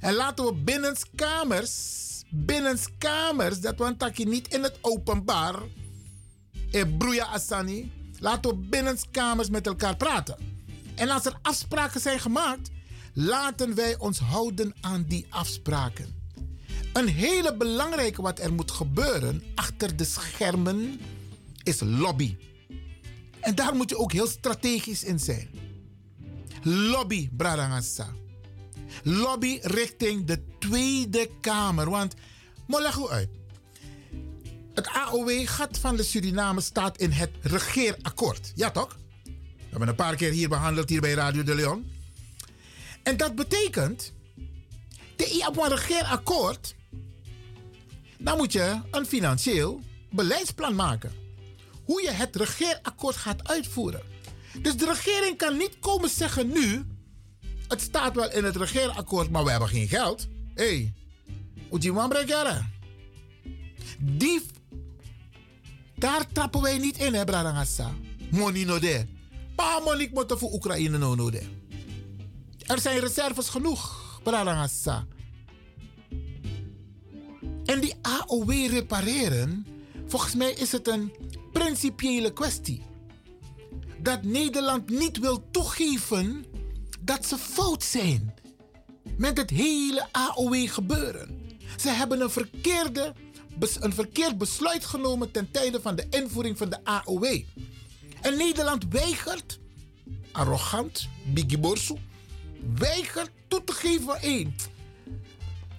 En 0.00 0.14
laten 0.14 0.44
we 0.44 0.54
binnenskamers, 0.54 1.72
binnenskamers, 2.30 3.60
dat 3.60 3.76
want 3.76 4.00
dat 4.00 4.16
je 4.16 4.26
niet 4.26 4.54
in 4.54 4.62
het 4.62 4.78
openbaar, 4.80 5.54
e 6.70 6.86
broeia 6.86 7.26
asani, 7.26 7.92
laten 8.18 8.50
we 8.50 8.56
binnenskamers 8.56 9.48
met 9.48 9.66
elkaar 9.66 9.96
praten. 9.96 10.57
En 10.98 11.10
als 11.10 11.24
er 11.24 11.38
afspraken 11.42 12.00
zijn 12.00 12.20
gemaakt, 12.20 12.70
laten 13.14 13.74
wij 13.74 13.98
ons 13.98 14.18
houden 14.18 14.74
aan 14.80 15.04
die 15.08 15.26
afspraken. 15.30 16.16
Een 16.92 17.08
hele 17.08 17.56
belangrijke 17.56 18.22
wat 18.22 18.38
er 18.38 18.52
moet 18.52 18.70
gebeuren 18.70 19.42
achter 19.54 19.96
de 19.96 20.04
schermen 20.04 21.00
is 21.62 21.80
lobby. 21.80 22.36
En 23.40 23.54
daar 23.54 23.74
moet 23.74 23.90
je 23.90 23.98
ook 23.98 24.12
heel 24.12 24.26
strategisch 24.26 25.04
in 25.04 25.20
zijn. 25.20 25.50
Lobby, 26.62 27.28
Bradangasa. 27.36 28.08
Lobby 29.02 29.58
richting 29.62 30.26
de 30.26 30.42
Tweede 30.58 31.30
Kamer. 31.40 31.90
Want, 31.90 32.14
maar 32.66 32.82
leg 32.82 33.10
uit. 33.10 33.28
Het 34.74 34.88
AOW-gat 34.88 35.78
van 35.78 35.96
de 35.96 36.02
Suriname 36.02 36.60
staat 36.60 36.98
in 36.98 37.10
het 37.10 37.30
regeerakkoord. 37.40 38.52
Ja, 38.54 38.70
toch? 38.70 38.96
We 39.68 39.74
hebben 39.74 39.88
een 39.88 39.94
paar 39.94 40.16
keer 40.16 40.32
hier 40.32 40.48
behandeld, 40.48 40.88
hier 40.88 41.00
bij 41.00 41.12
Radio 41.12 41.42
de 41.42 41.54
Leon. 41.54 41.90
En 43.02 43.16
dat 43.16 43.34
betekent, 43.34 44.12
de, 45.16 45.34
je 45.34 45.42
hebt 45.42 45.56
een 45.56 45.68
regeerakkoord, 45.68 46.74
dan 48.18 48.36
moet 48.36 48.52
je 48.52 48.80
een 48.90 49.06
financieel 49.06 49.80
beleidsplan 50.10 50.74
maken. 50.74 51.12
Hoe 51.84 52.02
je 52.02 52.10
het 52.10 52.36
regeerakkoord 52.36 53.16
gaat 53.16 53.48
uitvoeren. 53.48 54.02
Dus 54.62 54.76
de 54.76 54.84
regering 54.84 55.36
kan 55.36 55.56
niet 55.56 55.78
komen 55.80 56.08
zeggen 56.08 56.48
nu, 56.48 56.84
het 57.68 57.80
staat 57.80 58.14
wel 58.14 58.32
in 58.32 58.44
het 58.44 58.56
regeerakkoord, 58.56 59.30
maar 59.30 59.44
we 59.44 59.50
hebben 59.50 59.68
geen 59.68 59.88
geld. 59.88 60.28
Hé, 60.54 60.64
hey, 60.64 60.92
Ujiman 61.72 62.08
Bregara. 62.08 62.70
Die, 63.98 64.42
daar 65.94 66.26
trappen 66.32 66.62
wij 66.62 66.78
niet 66.78 66.98
in, 66.98 67.14
hè, 67.14 67.24
Bradangassa. 67.24 67.94
Money 68.30 68.64
no 68.64 68.78
de. 68.78 69.16
Pa 69.58 69.80
money 69.84 70.10
moet 70.12 70.34
voor 70.36 70.52
Oekraïne 70.52 70.98
no 70.98 71.14
no 71.14 71.30
de. 71.30 71.42
Er 72.66 72.80
zijn 72.80 72.98
reserves 72.98 73.48
genoeg, 73.48 74.20
Bradangassa. 74.22 75.06
En 77.64 77.80
die 77.80 77.94
AOW 78.02 78.50
repareren, 78.50 79.66
volgens 80.06 80.34
mij 80.34 80.52
is 80.52 80.72
het 80.72 80.88
een 80.88 81.12
principiële 81.52 82.32
kwestie. 82.32 82.82
Dat 84.02 84.22
Nederland 84.22 84.90
niet 84.90 85.18
wil 85.18 85.50
toegeven 85.50 86.44
dat 87.00 87.26
ze 87.26 87.38
fout 87.38 87.82
zijn 87.82 88.34
met 89.16 89.36
het 89.36 89.50
hele 89.50 90.06
AOW 90.12 90.68
gebeuren. 90.68 91.40
Ze 91.76 91.88
hebben 91.88 92.20
een, 92.20 92.30
verkeerde, 92.30 93.14
een 93.80 93.92
verkeerd 93.92 94.38
besluit 94.38 94.84
genomen 94.84 95.30
ten 95.30 95.50
tijde 95.50 95.80
van 95.80 95.96
de 95.96 96.06
invoering 96.10 96.58
van 96.58 96.68
de 96.68 96.84
AOW. 96.84 97.42
En 98.20 98.36
Nederland 98.36 98.84
weigert, 98.88 99.58
arrogant, 100.32 101.08
Biggie 101.26 101.58
Borsu, 101.58 101.94
weigert 102.74 103.30
toe 103.48 103.64
te 103.64 103.72
geven. 103.72 104.20
één. 104.20 104.54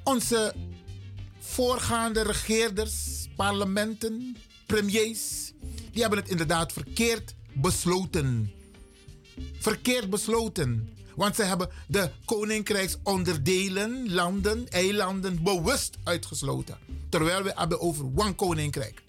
Onze 0.04 0.54
voorgaande 1.40 2.22
regeerders, 2.22 3.28
parlementen, 3.36 4.38
premiers, 4.66 5.52
die 5.92 6.02
hebben 6.02 6.20
het 6.20 6.30
inderdaad 6.30 6.74
verkeerd 6.74 7.36
besloten. 7.54 8.52
Verkeerd 9.60 10.10
besloten. 10.10 10.98
Want 11.16 11.36
ze 11.36 11.44
hebben 11.44 11.70
de 11.88 12.10
koninkrijksonderdelen, 12.26 14.14
landen, 14.14 14.70
eilanden 14.70 15.44
bewust 15.44 15.98
uitgesloten. 16.04 16.78
Terwijl 17.10 17.44
we 17.44 17.52
hebben 17.56 17.80
over 17.80 18.06
one 18.16 18.34
koninkrijk. 18.34 19.02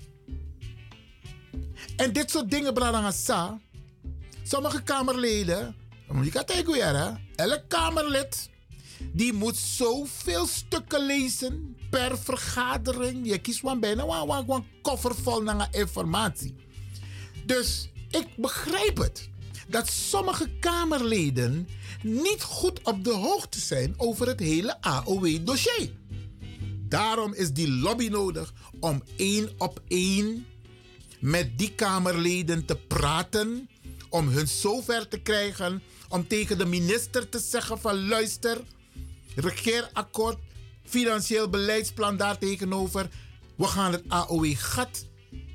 En 1.96 2.12
dit 2.12 2.30
soort 2.30 2.50
dingen, 2.50 2.74
Bradangasa. 2.74 3.60
Sommige 4.42 4.82
Kamerleden? 4.82 5.76
Elk 7.36 7.62
Kamerlid 7.68 8.50
die 9.12 9.32
moet 9.32 9.56
zoveel 9.56 10.46
stukken 10.46 11.06
lezen 11.06 11.76
per 11.90 12.18
vergadering. 12.18 13.26
Je 13.26 13.38
kiest 13.38 13.58
gewoon 13.58 13.80
bijna 13.80 14.04
een 14.26 14.64
koffer 14.82 15.14
vol 15.14 15.42
naar 15.42 15.68
informatie. 15.70 16.54
Dus 17.44 17.90
ik 18.10 18.26
begrijp 18.36 18.96
het 18.96 19.28
dat 19.68 19.88
sommige 19.88 20.50
Kamerleden 20.60 21.68
niet 22.02 22.42
goed 22.42 22.82
op 22.82 23.04
de 23.04 23.12
hoogte 23.12 23.60
zijn 23.60 23.94
over 23.96 24.26
het 24.26 24.40
hele 24.40 24.80
AOW-dossier. 24.80 25.90
Daarom 26.88 27.34
is 27.34 27.52
die 27.52 27.70
lobby 27.70 28.08
nodig 28.08 28.52
om 28.80 29.02
één 29.16 29.50
op 29.58 29.82
één 29.88 30.46
met 31.20 31.58
die 31.58 31.72
Kamerleden 31.74 32.64
te 32.64 32.76
praten, 32.76 33.68
om 34.08 34.28
hun 34.28 34.48
zover 34.48 35.08
te 35.08 35.20
krijgen 35.20 35.82
om 36.08 36.28
tegen 36.28 36.58
de 36.58 36.66
minister 36.66 37.28
te 37.28 37.38
zeggen 37.38 37.80
van 37.80 38.08
luister, 38.08 38.60
regeerakkoord, 39.34 40.38
financieel 40.84 41.48
beleidsplan 41.48 42.16
daar 42.16 42.38
tegenover. 42.38 43.08
We 43.56 43.66
gaan 43.66 43.92
het 43.92 44.04
AOW-gat 44.08 45.06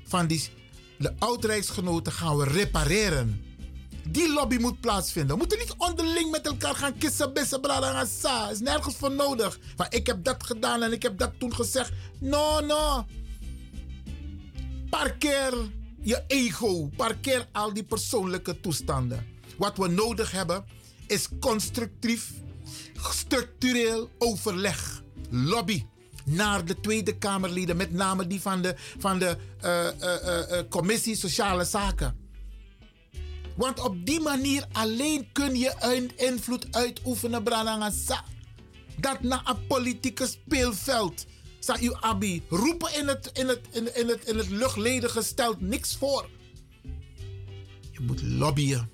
van 0.03 0.27
die, 0.27 0.49
de 0.97 1.13
oud-rijksgenoten 1.19 2.11
gaan 2.11 2.37
we 2.37 2.43
repareren. 2.43 3.43
Die 4.07 4.33
lobby 4.33 4.57
moet 4.57 4.79
plaatsvinden. 4.79 5.31
We 5.31 5.37
moeten 5.37 5.59
niet 5.59 5.75
onderling 5.77 6.31
met 6.31 6.45
elkaar 6.45 6.75
gaan 6.75 6.97
kissen, 6.97 7.33
bissen, 7.33 7.61
braden 7.61 8.07
is 8.51 8.59
nergens 8.59 8.95
voor 8.95 9.11
nodig. 9.11 9.59
Van 9.75 9.85
ik 9.89 10.07
heb 10.07 10.23
dat 10.23 10.43
gedaan 10.43 10.83
en 10.83 10.91
ik 10.91 11.03
heb 11.03 11.17
dat 11.17 11.31
toen 11.37 11.55
gezegd. 11.55 11.91
No, 12.19 12.59
no. 12.59 13.05
Parkeer 14.89 15.53
je 16.01 16.23
ego. 16.27 16.89
Parkeer 16.95 17.47
al 17.51 17.73
die 17.73 17.83
persoonlijke 17.83 18.59
toestanden. 18.59 19.25
Wat 19.57 19.77
we 19.77 19.87
nodig 19.87 20.31
hebben 20.31 20.65
is 21.07 21.29
constructief, 21.39 22.31
structureel 22.93 24.09
overleg. 24.17 25.03
Lobby 25.29 25.85
naar 26.25 26.65
de 26.65 26.79
Tweede 26.79 27.17
Kamerleden, 27.17 27.77
met 27.77 27.91
name 27.91 28.27
die 28.27 28.41
van 28.41 28.61
de, 28.61 28.75
van 28.97 29.19
de 29.19 29.37
uh, 29.63 29.85
uh, 30.01 30.51
uh, 30.51 30.69
Commissie 30.69 31.15
Sociale 31.15 31.65
Zaken. 31.65 32.23
Want 33.55 33.79
op 33.79 34.05
die 34.05 34.19
manier 34.19 34.65
alleen 34.71 35.31
kun 35.31 35.55
je 35.55 35.73
een 35.79 36.17
invloed 36.17 36.67
uitoefenen, 36.71 37.43
Branangasa. 37.43 38.23
Dat 38.97 39.21
na 39.21 39.41
een 39.45 39.67
politieke 39.67 40.27
speelveld. 40.27 41.25
Sa 41.65 41.77
abi. 41.99 42.43
Roepen 42.49 42.93
in 42.93 43.07
het, 43.07 43.31
in, 43.33 43.47
het, 43.47 43.61
in, 43.71 43.95
in, 43.95 44.07
het, 44.07 44.25
in 44.25 44.37
het 44.37 44.49
luchtledige 44.49 45.23
stelt 45.23 45.61
niks 45.61 45.95
voor. 45.95 46.29
Je 47.91 47.99
moet 48.01 48.21
lobbyen. 48.21 48.89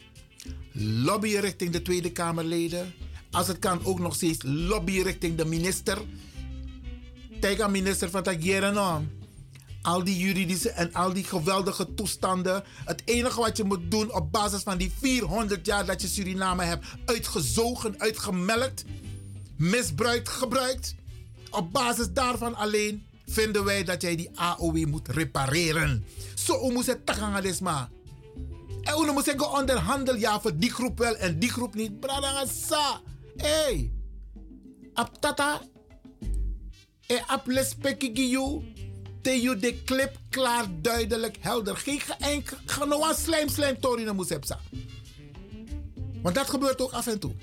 Lobbyen 0.73 1.41
richting 1.41 1.71
de 1.71 1.81
Tweede 1.81 2.11
Kamerleden. 2.11 2.93
Als 3.31 3.47
het 3.47 3.59
kan 3.59 3.85
ook 3.85 3.99
nog 3.99 4.15
steeds 4.15 4.43
lobbyen 4.43 5.03
richting 5.03 5.37
de 5.37 5.45
minister. 5.45 5.97
Tegen 7.39 7.71
minister 7.71 8.09
van 8.09 8.23
Tagierenom 8.23 9.09
al 9.81 10.03
die 10.03 10.17
juridische 10.17 10.69
en 10.69 10.93
al 10.93 11.13
die 11.13 11.23
geweldige 11.23 11.93
toestanden. 11.93 12.63
Het 12.85 13.01
enige 13.05 13.39
wat 13.39 13.57
je 13.57 13.63
moet 13.63 13.91
doen 13.91 14.13
op 14.13 14.31
basis 14.31 14.61
van 14.61 14.77
die 14.77 14.91
400 14.99 15.65
jaar 15.65 15.85
dat 15.85 16.01
je 16.01 16.07
Suriname 16.07 16.63
hebt 16.63 16.85
uitgezogen, 17.05 17.99
uitgemelkt, 17.99 18.85
misbruikt, 19.57 20.29
gebruikt. 20.29 20.95
Op 21.51 21.71
basis 21.71 22.11
daarvan 22.13 22.55
alleen 22.55 23.05
vinden 23.25 23.63
wij 23.63 23.83
dat 23.83 24.01
jij 24.01 24.15
die 24.15 24.29
AOW 24.35 24.85
moet 24.85 25.07
repareren. 25.07 26.05
Zo 26.35 26.69
moet 26.69 26.85
het 26.85 27.05
tagangadesma. 27.05 27.89
En 28.81 28.93
hoe 28.93 29.11
moet 29.11 29.25
je 29.25 29.49
onderhandelen 29.49 30.19
ja 30.19 30.41
voor 30.41 30.55
die 30.55 30.71
groep 30.71 30.97
wel 30.97 31.15
en 31.15 31.39
die 31.39 31.49
groep 31.49 31.75
niet. 31.75 31.99
Bradangasa. 31.99 33.01
Hey. 33.37 33.91
Aptata. 34.93 35.61
E 37.07 37.19
ap 37.27 37.47
lespekigiyu 37.47 38.73
te 39.21 39.41
je 39.41 39.57
de 39.57 39.83
clip 39.83 40.17
klaar, 40.29 40.65
duidelijk, 40.81 41.37
helder. 41.39 41.77
Geen 41.77 42.01
genoeg 42.65 43.15
slijm, 43.15 43.49
slijm, 43.49 43.79
torino 43.79 44.13
moet 44.13 44.29
hebben. 44.29 44.57
Want 46.21 46.35
dat 46.35 46.49
gebeurt 46.49 46.81
ook 46.81 46.91
af 46.91 47.07
en 47.07 47.19
toe. 47.19 47.33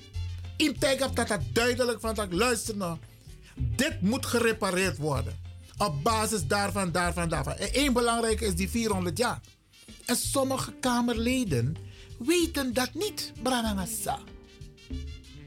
In 0.57 0.79
tijd 0.79 0.99
dat 0.99 1.39
duidelijk 1.53 1.99
van 1.99 2.15
dat 2.15 2.33
luister 2.33 2.77
nou. 2.77 2.97
Dit 3.59 4.01
moet 4.01 4.25
gerepareerd 4.25 4.97
worden. 4.97 5.39
Op 5.77 6.03
basis 6.03 6.47
daarvan, 6.47 6.91
daarvan, 6.91 7.29
daarvan. 7.29 7.53
En 7.55 7.73
één 7.73 7.93
belangrijke 7.93 8.45
is 8.45 8.55
die 8.55 8.69
400 8.69 9.17
jaar. 9.17 9.39
En 10.05 10.15
sommige 10.15 10.71
Kamerleden 10.79 11.75
weten 12.19 12.73
dat 12.73 12.93
niet, 12.93 13.31
Branagasa. 13.43 14.19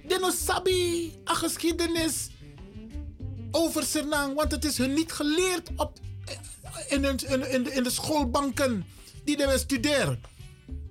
De 0.07 0.19
no 0.21 0.31
sabi, 0.31 1.13
a 1.31 1.35
geschiedenis 1.35 2.29
over 3.51 3.83
Suriname, 3.83 4.35
want 4.35 4.51
het 4.53 4.65
is 4.65 4.79
hun 4.79 4.95
niet 4.95 5.13
geleerd 5.13 5.71
op, 5.77 5.99
in, 6.89 7.05
hun- 7.05 7.29
in, 7.29 7.51
in, 7.51 7.73
in 7.73 7.83
de 7.83 7.91
schoolbanken 7.91 8.85
die 9.25 9.37
we 9.37 9.59
studeren. 9.59 10.21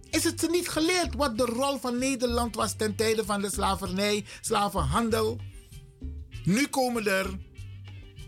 Is 0.09 0.23
het 0.23 0.39
ze 0.39 0.47
niet 0.49 0.69
geleerd 0.69 1.15
wat 1.15 1.37
de 1.37 1.45
rol 1.45 1.77
van 1.79 1.97
Nederland 1.97 2.55
was 2.55 2.73
ten 2.73 2.95
tijde 2.95 3.25
van 3.25 3.41
de 3.41 3.49
slavernij, 3.51 4.25
slavenhandel? 4.41 5.37
Nu 6.43 6.67
komen 6.67 7.07
er 7.07 7.39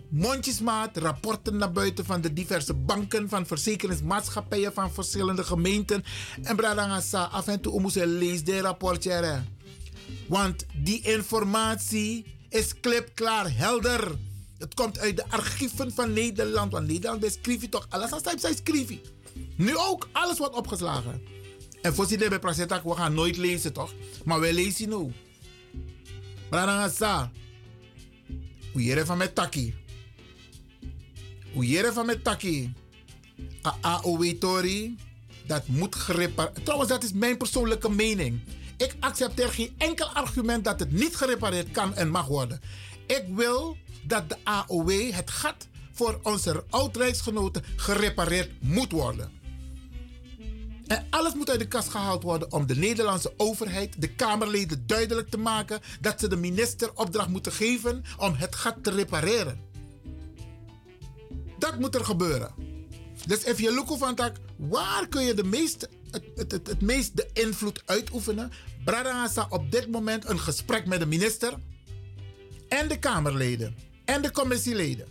mondjesmaat 0.09 0.98
rapporten 0.98 1.58
naar 1.58 1.72
buiten 1.72 2.06
van 2.06 2.22
de 2.22 2.33
diverse 2.33 2.74
banken, 2.74 3.30
van 3.30 3.45
verzekeringsmaatschappijen, 3.45 4.74
van 4.74 4.93
verschillende 4.93 5.43
gemeenten. 5.43 6.03
En 6.42 6.56
Bradangasa, 6.56 7.24
af 7.24 7.48
en 7.48 7.61
toe 7.61 7.82
moet 7.82 7.93
je 7.93 8.08
lezen 8.08 8.45
de 8.45 8.61
rapportje. 8.61 9.11
hè. 9.11 9.40
Want 10.27 10.66
die 10.74 11.01
informatie 11.01 12.25
is 12.50 12.80
klipklaar 12.80 13.56
helder. 13.56 14.17
Het 14.58 14.74
komt 14.74 15.00
uit 15.00 15.17
de 15.17 15.30
archieven 15.30 15.92
van 15.93 16.14
Nederland. 16.14 16.72
Want 16.72 16.88
Nederland 16.88 17.22
je 17.61 17.69
toch 17.69 17.85
alles 17.90 18.11
als 18.11 18.24
zij 18.38 18.56
schrijft. 18.64 19.01
Nu 19.56 19.77
ook, 19.77 20.09
alles 20.11 20.38
wordt 20.38 20.56
opgeslagen. 20.56 21.22
En 21.82 21.95
voorzitter 21.95 22.30
bij 22.30 22.40
we 22.83 22.95
gaan 22.95 23.14
nooit 23.14 23.38
lezen 23.38 23.74
toch? 23.74 23.93
Maar 24.25 24.40
wij 24.40 24.53
lezen 24.53 24.90
nu. 24.90 25.11
Bradangasa. 26.50 27.32
Jere 28.74 29.06
van 29.06 29.18
met 29.18 29.35
taki. 29.35 29.76
Jere 31.60 31.93
van 31.93 32.06
met 32.06 32.24
taki. 32.24 32.74
AOW 33.82 34.26
Tori. 34.40 34.95
Dat 35.45 35.68
moet 35.68 35.95
gerepareerd. 35.95 36.66
Trouwens, 36.66 36.90
dat 36.90 37.03
is 37.03 37.14
mijn 37.14 37.38
persoonlijke 37.38 37.90
mening. 37.90 38.40
Ik 38.77 38.95
accepteer 39.00 39.50
geen 39.50 39.74
enkel 39.77 40.08
argument 40.08 40.64
dat 40.64 40.80
het 40.80 40.92
niet 40.92 41.16
gerepareerd 41.16 41.72
kan 41.72 41.95
en 41.95 42.10
mag 42.10 42.27
worden. 42.27 42.61
Ik 43.08 43.24
wil 43.30 43.77
dat 44.03 44.30
de 44.30 44.38
AOW, 44.43 45.11
het 45.11 45.32
gat 45.32 45.68
voor 45.92 46.19
onze 46.24 46.64
oud-rijksgenoten, 46.69 47.64
gerepareerd 47.76 48.52
moet 48.61 48.92
worden. 48.92 49.42
En 50.88 51.06
alles 51.10 51.34
moet 51.34 51.50
uit 51.50 51.60
de 51.60 51.68
kast 51.68 51.90
gehaald 51.90 52.24
worden 52.24 52.52
om 52.52 52.68
de 52.68 52.76
Nederlandse 52.76 53.34
overheid, 53.38 54.02
de 54.02 54.16
Kamerleden 54.16 54.84
duidelijk 54.88 55.30
te 55.30 55.38
maken 55.38 55.82
dat 56.02 56.20
ze 56.20 56.28
de 56.28 56.36
minister 56.36 56.92
opdracht 56.95 57.30
moeten 57.30 57.52
geven 57.52 58.03
om 58.18 58.34
het 58.34 58.56
gat 58.56 58.84
te 58.84 58.92
repareren. 58.92 59.62
Dat 61.60 61.80
moet 61.80 61.95
er 61.95 62.06
gebeuren. 62.06 62.53
Dus 63.28 63.44
if 63.44 63.60
je 63.60 63.74
look 63.74 63.98
van 63.98 64.16
tak, 64.16 64.36
waar 64.58 65.08
kun 65.08 65.24
je 65.24 65.34
de 65.34 65.44
meest, 65.44 65.88
het, 66.12 66.24
het, 66.36 66.52
het, 66.52 66.82
meest 66.82 67.18
de 67.18 67.30
invloed 67.34 67.82
uitoefenen? 67.86 68.52
Bradangasa 68.84 69.48
op 69.50 69.72
dit 69.72 69.92
moment 69.92 70.30
een 70.30 70.40
gesprek 70.40 70.86
met 70.86 71.00
de 71.00 71.06
minister 71.06 71.53
en 72.70 72.88
de 72.88 73.00
Kamerleden 73.00 73.76
en 74.06 74.22
de 74.22 74.32
commissieleden. 74.32 75.08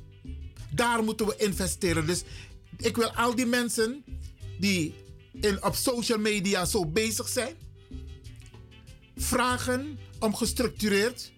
Daar 0.71 1.03
moeten 1.03 1.27
we 1.27 1.37
investeren. 1.37 2.07
Dus 2.07 2.23
ik 2.77 2.97
wil 2.97 3.11
al 3.11 3.35
die 3.35 3.47
mensen 3.47 4.05
die 4.59 4.95
in, 5.33 5.65
op 5.65 5.75
social 5.75 6.19
media 6.19 6.65
zo 6.65 6.87
bezig 6.87 7.29
zijn, 7.29 7.55
vragen 9.17 9.99
om 10.19 10.35
gestructureerd, 10.35 11.33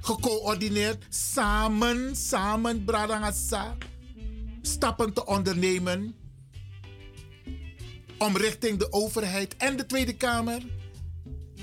gecoördineerd, 0.00 1.04
samen, 1.08 2.16
samen, 2.16 2.84
Bradangasa, 2.84 3.76
stappen 4.62 5.12
te 5.12 5.26
ondernemen 5.26 6.14
om 8.18 8.36
richting 8.36 8.78
de 8.78 8.92
overheid 8.92 9.56
en 9.56 9.76
de 9.76 9.86
Tweede 9.86 10.16
Kamer 10.16 10.62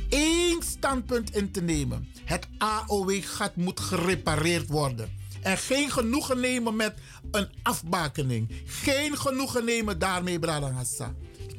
één 0.10 0.62
standpunt 0.62 1.36
in 1.36 1.52
te 1.52 1.62
nemen. 1.62 2.08
Het 2.24 2.48
AOW-gat 2.58 3.56
moet 3.56 3.80
gerepareerd 3.80 4.68
worden. 4.68 5.22
En 5.42 5.58
geen 5.58 5.92
genoegen 5.92 6.40
nemen 6.40 6.76
met 6.76 6.94
een 7.32 7.48
afbakening. 7.64 8.50
Geen 8.66 9.18
genoegen 9.18 9.66
nemen 9.66 10.00
daarmee, 10.00 10.40
Bradangassa. 10.40 11.14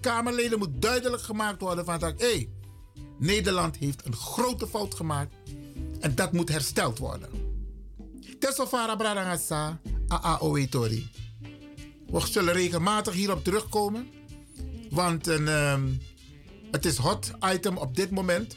Kamerleden 0.05 0.59
moet 0.59 0.83
duidelijk 0.83 1.23
gemaakt 1.23 1.61
worden 1.61 1.85
van 1.85 1.99
dat, 1.99 2.21
hé, 2.21 2.49
Nederland 3.19 3.77
heeft 3.77 4.07
een 4.07 4.17
grote 4.17 4.67
fout 4.67 4.95
gemaakt 4.95 5.35
en 6.01 6.15
dat 6.15 6.33
moet 6.33 6.49
hersteld 6.49 6.99
worden. 6.99 7.29
Tesofara 8.39 8.97
Bradangassa, 8.97 9.81
AAOW 10.09 10.65
Tori. 10.65 11.11
We 12.07 12.27
zullen 12.27 12.55
regelmatig 12.55 13.15
hierop 13.15 13.45
terugkomen, 13.45 14.07
want 14.91 15.27
een, 15.27 15.49
ehm, 15.49 15.89
het 16.71 16.85
is 16.85 16.97
hot 16.97 17.31
item 17.53 17.77
op 17.77 17.97
dit 17.97 18.11
moment. 18.11 18.57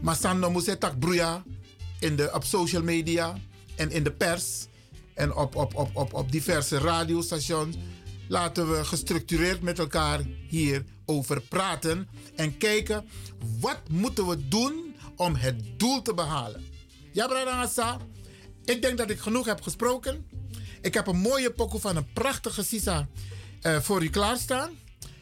Maar 0.00 0.16
Sando 0.16 0.50
Musetak 0.50 0.98
Broeia 0.98 1.42
in 2.00 2.16
de, 2.16 2.30
op 2.34 2.44
social 2.44 2.82
media 2.82 3.34
en 3.76 3.90
in 3.90 4.02
de 4.02 4.12
pers 4.12 4.66
en 5.14 5.34
op, 5.34 5.54
op, 5.54 5.74
op, 5.74 5.90
op, 5.96 6.14
op 6.14 6.32
diverse 6.32 6.78
radiostations. 6.78 7.76
Laten 8.28 8.70
we 8.70 8.84
gestructureerd 8.84 9.62
met 9.62 9.78
elkaar 9.78 10.20
hierover 10.48 11.40
praten 11.40 12.08
en 12.36 12.58
kijken 12.58 13.04
wat 13.60 13.80
moeten 13.90 14.26
we 14.26 14.48
doen 14.48 14.94
om 15.16 15.34
het 15.34 15.78
doel 15.78 16.02
te 16.02 16.14
behalen. 16.14 16.64
Ja, 17.12 17.26
Bradangasa, 17.26 17.98
ik 18.64 18.82
denk 18.82 18.98
dat 18.98 19.10
ik 19.10 19.18
genoeg 19.18 19.46
heb 19.46 19.62
gesproken. 19.62 20.26
Ik 20.80 20.94
heb 20.94 21.06
een 21.06 21.18
mooie 21.18 21.50
pokoe 21.50 21.80
van 21.80 21.96
een 21.96 22.12
prachtige 22.12 22.62
Sisa 22.62 23.08
eh, 23.60 23.80
voor 23.80 24.02
u 24.02 24.08
klaarstaan. 24.10 24.70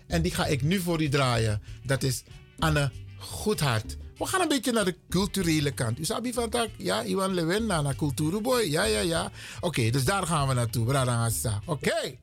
En 0.07 0.23
die 0.23 0.35
ga 0.35 0.47
ik 0.47 0.63
nu 0.63 0.81
voor 0.81 1.03
u 1.03 1.09
draaien. 1.09 1.63
Dat 1.83 2.03
is 2.03 2.23
Anne 2.59 2.91
Goedhart. 3.19 3.97
We 4.19 4.27
gaan 4.27 4.41
een 4.41 4.49
beetje 4.49 4.73
naar 4.73 4.85
de 4.85 4.97
culturele 5.09 5.71
kant. 5.71 5.99
U 5.99 6.05
sabi 6.05 6.33
van 6.33 6.51
tak? 6.51 6.69
Ja, 6.77 7.03
Iwan 7.03 7.35
Lewin 7.35 7.67
naar 7.67 7.97
Cultuurboy. 7.97 8.71
Ja, 8.71 8.85
ja, 8.85 9.01
ja. 9.01 9.31
Oké, 9.61 9.91
dus 9.91 10.05
daar 10.05 10.27
gaan 10.27 10.49
we 10.49 10.55
naartoe. 10.55 10.85
Bradangasa. 10.85 11.61
Oké. 11.65 12.19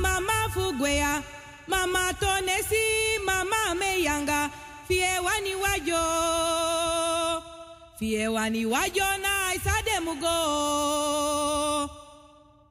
Mama 0.00 0.48
fugwea 0.54 1.22
mama 1.66 2.12
tonesi 2.14 3.18
mama 3.24 3.74
meyanga. 3.74 4.50
Fiewani 4.88 5.54
wajo 5.54 6.02
fiewani 7.98 8.66
wajo 8.66 9.04
na 9.22 9.54
isademugo 9.54 10.26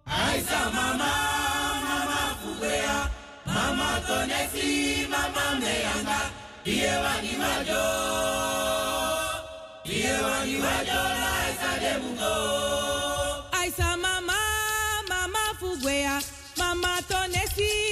Aisa 0.05 0.69
mama, 0.73 1.11
mama 1.89 2.35
fugwea, 2.43 3.09
mama 3.45 4.01
tonesi, 4.07 5.07
mama 5.09 5.59
meyanga, 5.59 6.19
iye 6.65 6.91
wani 6.97 7.37
wajo, 7.41 7.83
iye 9.85 10.13
wani 10.21 10.55
wajo 10.55 11.01
na 11.21 11.31
isa 11.51 11.79
demugo. 11.79 13.08
Mama 16.81 17.01
tonesi 17.07 17.71
mama 17.71 17.88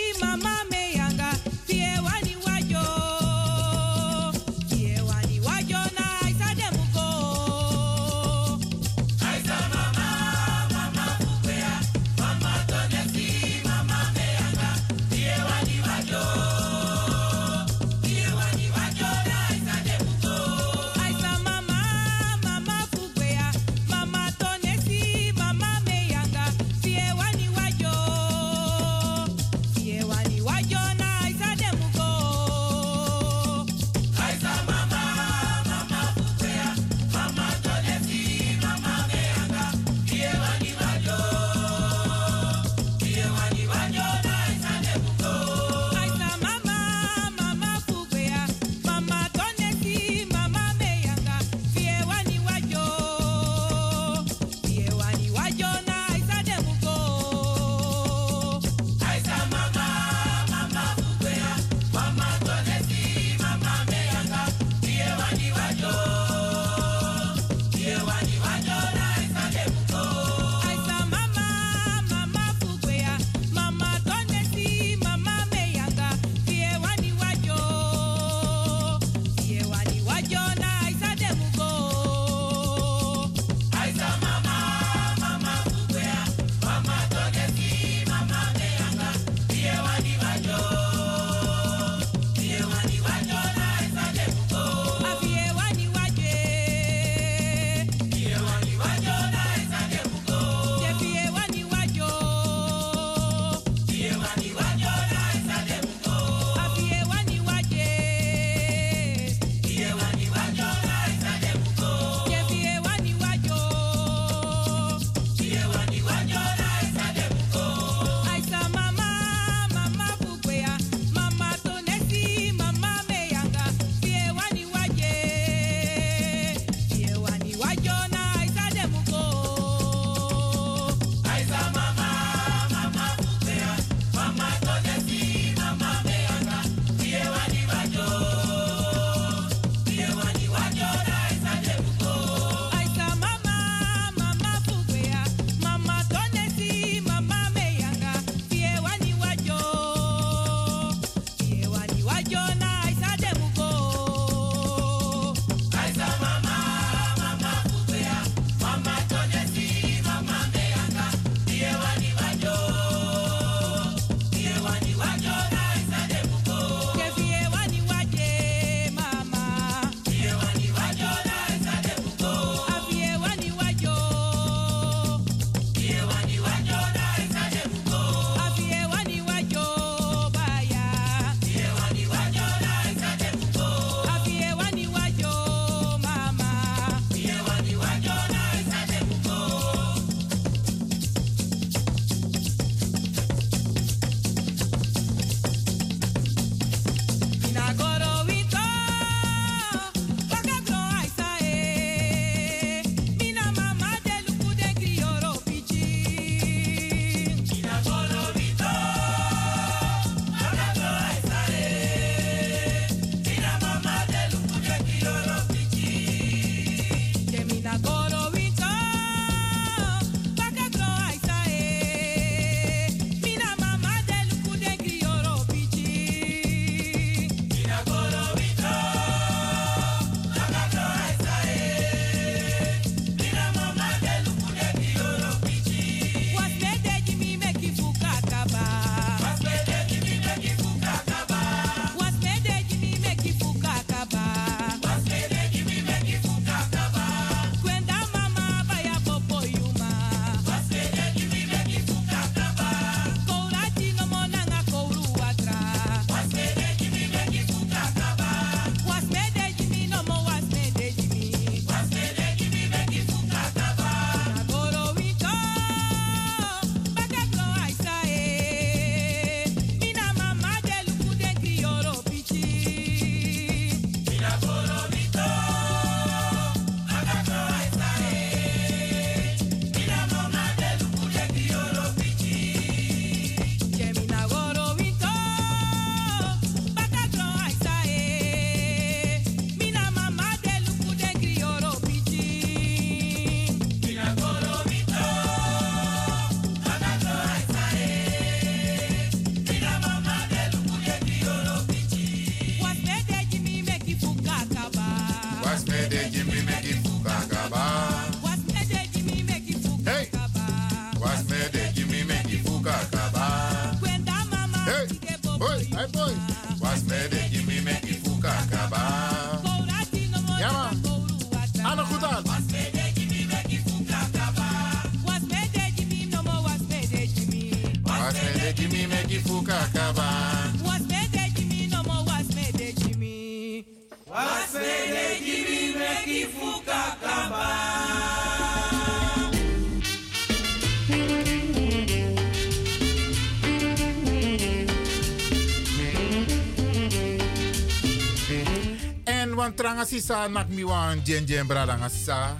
tranga 349.58 349.86
sisa 349.86 350.28
nak 350.28 350.50
mi 350.54 350.64
wan 350.66 351.02
jen 351.04 351.26
jen 351.26 351.48
bradanga 351.48 351.90
sisa. 351.90 352.38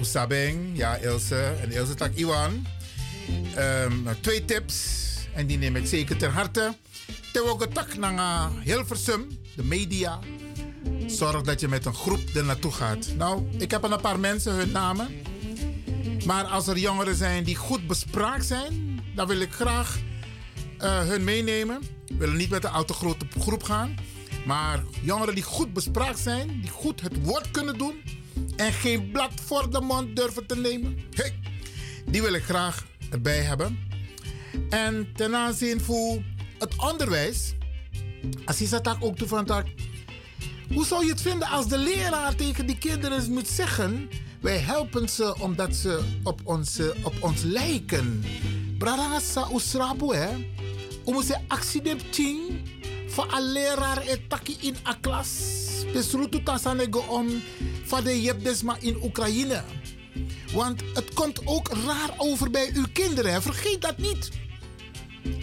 Usabeng, 0.00 0.76
ja 0.76 0.96
Ilse. 0.96 1.54
En 1.62 1.72
Ilse 1.72 1.94
tak 1.94 2.14
Iwan. 2.14 2.66
Ehm, 3.54 3.92
twee 4.20 4.44
tips. 4.44 5.02
En 5.34 5.46
die 5.46 5.58
neem 5.58 5.76
ik 5.76 5.86
zeker 5.86 6.16
ter 6.16 6.30
harte. 6.30 6.74
Terwijl 7.32 7.56
tak 7.56 7.96
naar 7.96 8.50
Hilversum, 8.62 9.38
de 9.56 9.64
media. 9.64 10.18
Zorg 11.06 11.42
dat 11.42 11.60
je 11.60 11.68
met 11.68 11.86
een 11.86 11.94
groep 11.94 12.34
er 12.34 12.44
naartoe 12.44 12.72
gaat. 12.72 13.08
Nou, 13.16 13.46
ik 13.58 13.70
heb 13.70 13.82
een 13.82 14.00
paar 14.00 14.18
mensen, 14.18 14.52
hun 14.52 14.72
namen. 14.72 15.08
Maar 16.26 16.44
als 16.44 16.66
er 16.66 16.78
jongeren 16.78 17.16
zijn 17.16 17.44
die 17.44 17.56
goed 17.56 17.86
bespraakt 17.86 18.46
zijn, 18.46 19.00
dan 19.14 19.26
wil 19.26 19.40
ik 19.40 19.52
graag 19.52 19.98
eh, 20.78 20.98
hun 20.98 21.24
meenemen. 21.24 21.80
We 22.06 22.16
willen 22.16 22.36
niet 22.36 22.50
met 22.50 22.64
een 22.64 22.70
al 22.70 22.84
te 22.84 22.92
grote 22.92 23.26
groep 23.38 23.62
gaan. 23.62 23.94
Maar 24.46 24.82
jongeren 25.04 25.34
die 25.34 25.44
goed 25.44 25.72
bespraakt 25.72 26.18
zijn, 26.18 26.60
die 26.60 26.70
goed 26.70 27.00
het 27.00 27.22
woord 27.22 27.50
kunnen 27.50 27.78
doen 27.78 28.02
en 28.56 28.72
geen 28.72 29.10
blad 29.10 29.32
voor 29.46 29.70
de 29.70 29.80
mond 29.80 30.16
durven 30.16 30.46
te 30.46 30.56
nemen, 30.56 30.98
die 32.06 32.22
wil 32.22 32.32
ik 32.32 32.42
graag 32.42 32.86
erbij 33.10 33.40
hebben. 33.40 33.78
En 34.68 35.12
ten 35.14 35.34
aanzien 35.34 35.80
van 35.80 36.24
het 36.58 36.74
onderwijs, 36.76 37.54
als 38.44 38.58
je 38.58 38.68
dat 38.68 38.96
ook 39.00 39.16
toe 39.16 39.28
van 39.28 39.46
hoe 40.72 40.84
zou 40.84 41.04
je 41.04 41.10
het 41.10 41.20
vinden 41.20 41.48
als 41.48 41.68
de 41.68 41.78
leraar 41.78 42.34
tegen 42.34 42.66
die 42.66 42.78
kinderen 42.78 43.32
moet 43.32 43.48
zeggen: 43.48 44.08
wij 44.40 44.58
helpen 44.58 45.08
ze 45.08 45.34
omdat 45.38 45.74
ze 45.74 46.04
op 46.22 46.40
ons, 46.44 46.78
op 47.02 47.14
ons 47.20 47.42
lijken? 47.42 48.24
Bradangasa 48.78 49.48
usrabu 49.54 50.14
hè? 50.14 50.52
Om 51.04 51.22
ze 51.22 51.36
accident 51.48 52.02
van 53.14 53.34
een 53.34 53.52
leraar 53.52 53.98
etaki 53.98 54.56
in 54.60 54.76
a 54.86 54.94
klas. 55.00 55.28
Besrutu 55.92 56.42
tasanego 56.42 56.98
om 57.08 57.42
van 57.84 58.04
de 58.04 58.22
jebdesma 58.22 58.76
in 58.80 58.98
Oekraïne. 59.02 59.62
Want 60.52 60.82
het 60.94 61.14
komt 61.14 61.46
ook 61.46 61.68
raar 61.68 62.14
over 62.16 62.50
bij 62.50 62.70
uw 62.74 62.84
kinderen. 62.92 63.42
Vergeet 63.42 63.82
dat 63.82 63.98
niet. 63.98 64.30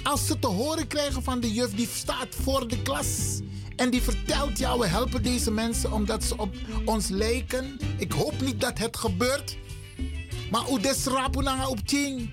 Als 0.04 0.28
ze 0.28 0.40
te 0.40 0.48
horen 0.48 0.88
krijgen 0.88 1.24
van 1.24 1.40
de 1.40 1.54
juf 1.54 1.76
die 1.76 1.90
staat 1.94 2.36
voor 2.42 2.68
de 2.68 2.82
klas. 2.82 3.40
En 3.76 3.90
die 3.90 4.02
vertelt, 4.02 4.58
ja, 4.58 4.78
we 4.78 4.88
helpen 4.88 5.24
deze 5.24 5.52
mensen 5.52 5.92
omdat 5.92 6.24
ze 6.24 6.38
op 6.38 6.56
ons 6.86 7.08
lijken. 7.08 7.80
Ik 7.98 8.12
hoop 8.12 8.42
niet 8.42 8.62
dat 8.62 8.78
het 8.78 8.98
gebeurt. 8.98 9.58
Maar 10.52 10.62
hoe 10.62 10.80
desrapu 10.80 11.44
nanga 11.44 11.68
op 11.68 11.88
ting. 11.88 12.30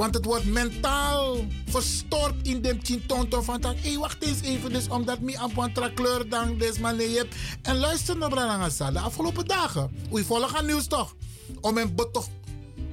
Want 0.00 0.14
het 0.14 0.24
wordt 0.24 0.44
mentaal 0.44 1.36
verstoord 1.66 2.34
in 2.42 2.62
de 2.62 2.76
chintonto 2.82 3.42
van 3.42 3.60
tak. 3.60 3.76
Hé, 3.78 3.98
wacht 3.98 4.24
eens 4.24 4.40
even, 4.40 4.72
dus 4.72 4.88
omdat 4.88 5.20
mi 5.20 5.36
ampantra 5.36 5.88
kleur 5.88 6.28
dan 6.28 6.58
des 6.58 6.78
man 6.78 6.96
nee 6.96 7.16
hebt. 7.16 7.34
En 7.62 7.76
luister 7.76 8.16
naar 8.16 8.28
Branagasa, 8.28 8.90
de 8.90 8.98
afgelopen 8.98 9.46
dagen. 9.46 9.90
Hoe 10.10 10.24
volgen 10.24 10.58
aan 10.58 10.66
nieuws 10.66 10.86
toch? 10.86 11.14
Om 11.60 11.78
een 11.78 11.94
boto, 11.94 12.24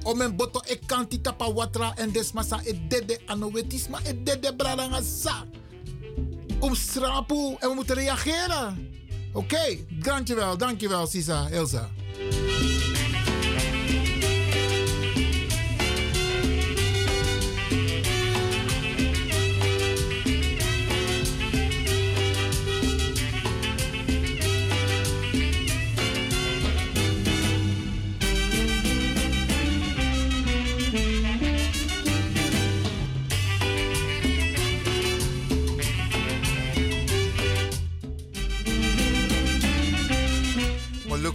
om 0.02 0.20
een 0.20 0.36
boto, 0.36 0.60
ik 0.66 0.80
kan 0.86 1.08
tapa 1.22 1.52
watra 1.52 1.96
en 1.96 2.12
des 2.12 2.32
massa, 2.32 2.60
het 2.62 2.90
dede 2.90 3.20
anowetis, 3.26 3.88
maar 3.88 4.02
het 4.02 4.26
dede 4.26 4.54
Branagasa. 4.56 5.44
Om 6.58 6.74
strapu 6.74 7.56
en 7.58 7.68
we 7.68 7.74
moeten 7.74 7.94
reageren. 7.94 8.90
Oké, 9.32 9.76
dankjewel, 9.90 10.56
dankjewel, 10.56 11.06
Sisa, 11.06 11.48
Elsa. 11.50 11.90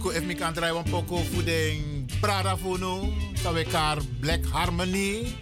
Moluku 0.04 0.16
if 0.16 0.26
mi 0.26 0.34
kan 0.34 0.52
draaien 0.52 0.76
een 0.76 0.90
poco 0.90 1.22
voeding 1.32 2.10
Prada 2.20 2.56
Black 4.20 4.44
Harmony. 4.50 5.36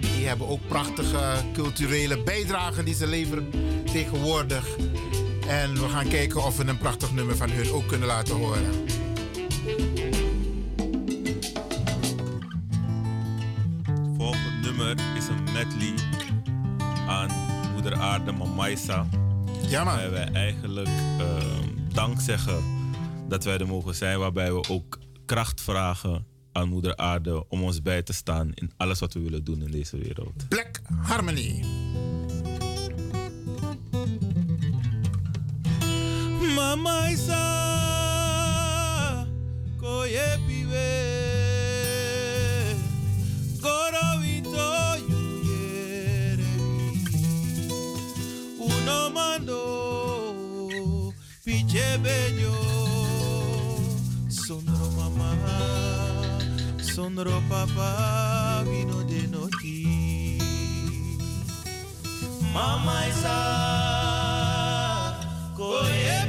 Die 0.00 0.26
hebben 0.26 0.48
ook 0.48 0.60
prachtige 0.68 1.34
culturele 1.52 2.22
bijdragen 2.22 2.84
die 2.84 2.94
ze 2.94 3.06
leveren 3.06 3.50
tegenwoordig. 3.92 4.66
En 5.48 5.74
we 5.74 5.88
gaan 5.88 6.08
kijken 6.08 6.44
of 6.44 6.56
we 6.56 6.64
een 6.64 6.78
prachtig 6.78 7.12
nummer 7.12 7.36
van 7.36 7.50
hun 7.50 7.70
ook 7.70 7.88
kunnen 7.88 8.06
laten 8.06 8.36
horen. 8.36 8.86
volgende 14.16 14.50
nummer 14.62 14.96
is 15.16 15.28
een 15.28 15.44
medley 15.52 15.94
aan 17.08 17.30
Moeder 17.72 17.94
Aarde 17.94 18.32
Mamaisa. 18.32 19.06
Ja, 19.68 19.84
man. 19.84 19.96
Waarbij 19.96 20.10
wij 20.10 20.32
eigenlijk 20.32 20.88
ehm, 21.18 21.92
dank 21.92 22.20
zeggen 22.20 22.77
dat 23.28 23.44
wij 23.44 23.58
er 23.58 23.66
mogen 23.66 23.94
zijn. 23.94 24.18
Waarbij 24.18 24.52
we 24.52 24.68
ook 24.68 24.98
kracht 25.24 25.60
vragen 25.60 26.26
aan 26.52 26.68
Moeder 26.68 26.96
Aarde 26.96 27.48
om 27.48 27.62
ons 27.62 27.82
bij 27.82 28.02
te 28.02 28.12
staan 28.12 28.50
in 28.54 28.70
alles 28.76 28.98
wat 28.98 29.14
we 29.14 29.20
willen 29.20 29.44
doen 29.44 29.62
in 29.62 29.70
deze 29.70 29.96
wereld. 29.96 30.48
Black 30.48 30.80
Harmony. 31.02 31.64
Mama 36.54 37.10
Isa, 37.10 37.36
koye 39.76 40.38
yuyerevi, 40.48 40.88
uno 48.58 49.10
mando, 49.10 49.67
sondro 56.98 57.30
papa, 57.48 58.64
vino 58.64 59.04
de 59.04 59.28
noti. 59.28 60.38
Mama 62.52 63.06
Isa, 63.06 63.38
koye 65.56 66.26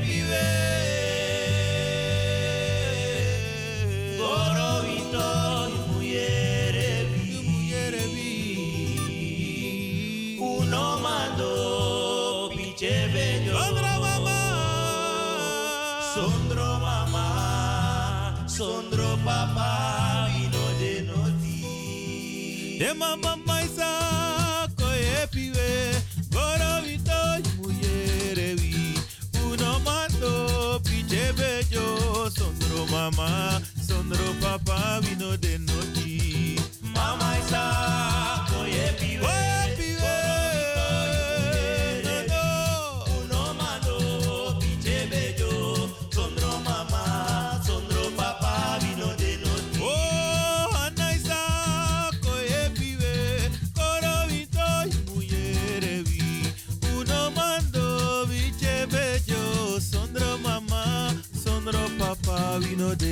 noti. 22.90 22.93
De 22.93 22.93
mama 22.93 23.35
maisa, 23.45 24.68
koye 24.76 25.27
piwe, 25.32 25.93
gorovito 26.32 27.38
yuyerevi, 27.61 29.00
uno 29.45 29.80
mando, 29.80 30.80
piche 30.84 31.34
bello. 31.34 32.30
Sondro 32.30 32.85
mama, 32.92 33.61
sondro 33.88 34.34
papa, 34.42 35.00
vino 35.01 35.38
de 35.38 35.58
noti. 35.58 36.59
Mama 36.82 37.38
isa, 37.38 38.45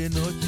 de 0.09 0.19
noche. 0.19 0.46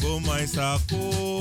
go 0.00 0.20
maar 0.20 0.46
saco. 0.46 1.36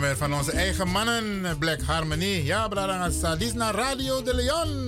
nummer 0.00 0.18
van 0.18 0.34
onze 0.34 0.52
eigen 0.52 0.88
mannen, 0.88 1.58
Black 1.58 1.80
Harmony. 1.80 2.42
Ja, 2.44 2.68
Braga 2.68 3.10
Salisna 3.10 3.64
naar 3.64 3.74
Radio 3.74 4.22
de 4.22 4.34
Leon. 4.34 4.79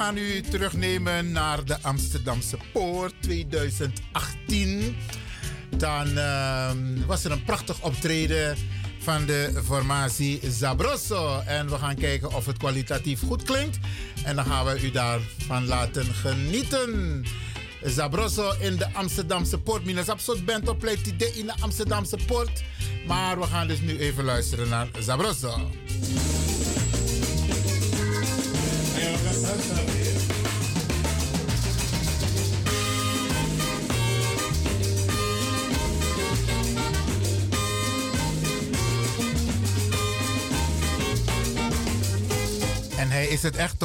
gaan 0.00 0.16
u 0.16 0.40
terugnemen 0.40 1.32
naar 1.32 1.64
de 1.64 1.76
Amsterdamse 1.82 2.58
Poort 2.72 3.14
2018. 3.20 4.96
Dan 5.76 6.18
ehm, 6.18 7.06
was 7.06 7.24
er 7.24 7.30
een 7.30 7.44
prachtig 7.44 7.82
optreden 7.82 8.56
van 8.98 9.26
de 9.26 9.60
formatie 9.64 10.40
Zabroso. 10.50 11.40
En 11.46 11.70
we 11.70 11.78
gaan 11.78 11.94
kijken 11.94 12.34
of 12.34 12.46
het 12.46 12.56
kwalitatief 12.56 13.20
goed 13.26 13.42
klinkt. 13.42 13.78
En 14.24 14.36
dan 14.36 14.44
gaan 14.44 14.64
we 14.64 14.80
u 14.82 14.90
daarvan 14.90 15.66
laten 15.66 16.04
genieten. 16.04 17.24
Zabroso 17.82 18.52
in 18.60 18.76
de 18.76 18.92
Amsterdamse 18.92 19.58
Poort. 19.58 19.84
Minus 19.84 20.08
Absot 20.08 20.44
bent 20.44 20.68
op 20.68 20.84
in 20.84 21.46
de 21.46 21.54
Amsterdamse 21.60 22.18
Poort. 22.26 22.62
Maar 23.06 23.40
we 23.40 23.46
gaan 23.46 23.66
dus 23.66 23.80
nu 23.80 23.98
even 23.98 24.24
luisteren 24.24 24.68
naar 24.68 24.88
Zabroso. 24.98 25.70
is 43.40 43.50
het 43.50 43.56
echt 43.56 43.79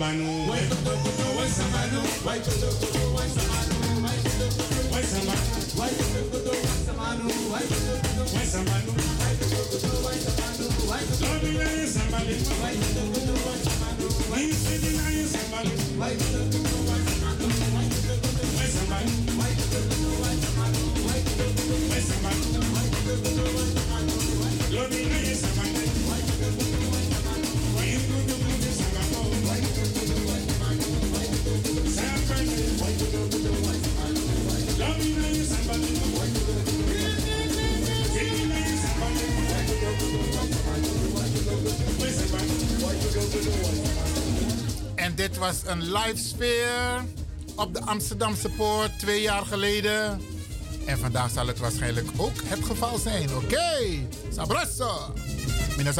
Samanu. 0.00 0.48
Why 0.48 0.60
Toto 0.64 0.96
Toto? 0.96 1.24
Why 1.36 1.44
Samanu? 1.44 2.00
Why 2.24 2.38
Toto 2.40 2.72
Toto? 2.72 2.89
Was 45.50 45.72
een 45.72 45.92
live 45.92 46.16
sfeer 46.16 47.04
op 47.56 47.74
de 47.74 47.80
Amsterdamse 47.80 48.48
Poort 48.48 48.98
twee 48.98 49.22
jaar 49.22 49.46
geleden. 49.46 50.20
En 50.86 50.98
vandaag 50.98 51.30
zal 51.30 51.46
het 51.46 51.58
waarschijnlijk 51.58 52.08
ook 52.16 52.42
het 52.44 52.64
geval 52.64 52.98
zijn. 52.98 53.34
Oké, 53.34 53.44
okay. 53.44 54.08
Sabroso. 54.32 55.14
Mina 55.76 55.92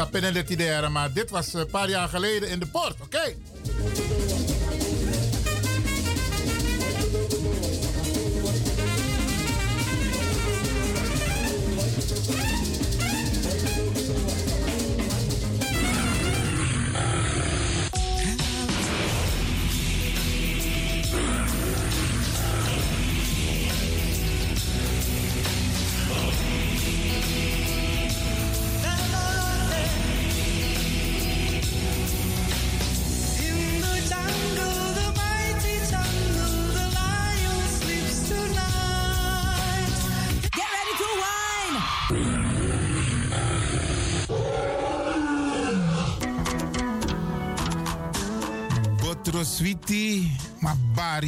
idee, 0.47 0.89
maar 0.89 1.13
dit 1.13 1.29
was 1.29 1.53
een 1.53 1.67
paar 1.67 1.89
jaar 1.89 2.07
geleden 2.07 2.49
in 2.49 2.59
de 2.59 2.67
Poort. 2.67 3.01
Oké. 3.01 3.35